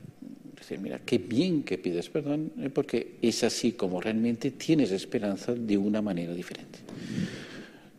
Decir, 0.56 0.80
mira, 0.80 1.00
qué 1.04 1.18
bien 1.18 1.62
que 1.62 1.78
pides 1.78 2.08
perdón, 2.08 2.52
eh, 2.58 2.70
porque 2.70 3.16
es 3.20 3.44
así 3.44 3.72
como 3.72 4.00
realmente 4.00 4.52
tienes 4.52 4.90
esperanza 4.90 5.54
de 5.54 5.76
una 5.76 6.00
manera 6.00 6.32
diferente. 6.32 6.78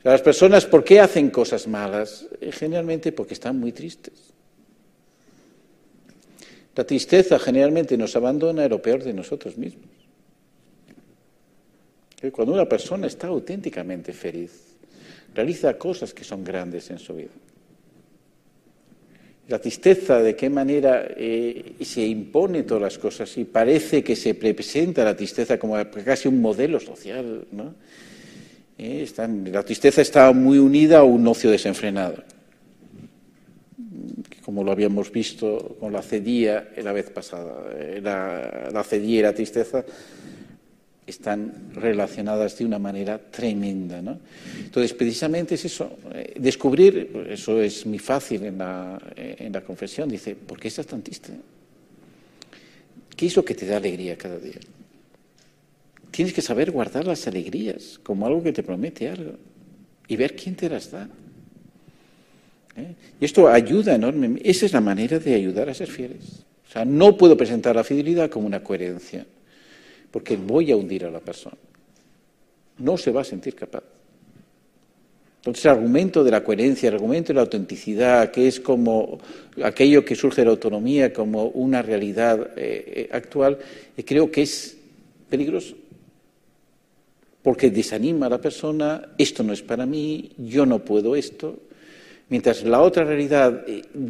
las 0.04 0.22
personas, 0.22 0.66
¿por 0.66 0.84
qué 0.84 1.00
hacen 1.00 1.30
cosas 1.30 1.68
malas? 1.68 2.28
Eh, 2.42 2.52
generalmente 2.52 3.12
porque 3.12 3.36
están 3.36 3.60
muy 3.60 3.72
tristes. 3.72 4.34
La 6.76 6.84
tristeza 6.84 7.40
generalmente 7.40 7.98
nos 7.98 8.16
abandona 8.16 8.68
lo 8.68 8.82
peor 8.82 9.04
de 9.04 9.14
nosotros 9.14 9.58
mismos. 9.58 9.86
Cuando 12.32 12.54
una 12.54 12.68
persona 12.68 13.08
está 13.08 13.28
auténticamente 13.28 14.12
feliz, 14.12 14.65
realiza 15.36 15.78
cosas 15.78 16.14
que 16.14 16.24
son 16.24 16.44
grandes 16.44 16.90
en 16.90 16.98
su 16.98 17.14
vida. 17.14 17.32
La 19.48 19.60
tristeza, 19.60 20.20
de 20.24 20.36
qué 20.36 20.50
manera 20.50 21.06
eh, 21.16 21.76
se 21.82 22.04
impone 22.04 22.64
todas 22.64 22.82
las 22.82 22.98
cosas 22.98 23.38
y 23.38 23.44
parece 23.44 24.04
que 24.04 24.16
se 24.16 24.34
presenta 24.34 25.04
la 25.04 25.16
tristeza 25.16 25.60
como 25.60 25.76
casi 26.04 26.28
un 26.28 26.42
modelo 26.42 26.80
social. 26.80 27.46
¿no? 27.52 27.76
Eh, 28.78 29.08
la 29.52 29.62
tristeza 29.62 30.02
está 30.02 30.32
muy 30.32 30.58
unida 30.58 31.00
a 31.00 31.04
un 31.04 31.28
ocio 31.28 31.52
desenfrenado, 31.52 32.24
como 34.44 34.64
lo 34.64 34.72
habíamos 34.72 35.12
visto 35.12 35.78
con 35.80 35.94
la 35.94 36.02
cedía 36.02 36.70
la 36.78 36.92
vez 36.92 37.12
pasada. 37.12 37.72
Eh, 37.78 38.00
la, 38.02 38.70
la 38.74 38.84
cedía 38.84 39.20
y 39.20 39.24
la 39.24 39.34
tristeza 39.34 39.86
están 41.08 41.72
relacionadas 41.76 42.58
de 42.58 42.66
una 42.66 42.80
manera 42.80 43.20
tremenda. 43.20 44.02
¿no? 44.02 44.20
Entonces, 44.58 44.94
precisamente 44.94 45.56
es 45.56 45.66
eso, 45.66 45.98
eh, 46.14 46.34
descubrir, 46.40 47.28
eso 47.30 47.62
es 47.62 47.86
muy 47.86 48.00
fácil 48.00 48.44
en 48.46 48.58
la, 48.58 49.00
en 49.16 49.54
la 49.54 49.62
confesión, 49.62 50.10
dice, 50.10 50.36
¿por 50.36 50.60
qué 50.60 50.68
estás 50.68 50.88
tan 50.88 51.02
triste? 51.04 51.32
¿Qué 53.16 53.28
es 53.28 53.36
lo 53.36 53.46
que 53.46 53.56
te 53.56 53.66
da 53.66 53.78
alegría 53.78 54.18
cada 54.18 54.38
día? 54.38 54.60
Tienes 56.12 56.34
que 56.34 56.42
saber 56.42 56.72
guardar 56.72 57.06
las 57.06 57.28
alegrías 57.28 58.00
como 58.02 58.26
algo 58.26 58.42
que 58.42 58.54
te 58.54 58.64
promete 58.64 59.10
algo 59.10 59.34
y 60.08 60.16
ver 60.16 60.36
quién 60.36 60.56
te 60.56 60.70
las 60.70 60.92
da. 60.92 61.08
¿Eh? 62.78 62.96
Y 63.22 63.26
esto 63.26 63.48
ayuda 63.48 63.96
enormemente. 63.96 64.50
Esa 64.50 64.66
es 64.66 64.74
la 64.74 64.82
manera 64.82 65.20
de 65.20 65.34
ayudar 65.34 65.70
a 65.70 65.74
ser 65.74 65.90
fieles. 65.90 66.46
O 66.68 66.72
sea, 66.72 66.84
no 66.84 67.16
puedo 67.16 67.38
presentar 67.38 67.76
la 67.76 67.84
fidelidad 67.84 68.30
como 68.30 68.48
una 68.48 68.64
coherencia 68.64 69.26
porque 70.16 70.38
voy 70.38 70.72
a 70.72 70.78
hundir 70.78 71.04
a 71.04 71.12
la 71.12 71.20
persona. 71.20 71.58
No 72.78 72.96
se 72.96 73.12
va 73.12 73.20
a 73.20 73.26
sentir 73.26 73.54
capaz. 73.54 73.84
Entonces, 75.40 75.66
el 75.66 75.72
argumento 75.72 76.24
de 76.24 76.32
la 76.32 76.42
coherencia, 76.42 76.88
el 76.88 76.96
argumento 76.96 77.28
de 77.28 77.34
la 77.34 77.42
autenticidad, 77.42 78.32
que 78.32 78.48
es 78.48 78.62
como 78.62 79.20
aquello 79.62 80.06
que 80.06 80.16
surge 80.16 80.40
de 80.40 80.46
la 80.46 80.52
autonomía 80.52 81.12
como 81.12 81.48
una 81.48 81.82
realidad 81.82 82.52
eh, 82.56 82.94
eh, 82.96 83.10
actual, 83.12 83.60
eh, 83.98 84.06
creo 84.06 84.32
que 84.32 84.44
es 84.44 84.78
peligroso. 85.30 85.76
Porque 87.44 87.70
desanima 87.70 88.28
a 88.28 88.30
la 88.30 88.40
persona, 88.40 89.10
esto 89.18 89.44
no 89.44 89.52
es 89.52 89.64
para 89.64 89.86
mí, 89.86 90.32
yo 90.38 90.66
no 90.66 90.80
puedo 90.80 91.18
esto. 91.18 91.60
Mientras 92.28 92.64
la 92.64 92.82
otra 92.82 93.04
realidad 93.04 93.64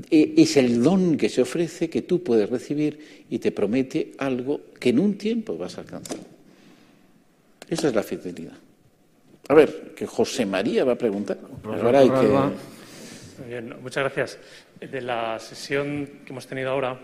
es 0.10 0.58
el 0.58 0.82
don 0.82 1.18
que 1.18 1.28
se 1.28 1.42
ofrece, 1.42 1.90
que 1.90 2.02
tú 2.02 2.24
puedes 2.24 2.50
recibir 2.50 3.26
y 3.30 3.40
te 3.40 3.52
promete 3.52 4.14
algo 4.18 4.62
que 4.80 4.90
en 4.90 5.00
un 5.00 5.18
tiempo 5.18 5.58
vas 5.58 5.78
a 5.78 5.82
alcanzar. 5.82 6.20
Esa 7.70 7.88
es 7.90 7.96
la 7.96 8.04
fidelidad. 8.04 8.54
A 9.50 9.54
ver, 9.54 9.94
que 9.96 10.06
José 10.08 10.46
María 10.46 10.86
va 10.86 10.94
a 10.94 10.98
preguntar. 10.98 11.38
Ahora 11.64 12.00
hay 12.00 12.10
que... 12.10 13.48
Bien, 13.48 13.76
muchas 13.82 14.04
gracias. 14.04 14.40
De 14.80 15.02
la 15.02 15.38
sesión 15.40 16.10
que 16.26 16.32
hemos 16.32 16.48
tenido 16.48 16.72
ahora, 16.72 16.98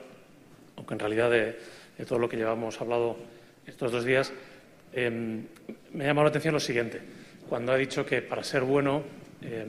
aunque 0.78 0.94
en 0.94 1.00
realidad 1.00 1.30
de, 1.30 1.58
todo 2.08 2.20
lo 2.20 2.30
que 2.30 2.38
llevamos 2.38 2.80
hablado 2.80 3.18
estos 3.68 3.92
dos 3.92 4.06
días, 4.06 4.32
em, 4.94 5.44
me 5.94 6.06
ha 6.06 6.08
llamado 6.08 6.24
la 6.26 6.30
atención 6.30 6.54
lo 6.54 6.60
siguiente. 6.60 7.02
Cuando 7.50 7.74
ha 7.74 7.78
dicho 7.78 8.06
que 8.06 8.22
para 8.22 8.44
ser 8.44 8.62
bueno 8.62 9.04
em, 9.42 9.68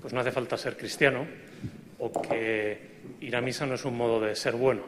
pues 0.00 0.12
no 0.12 0.20
hace 0.20 0.32
falta 0.32 0.56
ser 0.56 0.76
cristiano 0.76 1.26
o 1.98 2.22
que 2.22 2.78
ir 3.20 3.36
a 3.36 3.40
misa 3.40 3.66
no 3.66 3.74
es 3.74 3.84
un 3.84 3.96
modo 3.96 4.20
de 4.20 4.34
ser 4.34 4.54
bueno, 4.54 4.82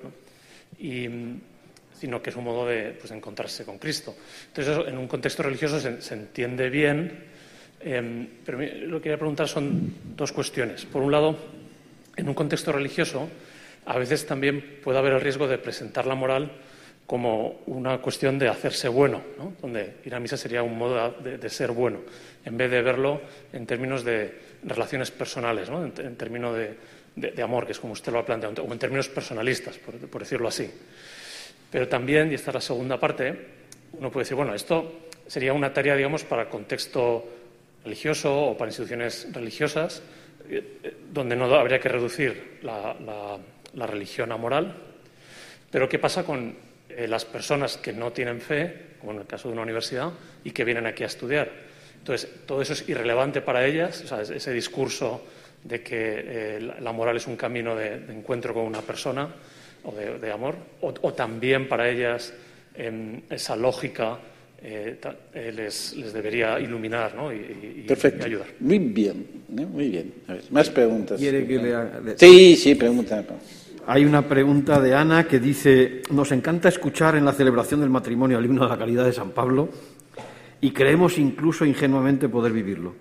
sino 0.78 2.22
que 2.22 2.30
es 2.30 2.36
un 2.36 2.44
modo 2.44 2.66
de 2.66 2.96
pues, 2.98 3.10
encontrarse 3.10 3.64
con 3.64 3.78
Cristo. 3.78 4.14
Entonces, 4.48 4.86
en 4.86 4.96
un 4.96 5.08
contexto 5.08 5.42
religioso 5.42 5.80
se, 5.80 6.14
entiende 6.14 6.70
bien, 6.70 7.24
em, 7.80 8.28
pero 8.44 8.58
lo 8.58 8.98
que 8.98 9.04
quería 9.04 9.18
preguntar 9.18 9.48
son 9.48 10.16
dos 10.16 10.32
cuestiones. 10.32 10.86
Por 10.86 11.02
un 11.02 11.12
lado, 11.12 11.36
en 12.16 12.28
un 12.28 12.34
contexto 12.34 12.72
religioso, 12.72 13.28
a 13.86 13.98
veces 13.98 14.26
también 14.26 14.80
puede 14.82 14.98
haber 14.98 15.14
el 15.14 15.20
riesgo 15.20 15.48
de 15.48 15.58
presentar 15.58 16.06
la 16.06 16.14
moral 16.14 16.52
como 17.06 17.62
una 17.66 17.98
cuestión 17.98 18.38
de 18.38 18.48
hacerse 18.48 18.88
bueno, 18.88 19.20
donde 19.60 19.96
ir 20.04 20.14
a 20.14 20.20
misa 20.20 20.36
sería 20.36 20.62
un 20.62 20.78
modo 20.78 21.10
de 21.20 21.50
ser 21.50 21.72
bueno, 21.72 22.02
en 22.44 22.56
vez 22.56 22.70
de 22.70 22.82
verlo 22.82 23.20
en 23.52 23.66
términos 23.66 24.04
de 24.04 24.49
relaciones 24.62 25.10
personales, 25.10 25.70
¿no? 25.70 25.84
en, 25.84 26.16
términos 26.16 26.56
de, 27.16 27.42
amor, 27.42 27.66
que 27.66 27.72
es 27.72 27.80
como 27.80 27.92
usted 27.92 28.12
lo 28.12 28.18
ha 28.18 28.26
planteado, 28.26 28.62
o 28.62 28.72
en 28.72 28.78
términos 28.78 29.08
personalistas, 29.08 29.78
por, 29.78 30.20
decirlo 30.20 30.48
así. 30.48 30.70
Pero 31.70 31.88
también, 31.88 32.30
y 32.30 32.34
esta 32.34 32.50
es 32.50 32.54
la 32.54 32.60
segunda 32.60 32.98
parte, 32.98 33.60
uno 33.92 34.10
puede 34.10 34.24
decir, 34.24 34.36
bueno, 34.36 34.54
esto 34.54 35.06
sería 35.26 35.52
una 35.52 35.72
tarea, 35.72 35.96
digamos, 35.96 36.24
para 36.24 36.48
contexto 36.48 37.26
religioso 37.84 38.34
o 38.34 38.56
para 38.56 38.68
instituciones 38.68 39.28
religiosas, 39.32 40.02
eh, 40.48 40.78
eh, 40.82 40.96
donde 41.12 41.36
no 41.36 41.52
habría 41.54 41.78
que 41.78 41.88
reducir 41.88 42.58
la, 42.62 43.38
religión 43.86 44.32
a 44.32 44.36
moral. 44.36 44.74
Pero 45.70 45.88
¿qué 45.88 45.98
pasa 45.98 46.24
con 46.24 46.56
eh, 46.88 47.06
las 47.06 47.24
personas 47.24 47.76
que 47.76 47.92
no 47.92 48.12
tienen 48.12 48.40
fe, 48.40 48.96
como 48.98 49.12
en 49.12 49.18
el 49.18 49.26
caso 49.26 49.48
de 49.48 49.54
una 49.54 49.62
universidad, 49.62 50.10
y 50.42 50.50
que 50.50 50.64
vienen 50.64 50.86
aquí 50.86 51.04
a 51.04 51.06
estudiar? 51.06 51.69
Entonces, 52.00 52.28
todo 52.46 52.62
eso 52.62 52.72
es 52.72 52.88
irrelevante 52.88 53.40
para 53.40 53.64
ellas, 53.66 54.04
ese 54.12 54.52
discurso 54.52 55.22
de 55.62 55.82
que 55.82 56.24
eh, 56.26 56.72
la 56.80 56.92
moral 56.92 57.16
es 57.16 57.26
un 57.26 57.36
camino 57.36 57.76
de, 57.76 57.94
encuentro 58.08 58.54
con 58.54 58.64
una 58.64 58.80
persona 58.80 59.28
o 59.84 59.94
de, 59.94 60.32
amor, 60.32 60.56
o, 60.80 61.12
también 61.12 61.68
para 61.68 61.88
ellas 61.88 62.32
esa 63.30 63.56
lógica 63.56 64.18
eh, 64.62 64.98
eh, 65.34 65.52
les, 65.54 66.12
debería 66.12 66.58
iluminar 66.58 67.14
y, 67.32 67.86
ayudar. 68.22 68.46
Muy 68.60 68.78
bien, 68.78 69.26
muy 69.48 69.88
bien. 69.88 70.14
más 70.50 70.68
preguntas. 70.70 71.18
¿Quiere 71.18 71.46
que 71.46 71.58
le 71.58 72.18
Sí, 72.18 72.56
sí, 72.56 72.74
pregunta. 72.74 73.24
Hay 73.86 74.04
una 74.04 74.26
pregunta 74.26 74.80
de 74.80 74.94
Ana 74.94 75.26
que 75.26 75.40
dice, 75.40 76.02
nos 76.10 76.30
encanta 76.32 76.68
escuchar 76.68 77.16
en 77.16 77.24
la 77.24 77.32
celebración 77.32 77.80
del 77.80 77.90
matrimonio 77.90 78.38
el 78.38 78.44
himno 78.44 78.64
de 78.64 78.68
la 78.68 78.78
calidad 78.78 79.04
de 79.04 79.12
San 79.12 79.30
Pablo 79.30 79.70
y 80.60 80.72
creemos 80.72 81.18
incluso 81.18 81.64
ingenuamente 81.64 82.28
poder 82.28 82.52
vivirlo, 82.52 82.94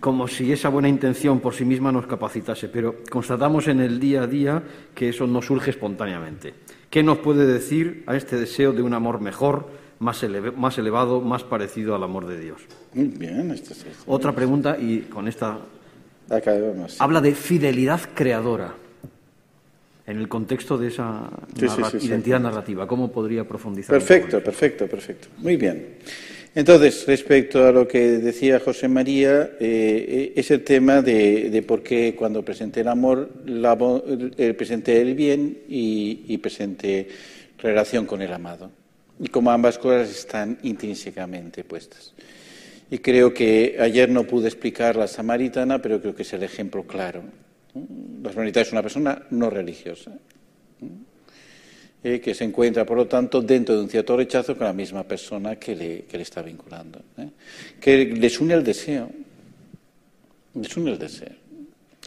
como 0.00 0.28
si 0.28 0.52
esa 0.52 0.68
buena 0.68 0.88
intención 0.88 1.40
por 1.40 1.54
sí 1.54 1.64
misma 1.64 1.92
nos 1.92 2.06
capacitase, 2.06 2.68
pero 2.68 2.96
constatamos 3.10 3.68
en 3.68 3.80
el 3.80 3.98
día 3.98 4.22
a 4.22 4.26
día 4.26 4.62
que 4.94 5.08
eso 5.08 5.26
no 5.26 5.40
surge 5.42 5.70
espontáneamente. 5.70 6.54
¿Qué 6.90 7.02
nos 7.02 7.18
puede 7.18 7.46
decir 7.46 8.04
a 8.06 8.16
este 8.16 8.36
deseo 8.36 8.72
de 8.72 8.82
un 8.82 8.92
amor 8.92 9.20
mejor, 9.20 9.68
más, 9.98 10.22
elevado, 10.22 11.20
más 11.20 11.44
parecido 11.44 11.94
al 11.94 12.02
amor 12.02 12.26
de 12.26 12.38
Dios? 12.38 12.60
Bien, 12.92 13.50
esto 13.50 13.72
es 13.72 13.86
Otra 14.06 14.34
pregunta, 14.34 14.76
y 14.78 15.00
con 15.02 15.28
esta. 15.28 15.58
Habla 16.98 17.20
de 17.20 17.34
fidelidad 17.34 18.00
creadora 18.14 18.74
en 20.06 20.18
el 20.18 20.28
contexto 20.28 20.76
de 20.76 20.88
esa 20.88 21.30
identidad 22.00 22.40
narrativa. 22.40 22.86
¿Cómo 22.86 23.10
podría 23.12 23.46
profundizar? 23.46 23.96
Perfecto, 23.96 24.42
perfecto, 24.42 24.86
perfecto. 24.86 25.28
Muy 25.38 25.56
bien. 25.56 25.96
Entonces, 26.54 27.06
respecto 27.06 27.66
a 27.66 27.72
lo 27.72 27.88
que 27.88 27.98
decía 28.18 28.60
José 28.60 28.86
María, 28.86 29.52
eh, 29.58 30.34
es 30.36 30.50
el 30.50 30.62
tema 30.62 31.00
de, 31.00 31.64
por 31.66 31.82
qué 31.82 32.14
cuando 32.14 32.44
presenté 32.44 32.82
el 32.82 32.88
amor, 32.88 33.30
eh, 34.36 34.52
presenté 34.52 35.00
el 35.00 35.14
bien 35.14 35.62
y, 35.66 36.24
y 36.28 36.38
presenté 36.38 37.08
relación 37.58 38.04
con 38.04 38.20
el 38.20 38.32
amado. 38.32 38.70
Y 39.18 39.28
como 39.28 39.50
ambas 39.50 39.78
cosas 39.78 40.10
están 40.10 40.58
intrínsecamente 40.62 41.64
puestas. 41.64 42.12
Y 42.90 42.98
creo 42.98 43.32
que 43.32 43.78
ayer 43.80 44.10
no 44.10 44.24
pude 44.24 44.48
explicar 44.48 44.96
la 44.96 45.08
samaritana, 45.08 45.80
pero 45.80 46.02
creo 46.02 46.14
que 46.14 46.22
es 46.22 46.32
el 46.34 46.42
ejemplo 46.42 46.82
claro. 46.86 47.22
La 48.22 48.30
samaritana 48.30 48.66
es 48.66 48.72
una 48.72 48.82
persona 48.82 49.22
no 49.30 49.48
religiosa. 49.48 50.12
Eh, 52.04 52.20
que 52.20 52.34
se 52.34 52.42
encuentra, 52.42 52.84
por 52.84 52.96
lo 52.96 53.06
tanto, 53.06 53.40
dentro 53.40 53.76
de 53.76 53.82
un 53.82 53.88
cierto 53.88 54.16
rechazo 54.16 54.56
con 54.56 54.66
la 54.66 54.72
misma 54.72 55.04
persona 55.04 55.54
que 55.54 55.76
le, 55.76 56.02
que 56.02 56.16
le 56.16 56.24
está 56.24 56.42
vinculando. 56.42 56.98
¿eh? 57.16 57.28
Que 57.80 58.06
les 58.06 58.40
une 58.40 58.54
el 58.54 58.64
deseo. 58.64 59.08
Les 60.54 60.76
une 60.76 60.90
el 60.90 60.98
deseo. 60.98 61.30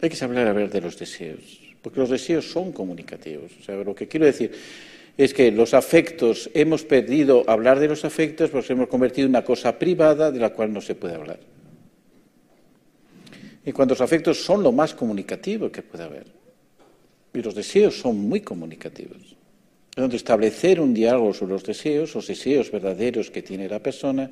Hay 0.02 0.10
que 0.10 0.16
saber 0.16 0.46
a 0.46 0.52
ver 0.52 0.68
de 0.68 0.82
los 0.82 0.98
deseos, 0.98 1.40
porque 1.80 1.98
los 1.98 2.10
deseos 2.10 2.44
son 2.44 2.72
comunicativos. 2.72 3.50
O 3.58 3.62
sea, 3.62 3.76
lo 3.76 3.94
que 3.94 4.06
quiero 4.06 4.26
decir 4.26 4.52
es 5.16 5.32
que 5.32 5.50
los 5.50 5.72
afectos, 5.72 6.50
hemos 6.52 6.84
perdido 6.84 7.44
hablar 7.46 7.80
de 7.80 7.88
los 7.88 8.04
afectos 8.04 8.50
porque 8.50 8.74
hemos 8.74 8.88
convertido 8.88 9.24
en 9.24 9.30
una 9.30 9.44
cosa 9.44 9.78
privada 9.78 10.30
de 10.30 10.40
la 10.40 10.50
cual 10.50 10.74
no 10.74 10.82
se 10.82 10.94
puede 10.94 11.14
hablar. 11.14 11.40
Y 13.64 13.72
cuando 13.72 13.94
los 13.94 14.02
afectos 14.02 14.44
son 14.44 14.62
lo 14.62 14.72
más 14.72 14.92
comunicativo 14.92 15.72
que 15.72 15.80
puede 15.80 16.04
haber. 16.04 16.26
Y 17.32 17.40
los 17.40 17.54
deseos 17.54 17.98
son 17.98 18.18
muy 18.18 18.42
comunicativos 18.42 19.35
donde 19.96 20.16
establecer 20.16 20.80
un 20.80 20.92
diálogo 20.92 21.32
sobre 21.32 21.54
los 21.54 21.64
deseos, 21.64 22.14
los 22.14 22.26
deseos 22.26 22.70
verdaderos 22.70 23.30
que 23.30 23.42
tiene 23.42 23.68
la 23.68 23.82
persona, 23.82 24.30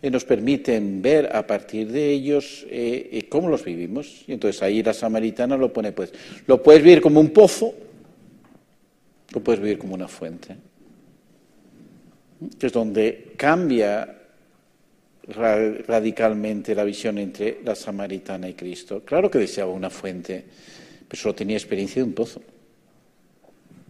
eh, 0.00 0.10
nos 0.10 0.24
permiten 0.24 1.02
ver 1.02 1.34
a 1.34 1.46
partir 1.46 1.90
de 1.90 2.10
ellos 2.10 2.64
eh, 2.70 3.10
eh, 3.12 3.28
cómo 3.28 3.48
los 3.48 3.64
vivimos. 3.64 4.22
Y 4.26 4.32
entonces 4.32 4.62
ahí 4.62 4.82
la 4.82 4.94
samaritana 4.94 5.56
lo 5.56 5.72
pone, 5.72 5.92
pues, 5.92 6.12
lo 6.46 6.62
puedes 6.62 6.82
vivir 6.82 7.02
como 7.02 7.20
un 7.20 7.30
pozo 7.30 7.74
lo 9.32 9.42
puedes 9.42 9.60
vivir 9.60 9.78
como 9.78 9.94
una 9.94 10.08
fuente, 10.08 10.56
que 12.58 12.66
es 12.66 12.72
donde 12.72 13.32
cambia 13.36 14.16
radicalmente 15.26 16.74
la 16.74 16.82
visión 16.82 17.18
entre 17.18 17.60
la 17.64 17.74
samaritana 17.76 18.48
y 18.48 18.54
Cristo. 18.54 19.02
Claro 19.04 19.30
que 19.30 19.38
deseaba 19.38 19.70
una 19.70 19.90
fuente, 19.90 20.44
pero 21.06 21.22
solo 21.22 21.34
tenía 21.34 21.56
experiencia 21.56 22.02
de 22.02 22.08
un 22.08 22.14
pozo. 22.14 22.42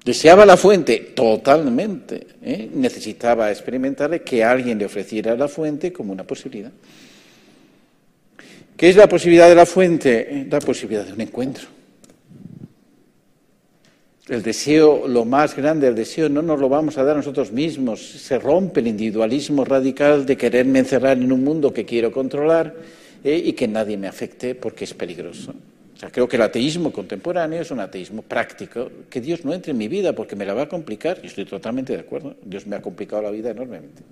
Deseaba 0.05 0.47
la 0.47 0.57
fuente 0.57 1.13
totalmente. 1.15 2.27
¿eh? 2.43 2.71
Necesitaba 2.73 3.51
experimentar 3.51 4.23
que 4.23 4.43
alguien 4.43 4.79
le 4.79 4.87
ofreciera 4.87 5.37
la 5.37 5.49
fuente 5.49 5.93
como 5.93 6.13
una 6.13 6.25
posibilidad. 6.25 6.73
¿Qué 8.77 8.89
es 8.89 8.97
la 8.97 9.09
posibilidad 9.09 9.49
de 9.49 9.55
la 9.55 9.67
fuente? 9.67 10.47
La 10.51 10.59
posibilidad 10.61 11.05
de 11.05 11.13
un 11.13 11.21
encuentro. 11.21 11.69
El 14.27 14.43
deseo, 14.43 15.07
lo 15.07 15.25
más 15.25 15.55
grande, 15.55 15.89
el 15.89 15.95
deseo 15.95 16.29
no 16.29 16.41
nos 16.41 16.59
lo 16.59 16.69
vamos 16.69 16.97
a 16.97 17.05
dar 17.05 17.17
nosotros 17.17 17.53
mismos. 17.53 18.01
Se 18.01 18.39
rompe 18.39 18.81
el 18.81 18.87
individualismo 18.87 19.65
radical 19.65 20.25
de 20.25 20.37
quererme 20.37 20.79
encerrar 20.79 21.19
en 21.19 21.31
un 21.31 21.45
mundo 21.45 21.75
que 21.75 21.85
quiero 21.85 22.11
controlar 22.11 22.75
¿eh? 23.23 23.43
y 23.45 23.53
que 23.53 23.69
nadie 23.69 23.99
me 23.99 24.09
afecte 24.09 24.55
porque 24.55 24.85
es 24.85 24.95
peligroso 24.95 25.53
creo 26.09 26.29
que 26.29 26.37
el 26.37 26.43
ateísmo 26.43 26.93
contemporáneo 26.93 27.61
es 27.61 27.71
un 27.71 27.81
ateísmo 27.81 28.23
práctico, 28.23 28.91
que 29.11 29.21
Dios 29.21 29.45
no 29.45 29.53
entre 29.53 29.73
en 29.73 29.79
mi 29.79 29.89
vida 29.89 30.15
porque 30.15 30.37
me 30.37 30.47
la 30.47 30.55
va 30.55 30.63
a 30.63 30.69
complicar, 30.69 31.21
y 31.23 31.27
estoy 31.27 31.45
totalmente 31.45 31.93
de 31.93 32.01
acuerdo, 32.01 32.37
Dios 32.43 32.67
me 32.67 32.77
ha 32.77 32.83
complicado 32.83 33.23
la 33.23 33.31
vida 33.31 33.51
enormemente. 33.51 34.03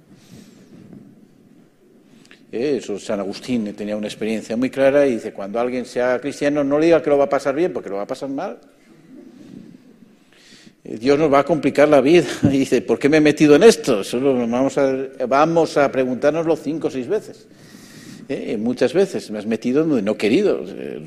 Eso, 2.50 2.98
San 2.98 3.20
Agustín 3.20 3.74
tenía 3.74 3.96
una 3.96 4.06
experiencia 4.06 4.56
muy 4.56 4.70
clara 4.70 5.06
y 5.06 5.14
dice, 5.14 5.32
cuando 5.32 5.60
alguien 5.60 5.84
sea 5.84 6.18
cristiano 6.18 6.64
no 6.64 6.78
le 6.78 6.86
diga 6.86 7.02
que 7.02 7.10
lo 7.10 7.18
va 7.18 7.24
a 7.24 7.28
pasar 7.28 7.54
bien, 7.54 7.72
porque 7.72 7.90
lo 7.90 7.96
va 7.96 8.02
a 8.02 8.06
pasar 8.06 8.30
mal. 8.30 8.58
Eh, 10.84 10.96
Dios 10.98 11.18
nos 11.18 11.30
va 11.30 11.40
a 11.40 11.44
complicar 11.44 11.88
la 11.88 12.00
vida. 12.00 12.26
Y 12.44 12.58
dice, 12.58 12.80
¿por 12.80 12.98
qué 12.98 13.10
me 13.10 13.18
he 13.18 13.20
metido 13.20 13.54
en 13.54 13.64
esto? 13.64 14.02
Solo 14.02 14.34
vamos 14.34 14.78
a, 14.78 14.96
vamos 15.28 15.76
a 15.76 15.90
cinco 16.62 16.88
o 16.88 16.90
seis 16.90 17.06
veces. 17.06 17.46
¿Eh? 18.28 18.56
muchas 18.56 18.92
veces 18.92 19.30
me 19.30 19.38
has 19.38 19.46
metido 19.46 19.84
donde 19.84 20.02
no 20.02 20.12
he 20.12 20.16
querido, 20.16 20.64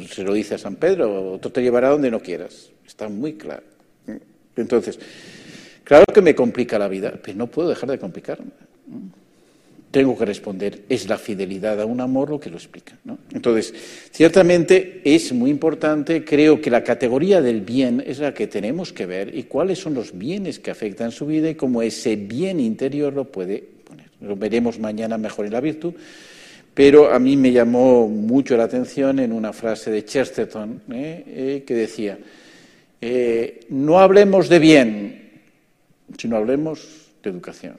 se 0.10 0.24
lo 0.24 0.34
dice 0.34 0.56
a 0.56 0.58
San 0.58 0.76
Pedro, 0.76 1.34
otro 1.34 1.52
te 1.52 1.62
llevará 1.62 1.90
donde 1.90 2.12
no 2.12 2.20
quieras, 2.20 2.72
está 2.86 3.08
muy 3.10 3.34
claro. 3.34 3.64
¿eh? 4.08 4.20
Entonces, 4.56 5.00
claro 5.84 6.06
que 6.14 6.22
me 6.22 6.36
complica 6.36 6.80
la 6.80 6.88
vida, 6.88 7.14
pero 7.22 7.38
no 7.38 7.48
puedo 7.48 7.70
dejar 7.70 7.90
de 7.90 8.00
complicarme. 8.00 8.52
Tengo 9.92 10.18
que 10.18 10.24
responder, 10.24 10.84
es 10.88 11.10
la 11.10 11.18
fidelidad 11.18 11.82
a 11.82 11.86
un 11.86 12.00
amor 12.00 12.30
lo 12.30 12.40
que 12.40 12.50
lo 12.50 12.56
explica. 12.56 12.98
Entonces, 13.34 13.74
ciertamente 14.10 15.02
es 15.04 15.34
muy 15.34 15.50
importante, 15.50 16.24
creo 16.24 16.62
que 16.62 16.70
la 16.70 16.82
categoría 16.82 17.42
del 17.42 17.60
bien 17.60 18.02
es 18.06 18.20
la 18.20 18.34
que 18.34 18.48
tenemos 18.48 18.94
que 18.94 19.06
ver 19.06 19.38
y 19.38 19.44
cuáles 19.44 19.80
son 19.80 19.94
los 19.94 20.18
bienes 20.18 20.60
que 20.60 20.72
afectan 20.72 21.12
su 21.12 21.26
vida 21.26 21.50
y 21.50 21.56
cómo 21.56 21.82
ese 21.82 22.16
bien 22.16 22.62
interior 22.62 23.12
lo 23.12 23.26
puede 23.26 23.62
poner. 23.84 24.06
Lo 24.22 24.38
veremos 24.38 24.80
mañana 24.80 25.18
mejor 25.18 25.46
en 25.46 25.52
la 25.52 25.60
virtud, 25.60 25.94
pero 26.74 27.12
a 27.12 27.20
mí 27.20 27.36
me 27.36 27.52
llamó 27.52 28.08
mucho 28.08 28.56
la 28.56 28.64
atención 28.64 29.20
en 29.20 29.34
una 29.34 29.52
frase 29.52 29.92
de 29.92 30.06
Chesterton 30.06 30.82
¿eh? 30.92 31.24
Eh, 31.28 31.64
que 31.66 31.74
decía, 31.74 32.18
eh, 33.02 33.62
no 33.70 34.00
hablemos 34.00 34.48
de 34.48 34.60
bien, 34.60 35.32
sino 36.18 36.38
hablemos 36.38 37.12
de 37.22 37.30
educación. 37.30 37.78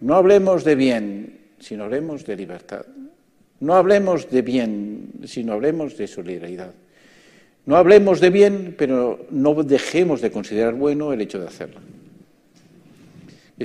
No 0.00 0.14
hablemos 0.14 0.64
de 0.64 0.74
bien, 0.74 1.38
sino 1.60 1.84
hablemos 1.84 2.24
de 2.24 2.36
libertad. 2.36 2.86
No 3.60 3.74
hablemos 3.74 4.28
de 4.30 4.42
bien, 4.42 5.12
sino 5.24 5.52
hablemos 5.52 5.96
de 5.96 6.08
solidaridad. 6.08 6.72
No 7.66 7.76
hablemos 7.76 8.20
de 8.20 8.30
bien, 8.30 8.74
pero 8.76 9.26
no 9.30 9.54
dejemos 9.62 10.20
de 10.20 10.32
considerar 10.32 10.74
bueno 10.74 11.12
el 11.12 11.20
hecho 11.20 11.38
de 11.38 11.46
hacerlo. 11.46 11.80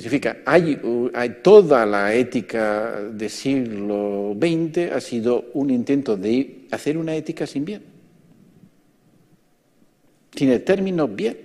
Significa, 0.00 0.42
hay, 0.46 0.78
toda 1.42 1.84
la 1.84 2.14
ética 2.14 3.02
del 3.02 3.28
siglo 3.28 4.36
XX 4.38 4.92
ha 4.92 5.00
sido 5.00 5.46
un 5.54 5.70
intento 5.70 6.16
de 6.16 6.66
hacer 6.70 6.96
una 6.96 7.16
ética 7.16 7.48
sin 7.48 7.64
bien, 7.64 7.82
sin 10.36 10.50
el 10.50 10.62
término 10.62 11.08
bien, 11.08 11.36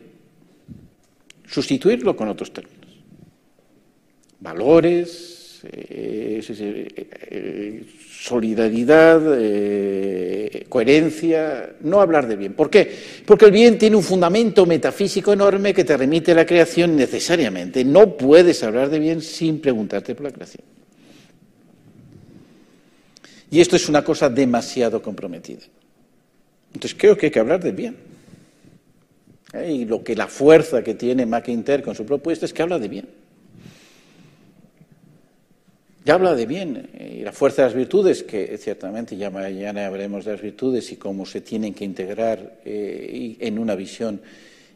sustituirlo 1.48 2.16
con 2.16 2.28
otros 2.28 2.54
términos. 2.54 2.80
Valores, 4.40 5.62
eh, 5.64 6.46
eh, 6.48 6.96
eh, 7.32 7.86
solidaridad, 8.24 9.22
eh, 9.38 10.66
coherencia, 10.70 11.76
no 11.82 12.00
hablar 12.00 12.26
de 12.26 12.38
bien. 12.38 12.54
¿Por 12.54 12.70
qué? 12.70 12.90
Porque 13.26 13.46
el 13.46 13.52
bien 13.52 13.78
tiene 13.78 13.98
un 13.98 14.04
fundamento 14.04 14.66
metafísico 14.66 15.34
enorme 15.34 15.74
que 15.74 15.84
te 15.84 15.98
remite 15.98 16.32
a 16.32 16.36
la 16.36 16.46
creación 16.46 16.96
necesariamente. 16.96 17.84
No 17.84 18.16
puedes 18.16 18.64
hablar 18.64 18.90
de 18.90 19.00
bien 19.00 19.22
sin 19.22 19.60
preguntarte 19.60 20.16
por 20.16 20.24
la 20.24 20.32
creación. 20.32 20.64
Y 23.52 23.60
esto 23.60 23.76
es 23.76 23.90
una 23.90 24.06
cosa 24.06 24.30
demasiado 24.30 25.02
comprometida. 25.02 25.64
Entonces 26.74 26.98
creo 26.98 27.18
que 27.18 27.26
hay 27.26 27.32
que 27.32 27.40
hablar 27.40 27.62
de 27.62 27.74
bien. 27.74 27.98
¿Eh? 29.52 29.70
Y 29.70 29.86
lo 29.86 30.02
que 30.02 30.16
la 30.16 30.28
fuerza 30.28 30.82
que 30.82 30.96
tiene 30.96 31.26
McIntyre 31.26 31.84
con 31.84 31.94
su 31.94 32.06
propuesta 32.06 32.46
es 32.46 32.54
que 32.54 32.62
habla 32.62 32.80
de 32.80 32.88
bien. 32.88 33.23
Ya 36.06 36.16
habla 36.16 36.36
de 36.36 36.46
bien 36.46 36.90
eh, 36.94 37.18
y 37.20 37.24
la 37.24 37.32
fuerza 37.32 37.62
de 37.62 37.70
las 37.70 37.78
virtudes, 37.78 38.24
que 38.24 38.58
ciertamente 38.58 39.16
ya 39.16 39.30
mañana 39.30 39.86
hablaremos 39.86 40.26
de 40.26 40.32
las 40.34 40.42
virtudes 40.42 40.92
y 40.92 40.98
cómo 40.98 41.26
se 41.26 41.40
tienen 41.40 41.74
que 41.74 41.86
integrar 41.86 42.60
eh, 42.66 43.38
en 43.40 43.58
una 43.58 43.76
visión 43.76 44.20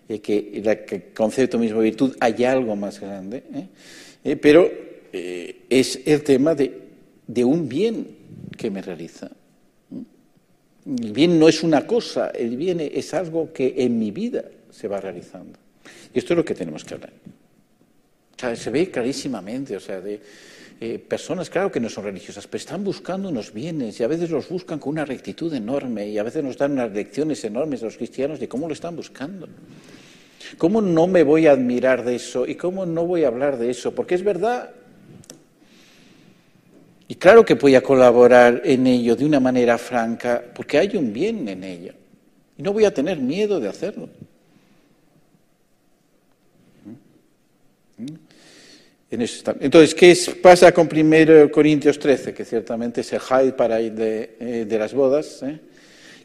eh, 0.07 0.19
que, 0.19 0.61
el 0.63 1.13
concepto 1.13 1.59
mismo 1.59 1.79
de 1.79 1.89
virtud 1.89 2.15
hay 2.21 2.45
algo 2.45 2.77
más 2.77 3.01
grande, 3.01 3.43
pero 4.41 4.69
es 5.11 5.99
el 6.05 6.23
tema 6.23 6.55
de, 6.55 7.43
un 7.43 7.67
bien 7.67 8.07
que 8.57 8.69
me 8.69 8.81
realiza. 8.81 9.29
El 10.85 11.11
bien 11.11 11.37
no 11.37 11.49
es 11.49 11.63
una 11.63 11.85
cosa, 11.85 12.29
el 12.29 12.55
bien 12.55 12.79
es 12.79 13.13
algo 13.13 13.51
que 13.51 13.75
en 13.77 13.99
mi 13.99 14.11
vida 14.11 14.45
se 14.69 14.87
va 14.87 15.01
realizando. 15.01 15.59
Y 16.13 16.19
esto 16.19 16.33
es 16.33 16.37
lo 16.37 16.45
que 16.45 16.55
tenemos 16.55 16.85
que 16.85 16.93
hablar. 16.93 17.13
se 18.55 18.69
ve 18.69 18.89
clarísimamente, 18.89 19.75
o 19.75 19.79
sea, 19.79 19.99
de 19.99 20.21
eh, 20.79 20.99
personas, 20.99 21.49
claro 21.49 21.71
que 21.71 21.79
no 21.79 21.89
son 21.89 22.03
religiosas, 22.03 22.45
pero 22.45 22.59
están 22.59 22.83
buscando 22.83 23.29
unos 23.29 23.51
bienes 23.51 23.99
y 23.99 24.03
a 24.03 24.07
veces 24.07 24.29
los 24.29 24.47
buscan 24.47 24.77
con 24.77 24.91
una 24.91 25.05
rectitud 25.05 25.51
enorme 25.53 26.07
y 26.07 26.19
a 26.19 26.23
veces 26.23 26.43
nos 26.43 26.57
dan 26.57 26.73
unas 26.73 26.91
lecciones 26.91 27.43
enormes 27.43 27.81
a 27.81 27.85
los 27.85 27.97
cristianos 27.97 28.39
de 28.39 28.47
cómo 28.47 28.67
lo 28.67 28.73
están 28.73 28.95
buscando. 28.95 29.47
¿Cómo 30.57 30.81
no 30.81 31.07
me 31.07 31.23
voy 31.23 31.47
a 31.47 31.51
admirar 31.53 32.05
de 32.05 32.15
eso 32.15 32.45
y 32.45 32.55
cómo 32.55 32.85
no 32.85 33.05
voy 33.05 33.23
a 33.23 33.27
hablar 33.27 33.57
de 33.57 33.71
eso? 33.71 33.93
Porque 33.95 34.15
es 34.15 34.23
verdad. 34.23 34.69
Y 37.07 37.15
claro 37.15 37.43
que 37.43 37.55
voy 37.55 37.75
a 37.75 37.81
colaborar 37.81 38.61
en 38.63 38.85
ello 38.85 39.15
de 39.15 39.25
una 39.25 39.39
manera 39.39 39.77
franca, 39.77 40.43
porque 40.53 40.77
hay 40.77 40.95
un 40.95 41.11
bien 41.11 41.47
en 41.47 41.63
ello. 41.63 41.93
Y 42.57 42.61
no 42.61 42.71
voy 42.71 42.85
a 42.85 42.93
tener 42.93 43.17
miedo 43.17 43.59
de 43.59 43.69
hacerlo. 43.69 44.09
Entonces, 49.09 49.95
¿qué 49.95 50.17
pasa 50.41 50.73
con 50.73 50.89
1 50.91 51.49
Corintios 51.49 51.97
13? 51.97 52.33
Que 52.33 52.43
ciertamente 52.43 53.01
es 53.01 53.13
el 53.13 53.19
high 53.19 53.55
para 53.55 53.79
ir 53.79 53.93
de, 53.93 54.35
eh, 54.39 54.67
las 54.69 54.93
bodas, 54.93 55.43
¿eh? 55.43 55.59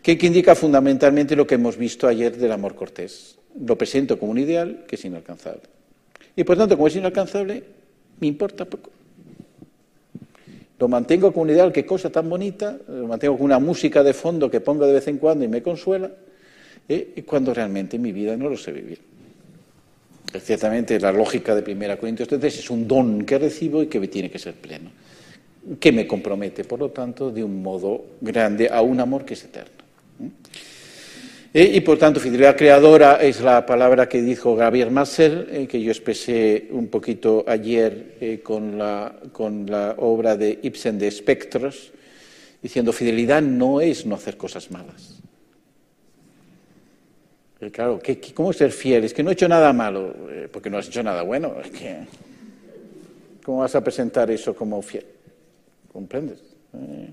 que, 0.03 0.19
indica 0.21 0.57
fundamentalmente 0.57 1.37
lo 1.37 1.47
que 1.47 1.55
hemos 1.55 1.77
visto 1.77 2.09
ayer 2.09 2.37
del 2.37 2.51
amor 2.51 2.75
cortés. 2.75 3.39
Lo 3.65 3.79
presento 3.79 4.19
como 4.19 4.33
un 4.33 4.39
ideal 4.39 4.85
que 4.89 4.97
es 4.97 5.05
inalcanzable. 5.05 5.63
Y 6.35 6.43
por 6.43 6.57
tanto, 6.57 6.75
como 6.77 6.89
es 6.89 6.97
inalcanzable, 6.97 7.63
me 8.19 8.27
importa 8.27 8.65
poco. 8.65 8.91
Lo 10.81 10.89
mantengo 10.89 11.33
como 11.33 11.43
un 11.43 11.51
ideal, 11.51 11.71
qué 11.71 11.87
cosa 11.87 12.11
tan 12.11 12.29
bonita, 12.29 12.77
lo 12.89 13.07
mantengo 13.07 13.37
con 13.37 13.45
una 13.45 13.61
música 13.61 14.03
de 14.03 14.13
fondo 14.13 14.51
que 14.51 14.61
pongo 14.61 14.85
de 14.85 14.95
vez 14.95 15.07
en 15.07 15.19
cuando 15.19 15.45
y 15.45 15.49
me 15.49 15.63
consuela, 15.63 16.11
¿eh? 16.89 17.23
cuando 17.25 17.55
realmente 17.55 17.95
en 17.95 18.03
mi 18.03 18.11
vida 18.11 18.37
no 18.37 18.49
lo 18.49 18.57
sé 18.57 18.73
vivir. 18.73 19.12
Ciertamente 20.41 20.99
la 20.99 21.13
lógica 21.13 21.55
de 21.55 21.73
1 21.73 21.99
Corintios 21.99 22.29
3 22.29 22.59
es 22.59 22.71
un 22.71 22.89
don 22.89 23.25
que 23.25 23.39
recibo 23.39 23.83
y 23.83 23.87
que 23.87 24.01
tiene 24.09 24.31
que 24.31 24.39
ser 24.39 24.55
pleno, 24.55 24.91
que 25.79 25.93
me 25.93 26.07
compromete, 26.07 26.65
por 26.65 26.79
lo 26.79 26.91
tanto, 26.91 27.31
de 27.31 27.45
un 27.45 27.63
modo 27.63 28.05
grande 28.21 28.69
a 28.71 28.81
un 28.81 29.01
amor 29.01 29.25
que 29.25 29.35
es 29.35 29.45
eterno. 29.45 29.83
Eh, 31.55 31.71
y 31.75 31.81
por 31.83 31.99
tanto, 31.99 32.19
fidelidad 32.19 32.57
creadora 32.57 33.17
es 33.17 33.43
la 33.43 33.67
palabra 33.67 34.09
que 34.09 34.23
dijo 34.23 34.57
Gabriel 34.57 34.91
Marcel, 34.91 35.49
eh, 35.51 35.67
que 35.67 35.83
yo 35.83 35.91
expresé 35.91 36.69
un 36.71 36.89
poquito 36.89 37.45
ayer 37.47 38.17
eh, 38.23 38.41
con, 38.43 38.79
la, 38.79 39.15
con 39.33 39.67
la 39.67 39.97
obra 39.99 40.35
de 40.35 40.59
Ibsen 40.63 40.99
de 40.99 41.09
Espectros, 41.09 41.93
diciendo 42.63 42.91
fidelidad 42.95 43.43
no 43.43 43.83
es 43.83 44.07
no 44.07 44.15
hacer 44.15 44.39
cosas 44.39 44.71
malas. 44.71 45.12
Claro, 47.71 48.01
¿cómo 48.35 48.53
ser 48.53 48.73
fiel? 48.73 49.05
Es 49.05 49.15
que 49.15 49.23
no 49.23 49.31
he 49.31 49.35
hecho 49.35 49.49
nada 49.49 49.73
malo, 49.73 50.15
eh, 50.31 50.49
porque 50.51 50.69
no 50.69 50.79
has 50.79 50.89
hecho 50.89 51.03
nada 51.03 51.23
bueno. 51.23 51.55
¿Cómo 53.45 53.59
vas 53.59 53.75
a 53.75 53.85
presentar 53.85 54.31
eso 54.31 54.55
como 54.55 54.83
fiel? 54.83 55.07
¿Comprendes? 55.93 56.41
Eh, 56.75 57.11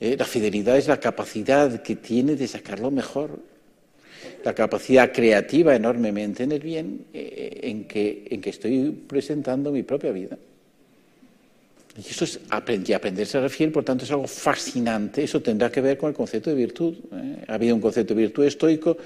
eh, 0.00 0.16
la 0.16 0.24
fidelidad 0.24 0.76
es 0.76 0.86
la 0.86 0.98
capacidad 0.98 1.82
que 1.82 1.96
tiene 1.96 2.36
de 2.36 2.46
sacar 2.46 2.80
lo 2.80 2.90
mejor. 2.90 3.38
la 4.44 4.54
capacidad 4.54 5.12
creativa 5.12 5.74
enormemente 5.74 6.44
en 6.44 6.52
el 6.52 6.60
bien, 6.60 7.06
eh, 7.12 7.60
en, 7.62 7.84
que, 7.84 8.40
estoy 8.44 8.90
presentando 8.90 9.70
mi 9.70 9.82
propia 9.82 10.10
vida. 10.12 10.38
Y 11.96 12.00
eso 12.00 12.24
es 12.24 12.40
aprender, 12.50 12.96
aprender 12.96 13.26
a 13.26 13.30
ser 13.30 13.50
fiel, 13.50 13.72
por 13.72 13.84
tanto, 13.84 14.04
es 14.04 14.10
algo 14.10 14.26
fascinante. 14.26 15.24
Eso 15.24 15.42
tendrá 15.42 15.70
que 15.70 15.80
ver 15.80 15.98
con 15.98 16.08
el 16.08 16.14
concepto 16.14 16.50
de 16.50 16.56
virtud. 16.56 16.94
¿eh? 17.12 17.44
Ha 17.48 17.54
habido 17.54 17.74
un 17.74 17.80
concepto 17.80 18.14
de 18.14 18.22
virtud 18.22 18.44
estoico, 18.44 18.96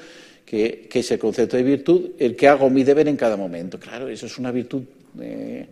que, 0.44 0.89
es 0.93 1.10
el 1.10 1.19
concepto 1.19 1.56
de 1.56 1.62
virtud, 1.62 2.10
el 2.19 2.36
que 2.36 2.48
hago 2.48 2.69
mi 2.69 2.85
deber 2.85 3.09
en 3.09 3.16
cada 3.16 3.36
momento. 3.36 3.78
Claro, 3.78 4.09
eso 4.09 4.27
es 4.27 4.39
una 4.39 4.51
virtud. 4.51 4.82
Eh, 5.20 5.66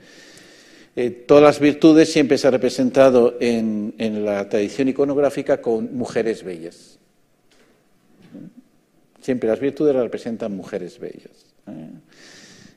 eh, 0.96 1.10
todas 1.10 1.42
las 1.42 1.60
virtudes 1.60 2.10
siempre 2.12 2.38
se 2.38 2.46
han 2.46 2.54
representado 2.54 3.36
en, 3.40 3.94
la 4.24 4.48
tradición 4.48 4.88
iconográfica 4.88 5.60
con 5.60 5.94
mujeres 5.94 6.42
bellas. 6.42 6.98
Siempre 9.20 9.50
las 9.50 9.60
virtudes 9.60 9.94
las 9.94 10.04
representan 10.04 10.56
mujeres 10.56 10.98
bellas. 10.98 11.46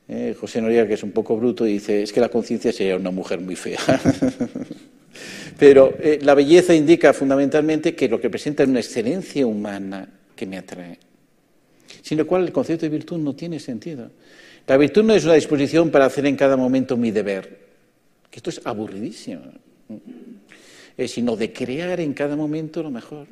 Eh, 0.10 0.36
José 0.38 0.61
Noriega, 0.61 0.86
que 0.86 0.95
es 0.95 1.03
un 1.03 1.11
poco 1.11 1.38
bruto, 1.38 1.64
dice, 1.64 2.03
es 2.03 2.11
que 2.11 2.20
la 2.20 2.28
conciencia 2.28 2.74
sería 2.74 2.98
una 2.98 3.11
mujer 3.11 3.40
muy 3.40 3.56
fea. 3.56 3.80
Pero 5.57 5.94
la 6.22 6.34
belleza 6.34 6.74
indica 6.74 7.14
fundamentalmente 7.14 7.95
que 7.95 8.10
lo 8.10 8.20
que 8.20 8.30
presenta 8.30 8.64
es 8.64 8.70
una 8.70 8.80
excelencia 8.80 9.45
humana 9.48 10.10
que 10.36 10.45
me 10.45 10.57
atrae. 10.57 10.98
Sin 12.02 12.18
lo 12.18 12.28
cual 12.28 12.44
el 12.44 12.52
concepto 12.52 12.86
de 12.86 12.90
virtud 12.90 13.18
no 13.18 13.36
tiene 13.36 13.60
sentido. 13.60 14.10
La 14.68 14.78
virtud 14.78 15.03
no 15.03 15.14
es 15.14 15.26
una 15.26 15.34
disposición 15.34 15.90
para 15.90 16.06
hacer 16.06 16.26
en 16.26 16.36
cada 16.36 16.56
momento 16.56 16.95
mi 16.98 17.11
deber, 17.11 17.60
que 18.30 18.38
esto 18.38 18.49
es 18.49 18.61
aburridísimo, 18.64 19.41
eh, 20.98 21.07
sino 21.07 21.36
de 21.36 21.52
crear 21.52 21.99
en 21.99 22.14
cada 22.14 22.36
momento 22.36 22.82
lo 22.82 22.90
mejor. 22.90 23.28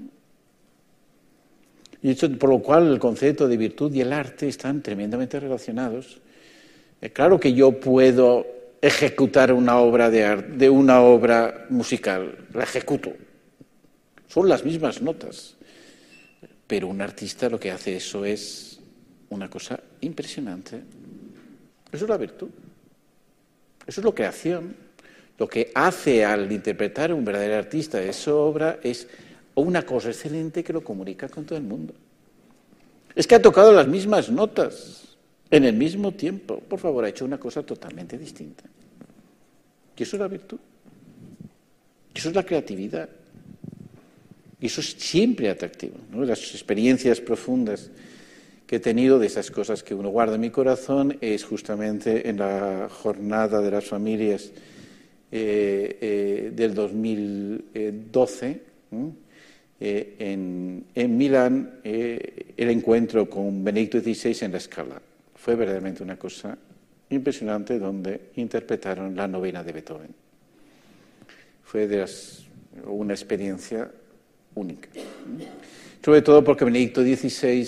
Y 2.04 2.14
por 2.14 2.50
lo 2.50 2.60
cual 2.60 2.92
el 2.92 3.00
concepto 3.00 3.48
de 3.48 3.58
virtud 3.58 3.94
y 3.94 4.02
el 4.02 4.12
arte 4.12 4.48
están 4.48 4.82
tremendamente 4.82 5.40
relacionados 5.40 6.20
claro 7.10 7.40
que 7.40 7.54
yo 7.54 7.80
puedo 7.80 8.46
ejecutar 8.82 9.52
una 9.54 9.78
obra 9.78 10.10
de, 10.10 10.26
arte, 10.26 10.52
de 10.58 10.70
una 10.70 11.02
obra 11.02 11.66
musical, 11.70 12.38
la 12.54 12.64
ejecuto. 12.64 13.12
Son 14.28 14.48
las 14.48 14.64
mismas 14.64 15.02
notas. 15.02 15.56
Pero 16.72 16.88
un 16.88 17.02
artista 17.02 17.50
lo 17.50 17.60
que 17.60 17.70
hace 17.70 17.98
eso 17.98 18.24
es 18.24 18.80
una 19.30 19.50
cosa 19.50 19.78
impresionante. 20.00 20.82
Eso 21.92 22.06
es 22.06 22.10
la 22.10 22.16
virtud. 22.16 22.48
Eso 23.86 24.00
es 24.00 24.06
la 24.06 24.14
creación. 24.14 24.74
Lo 25.38 25.50
que 25.50 25.74
hace 25.76 26.24
al 26.24 26.50
interpretar 26.50 27.14
un 27.14 27.26
verdadero 27.26 27.58
artista 27.58 28.02
esa 28.02 28.34
obra 28.34 28.80
es 28.82 29.06
una 29.56 29.86
cosa 29.86 30.12
excelente 30.12 30.64
que 30.64 30.72
lo 30.72 30.82
comunica 30.82 31.28
con 31.28 31.44
todo 31.44 31.58
el 31.58 31.66
mundo. 31.66 31.94
Es 33.14 33.28
que 33.28 33.36
ha 33.36 33.42
tocado 33.42 33.74
las 33.74 33.90
mismas 33.90 34.30
notas 34.30 35.18
en 35.50 35.66
el 35.66 35.74
mismo 35.74 36.14
tiempo, 36.14 36.62
por 36.62 36.80
favor, 36.80 37.04
ha 37.04 37.10
hecho 37.10 37.26
una 37.26 37.38
cosa 37.38 37.64
totalmente 37.64 38.18
distinta. 38.18 38.64
Y 39.98 40.04
eso 40.04 40.16
es 40.16 40.22
la 40.22 40.30
virtud. 40.30 40.60
Eso 42.16 42.30
es 42.30 42.36
la 42.36 42.46
creatividad. 42.46 43.10
Y 44.62 44.68
eso 44.68 44.80
es 44.80 44.92
siempre 44.92 45.50
atractivo. 45.50 45.96
Las 46.14 46.40
experiencias 46.52 47.20
profundas 47.20 47.90
que 48.68 48.76
he 48.76 48.80
tenido 48.80 49.18
de 49.18 49.26
esas 49.26 49.50
cosas 49.50 49.82
que 49.82 49.96
uno 49.96 50.10
guarda 50.10 50.36
en 50.36 50.42
mi 50.42 50.52
corazón 50.52 51.18
es 51.20 51.44
justamente 51.44 52.30
en 52.30 52.38
la 52.38 52.88
jornada 52.90 53.60
de 53.60 53.72
las 53.72 53.86
familias 53.86 54.52
eh, 55.32 55.98
eh, 56.00 56.52
del 56.54 56.76
2012 56.76 58.62
eh, 59.80 60.16
en, 60.20 61.18
Milán, 61.18 61.80
el 61.84 62.70
encuentro 62.70 63.28
con 63.28 63.64
Benedicto 63.64 64.00
XVI 64.00 64.46
en 64.46 64.52
la 64.52 64.60
escala. 64.60 65.02
Fue 65.36 65.56
verdaderamente 65.56 66.04
una 66.04 66.20
cosa 66.20 66.56
impresionante 67.10 67.80
donde 67.80 68.30
interpretaron 68.36 69.16
la 69.16 69.28
novena 69.28 69.64
de 69.64 69.72
Beethoven. 69.72 70.14
Fue 71.64 71.88
de 71.88 72.06
una 72.86 73.14
experiencia 73.14 73.90
única. 74.56 74.90
Sobre 76.04 76.22
todo 76.22 76.44
porque 76.44 76.66
Benedicto 76.66 77.02
XVI 77.02 77.68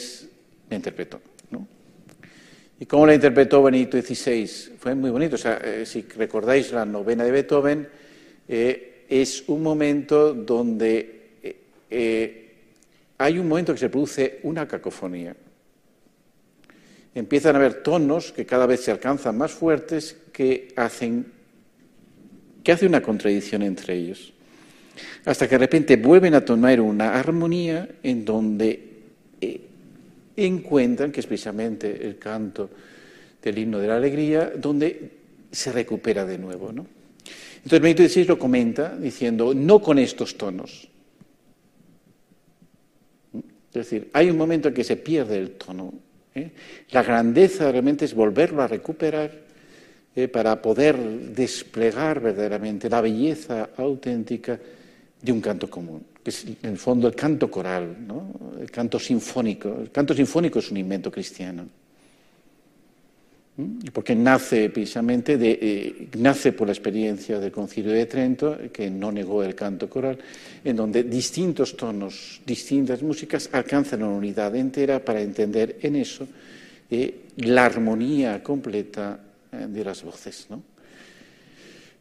la 0.70 0.76
interpretó. 0.76 1.22
¿Y 2.80 2.86
cómo 2.86 3.06
la 3.06 3.14
interpretó 3.14 3.64
Benedicto 3.64 4.02
XVI? 4.02 4.76
Fue 4.78 4.96
muy 4.96 5.10
bonito. 5.10 5.36
O 5.36 5.38
sea, 5.38 5.58
eh, 5.64 5.86
si 5.86 6.02
recordáis 6.02 6.72
la 6.72 6.86
novena 6.86 7.24
de 7.24 7.32
Beethoven, 7.32 7.88
eh, 8.48 9.06
es 9.08 9.44
un 9.48 9.62
momento 9.62 10.34
donde 10.34 11.30
eh, 11.90 12.52
hay 13.18 13.38
un 13.38 13.48
momento 13.48 13.74
que 13.74 13.80
se 13.80 13.90
produce 13.90 14.40
una 14.44 14.68
cacofonía 14.68 15.36
empiezan 17.16 17.56
a 17.56 17.60
haber 17.60 17.84
tonos 17.84 18.32
que 18.32 18.46
cada 18.46 18.66
vez 18.66 18.82
se 18.82 18.92
alcanzan 18.92 19.38
más 19.38 19.52
fuertes 19.52 20.18
que 20.32 20.74
hacen 20.76 21.32
que 22.64 22.72
hace 22.72 22.86
una 22.86 23.02
contradicción 23.02 23.62
entre 23.62 23.94
ellos. 23.94 24.34
Hasta 25.26 25.48
que 25.48 25.56
de 25.56 25.60
repente 25.60 25.95
vuelven 25.98 26.34
a 26.34 26.44
tomar 26.44 26.82
una 26.82 27.18
armonía 27.18 27.88
en 28.04 28.26
donde 28.26 28.90
eh, 29.40 29.62
encuentran, 30.36 31.12
que 31.12 31.22
es 31.22 31.28
precisamente 31.28 32.06
el 32.06 32.18
canto 32.18 32.70
del 33.41 33.58
himno 33.58 33.80
de 33.80 33.88
la 33.88 33.95
alegría, 33.95 34.52
donde 34.56 35.12
se 35.52 35.72
recupera 35.72 36.26
de 36.26 36.38
nuevo. 36.38 36.72
¿no? 36.72 36.86
Entonces 37.58 37.82
Benito 37.82 38.04
XVI 38.08 38.26
lo 38.26 38.40
comenta 38.40 38.95
diciendo, 38.95 39.54
no 39.54 39.82
con 39.82 40.00
estos 40.00 40.38
tonos. 40.38 40.90
Es 43.34 43.74
decir, 43.74 44.10
hay 44.14 44.30
un 44.30 44.38
momento 44.38 44.68
en 44.68 44.74
que 44.74 44.84
se 44.84 44.98
pierde 44.98 45.38
el 45.38 45.52
tono 45.52 45.94
¿eh? 46.36 46.52
La 46.91 47.04
grandeza 47.04 47.72
realmente 47.72 48.06
es 48.06 48.14
volverlo 48.14 48.62
a 48.62 48.68
recuperar 48.68 49.32
¿eh? 50.16 50.28
para 50.28 50.62
poder 50.62 50.98
desplegar 50.98 52.20
verdaderamente 52.20 52.90
la 52.90 53.02
belleza 53.02 53.70
auténtica 53.78 54.60
de 55.24 55.32
un 55.32 55.40
canto 55.40 55.70
común, 55.70 56.04
que 56.22 56.30
es 56.30 56.44
en 56.44 56.58
el 56.70 56.78
fondo 56.78 57.08
el 57.08 57.16
canto 57.16 57.50
coral, 57.50 57.95
el 58.60 58.70
canto 58.70 59.00
sinfónico. 59.00 59.80
El 59.82 59.90
canto 59.90 60.14
sinfónico 60.14 60.60
es 60.60 60.70
un 60.70 60.78
invento 60.78 61.10
cristiano. 61.10 61.66
Porque 63.94 64.16
nace 64.16 64.70
precisamente 64.70 65.38
de, 65.38 65.60
eh, 65.62 66.08
nace 66.18 66.52
por 66.52 66.68
la 66.68 66.74
experiencia 66.74 67.40
del 67.40 67.52
Concilio 67.52 67.94
de 67.94 68.06
Trento, 68.06 68.58
que 68.74 68.90
no 68.90 69.12
negó 69.12 69.44
el 69.44 69.56
canto 69.56 69.88
coral, 69.88 70.18
en 70.64 70.76
donde 70.76 71.04
distintos 71.04 71.78
tonos, 71.78 72.41
distintas 72.45 73.02
músicas 73.02 73.50
alcanzan 73.54 74.04
una 74.04 74.18
unidad 74.18 74.54
entera 74.56 75.06
para 75.06 75.22
entender 75.22 75.78
en 75.82 75.95
eso 75.95 76.28
eh, 76.90 77.28
la 77.38 77.66
armonía 77.66 78.44
completa 78.44 79.20
eh, 79.52 79.68
de 79.70 79.86
las 79.86 80.04
voces. 80.04 80.48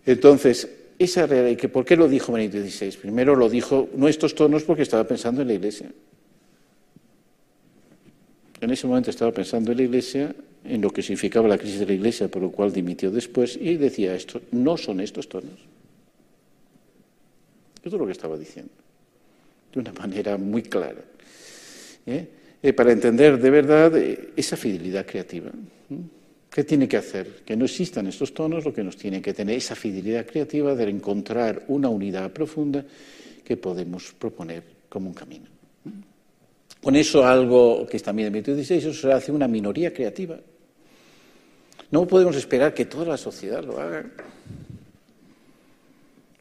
Entonces, 0.06 0.68
esa 1.02 1.26
realidad, 1.26 1.70
¿por 1.70 1.84
qué 1.84 1.96
lo 1.96 2.08
dijo 2.08 2.32
Benito 2.32 2.58
XVI? 2.58 2.96
Primero 2.98 3.36
lo 3.36 3.48
dijo, 3.48 3.88
no 3.94 4.08
estos 4.08 4.34
tonos, 4.34 4.62
porque 4.64 4.82
estaba 4.82 5.04
pensando 5.04 5.42
en 5.42 5.48
la 5.48 5.54
Iglesia. 5.54 5.90
En 8.60 8.70
ese 8.70 8.86
momento 8.86 9.10
estaba 9.10 9.32
pensando 9.32 9.72
en 9.72 9.78
la 9.78 9.82
Iglesia 9.84 10.34
en 10.64 10.80
lo 10.80 10.90
que 10.90 11.02
significaba 11.02 11.48
la 11.48 11.58
crisis 11.58 11.80
de 11.80 11.86
la 11.86 11.92
Iglesia, 11.92 12.28
por 12.28 12.42
lo 12.42 12.50
cual 12.50 12.72
dimitió 12.72 13.10
después, 13.10 13.58
y 13.60 13.76
decía 13.76 14.14
esto, 14.14 14.40
no 14.52 14.76
son 14.76 15.00
estos 15.00 15.28
tonos. 15.28 15.58
Esto 17.76 17.96
es 17.96 18.00
lo 18.00 18.06
que 18.06 18.12
estaba 18.12 18.38
diciendo, 18.38 18.72
de 19.72 19.80
una 19.80 19.92
manera 19.92 20.36
muy 20.36 20.62
clara. 20.62 21.02
¿eh? 22.06 22.28
Eh, 22.62 22.72
para 22.72 22.92
entender 22.92 23.40
de 23.40 23.50
verdad 23.50 23.96
eh, 23.96 24.30
esa 24.36 24.56
fidelidad 24.56 25.04
creativa. 25.04 25.50
¿Qué 26.52 26.64
tiene 26.64 26.86
que 26.86 26.98
hacer? 26.98 27.40
Que 27.46 27.56
no 27.56 27.64
existan 27.64 28.06
estos 28.08 28.34
tonos, 28.34 28.62
lo 28.62 28.74
que 28.74 28.84
nos 28.84 28.98
tiene 28.98 29.22
que 29.22 29.32
tener 29.32 29.56
esa 29.56 29.74
fidelidad 29.74 30.26
creativa 30.26 30.74
de 30.74 30.90
encontrar 30.90 31.64
una 31.68 31.88
unidad 31.88 32.30
profunda 32.30 32.84
que 33.42 33.56
podemos 33.56 34.12
proponer 34.12 34.62
como 34.86 35.08
un 35.08 35.14
camino. 35.14 35.46
Con 36.82 36.94
eso 36.94 37.24
algo 37.24 37.86
que 37.86 37.96
es 37.96 38.02
también 38.02 38.28
en 38.28 38.34
2016, 38.34 38.84
eso 38.84 39.08
se 39.08 39.12
hace 39.12 39.32
una 39.32 39.48
minoría 39.48 39.94
creativa. 39.94 40.38
No 41.90 42.06
podemos 42.06 42.36
esperar 42.36 42.74
que 42.74 42.84
toda 42.84 43.06
la 43.06 43.16
sociedad 43.16 43.64
lo 43.64 43.80
haga. 43.80 44.04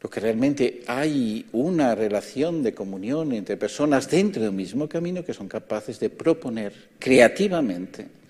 Lo 0.02 0.10
que 0.10 0.20
realmente 0.20 0.82
hay 0.88 1.46
una 1.52 1.94
relación 1.94 2.62
de 2.62 2.74
comunión 2.74 3.32
entre 3.32 3.56
personas 3.56 4.10
dentro 4.10 4.42
de 4.42 4.50
un 4.50 4.56
mismo 4.56 4.86
camino 4.86 5.24
que 5.24 5.32
son 5.32 5.48
capaces 5.48 5.98
de 6.00 6.10
proponer 6.10 6.90
creativamente 6.98 8.21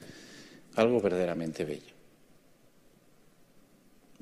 algo 0.76 1.00
verdaderamente 1.00 1.64
bello. 1.64 1.92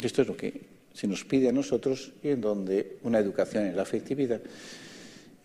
Esto 0.00 0.22
es 0.22 0.28
lo 0.28 0.36
que 0.36 0.60
se 0.92 1.06
nos 1.06 1.24
pide 1.24 1.48
a 1.48 1.52
nosotros 1.52 2.12
y 2.22 2.30
en 2.30 2.40
donde 2.40 2.98
una 3.02 3.18
educación 3.18 3.66
en 3.66 3.76
la 3.76 3.82
afectividad 3.82 4.40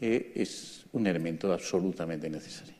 eh, 0.02 0.32
es 0.36 0.86
un 0.94 1.07
elemento 1.07 1.52
absolutamente 1.52 2.30
necesario. 2.30 2.73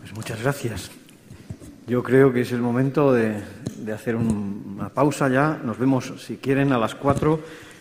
Pues 0.00 0.14
muchas 0.14 0.42
gracias. 0.42 0.90
Yo 1.86 2.02
creo 2.02 2.32
que 2.32 2.42
es 2.42 2.52
el 2.52 2.60
momento 2.60 3.12
de, 3.12 3.42
hacer 3.92 4.16
una 4.16 4.88
pausa 4.88 5.28
ya. 5.28 5.60
Nos 5.62 5.78
vemos, 5.78 6.12
si 6.24 6.36
quieren, 6.36 6.72
a 6.72 6.78
las 6.78 6.94
cuatro 6.94 7.40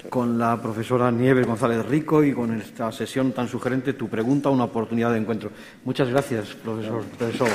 con 0.10 0.38
la 0.38 0.62
profesora 0.62 1.12
Nieves 1.12 1.46
González 1.46 1.86
Rico 1.86 2.24
y 2.24 2.34
con 2.34 2.60
esta 2.60 2.92
sesión 2.92 3.32
tan 3.32 3.48
sugerente, 3.48 3.94
tu 3.94 4.08
pregunta, 4.08 4.50
una 4.50 4.66
oportunidad 4.66 5.12
de 5.12 5.20
encuentro. 5.20 5.52
Muchas 5.86 6.10
gracias, 6.10 6.48
profesor 6.64 7.04
profesor. 7.18 7.50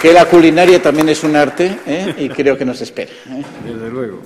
Que 0.00 0.12
la 0.12 0.26
culinaria 0.26 0.82
también 0.82 1.08
es 1.08 1.24
un 1.24 1.34
arte 1.34 1.78
¿eh? 1.86 2.14
y 2.18 2.28
creo 2.28 2.58
que 2.58 2.64
nos 2.66 2.80
espera. 2.82 3.10
¿eh? 3.10 3.42
Desde 3.64 3.88
luego. 3.88 4.20